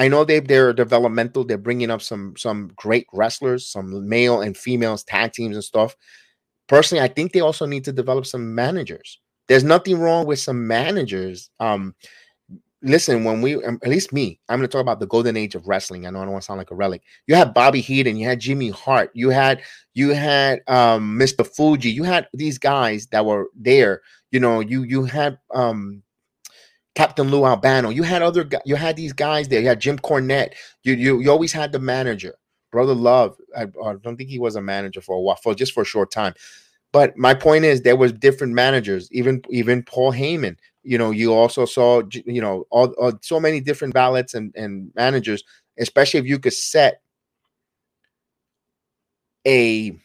I 0.00 0.08
know 0.08 0.24
they 0.24 0.40
they're 0.40 0.72
developmental. 0.72 1.44
They're 1.44 1.58
bringing 1.58 1.90
up 1.90 2.00
some 2.00 2.34
some 2.38 2.72
great 2.74 3.06
wrestlers, 3.12 3.66
some 3.66 4.08
male 4.08 4.40
and 4.40 4.56
females 4.56 5.04
tag 5.04 5.34
teams 5.34 5.56
and 5.56 5.62
stuff. 5.62 5.94
Personally, 6.68 7.04
I 7.04 7.08
think 7.08 7.32
they 7.32 7.40
also 7.40 7.66
need 7.66 7.84
to 7.84 7.92
develop 7.92 8.24
some 8.24 8.54
managers. 8.54 9.20
There's 9.46 9.62
nothing 9.62 9.98
wrong 9.98 10.24
with 10.24 10.38
some 10.38 10.66
managers. 10.66 11.50
Um, 11.60 11.94
listen, 12.80 13.24
when 13.24 13.42
we 13.42 13.62
um, 13.62 13.78
at 13.82 13.90
least 13.90 14.10
me, 14.10 14.40
I'm 14.48 14.58
going 14.58 14.66
to 14.66 14.72
talk 14.72 14.80
about 14.80 15.00
the 15.00 15.06
golden 15.06 15.36
age 15.36 15.54
of 15.54 15.68
wrestling. 15.68 16.06
I 16.06 16.10
know 16.10 16.20
I 16.20 16.22
don't 16.22 16.32
want 16.32 16.44
to 16.44 16.46
sound 16.46 16.58
like 16.58 16.70
a 16.70 16.76
relic. 16.76 17.02
You 17.26 17.34
had 17.34 17.52
Bobby 17.52 17.82
Heenan, 17.82 18.16
you 18.16 18.26
had 18.26 18.40
Jimmy 18.40 18.70
Hart, 18.70 19.10
you 19.12 19.28
had 19.28 19.60
you 19.92 20.14
had 20.14 20.62
um 20.66 21.18
Mr. 21.18 21.46
Fuji, 21.46 21.90
you 21.90 22.04
had 22.04 22.26
these 22.32 22.56
guys 22.56 23.06
that 23.08 23.26
were 23.26 23.48
there. 23.54 24.00
You 24.30 24.40
know, 24.40 24.60
you 24.60 24.82
you 24.84 25.04
had 25.04 25.38
um 25.52 26.02
Captain 26.94 27.30
Lou 27.30 27.44
Albano. 27.44 27.90
You 27.90 28.02
had 28.02 28.22
other 28.22 28.48
you 28.64 28.76
had 28.76 28.96
these 28.96 29.12
guys 29.12 29.48
there. 29.48 29.60
You 29.60 29.68
had 29.68 29.80
Jim 29.80 29.98
Cornette. 29.98 30.54
You 30.82 30.94
you, 30.94 31.20
you 31.20 31.30
always 31.30 31.52
had 31.52 31.72
the 31.72 31.78
manager, 31.78 32.34
Brother 32.72 32.94
Love. 32.94 33.36
I, 33.56 33.62
I, 33.62 33.94
don't 34.02 34.16
think 34.16 34.28
he 34.28 34.38
was 34.38 34.56
a 34.56 34.62
manager 34.62 35.00
for 35.00 35.16
a 35.16 35.20
while, 35.20 35.36
for 35.36 35.54
just 35.54 35.72
for 35.72 35.82
a 35.82 35.86
short 35.86 36.10
time. 36.10 36.34
But 36.92 37.16
my 37.16 37.34
point 37.34 37.64
is, 37.64 37.82
there 37.82 37.96
was 37.96 38.12
different 38.12 38.54
managers. 38.54 39.08
Even 39.12 39.42
even 39.50 39.82
Paul 39.82 40.12
Heyman. 40.12 40.56
You 40.82 40.98
know, 40.98 41.10
you 41.10 41.34
also 41.34 41.66
saw 41.66 42.02
you 42.10 42.40
know 42.40 42.66
all, 42.70 42.88
all 42.92 43.12
so 43.22 43.38
many 43.38 43.60
different 43.60 43.94
ballots 43.94 44.34
and 44.34 44.54
and 44.56 44.90
managers. 44.94 45.44
Especially 45.78 46.20
if 46.20 46.26
you 46.26 46.38
could 46.38 46.52
set 46.52 47.00
a 49.46 49.96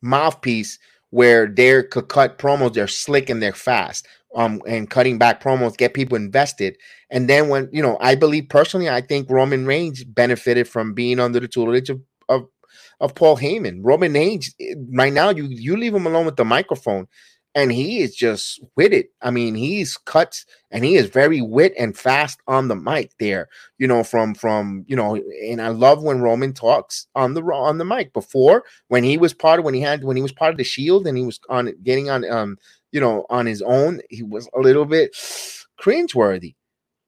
mouthpiece 0.00 0.78
where 1.12 1.46
they 1.46 1.82
could 1.84 2.08
cut 2.08 2.38
promos, 2.38 2.72
they're 2.72 2.88
slick 2.88 3.30
and 3.30 3.42
they're 3.42 3.52
fast 3.52 4.08
um, 4.34 4.62
and 4.66 4.88
cutting 4.88 5.18
back 5.18 5.42
promos, 5.42 5.76
get 5.76 5.94
people 5.94 6.16
invested. 6.16 6.76
And 7.10 7.28
then 7.28 7.48
when 7.48 7.68
you 7.70 7.82
know, 7.82 7.98
I 8.00 8.14
believe 8.14 8.48
personally, 8.48 8.88
I 8.88 9.02
think 9.02 9.30
Roman 9.30 9.66
Reigns 9.66 10.04
benefited 10.04 10.66
from 10.66 10.94
being 10.94 11.20
under 11.20 11.38
the 11.38 11.48
tutelage 11.48 11.90
of 11.90 12.00
of, 12.28 12.46
of 13.00 13.14
Paul 13.14 13.36
Heyman. 13.36 13.80
Roman 13.82 14.14
Reigns, 14.14 14.54
eh, 14.58 14.74
right 14.94 15.12
now, 15.12 15.30
you 15.30 15.44
you 15.44 15.76
leave 15.76 15.94
him 15.94 16.06
alone 16.06 16.24
with 16.26 16.36
the 16.36 16.44
microphone, 16.44 17.06
and 17.54 17.70
he 17.70 18.00
is 18.00 18.14
just 18.14 18.60
witted. 18.76 19.06
I 19.20 19.30
mean, 19.30 19.54
he's 19.54 19.96
cuts 19.96 20.46
and 20.70 20.84
he 20.84 20.96
is 20.96 21.06
very 21.06 21.42
wit 21.42 21.74
and 21.78 21.96
fast 21.96 22.40
on 22.46 22.68
the 22.68 22.76
mic 22.76 23.12
there. 23.18 23.48
You 23.78 23.86
know, 23.86 24.04
from 24.04 24.34
from 24.34 24.84
you 24.88 24.96
know, 24.96 25.16
and 25.16 25.60
I 25.60 25.68
love 25.68 26.02
when 26.02 26.22
Roman 26.22 26.52
talks 26.52 27.06
on 27.14 27.34
the 27.34 27.42
on 27.42 27.78
the 27.78 27.84
mic. 27.84 28.12
Before 28.12 28.64
when 28.88 29.04
he 29.04 29.18
was 29.18 29.34
part 29.34 29.58
of 29.58 29.64
when 29.64 29.74
he 29.74 29.80
had 29.80 30.04
when 30.04 30.16
he 30.16 30.22
was 30.22 30.32
part 30.32 30.52
of 30.52 30.58
the 30.58 30.64
Shield 30.64 31.06
and 31.06 31.16
he 31.16 31.24
was 31.24 31.40
on 31.48 31.72
getting 31.82 32.10
on 32.10 32.30
um 32.30 32.58
you 32.92 33.00
know, 33.00 33.26
on 33.30 33.46
his 33.46 33.62
own, 33.62 34.00
he 34.10 34.22
was 34.22 34.48
a 34.54 34.60
little 34.60 34.84
bit 34.84 35.12
cringeworthy. 35.80 36.54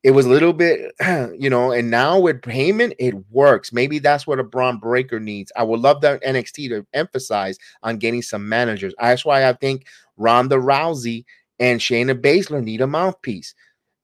It 0.02 0.10
was 0.10 0.26
a 0.26 0.30
little 0.30 0.52
bit, 0.52 0.92
you 1.38 1.48
know, 1.48 1.72
and 1.72 1.90
now 1.90 2.18
with 2.18 2.42
Heyman, 2.42 2.94
it 2.98 3.14
works. 3.30 3.72
Maybe 3.72 3.98
that's 3.98 4.26
what 4.26 4.38
a 4.38 4.44
Bron 4.44 4.78
Breakker 4.78 5.18
needs. 5.18 5.50
I 5.56 5.62
would 5.62 5.80
love 5.80 6.02
that 6.02 6.22
NXT 6.22 6.68
to 6.70 6.86
emphasize 6.92 7.56
on 7.82 7.96
getting 7.96 8.20
some 8.20 8.46
managers. 8.46 8.94
That's 9.00 9.24
why 9.24 9.48
I 9.48 9.54
think 9.54 9.86
Ronda 10.16 10.56
Rousey 10.56 11.24
and 11.58 11.80
Shayna 11.80 12.20
Baszler 12.20 12.62
need 12.62 12.80
a 12.80 12.86
mouthpiece. 12.86 13.54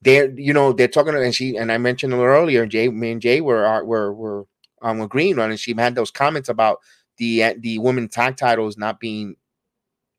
They're, 0.03 0.31
you 0.31 0.53
know, 0.53 0.73
they're 0.73 0.89
talking, 0.89 1.15
and 1.15 1.35
she 1.35 1.57
and 1.57 1.71
I 1.71 1.79
mentioned 1.79 2.13
a 2.13 2.17
little 2.17 2.33
earlier. 2.33 2.67
Jay, 2.67 2.89
me 2.89 3.13
and 3.13 3.21
Jay 3.21 3.41
were 3.41 3.85
were 3.85 4.13
were 4.15 4.47
um 4.83 5.01
agreeing 5.01 5.39
on, 5.39 5.51
and 5.51 5.61
she 5.61 5.75
had 5.77 5.95
those 5.95 6.11
comments 6.11 6.49
about 6.49 6.79
the 7.19 7.55
the 7.61 7.79
women 7.79 8.09
tag 8.09 8.37
titles 8.37 8.79
not 8.79 8.99
being 8.99 9.37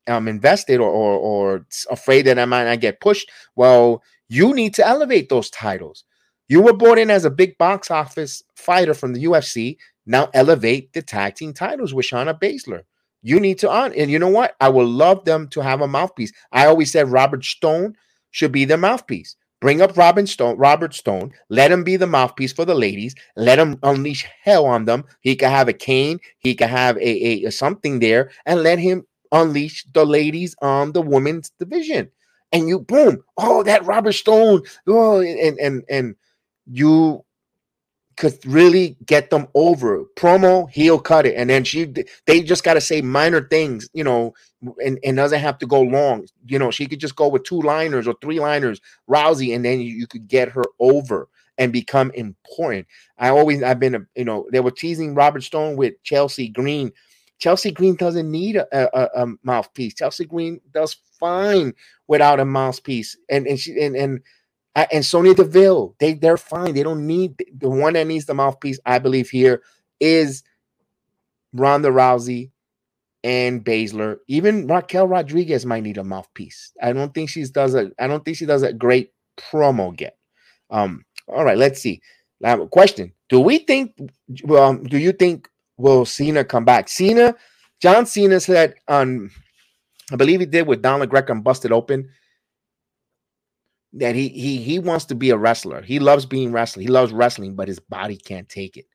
um, 0.08 0.28
invested 0.28 0.80
or, 0.80 0.88
or, 0.88 1.18
or 1.18 1.66
afraid 1.90 2.22
that 2.22 2.38
I 2.38 2.44
might 2.44 2.64
not 2.64 2.80
get 2.80 3.00
pushed, 3.00 3.30
well, 3.56 4.02
you 4.28 4.54
need 4.54 4.74
to 4.74 4.86
elevate 4.86 5.28
those 5.28 5.50
titles. 5.50 6.04
You 6.48 6.60
were 6.62 6.72
brought 6.72 6.98
in 6.98 7.10
as 7.10 7.24
a 7.24 7.30
big 7.30 7.56
box 7.58 7.90
office 7.90 8.42
fighter 8.56 8.94
from 8.94 9.12
the 9.12 9.24
UFC. 9.24 9.76
Now 10.06 10.28
elevate 10.34 10.92
the 10.92 11.02
tag 11.02 11.36
team 11.36 11.52
titles 11.52 11.94
with 11.94 12.06
Shayna 12.06 12.38
Baszler. 12.38 12.82
You 13.22 13.38
need 13.40 13.58
to 13.58 13.70
on, 13.70 13.92
and 13.94 14.10
you 14.10 14.18
know 14.18 14.28
what? 14.28 14.56
I 14.60 14.68
would 14.68 14.88
love 14.88 15.24
them 15.24 15.48
to 15.48 15.60
have 15.60 15.80
a 15.80 15.88
mouthpiece. 15.88 16.32
I 16.50 16.66
always 16.66 16.90
said 16.90 17.10
Robert 17.10 17.44
Stone 17.44 17.96
should 18.32 18.52
be 18.52 18.64
their 18.64 18.78
mouthpiece. 18.78 19.36
Bring 19.60 19.80
up 19.80 19.96
Robin 19.96 20.26
Stone, 20.26 20.58
Robert 20.58 20.92
Stone. 20.92 21.32
Let 21.48 21.70
him 21.70 21.84
be 21.84 21.96
the 21.96 22.06
mouthpiece 22.08 22.52
for 22.52 22.64
the 22.64 22.74
ladies. 22.74 23.14
Let 23.36 23.60
him 23.60 23.78
unleash 23.84 24.26
hell 24.42 24.66
on 24.66 24.86
them. 24.86 25.04
He 25.20 25.36
could 25.36 25.50
have 25.50 25.68
a 25.68 25.72
cane. 25.72 26.18
He 26.40 26.56
could 26.56 26.68
have 26.68 26.96
a, 26.96 27.00
a, 27.08 27.44
a 27.44 27.52
something 27.52 28.00
there, 28.00 28.32
and 28.44 28.64
let 28.64 28.80
him 28.80 29.06
unleash 29.30 29.86
the 29.92 30.04
ladies 30.04 30.56
on 30.62 30.90
the 30.90 31.00
women's 31.00 31.50
division. 31.60 32.10
And 32.50 32.68
you 32.68 32.80
boom, 32.80 33.22
oh, 33.38 33.62
that 33.62 33.84
Robert 33.86 34.12
Stone, 34.12 34.62
oh, 34.88 35.20
and 35.20 35.58
and 35.60 35.84
and 35.88 36.16
you 36.66 37.24
could 38.16 38.38
really 38.44 38.96
get 39.06 39.30
them 39.30 39.48
over. 39.54 40.04
Promo, 40.16 40.70
he'll 40.70 40.98
cut 40.98 41.26
it, 41.26 41.34
and 41.36 41.50
then 41.50 41.64
she 41.64 41.92
they 42.26 42.42
just 42.42 42.64
got 42.64 42.74
to 42.74 42.80
say 42.80 43.02
minor 43.02 43.42
things, 43.42 43.88
you 43.92 44.04
know, 44.04 44.34
and, 44.84 44.98
and 45.04 45.16
doesn't 45.16 45.40
have 45.40 45.58
to 45.58 45.66
go 45.66 45.80
long. 45.80 46.26
You 46.46 46.58
know, 46.58 46.70
she 46.70 46.86
could 46.86 47.00
just 47.00 47.16
go 47.16 47.28
with 47.28 47.44
two 47.44 47.60
liners 47.60 48.06
or 48.06 48.14
three 48.20 48.40
liners, 48.40 48.80
Rousey, 49.08 49.54
and 49.54 49.64
then 49.64 49.80
you, 49.80 49.94
you 49.94 50.06
could 50.06 50.28
get 50.28 50.48
her 50.50 50.64
over 50.78 51.28
and 51.58 51.72
become 51.72 52.10
important. 52.14 52.86
I 53.18 53.28
always 53.28 53.62
I've 53.62 53.80
been 53.80 53.94
a 53.94 54.06
you 54.14 54.24
know 54.24 54.46
they 54.52 54.60
were 54.60 54.70
teasing 54.70 55.14
Robert 55.14 55.42
Stone 55.42 55.76
with 55.76 56.02
Chelsea 56.02 56.48
Green 56.48 56.92
Chelsea 57.42 57.72
Green 57.72 57.96
doesn't 57.96 58.30
need 58.30 58.54
a, 58.54 58.66
a, 58.72 59.24
a, 59.24 59.26
mouthpiece. 59.42 59.94
Chelsea 59.94 60.24
Green 60.24 60.60
does 60.72 60.96
fine 61.18 61.74
without 62.06 62.38
a 62.38 62.44
mouthpiece, 62.44 63.16
and 63.28 63.48
and 63.48 63.58
she 63.58 63.82
and 63.82 63.96
and 63.96 64.20
and 64.74 65.04
Sonya 65.04 65.34
Deville, 65.34 65.94
they 65.98 66.14
they're 66.14 66.36
fine. 66.36 66.74
They 66.74 66.82
don't 66.82 67.06
need 67.06 67.44
the 67.58 67.68
one 67.68 67.92
that 67.94 68.06
needs 68.06 68.26
the 68.26 68.34
mouthpiece. 68.34 68.80
I 68.86 68.98
believe 68.98 69.28
here 69.28 69.62
is 70.00 70.42
Ronda 71.52 71.88
Rousey 71.88 72.50
and 73.22 73.64
Baszler. 73.64 74.16
Even 74.28 74.66
Raquel 74.66 75.06
Rodriguez 75.06 75.66
might 75.66 75.82
need 75.82 75.98
a 75.98 76.04
mouthpiece. 76.04 76.72
I 76.82 76.92
don't 76.92 77.12
think 77.12 77.30
she 77.30 77.44
does 77.44 77.74
a. 77.74 77.90
I 77.98 78.06
don't 78.06 78.24
think 78.24 78.36
she 78.36 78.46
does 78.46 78.62
a 78.62 78.72
great 78.72 79.12
promo 79.36 79.98
yet. 80.00 80.16
Um. 80.70 81.04
All 81.28 81.44
right. 81.44 81.58
Let's 81.58 81.80
see. 81.80 82.00
I 82.42 82.50
have 82.50 82.60
a 82.60 82.66
question. 82.66 83.12
Do 83.28 83.40
we 83.40 83.58
think? 83.58 83.94
Well, 84.44 84.74
do 84.74 84.98
you 84.98 85.12
think 85.12 85.48
will 85.76 86.04
Cena 86.04 86.44
come 86.44 86.64
back? 86.64 86.88
Cena, 86.88 87.34
John 87.80 88.06
Cena 88.06 88.40
said 88.40 88.74
on, 88.88 89.30
I 90.10 90.16
believe 90.16 90.40
he 90.40 90.46
did 90.46 90.66
with 90.66 90.82
Donald 90.82 91.12
and 91.12 91.44
Busted 91.44 91.72
Open, 91.72 92.08
that 93.94 94.14
he 94.14 94.28
he 94.28 94.58
he 94.58 94.78
wants 94.78 95.04
to 95.06 95.14
be 95.14 95.30
a 95.30 95.36
wrestler. 95.36 95.82
He 95.82 95.98
loves 95.98 96.26
being 96.26 96.52
wrestling. 96.52 96.86
He 96.86 96.92
loves 96.92 97.12
wrestling, 97.12 97.54
but 97.54 97.68
his 97.68 97.78
body 97.78 98.16
can't 98.16 98.48
take 98.48 98.76
it. 98.76 98.86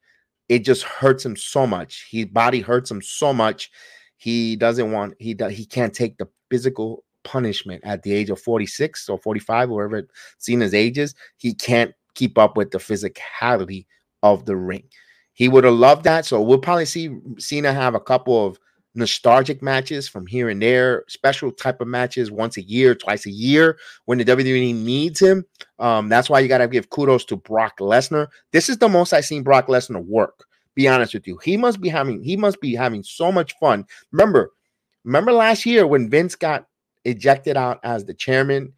It 0.50 0.60
just 0.60 0.84
hurts 0.84 1.26
him 1.26 1.36
so 1.36 1.68
much. 1.68 2.08
His 2.10 2.26
body 2.26 2.62
hurts 2.62 2.90
him 2.90 3.02
so 3.02 3.34
much. 3.34 3.70
He 4.18 4.56
doesn't 4.56 4.92
want. 4.92 5.16
He 5.20 5.34
does. 5.34 5.54
He 5.54 5.66
can't 5.66 5.94
take 5.94 6.18
the 6.18 6.28
physical 6.50 7.04
punishment 7.24 7.84
at 7.86 8.04
the 8.04 8.14
age 8.14 8.30
of 8.30 8.40
46 8.40 9.10
or 9.10 9.20
45, 9.20 9.70
wherever 9.70 10.08
Cena's 10.38 10.74
age 10.74 10.98
is. 10.98 11.14
He 11.38 11.54
can't 11.54 11.94
keep 12.16 12.38
up 12.38 12.58
with 12.58 12.72
the 12.72 12.78
physicality 12.78 13.86
of 14.24 14.46
the 14.46 14.56
ring. 14.56 14.86
He 15.34 15.48
would 15.50 15.66
have 15.66 15.74
loved 15.74 16.04
that. 16.06 16.26
So 16.26 16.42
we'll 16.42 16.58
probably 16.58 16.86
see 16.86 17.16
Cena 17.38 17.72
have 17.74 17.94
a 17.94 18.00
couple 18.00 18.48
of 18.48 18.58
nostalgic 18.98 19.62
matches 19.62 20.10
from 20.10 20.26
here 20.26 20.50
and 20.50 20.62
there, 20.62 21.06
special 21.08 21.52
type 21.52 21.80
of 21.80 21.88
matches 21.88 22.32
once 22.32 22.58
a 22.58 22.62
year, 22.62 22.96
twice 22.96 23.26
a 23.26 23.32
year 23.32 23.78
when 24.06 24.18
the 24.18 24.26
WWE 24.26 24.76
needs 24.76 25.22
him. 25.22 25.46
Um, 25.80 26.10
that's 26.10 26.30
why 26.30 26.40
you 26.40 26.48
got 26.48 26.58
to 26.58 26.68
give 26.68 26.90
kudos 26.90 27.24
to 27.26 27.38
Brock 27.38 27.78
Lesnar. 27.80 28.28
This 28.52 28.70
is 28.70 28.78
the 28.78 28.90
most 28.90 29.14
I've 29.14 29.26
seen 29.26 29.44
Brock 29.44 29.68
Lesnar 29.68 30.04
work. 30.06 30.46
Be 30.76 30.88
honest 30.88 31.14
with 31.14 31.26
you, 31.26 31.40
he 31.44 31.58
must 31.58 31.82
be 31.82 31.90
having 31.90 32.22
he 32.22 32.38
must 32.38 32.62
be 32.62 32.76
having 32.76 33.04
so 33.04 33.32
much 33.32 33.56
fun. 33.60 33.86
Remember, 34.12 34.52
remember 35.04 35.32
last 35.32 35.66
year 35.66 35.88
when 35.88 36.10
Vince 36.10 36.36
got 36.36 36.68
ejected 37.04 37.58
out 37.58 37.80
as 37.84 38.06
the 38.06 38.14
chairman, 38.14 38.74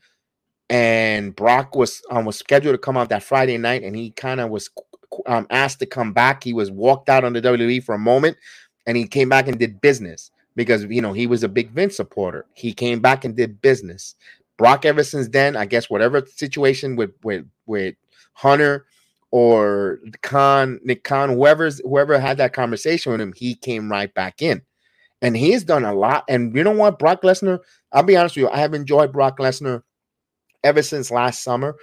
and 0.70 1.36
Brock 1.36 1.76
was 1.76 2.01
um, 2.09 2.24
was 2.24 2.38
scheduled 2.38 2.74
to 2.74 2.78
come 2.78 2.95
out 2.95 3.09
that 3.09 3.24
Friday 3.24 3.57
night, 3.57 3.84
and 3.84 3.97
he 3.97 4.11
kind 4.11 4.39
of 4.39 4.49
was 4.49 4.70
um, 5.26 5.47
asked 5.49 5.80
to 5.80 5.86
come 5.86 6.13
back. 6.13 6.41
He 6.41 6.53
was 6.53 6.72
walked 6.72 7.09
out 7.09 7.26
on 7.26 7.34
the 7.34 7.41
WWE 7.41 7.84
for 7.84 7.95
a 7.95 7.99
moment, 7.99 8.38
and 8.89 8.97
he 8.97 9.05
came 9.05 9.29
back 9.29 9.47
and 9.47 9.59
did 9.59 9.81
business 9.81 10.31
because 10.55 10.83
you 10.85 10.99
know 10.99 11.13
he 11.13 11.27
was 11.27 11.43
a 11.43 11.47
big 11.47 11.69
Vince 11.69 11.95
supporter. 11.95 12.47
He 12.55 12.73
came 12.73 13.01
back 13.01 13.23
and 13.23 13.35
did 13.35 13.61
business. 13.61 14.15
Brock, 14.57 14.83
ever 14.83 15.03
since 15.03 15.27
then, 15.29 15.55
I 15.55 15.65
guess 15.65 15.91
whatever 15.91 16.25
situation 16.25 16.95
with 16.95 17.11
with 17.23 17.45
with 17.67 17.93
Hunter 18.33 18.87
or 19.29 19.99
Khan, 20.23 20.79
Nick 20.83 21.03
Khan, 21.03 21.29
whoever's 21.29 21.79
whoever 21.81 22.19
had 22.19 22.37
that 22.37 22.53
conversation 22.53 23.11
with 23.11 23.21
him, 23.21 23.31
he 23.37 23.53
came 23.53 23.91
right 23.91 24.11
back 24.11 24.41
in. 24.41 24.63
And 25.21 25.37
he 25.37 25.51
has 25.51 25.63
done 25.63 25.85
a 25.85 25.93
lot. 25.93 26.23
And 26.27 26.55
you 26.55 26.63
know 26.63 26.71
what, 26.71 26.97
Brock 26.97 27.21
Lesnar, 27.21 27.59
I'll 27.91 28.01
be 28.01 28.17
honest 28.17 28.37
with 28.37 28.43
you, 28.43 28.49
I 28.49 28.57
have 28.57 28.73
enjoyed 28.73 29.11
Brock 29.11 29.37
Lesnar 29.37 29.83
ever 30.63 30.81
since 30.81 31.11
last 31.11 31.43
summer 31.43 31.75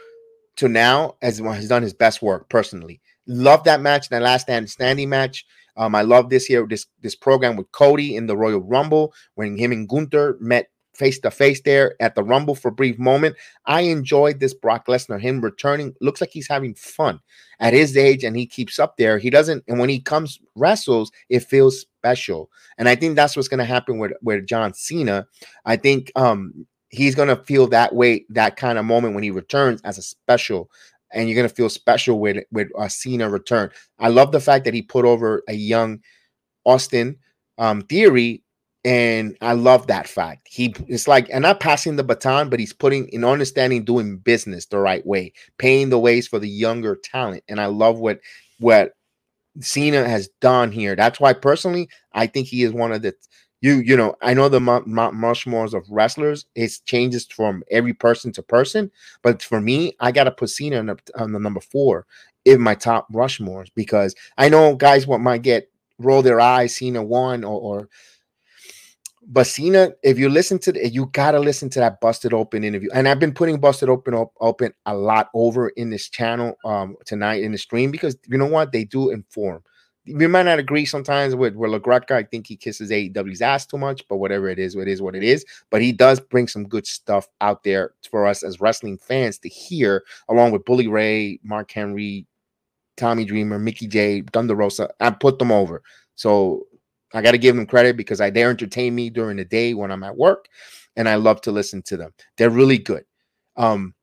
to 0.57 0.69
now 0.69 1.15
as 1.23 1.39
he's 1.39 1.69
done 1.69 1.83
his 1.85 1.95
best 1.95 2.21
work 2.21 2.49
personally. 2.49 3.01
Love 3.29 3.63
that 3.63 3.81
match, 3.81 4.09
that 4.09 4.23
last 4.23 4.43
stand 4.43 4.69
standing 4.69 5.09
match. 5.09 5.47
Um, 5.77 5.95
I 5.95 6.03
love 6.03 6.31
this 6.31 6.47
here, 6.47 6.67
this 6.67 6.87
this 7.03 7.15
program 7.15 7.57
with 7.57 7.71
Cody 7.73 8.17
in 8.17 8.27
the 8.27 8.37
Royal 8.37 8.61
Rumble 8.61 9.13
when 9.35 9.57
him 9.57 9.73
and 9.73 9.89
Gunther 9.89 10.37
met 10.41 10.71
face 10.95 11.19
to 11.21 11.31
face 11.31 11.61
there 11.63 11.95
at 12.01 12.15
the 12.15 12.25
Rumble 12.25 12.55
for 12.55 12.69
a 12.69 12.73
brief 12.73 12.99
moment. 12.99 13.37
I 13.67 13.83
enjoyed 13.83 14.41
this 14.41 14.55
Brock 14.55 14.87
Lesnar, 14.87 15.21
him 15.21 15.41
returning. 15.41 15.95
Looks 16.01 16.21
like 16.21 16.31
he's 16.31 16.49
having 16.49 16.75
fun 16.75 17.21
at 17.61 17.75
his 17.75 17.97
age 17.97 18.25
and 18.25 18.37
he 18.37 18.47
keeps 18.47 18.79
up 18.79 18.97
there. 18.97 19.19
He 19.19 19.31
doesn't, 19.31 19.65
and 19.69 19.79
when 19.79 19.89
he 19.89 20.01
comes 20.01 20.39
wrestles, 20.55 21.11
it 21.29 21.41
feels 21.41 21.81
special. 21.81 22.51
And 22.79 22.89
I 22.89 22.95
think 22.95 23.17
that's 23.17 23.37
what's 23.37 23.49
going 23.49 23.59
to 23.59 23.65
happen 23.65 23.99
with, 23.99 24.13
with 24.23 24.47
John 24.47 24.73
Cena. 24.75 25.27
I 25.65 25.77
think 25.77 26.11
um 26.17 26.67
he's 26.89 27.15
going 27.15 27.29
to 27.29 27.37
feel 27.37 27.67
that 27.67 27.95
way, 27.95 28.25
that 28.31 28.57
kind 28.57 28.79
of 28.79 28.85
moment 28.85 29.15
when 29.15 29.25
he 29.25 29.31
returns 29.31 29.81
as 29.83 29.99
a 29.99 30.03
special. 30.03 30.71
And 31.13 31.29
you're 31.29 31.37
to 31.49 31.55
feel 31.55 31.69
special 31.69 32.19
with 32.19 32.45
with 32.51 32.69
a 32.79 32.91
Cena 32.91 33.29
return. 33.29 33.71
I 33.99 34.09
love 34.09 34.33
the 34.33 34.41
fact 34.41 34.65
that 34.65 34.75
he 34.75 34.83
put 34.83 35.05
over 35.05 35.43
a 35.49 35.55
young 35.55 36.01
Austin 36.65 37.17
um, 37.59 37.83
Theory 37.83 38.43
and 38.87 39.37
I 39.41 39.55
love 39.55 39.89
that 39.89 40.07
fact. 40.07 40.47
He 40.49 40.73
it's 40.87 41.09
like 41.09 41.29
and 41.33 41.43
not 41.43 41.59
passing 41.59 41.97
the 41.97 42.05
baton, 42.05 42.49
but 42.49 42.61
he's 42.61 42.73
putting 42.73 43.09
in 43.09 43.25
understanding 43.25 43.85
doing 43.85 44.19
business 44.19 44.67
the 44.67 44.79
right 44.79 45.05
way, 45.05 45.33
paying 45.59 45.91
the 45.91 45.99
ways 45.99 46.29
for 46.29 46.39
the 46.39 46.49
younger 46.49 46.95
talent. 46.95 47.43
And 47.49 47.61
I 47.61 47.67
love 47.67 47.99
what 47.99 48.21
what 48.61 48.93
Cena 49.61 50.09
has 50.09 50.29
done 50.41 50.71
here. 50.71 50.95
That's 50.95 51.19
why 51.19 51.33
personally, 51.33 51.89
I 52.13 52.29
think 52.29 52.47
he 52.47 52.63
is 52.63 52.73
one 52.73 52.93
of 52.93 53.03
the 53.03 53.13
you 53.61 53.77
you 53.77 53.97
know 53.97 54.15
I 54.23 54.35
know 54.35 54.49
the 54.49 54.61
Rushmores 54.61 55.75
of 55.75 55.85
wrestlers 55.91 56.47
it 56.55 56.79
changes 56.85 57.27
from 57.27 57.63
every 57.71 57.95
person 57.95 58.33
to 58.33 58.43
person, 58.43 58.91
but 59.23 59.43
for 59.43 59.61
me, 59.61 59.97
I 60.01 60.13
gotta 60.13 60.31
put 60.31 60.51
Cena 60.51 60.79
on 60.79 60.87
the, 60.87 60.99
on 61.17 61.33
the 61.33 61.41
number 61.41 61.61
four 61.61 62.07
in 62.45 62.61
my 62.61 62.75
top 62.75 63.11
Rushmores 63.13 63.69
because 63.75 64.15
I 64.39 64.49
know 64.49 64.75
guys 64.75 65.07
what 65.07 65.21
might 65.21 65.43
get 65.43 65.71
roll 65.99 66.23
their 66.23 66.41
eyes, 66.41 66.77
Cena 66.77 67.03
one 67.03 67.45
or, 67.45 67.61
or 67.61 67.89
but 69.29 69.47
Cena, 69.47 69.91
if 70.03 70.19
you 70.19 70.29
listen 70.29 70.59
to 70.61 70.89
you 70.89 71.07
gotta 71.13 71.41
listen 71.41 71.69
to 71.71 71.81
that 71.81 72.01
Busted 72.01 72.33
Open 72.33 72.63
interview. 72.63 72.89
And 72.95 73.09
I've 73.09 73.19
been 73.19 73.35
putting 73.35 73.59
Busted 73.59 73.89
Open 73.89 74.15
op, 74.15 74.33
Open 74.41 74.73
a 74.87 74.95
lot 74.95 75.31
over 75.35 75.71
in 75.71 75.91
this 75.91 76.09
channel 76.09 76.57
um 76.65 76.97
tonight 77.05 77.43
in 77.43 77.53
the 77.53 77.59
stream 77.59 77.91
because 77.91 78.17
you 78.29 78.39
know 78.39 78.47
what 78.47 78.71
they 78.71 78.85
do 78.85 79.11
inform. 79.11 79.63
We 80.07 80.27
might 80.27 80.45
not 80.45 80.59
agree 80.59 80.85
sometimes 80.85 81.35
with 81.35 81.57
where 81.57 81.71
LaGreca. 81.71 82.13
I 82.13 82.23
think 82.23 82.47
he 82.47 82.57
kisses 82.57 82.91
AEW's 82.91 83.43
ass 83.43 83.67
too 83.67 83.79
much, 83.79 84.07
but 84.09 84.17
whatever 84.17 84.49
it 84.49 84.59
is, 84.59 84.77
it 84.77 84.89
is 84.89 85.03
what 85.03 85.17
it 85.17 85.25
is. 85.25 85.45
But 85.71 85.83
he 85.83 85.93
does 85.93 86.21
bring 86.21 86.49
some 86.49 86.69
good 86.69 86.87
stuff 86.87 87.29
out 87.41 87.65
there 87.65 87.93
for 88.11 88.27
us 88.27 88.43
as 88.43 88.61
wrestling 88.61 88.99
fans 88.99 89.39
to 89.41 89.49
hear, 89.49 90.05
along 90.29 90.53
with 90.53 90.65
Bully 90.65 90.87
Ray, 90.87 91.41
Mark 91.43 91.71
Henry, 91.71 92.27
Tommy 92.97 93.25
Dreamer, 93.25 93.59
Mickey 93.59 93.87
J, 93.87 94.23
Thunder. 94.33 94.57
I 95.01 95.11
put 95.11 95.39
them 95.39 95.53
over. 95.53 95.83
So 96.15 96.67
I 97.15 97.23
got 97.23 97.33
to 97.33 97.39
give 97.39 97.57
them 97.57 97.67
credit 97.67 97.97
because 97.97 98.21
I, 98.21 98.31
they 98.31 98.45
entertain 98.45 98.95
me 98.95 99.11
during 99.11 99.37
the 99.37 99.45
day 99.45 99.75
when 99.75 99.91
I'm 99.91 100.03
at 100.03 100.17
work, 100.17 100.49
and 100.97 101.09
I 101.09 101.17
love 101.17 101.41
to 101.43 101.53
listen 101.53 101.83
to 101.83 101.97
them. 101.97 102.13
They're 102.37 102.51
really 102.51 102.79
good. 102.79 103.05
Um, 103.57 103.95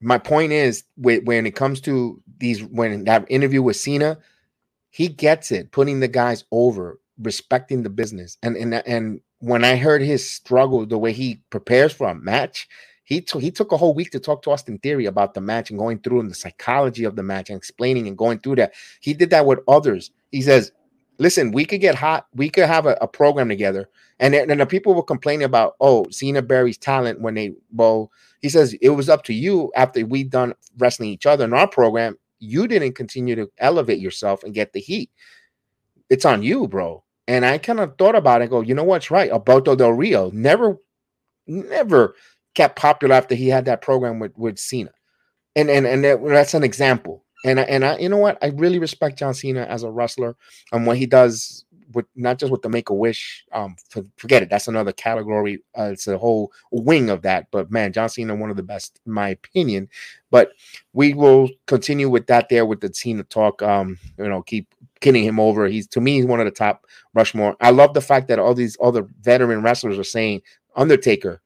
my 0.00 0.18
point 0.18 0.52
is 0.52 0.84
when 0.96 1.46
it 1.46 1.56
comes 1.56 1.80
to 1.82 2.22
these, 2.38 2.62
when 2.62 3.04
that 3.04 3.26
interview 3.28 3.62
with 3.62 3.76
Cena, 3.76 4.18
he 4.90 5.08
gets 5.08 5.52
it, 5.52 5.72
putting 5.72 6.00
the 6.00 6.08
guys 6.08 6.44
over, 6.52 7.00
respecting 7.20 7.82
the 7.82 7.90
business, 7.90 8.38
and 8.42 8.56
and 8.56 8.74
and 8.74 9.20
when 9.40 9.64
I 9.64 9.76
heard 9.76 10.02
his 10.02 10.28
struggle, 10.28 10.84
the 10.86 10.98
way 10.98 11.12
he 11.12 11.42
prepares 11.50 11.92
for 11.92 12.08
a 12.08 12.14
match, 12.14 12.68
he 13.04 13.20
took 13.20 13.42
he 13.42 13.50
took 13.50 13.72
a 13.72 13.76
whole 13.76 13.94
week 13.94 14.10
to 14.12 14.20
talk 14.20 14.42
to 14.42 14.50
Austin 14.50 14.78
Theory 14.78 15.06
about 15.06 15.34
the 15.34 15.40
match 15.40 15.70
and 15.70 15.78
going 15.78 15.98
through 16.00 16.20
and 16.20 16.30
the 16.30 16.34
psychology 16.34 17.04
of 17.04 17.16
the 17.16 17.22
match 17.22 17.50
and 17.50 17.56
explaining 17.56 18.08
and 18.08 18.18
going 18.18 18.38
through 18.40 18.56
that. 18.56 18.74
He 19.00 19.14
did 19.14 19.30
that 19.30 19.46
with 19.46 19.60
others. 19.68 20.10
He 20.32 20.42
says 20.42 20.72
listen, 21.18 21.52
we 21.52 21.64
could 21.64 21.80
get 21.80 21.94
hot, 21.94 22.26
we 22.34 22.48
could 22.48 22.66
have 22.66 22.86
a, 22.86 22.96
a 23.00 23.08
program 23.08 23.48
together. 23.48 23.88
And 24.20 24.34
and 24.34 24.60
the 24.60 24.66
people 24.66 24.94
were 24.94 25.02
complaining 25.02 25.44
about, 25.44 25.74
oh, 25.80 26.06
Cena 26.10 26.42
buries 26.42 26.78
talent 26.78 27.20
when 27.20 27.34
they 27.34 27.54
well, 27.72 28.10
he 28.40 28.48
says 28.48 28.74
it 28.80 28.90
was 28.90 29.08
up 29.08 29.24
to 29.24 29.34
you 29.34 29.70
after 29.76 30.04
we 30.04 30.24
done 30.24 30.54
wrestling 30.78 31.10
each 31.10 31.26
other 31.26 31.44
in 31.44 31.52
our 31.52 31.68
program. 31.68 32.16
You 32.38 32.68
didn't 32.68 32.94
continue 32.94 33.34
to 33.36 33.50
elevate 33.58 34.00
yourself 34.00 34.44
and 34.44 34.54
get 34.54 34.72
the 34.72 34.80
heat. 34.80 35.10
It's 36.10 36.24
on 36.24 36.42
you, 36.42 36.68
bro. 36.68 37.04
And 37.26 37.44
I 37.44 37.58
kind 37.58 37.80
of 37.80 37.96
thought 37.98 38.14
about 38.14 38.40
it, 38.42 38.50
go, 38.50 38.62
you 38.62 38.74
know 38.74 38.84
what's 38.84 39.10
right? 39.10 39.30
Alberto 39.30 39.76
Del 39.76 39.92
Rio 39.92 40.30
never, 40.30 40.78
never 41.46 42.14
kept 42.54 42.76
popular 42.76 43.14
after 43.14 43.34
he 43.34 43.48
had 43.48 43.66
that 43.66 43.82
program 43.82 44.18
with, 44.18 44.36
with 44.36 44.58
Cena. 44.58 44.90
And 45.54 45.68
and 45.68 45.86
and 45.86 46.04
that, 46.04 46.24
that's 46.24 46.54
an 46.54 46.64
example. 46.64 47.24
And 47.44 47.60
I, 47.60 47.62
and 47.64 47.84
I, 47.84 47.98
you 47.98 48.08
know 48.08 48.16
what? 48.16 48.38
I 48.42 48.48
really 48.48 48.78
respect 48.78 49.18
John 49.18 49.34
Cena 49.34 49.62
as 49.62 49.82
a 49.82 49.90
wrestler 49.90 50.36
and 50.72 50.86
what 50.86 50.96
he 50.96 51.06
does 51.06 51.64
with 51.92 52.06
not 52.16 52.38
just 52.38 52.52
with 52.52 52.62
the 52.62 52.68
Make 52.68 52.90
a 52.90 52.94
Wish. 52.94 53.44
Um, 53.52 53.76
for, 53.90 54.04
forget 54.16 54.42
it. 54.42 54.50
That's 54.50 54.68
another 54.68 54.92
category. 54.92 55.62
Uh, 55.76 55.90
it's 55.92 56.06
a 56.06 56.18
whole 56.18 56.52
wing 56.70 57.10
of 57.10 57.22
that. 57.22 57.50
But 57.50 57.70
man, 57.70 57.92
John 57.92 58.08
Cena, 58.08 58.34
one 58.34 58.50
of 58.50 58.56
the 58.56 58.62
best, 58.62 59.00
in 59.06 59.12
my 59.12 59.30
opinion. 59.30 59.88
But 60.30 60.52
we 60.92 61.14
will 61.14 61.48
continue 61.66 62.08
with 62.08 62.26
that 62.26 62.48
there 62.48 62.66
with 62.66 62.80
the 62.80 62.92
Cena 62.92 63.24
talk. 63.24 63.62
Um, 63.62 63.98
you 64.18 64.28
know, 64.28 64.42
keep 64.42 64.74
kidding 65.00 65.24
him 65.24 65.40
over. 65.40 65.66
He's 65.66 65.86
to 65.88 66.00
me, 66.00 66.16
he's 66.16 66.26
one 66.26 66.40
of 66.40 66.46
the 66.46 66.50
top 66.50 66.86
Rushmore. 67.14 67.56
I 67.60 67.70
love 67.70 67.94
the 67.94 68.00
fact 68.00 68.28
that 68.28 68.38
all 68.38 68.54
these 68.54 68.76
other 68.82 69.06
veteran 69.20 69.62
wrestlers 69.62 69.98
are 69.98 70.04
saying 70.04 70.42
Undertaker, 70.76 71.40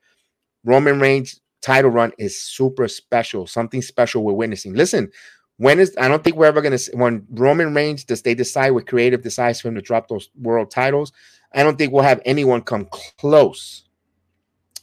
Roman 0.65 1.01
Reigns 1.01 1.41
title 1.63 1.91
run 1.91 2.13
is 2.19 2.41
super 2.41 2.89
special. 2.89 3.47
Something 3.47 3.83
special 3.83 4.25
we're 4.25 4.33
witnessing. 4.33 4.75
Listen, 4.75 5.11
when 5.63 5.79
is 5.79 5.95
I 5.97 6.09
don't 6.09 6.25
think 6.25 6.35
we're 6.35 6.47
ever 6.47 6.61
gonna 6.61 6.79
when 6.95 7.25
Roman 7.31 7.73
Reigns 7.73 8.03
does 8.03 8.23
they 8.23 8.35
decide 8.35 8.71
with 8.71 8.87
creative 8.87 9.23
decides 9.23 9.61
for 9.61 9.69
him 9.69 9.77
to 9.77 9.81
drop 9.81 10.09
those 10.09 10.29
world 10.41 10.73
titles. 10.73 11.13
I 11.55 11.63
don't 11.63 11.79
think 11.79 11.93
we'll 11.93 12.03
have 12.03 12.21
anyone 12.25 12.63
come 12.63 12.89
close. 13.17 13.85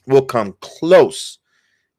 We'll 0.08 0.24
come 0.24 0.56
close, 0.62 1.40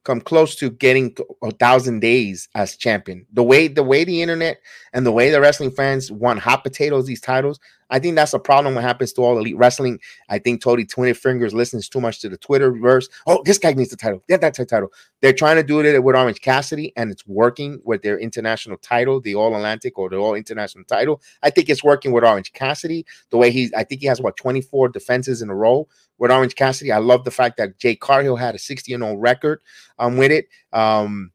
come 0.03 0.19
close 0.19 0.55
to 0.55 0.71
getting 0.71 1.15
a 1.43 1.51
thousand 1.51 1.99
days 1.99 2.49
as 2.55 2.75
champion. 2.75 3.27
The 3.33 3.43
way 3.43 3.67
the 3.67 3.83
way 3.83 4.03
the 4.03 4.19
internet 4.19 4.59
and 4.93 5.05
the 5.05 5.11
way 5.11 5.29
the 5.29 5.39
wrestling 5.39 5.69
fans 5.69 6.11
want 6.11 6.39
hot 6.39 6.63
potatoes 6.63 7.05
these 7.05 7.21
titles, 7.21 7.59
I 7.91 7.99
think 7.99 8.15
that's 8.15 8.33
a 8.33 8.39
problem 8.39 8.73
what 8.73 8.83
happens 8.83 9.13
to 9.13 9.21
all 9.21 9.37
elite 9.37 9.57
wrestling. 9.57 9.99
I 10.29 10.39
think 10.39 10.61
Tony 10.61 10.85
Twenty 10.85 11.13
Fingers 11.13 11.53
listens 11.53 11.87
too 11.87 12.01
much 12.01 12.19
to 12.21 12.29
the 12.29 12.37
Twitterverse. 12.37 13.09
Oh, 13.27 13.41
this 13.45 13.57
guy 13.57 13.73
needs 13.73 13.91
the 13.91 13.97
title. 13.97 14.23
Yeah, 14.27 14.37
that's 14.37 14.57
a 14.59 14.65
title. 14.65 14.91
They're 15.21 15.33
trying 15.33 15.57
to 15.57 15.63
do 15.63 15.81
it 15.81 16.03
with 16.03 16.15
Orange 16.15 16.41
Cassidy, 16.41 16.93
and 16.95 17.11
it's 17.11 17.27
working 17.27 17.79
with 17.83 18.01
their 18.01 18.17
international 18.17 18.77
title, 18.77 19.21
the 19.21 19.35
All 19.35 19.53
Atlantic 19.55 19.99
or 19.99 20.09
the 20.09 20.15
All 20.15 20.33
International 20.33 20.83
title. 20.85 21.21
I 21.43 21.49
think 21.51 21.69
it's 21.69 21.83
working 21.83 22.11
with 22.11 22.23
Orange 22.23 22.53
Cassidy. 22.53 23.05
The 23.29 23.37
way 23.37 23.51
he's, 23.51 23.71
I 23.73 23.83
think 23.83 24.01
he 24.01 24.07
has 24.07 24.21
what 24.21 24.37
24 24.37 24.89
defenses 24.89 25.41
in 25.41 25.49
a 25.49 25.55
row 25.55 25.87
with 26.17 26.31
Orange 26.31 26.55
Cassidy. 26.55 26.91
I 26.91 26.99
love 26.99 27.25
the 27.25 27.31
fact 27.31 27.57
that 27.57 27.77
Jade 27.77 27.99
Cargill 27.99 28.37
had 28.37 28.55
a 28.55 28.59
60 28.59 28.93
and 28.93 29.03
0 29.03 29.15
record 29.17 29.59
um, 29.99 30.17
with 30.17 30.31
it. 30.31 30.47
Um, 30.71 31.31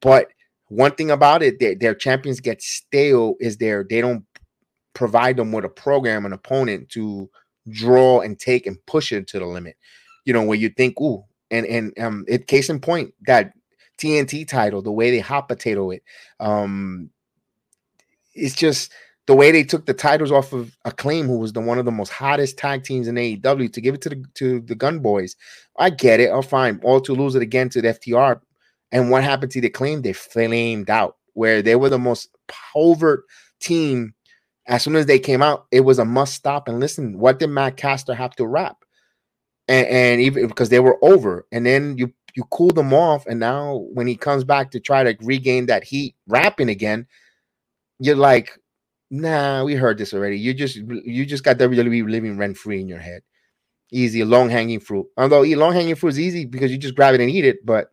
but 0.00 0.28
one 0.68 0.92
thing 0.92 1.10
about 1.10 1.42
it, 1.42 1.58
their, 1.58 1.74
their 1.74 1.94
champions 1.94 2.40
get 2.40 2.62
stale 2.62 3.34
is 3.40 3.56
their 3.56 3.84
they 3.88 4.00
don't 4.00 4.24
provide 4.96 5.36
them 5.36 5.52
with 5.52 5.64
a 5.64 5.68
program, 5.68 6.24
an 6.24 6.32
opponent 6.32 6.88
to 6.88 7.30
draw 7.68 8.20
and 8.20 8.38
take 8.40 8.66
and 8.66 8.84
push 8.86 9.12
it 9.12 9.26
to 9.28 9.38
the 9.38 9.44
limit. 9.44 9.76
You 10.24 10.32
know, 10.32 10.42
where 10.42 10.58
you 10.58 10.70
think, 10.70 10.98
ooh, 11.00 11.22
and 11.50 11.66
and 11.66 11.96
um, 12.00 12.24
it 12.26 12.48
case 12.48 12.70
in 12.70 12.80
point 12.80 13.14
that 13.26 13.52
TNT 13.98 14.48
title, 14.48 14.82
the 14.82 14.90
way 14.90 15.10
they 15.10 15.20
hot 15.20 15.48
potato 15.48 15.90
it, 15.90 16.02
um, 16.40 17.10
it's 18.34 18.54
just 18.54 18.90
the 19.26 19.34
way 19.34 19.52
they 19.52 19.64
took 19.64 19.86
the 19.86 19.94
titles 19.94 20.32
off 20.32 20.52
of 20.52 20.76
Acclaim, 20.84 21.26
who 21.26 21.38
was 21.38 21.52
the 21.52 21.60
one 21.60 21.78
of 21.78 21.84
the 21.84 21.92
most 21.92 22.10
hottest 22.10 22.56
tag 22.56 22.82
teams 22.82 23.06
in 23.06 23.16
AEW, 23.16 23.72
to 23.72 23.80
give 23.80 23.94
it 23.94 24.00
to 24.00 24.08
the 24.08 24.24
to 24.34 24.60
the 24.60 24.74
Gunn 24.74 25.00
Boys. 25.00 25.36
I 25.78 25.90
get 25.90 26.20
it. 26.20 26.30
I'm 26.30 26.42
fine. 26.42 26.80
All 26.82 27.00
to 27.02 27.12
lose 27.12 27.34
it 27.34 27.42
again 27.42 27.68
to 27.68 27.82
the 27.82 27.88
FTR. 27.88 28.40
And 28.92 29.10
what 29.10 29.24
happened 29.24 29.52
to 29.52 29.60
the 29.60 29.66
Acclaim? 29.66 30.00
They 30.00 30.14
flamed 30.14 30.88
out, 30.88 31.16
where 31.34 31.60
they 31.60 31.76
were 31.76 31.90
the 31.90 31.98
most 31.98 32.30
covert 32.48 33.24
team. 33.60 34.14
As 34.68 34.82
soon 34.82 34.96
as 34.96 35.06
they 35.06 35.18
came 35.18 35.42
out, 35.42 35.66
it 35.70 35.80
was 35.80 35.98
a 35.98 36.04
must 36.04 36.34
stop 36.34 36.68
and 36.68 36.80
listen. 36.80 37.18
What 37.18 37.38
did 37.38 37.48
Max 37.48 37.80
Caster 37.80 38.14
have 38.14 38.34
to 38.36 38.46
rap? 38.46 38.78
And, 39.68 39.86
and 39.86 40.20
even 40.20 40.48
because 40.48 40.68
they 40.68 40.80
were 40.80 40.98
over, 41.02 41.46
and 41.52 41.64
then 41.64 41.96
you 41.98 42.12
you 42.34 42.44
cool 42.50 42.70
them 42.70 42.92
off, 42.92 43.26
and 43.26 43.40
now 43.40 43.86
when 43.92 44.06
he 44.06 44.16
comes 44.16 44.44
back 44.44 44.70
to 44.72 44.80
try 44.80 45.02
to 45.02 45.16
regain 45.24 45.66
that 45.66 45.84
heat, 45.84 46.14
rapping 46.28 46.68
again, 46.68 47.06
you're 47.98 48.16
like, 48.16 48.50
nah, 49.10 49.64
we 49.64 49.74
heard 49.74 49.98
this 49.98 50.12
already. 50.12 50.38
You 50.38 50.52
just 50.54 50.76
you 50.76 51.24
just 51.24 51.44
got 51.44 51.58
WWE 51.58 52.08
living 52.08 52.36
rent 52.36 52.56
free 52.56 52.80
in 52.80 52.88
your 52.88 52.98
head. 52.98 53.22
Easy, 53.92 54.24
long 54.24 54.50
hanging 54.50 54.80
fruit. 54.80 55.06
Although 55.16 55.42
long 55.42 55.72
hanging 55.72 55.94
fruit 55.94 56.10
is 56.10 56.20
easy 56.20 56.44
because 56.44 56.70
you 56.70 56.78
just 56.78 56.94
grab 56.96 57.14
it 57.14 57.20
and 57.20 57.30
eat 57.30 57.44
it, 57.44 57.64
but 57.64 57.92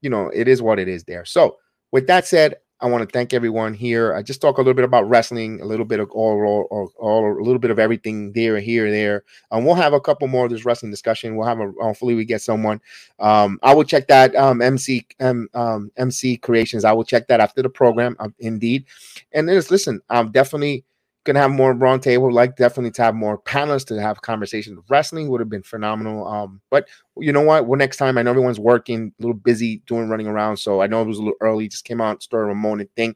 you 0.00 0.10
know 0.10 0.30
it 0.34 0.48
is 0.48 0.62
what 0.62 0.78
it 0.78 0.88
is 0.88 1.04
there. 1.04 1.24
So 1.24 1.56
with 1.92 2.06
that 2.06 2.26
said, 2.26 2.56
I 2.80 2.86
want 2.86 3.08
to 3.08 3.12
thank 3.12 3.32
everyone 3.32 3.72
here. 3.72 4.14
I 4.14 4.22
just 4.22 4.42
talk 4.42 4.58
a 4.58 4.60
little 4.60 4.74
bit 4.74 4.84
about 4.84 5.08
wrestling, 5.08 5.60
a 5.62 5.64
little 5.64 5.86
bit 5.86 5.98
of 5.98 6.10
all, 6.10 6.66
all, 6.70 6.92
all, 6.98 7.32
a 7.32 7.42
little 7.42 7.58
bit 7.58 7.70
of 7.70 7.78
everything 7.78 8.32
there, 8.32 8.60
here, 8.60 8.90
there. 8.90 9.24
And 9.50 9.64
we'll 9.64 9.74
have 9.74 9.94
a 9.94 10.00
couple 10.00 10.28
more 10.28 10.44
of 10.44 10.50
this 10.50 10.66
wrestling 10.66 10.90
discussion. 10.90 11.36
We'll 11.36 11.48
have 11.48 11.60
a 11.60 11.72
hopefully 11.80 12.14
we 12.14 12.26
get 12.26 12.42
someone. 12.42 12.80
Um, 13.18 13.58
I 13.62 13.74
will 13.74 13.84
check 13.84 14.08
that 14.08 14.34
um, 14.36 14.60
MC 14.60 15.06
um, 15.20 15.48
um 15.54 15.90
MC 15.96 16.36
Creations. 16.36 16.84
I 16.84 16.92
will 16.92 17.04
check 17.04 17.28
that 17.28 17.40
after 17.40 17.62
the 17.62 17.70
program, 17.70 18.14
um, 18.18 18.34
indeed. 18.40 18.84
And 19.32 19.48
then 19.48 19.56
listen, 19.70 20.02
I'm 20.10 20.30
definitely 20.30 20.84
gonna 21.26 21.40
have 21.40 21.50
more 21.50 21.74
roundtable. 21.74 22.32
Like 22.32 22.56
definitely 22.56 22.92
to 22.92 23.02
have 23.02 23.14
more 23.14 23.38
panelists 23.38 23.86
to 23.88 24.00
have 24.00 24.22
conversations. 24.22 24.78
Wrestling 24.88 25.28
would 25.28 25.40
have 25.40 25.50
been 25.50 25.62
phenomenal. 25.62 26.26
Um, 26.26 26.60
but 26.70 26.88
you 27.18 27.32
know 27.32 27.42
what? 27.42 27.66
Well, 27.66 27.78
next 27.78 27.98
time 27.98 28.16
I 28.16 28.22
know 28.22 28.30
everyone's 28.30 28.60
working, 28.60 29.12
a 29.18 29.22
little 29.22 29.34
busy 29.34 29.82
doing 29.86 30.08
running 30.08 30.26
around. 30.26 30.56
So 30.56 30.80
I 30.80 30.86
know 30.86 31.02
it 31.02 31.06
was 31.06 31.18
a 31.18 31.22
little 31.22 31.36
early. 31.40 31.68
Just 31.68 31.84
came 31.84 32.00
out, 32.00 32.22
started 32.22 32.50
a 32.50 32.54
morning 32.54 32.88
thing. 32.96 33.14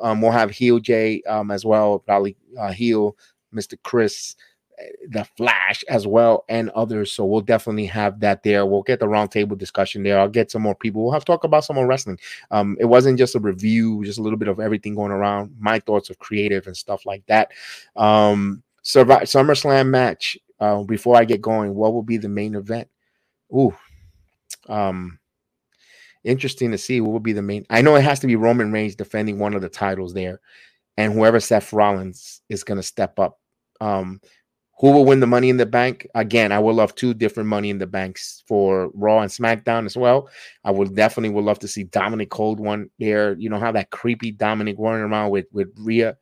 Um, 0.00 0.22
we'll 0.22 0.30
have 0.30 0.50
Heel 0.50 0.78
J 0.78 1.22
um 1.28 1.50
as 1.50 1.64
well, 1.64 1.98
probably 1.98 2.36
uh, 2.58 2.72
Heel, 2.72 3.16
Mr. 3.54 3.76
Chris, 3.82 4.36
the 5.08 5.24
Flash 5.36 5.84
as 5.88 6.06
well, 6.06 6.44
and 6.48 6.70
others. 6.70 7.12
So 7.12 7.24
we'll 7.24 7.40
definitely 7.40 7.86
have 7.86 8.20
that 8.20 8.42
there. 8.42 8.66
We'll 8.66 8.82
get 8.82 9.00
the 9.00 9.06
roundtable 9.06 9.58
discussion 9.58 10.02
there. 10.02 10.18
I'll 10.18 10.28
get 10.28 10.50
some 10.50 10.62
more 10.62 10.74
people. 10.74 11.02
We'll 11.02 11.12
have 11.12 11.24
to 11.24 11.32
talk 11.32 11.44
about 11.44 11.64
some 11.64 11.76
more 11.76 11.86
wrestling. 11.86 12.18
Um, 12.50 12.76
it 12.80 12.84
wasn't 12.84 13.18
just 13.18 13.34
a 13.34 13.40
review, 13.40 14.04
just 14.04 14.18
a 14.18 14.22
little 14.22 14.38
bit 14.38 14.48
of 14.48 14.60
everything 14.60 14.94
going 14.94 15.12
around. 15.12 15.54
My 15.58 15.78
thoughts 15.80 16.10
of 16.10 16.18
creative 16.18 16.66
and 16.66 16.76
stuff 16.76 17.06
like 17.06 17.24
that. 17.26 17.50
Um, 17.96 18.62
Survive 18.82 19.24
SummerSlam 19.24 19.88
match. 19.88 20.38
Uh, 20.60 20.82
before 20.82 21.16
I 21.16 21.24
get 21.24 21.42
going, 21.42 21.74
what 21.74 21.92
will 21.92 22.02
be 22.02 22.16
the 22.16 22.28
main 22.28 22.54
event? 22.54 22.88
Ooh, 23.54 23.76
um, 24.68 25.18
interesting 26.24 26.70
to 26.70 26.78
see 26.78 27.00
what 27.00 27.12
will 27.12 27.20
be 27.20 27.32
the 27.32 27.42
main. 27.42 27.66
I 27.70 27.82
know 27.82 27.96
it 27.96 28.04
has 28.04 28.18
to 28.20 28.26
be 28.26 28.34
Roman 28.34 28.72
Reigns 28.72 28.94
defending 28.94 29.38
one 29.38 29.54
of 29.54 29.60
the 29.60 29.68
titles 29.68 30.14
there, 30.14 30.40
and 30.96 31.12
whoever 31.12 31.38
Seth 31.38 31.72
Rollins 31.72 32.40
is 32.48 32.64
going 32.64 32.78
to 32.78 32.82
step 32.82 33.18
up. 33.18 33.38
Um, 33.80 34.20
who 34.80 34.92
will 34.92 35.04
win 35.04 35.20
the 35.20 35.26
money 35.26 35.48
in 35.48 35.56
the 35.56 35.66
bank? 35.66 36.06
Again, 36.14 36.52
I 36.52 36.58
would 36.58 36.76
love 36.76 36.94
two 36.94 37.12
different 37.12 37.48
money 37.48 37.68
in 37.70 37.78
the 37.78 37.86
banks 37.86 38.44
for 38.46 38.90
Raw 38.94 39.20
and 39.20 39.30
SmackDown 39.30 39.86
as 39.86 39.96
well. 39.96 40.28
I 40.64 40.70
would 40.70 40.94
definitely 40.94 41.30
would 41.30 41.44
love 41.44 41.58
to 41.60 41.68
see 41.68 41.84
Dominik 41.84 42.30
Cold 42.30 42.60
one 42.60 42.88
there. 42.98 43.34
You 43.38 43.50
know 43.50 43.58
how 43.58 43.72
that 43.72 43.90
creepy 43.90 44.32
Dominik 44.32 44.76
running 44.78 45.02
around 45.02 45.30
with 45.30 45.46
with 45.52 45.68
Rhea. 45.76 46.16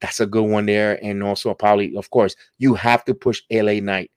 That's 0.00 0.20
a 0.20 0.26
good 0.26 0.44
one 0.44 0.66
there. 0.66 1.02
And 1.02 1.22
also 1.22 1.54
probably, 1.54 1.96
of 1.96 2.10
course, 2.10 2.36
you 2.58 2.74
have 2.74 3.04
to 3.06 3.14
push 3.14 3.40
LA 3.50 3.80
Knight. 3.80 4.10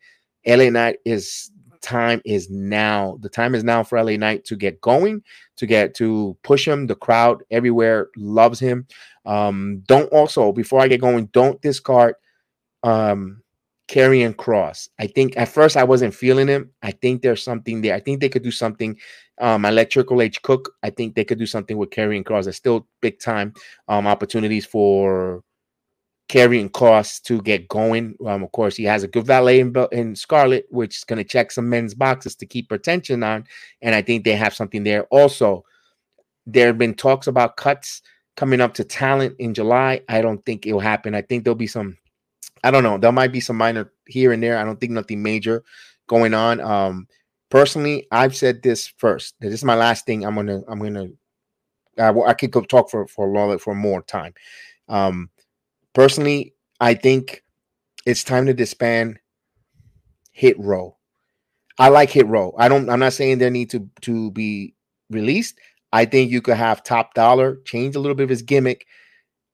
LA 0.45 0.69
Knight 0.69 0.97
is 1.05 1.51
time 1.81 2.22
is 2.26 2.49
now. 2.49 3.17
The 3.22 3.30
time 3.30 3.55
is 3.55 3.63
now 3.63 3.84
for 3.84 4.03
LA 4.03 4.17
Knight 4.17 4.43
to 4.45 4.57
get 4.57 4.81
going, 4.81 5.23
to 5.55 5.65
get 5.65 5.93
to 5.95 6.35
push 6.43 6.67
him. 6.67 6.88
The 6.88 6.95
crowd 6.95 7.43
everywhere 7.49 8.09
loves 8.17 8.59
him. 8.59 8.88
Um, 9.26 9.84
don't 9.88 10.11
also, 10.11 10.51
before 10.51 10.81
I 10.81 10.89
get 10.89 10.99
going, 10.99 11.27
don't 11.27 11.61
discard 11.61 12.15
um 12.84 13.41
Karrion 13.88 14.36
Kross. 14.36 14.90
I 14.99 15.07
think 15.07 15.38
at 15.38 15.49
first 15.49 15.78
I 15.78 15.84
wasn't 15.84 16.16
feeling 16.16 16.48
him. 16.48 16.72
I 16.82 16.91
think 16.91 17.22
there's 17.22 17.44
something 17.44 17.82
there. 17.82 17.95
I 17.95 17.99
think 17.99 18.20
they 18.20 18.30
could 18.30 18.44
do 18.44 18.52
something. 18.52 18.98
Um, 19.40 19.66
I 19.66 19.72
let 19.72 19.91
Triple 19.91 20.22
H 20.22 20.41
cook. 20.41 20.72
I 20.82 20.90
think 20.90 21.16
they 21.16 21.26
could 21.26 21.38
do 21.38 21.45
something 21.45 21.78
with 21.78 21.90
Karrion 21.90 22.24
Kross. 22.24 22.45
There's 22.45 22.56
still 22.56 22.88
big 23.02 23.20
time 23.20 23.53
um 23.88 24.07
opportunities 24.07 24.66
for 24.66 25.44
Karrion 26.30 26.70
Kross 26.70 27.22
to 27.24 27.41
get 27.41 27.68
going. 27.68 28.16
Um, 28.26 28.44
of 28.44 28.52
course, 28.52 28.76
he 28.76 28.84
has 28.86 29.03
a 29.03 29.07
good 29.07 29.26
valet 29.26 29.60
in, 29.60 29.74
in 29.91 30.16
Scarlett, 30.16 30.66
which 30.70 30.98
is 30.98 31.03
going 31.03 31.18
to 31.18 31.24
check 31.24 31.52
some 31.52 31.70
men's 31.70 31.94
boxes 31.94 32.36
to 32.38 32.45
keep 32.45 32.72
attention 32.72 33.22
on. 33.24 33.45
And 33.82 33.94
I 33.94 34.02
think 34.02 34.24
they 34.24 34.36
have 34.36 34.56
something 34.56 34.84
there. 34.84 35.03
Also, 35.06 35.64
there 36.48 36.68
have 36.68 36.78
been 36.78 36.95
talks 36.95 37.28
about 37.28 37.57
cuts 37.57 38.02
coming 38.36 38.62
up 38.62 38.74
to 38.76 38.84
talent 38.84 39.36
in 39.40 39.53
July. 39.53 40.02
I 40.10 40.22
don't 40.22 40.44
think 40.45 40.66
it'll 40.66 40.80
happen. 40.80 41.14
I 41.14 41.22
think 41.22 41.44
there'll 41.44 41.56
be 41.56 41.68
some 41.68 41.98
I 42.65 42.71
don't 42.71 42.81
know. 42.81 42.97
There 42.97 43.11
might 43.11 43.31
be 43.31 43.39
some 43.39 43.57
minor 43.57 43.91
here 44.07 44.33
and 44.33 44.41
there. 44.41 44.57
I 44.57 44.63
don't 44.63 44.79
think 44.79 44.91
nothing 44.91 45.21
major 45.21 45.63
going 46.07 46.33
on. 46.33 46.59
Um, 46.59 47.07
personally, 47.51 48.07
I've 48.11 48.35
said 48.35 48.63
this 48.63 48.87
first. 48.97 49.35
This 49.39 49.53
is 49.53 49.63
my 49.63 49.75
last 49.75 50.07
thing. 50.07 50.25
I'm 50.25 50.33
gonna. 50.33 50.61
I'm 50.67 50.79
gonna. 50.79 51.09
Uh, 51.95 52.21
I 52.23 52.33
could 52.33 52.49
go 52.49 52.61
talk 52.61 52.89
for 52.89 53.05
for 53.07 53.27
a 53.27 53.31
long 53.31 53.55
for 53.59 53.75
more 53.75 54.01
time. 54.01 54.33
Um, 54.89 55.29
personally, 55.93 56.55
I 56.79 56.95
think 56.95 57.43
it's 58.07 58.23
time 58.23 58.47
to 58.47 58.53
disband 58.53 59.19
Hit 60.31 60.57
Row. 60.57 60.97
I 61.77 61.89
like 61.89 62.09
Hit 62.09 62.25
Row. 62.25 62.55
I 62.57 62.67
don't. 62.67 62.89
I'm 62.89 62.99
not 62.99 63.13
saying 63.13 63.37
they 63.37 63.51
need 63.51 63.69
to 63.69 63.87
to 64.01 64.31
be 64.31 64.73
released. 65.11 65.59
I 65.93 66.05
think 66.05 66.31
you 66.31 66.41
could 66.41 66.57
have 66.57 66.81
Top 66.81 67.13
Dolla 67.13 67.57
change 67.63 67.95
a 67.95 67.99
little 67.99 68.15
bit 68.15 68.23
of 68.23 68.29
his 68.29 68.41
gimmick 68.41 68.87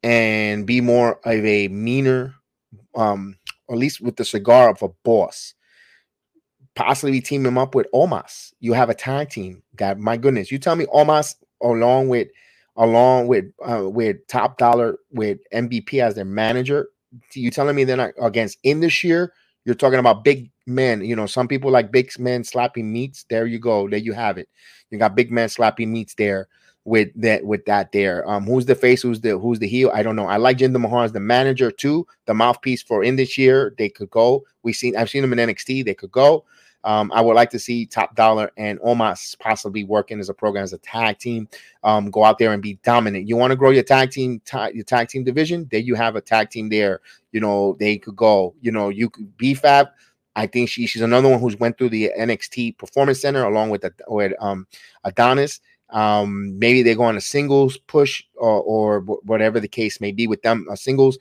and 0.02 0.66
be 0.66 0.80
more 0.80 1.20
of 1.26 1.46
a 1.46 1.68
meaner 1.68 2.36
um, 2.96 3.38
at 3.70 3.78
least 3.78 4.02
with 4.02 4.16
the 4.16 4.26
cigar 4.26 4.70
of 4.70 4.82
a 4.82 4.90
boss. 5.04 5.54
Possibly 6.76 7.22
team 7.22 7.46
him 7.46 7.58
up 7.58 7.76
with 7.76 7.88
Omos. 7.94 8.54
You 8.60 8.74
have 8.74 8.90
a 8.90 8.94
tag 8.94 9.30
team. 9.30 9.62
God, 9.76 10.00
my 10.00 10.18
goodness, 10.18 10.52
you 10.52 10.58
tell 10.58 10.76
me 10.76 10.86
Omos 10.86 11.36
along 11.62 12.10
with 12.10 12.30
along 12.78 13.28
with 13.28 13.46
uh, 13.68 13.90
with 13.90 14.26
Top 14.28 14.58
Dolla 14.58 14.94
with 15.12 15.40
MVP 15.54 16.02
as 16.02 16.16
their 16.16 16.26
manager. 16.26 16.88
You 17.34 17.52
telling 17.52 17.76
me 17.76 17.84
they're 17.84 17.98
not 17.98 18.14
against 18.22 18.58
in 18.64 18.80
this 18.80 19.04
year? 19.04 19.34
You're 19.66 19.76
talking 19.76 20.00
about 20.00 20.24
big 20.24 20.50
men. 20.66 21.04
You 21.04 21.16
know, 21.16 21.26
some 21.26 21.48
people 21.48 21.72
like 21.72 21.92
big 21.92 22.10
men 22.18 22.44
slapping 22.44 22.92
meats. 22.92 23.26
There 23.30 23.46
you 23.46 23.60
go. 23.60 23.90
There 23.90 24.00
you 24.00 24.14
have 24.14 24.38
it. 24.38 24.48
You 24.90 24.98
got 24.98 25.16
big 25.16 25.30
men 25.30 25.50
slapping 25.50 25.92
meats 25.92 26.16
there 26.16 26.48
with 26.86 27.10
that 27.16 27.46
with 27.46 27.66
that 27.66 27.92
there. 27.92 28.28
Um, 28.30 28.46
who's 28.46 28.66
the 28.66 28.76
face? 28.76 29.02
Who's 29.02 29.22
the 29.22 29.38
who's 29.38 29.60
the 29.60 29.68
heel? 29.68 29.92
I 29.94 30.04
don't 30.04 30.16
know. 30.16 30.26
I 30.28 30.38
like 30.38 30.58
Jinder 30.58 30.80
Mahal 30.80 31.04
as 31.04 31.12
the 31.12 31.20
manager 31.20 31.72
too, 31.72 32.08
the 32.26 32.34
mouthpiece 32.34 32.82
for 32.82 33.04
in 33.04 33.16
this 33.16 33.38
year. 33.38 33.74
They 33.78 33.90
could 33.90 34.10
go. 34.10 34.44
We 34.64 34.74
seen 34.74 34.96
I've 34.96 35.10
seen 35.10 35.22
them 35.22 35.38
in 35.38 35.50
NXT. 35.50 35.86
They 35.86 35.94
could 35.94 36.12
go. 36.12 36.46
Um, 36.84 37.12
I 37.14 37.22
would 37.22 37.36
like 37.36 37.52
to 37.52 37.60
see 37.60 37.86
Top 37.86 38.16
Dolla 38.16 38.50
and 38.58 38.80
Omos 38.80 39.38
possibly 39.38 39.84
working 39.84 40.20
as 40.20 40.30
a 40.30 40.34
program 40.34 40.64
as 40.64 40.74
a 40.74 40.80
tag 40.80 41.20
team. 41.20 41.48
Um, 41.84 42.10
go 42.10 42.24
out 42.24 42.40
there 42.40 42.54
and 42.54 42.62
be 42.62 42.80
dominant. 42.84 43.28
You 43.28 43.38
want 43.38 43.52
to 43.52 43.56
grow 43.56 43.70
your 43.70 43.84
tag 43.84 44.10
team, 44.10 44.42
ta- 44.46 44.72
your 44.74 44.84
tag 44.84 45.08
team 45.10 45.24
division. 45.24 45.68
There 45.70 45.80
you 45.80 45.94
have 45.96 46.16
a 46.16 46.22
tag 46.22 46.50
team 46.50 46.70
there. 46.70 47.02
You 47.32 47.40
know 47.40 47.76
they 47.80 47.98
could 47.98 48.16
go. 48.16 48.56
You 48.62 48.72
know 48.72 48.90
you 48.90 49.10
could 49.10 49.38
B-Fab. 49.38 49.90
I 50.36 50.48
think 50.48 50.70
she 50.70 50.88
she's 50.88 51.02
another 51.02 51.30
one 51.30 51.40
who's 51.40 51.58
went 51.58 51.78
through 51.78 51.90
the 51.90 52.12
NXT 52.18 52.78
Performance 52.78 53.22
Center 53.22 53.44
along 53.44 53.70
with 53.70 53.82
the, 53.82 53.94
with 54.08 54.34
um 54.40 54.66
Adonis. 55.04 55.60
Um, 55.92 56.58
maybe 56.58 56.84
they 56.84 56.96
go 56.96 57.04
on 57.04 57.18
a 57.18 57.22
singles 57.22 57.78
push 57.78 58.24
or, 58.36 58.62
or 58.62 59.00
whatever 59.02 59.60
the 59.60 59.68
case 59.68 60.02
may 60.02 60.12
be 60.12 60.28
with 60.28 60.42
them. 60.42 60.68
Uh, 60.70 60.76
singles. 60.76 61.18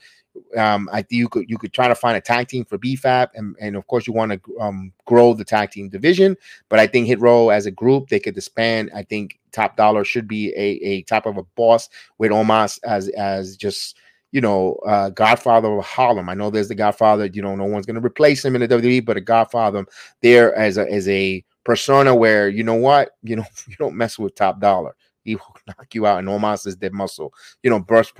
Um, 0.57 0.89
I 0.93 1.03
think 1.03 1.19
you 1.19 1.29
could 1.29 1.51
you 1.51 1.59
could 1.59 1.73
try 1.73 1.89
to 1.89 1.95
find 1.95 2.17
a 2.17 2.21
tag 2.21 2.49
team 2.49 2.65
for 2.65 2.79
BFAB, 2.79 3.31
and, 3.35 3.57
and 3.61 3.77
of 3.77 3.87
course 3.89 4.07
you 4.07 4.13
want 4.13 4.33
to 4.33 4.61
um, 4.61 4.93
grow 5.05 5.35
the 5.35 5.45
tag 5.45 5.71
team 5.71 5.89
division. 5.89 6.37
But 6.69 6.79
I 6.79 6.87
think 6.87 7.09
Hit 7.09 7.21
Row 7.21 7.49
as 7.51 7.67
a 7.67 7.71
group 7.71 8.09
they 8.09 8.21
could 8.21 8.37
disband. 8.37 8.91
I 8.95 9.03
think 9.03 9.41
Top 9.51 9.77
Dolla 9.77 10.05
should 10.05 10.29
be 10.29 10.51
a, 10.51 10.79
a 10.87 11.03
type 11.03 11.27
of 11.27 11.37
a 11.37 11.43
boss 11.57 11.89
with 12.19 12.31
Omos 12.31 12.79
as 12.85 13.09
as 13.11 13.57
just 13.57 13.97
you 14.33 14.41
know, 14.41 14.75
uh, 14.87 15.11
Godfather 15.11 15.77
of 15.77 15.85
Harlem. 15.85 16.29
I 16.29 16.35
know 16.35 16.51
there's 16.51 16.69
the 16.69 16.75
Godfather. 16.75 17.27
You 17.27 17.43
know, 17.43 17.57
no 17.57 17.65
one's 17.65 17.87
going 17.87 18.01
to 18.01 18.07
replace 18.07 18.45
him 18.45 18.55
in 18.55 18.61
the 18.61 18.69
WWE, 18.69 19.05
but 19.05 19.17
a 19.17 19.21
Godfather 19.21 19.87
there 20.23 20.55
as 20.55 20.79
a 20.79 20.91
as 20.91 21.09
a 21.09 21.45
persona 21.65 22.15
where 22.15 22.49
you 22.49 22.65
know 22.65 22.75
what? 22.75 23.11
You 23.23 23.37
know 23.37 23.45
you 23.69 23.77
don't 23.79 23.97
mess 23.97 24.19
with 24.19 24.35
Top 24.35 24.61
Dolla. 24.61 24.93
He 25.25 25.37
will 25.37 25.57
knock 25.67 25.95
you 25.95 26.07
out 26.07 26.19
and 26.19 26.29
Omos 26.29 26.67
is 26.67 26.77
dead 26.77 26.93
muscle. 26.93 27.33
You 27.63 27.71
know 27.71 27.81
burst 27.81 28.13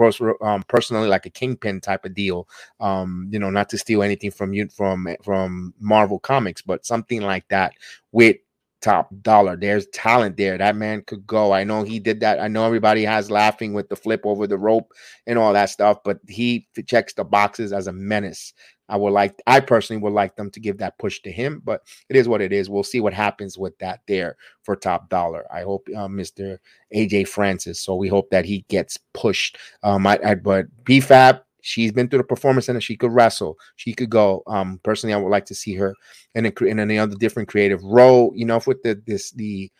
um, 0.43 0.63
personally 0.69 1.09
like 1.09 1.27
a 1.27 1.31
kingpin 1.31 1.81
type 1.81 2.05
of 2.05 2.15
deal 2.15 2.49
um 2.81 3.29
you 3.31 3.39
know 3.39 3.51
not 3.51 3.69
to 3.71 3.79
steal 3.79 4.03
anything 4.03 4.31
from 4.31 4.53
you 4.53 4.69
from 4.69 5.09
from 5.23 5.75
marvel 5.81 6.19
comics 6.19 6.63
but 6.63 6.85
something 6.87 7.23
like 7.23 7.47
that 7.49 7.73
with 8.13 8.37
Top 8.81 9.11
Dolla. 9.23 9.57
There's 9.57 9.87
talent 9.89 10.37
there. 10.37 10.57
That 10.57 10.77
man 10.77 11.03
could 11.07 11.27
go. 11.27 11.53
I 11.53 11.65
know 11.65 11.83
he 11.83 11.99
did 11.99 12.21
that. 12.21 12.41
I 12.41 12.49
know 12.49 12.65
everybody 12.65 13.05
has 13.05 13.31
laughing 13.31 13.73
with 13.73 13.89
the 13.89 13.97
flip 13.97 14.23
over 14.25 14.47
the 14.47 14.59
rope 14.59 14.93
and 15.27 15.39
all 15.39 15.53
that 15.53 15.71
stuff, 15.71 15.99
but 16.05 16.19
he 16.29 16.67
checks 16.87 17.13
the 17.13 17.25
boxes 17.25 17.73
as 17.73 17.87
a 17.87 17.93
menace. 17.93 18.53
I 18.89 18.97
would 18.97 19.13
like, 19.13 19.41
I 19.47 19.61
personally 19.61 20.03
would 20.03 20.13
like 20.13 20.35
them 20.35 20.51
to 20.51 20.61
give 20.61 20.79
that 20.79 20.99
push 20.99 21.21
to 21.21 21.31
him, 21.31 21.63
but 21.65 21.83
it 22.09 22.17
is 22.17 22.27
what 22.27 22.41
it 22.41 22.53
is. 22.53 22.69
We'll 22.69 22.83
see 22.83 23.01
what 23.01 23.15
happens 23.15 23.57
with 23.57 23.79
that 23.79 24.01
there 24.09 24.37
for 24.63 24.75
Top 24.75 25.09
Dolla. 25.09 25.43
I 25.53 25.63
hope 25.63 25.87
uh, 25.91 26.09
Mr. 26.09 26.59
AJ 26.93 27.29
Francis. 27.29 27.81
So 27.81 27.95
we 27.95 28.09
hope 28.09 28.31
that 28.31 28.45
he 28.45 28.65
gets 28.69 28.99
pushed. 29.15 29.59
Um, 29.85 30.07
I, 30.09 30.19
I 30.25 30.35
but 30.35 30.67
BFAB, 30.85 31.41
she's 31.63 31.93
been 31.93 32.09
through 32.09 32.19
the 32.19 32.25
performance 32.25 32.67
center. 32.67 32.81
She 32.81 32.97
could 32.97 33.13
wrestle. 33.13 33.59
She 33.77 33.93
could 33.93 34.11
go. 34.11 34.43
Um, 34.47 34.81
personally, 34.83 35.15
I 35.15 35.19
would 35.19 35.31
like 35.31 35.47
to 35.47 35.55
see 35.55 35.75
her 35.75 35.95
in 36.35 36.47
a, 36.47 36.65
in 36.65 36.79
any 36.79 36.99
other 36.99 37.17
different 37.17 37.49
creative 37.49 37.83
role. 37.83 38.33
You 38.35 38.47
know, 38.47 38.57
if 38.57 38.67
with 38.67 38.83
the 38.83 39.01
this 39.07 39.31
the 39.33 39.71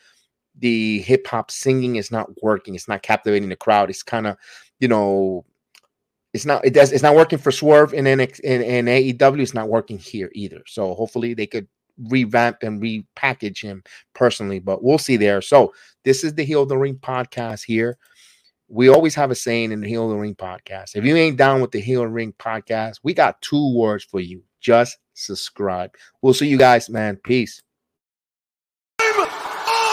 the 0.59 1.01
hip 1.01 1.27
hop 1.27 1.51
singing 1.51 1.97
is 1.97 2.11
not 2.11 2.29
working, 2.43 2.75
it's 2.75 2.89
not 2.89 3.03
captivating 3.03 3.49
the 3.49 3.57
crowd. 3.57 3.91
It's 3.91 4.03
kind 4.03 4.27
of 4.27 4.37
you 4.79 4.89
know 4.89 5.45
it's 6.33 6.47
not 6.47 6.65
it 6.65 6.75
does 6.75 6.93
it's 6.93 7.03
not 7.03 7.17
working 7.17 7.39
for 7.39 7.51
Swerve 7.51 7.95
in 7.95 8.05
NX 8.05 8.41
in, 8.41 8.63
in 8.63 8.87
AEW. 8.87 9.41
It's 9.41 9.55
not 9.55 9.69
working 9.69 9.99
here 9.99 10.31
either. 10.35 10.63
So 10.67 10.95
hopefully 10.95 11.35
they 11.35 11.47
could 11.47 11.67
revamp 12.09 12.59
and 12.63 12.81
repackage 12.81 13.63
him 13.63 13.83
personally, 14.15 14.59
but 14.59 14.83
we'll 14.83 14.99
see 14.99 15.17
there. 15.17 15.43
So 15.43 15.73
this 16.05 16.25
is 16.25 16.35
the 16.35 16.45
Heel 16.45 16.67
the 16.67 16.79
Ring 16.79 16.97
podcast 16.97 17.65
here. 17.65 17.99
We 18.73 18.89
always 18.89 19.17
have 19.17 19.33
a 19.33 19.35
saying 19.35 19.73
in 19.73 19.81
the 19.81 19.89
Heel 19.89 20.09
the 20.09 20.15
Ring 20.15 20.37
podcast. 20.37 20.95
If 20.95 21.05
you 21.05 21.17
ain't 21.17 21.37
down 21.37 21.61
with 21.61 21.73
the 21.73 21.81
the 21.81 22.07
Ring 22.07 22.33
podcast, 22.39 23.01
we 23.03 23.13
got 23.13 23.43
two 23.43 23.75
words 23.75 24.05
for 24.05 24.21
you. 24.21 24.45
Just 24.61 24.97
subscribe. 25.15 25.91
We'll 26.23 26.35
see 26.35 26.47
you 26.47 26.57
guys, 26.57 26.89
man. 26.89 27.17
Peace. 27.17 27.61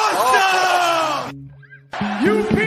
Awesome! 0.09 1.51
You 2.21 2.66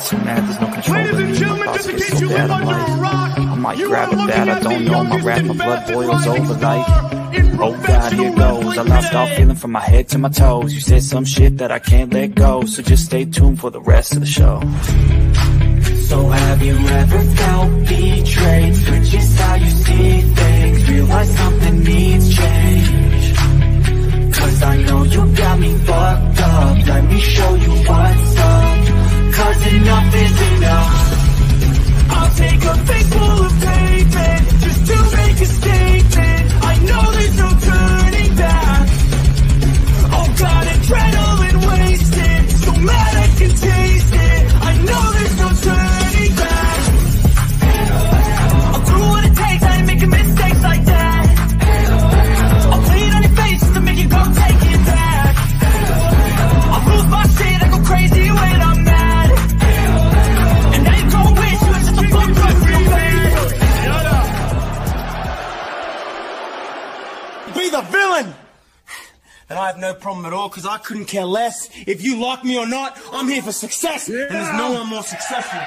get 0.00 0.02
so 0.02 0.16
mad, 0.18 0.48
there's 0.48 0.60
no 0.60 0.72
control. 0.72 0.96
Ladies 0.96 1.18
and 1.18 1.30
me. 1.30 1.38
gentlemen, 1.38 1.66
My 1.66 1.72
just 1.76 1.86
thoughts 1.86 1.88
in 1.88 1.96
get 1.96 2.08
case 2.08 2.18
so 2.18 2.24
you 2.24 2.28
bad, 2.28 2.50
live 2.50 2.50
I'm 2.50 2.68
under 2.68 2.80
like, 2.80 2.88
a 2.88 3.00
rock, 3.00 3.38
I 3.38 3.54
might 3.54 3.78
you 3.78 3.88
grab 3.88 4.12
a 4.12 4.16
bat. 4.16 4.48
I 4.48 4.60
don't 4.60 4.84
know. 4.84 4.90
My 4.90 5.10
youngest 5.10 5.26
rap, 5.26 5.44
my 5.44 5.54
blood 5.54 5.92
boils 5.92 6.08
rising 6.08 6.42
over 6.42 6.54
like. 6.54 6.86
star 6.86 7.34
in 7.34 7.60
Oh 7.60 7.82
God, 7.86 8.12
here 8.12 8.34
goes. 8.34 8.78
I 8.78 8.82
lost 8.82 9.14
all 9.14 9.26
feeling 9.26 9.56
from 9.56 9.72
my 9.72 9.80
head 9.80 10.08
to 10.08 10.18
my 10.18 10.28
toes. 10.30 10.74
You 10.74 10.80
said 10.80 11.02
some 11.02 11.24
shit 11.24 11.58
that 11.58 11.70
I 11.70 11.78
can't 11.78 12.12
let 12.12 12.34
go. 12.34 12.64
So 12.64 12.82
just 12.82 13.04
stay 13.04 13.24
tuned 13.24 13.60
for 13.60 13.70
the 13.70 13.80
rest 13.80 14.14
of 14.14 14.20
the 14.20 14.26
show. 14.26 14.60
So 16.08 16.28
have 16.28 16.62
you 16.62 16.76
ever 16.76 17.20
felt 17.20 17.70
betrayed? 17.86 18.76
Switches 18.76 19.38
how 19.38 19.54
you 19.54 19.70
see 19.70 20.20
things 20.20 20.90
Realize 20.90 21.36
something 21.36 21.84
needs 21.84 22.36
change 22.36 23.36
Cause 24.34 24.62
I 24.62 24.76
know 24.82 25.04
you 25.04 25.36
got 25.36 25.58
me 25.60 25.74
fucked 25.78 26.40
up 26.40 26.86
Let 26.88 27.04
me 27.04 27.20
show 27.20 27.54
you 27.54 27.70
what's 27.70 28.36
up 28.38 28.69
Cause 29.52 29.66
enough 29.72 30.14
is 30.14 30.40
enough. 30.52 32.08
I'll 32.08 32.34
take 32.36 32.62
a 32.62 32.74
face 32.86 33.12
full 33.12 33.46
of 33.46 33.52
pavement 33.60 33.79
And 69.50 69.58
I 69.58 69.66
have 69.66 69.78
no 69.78 69.92
problem 69.94 70.24
at 70.26 70.32
all 70.32 70.48
because 70.48 70.64
I 70.64 70.78
couldn't 70.78 71.06
care 71.06 71.24
less. 71.24 71.68
If 71.84 72.04
you 72.04 72.20
like 72.20 72.44
me 72.44 72.56
or 72.56 72.68
not, 72.68 72.96
I'm 73.12 73.28
here 73.28 73.42
for 73.42 73.50
success. 73.50 74.08
And 74.08 74.16
there's 74.16 74.56
no 74.56 74.70
one 74.70 74.86
more 74.86 75.02
successful 75.02 75.60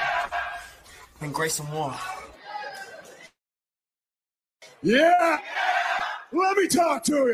than 1.20 1.34
Grayson 1.34 1.70
Waller. 1.70 2.00
Yeah! 4.82 5.38
Let 6.32 6.58
me 6.58 6.68
talk 6.68 7.04
to 7.06 7.14
you. 7.14 7.28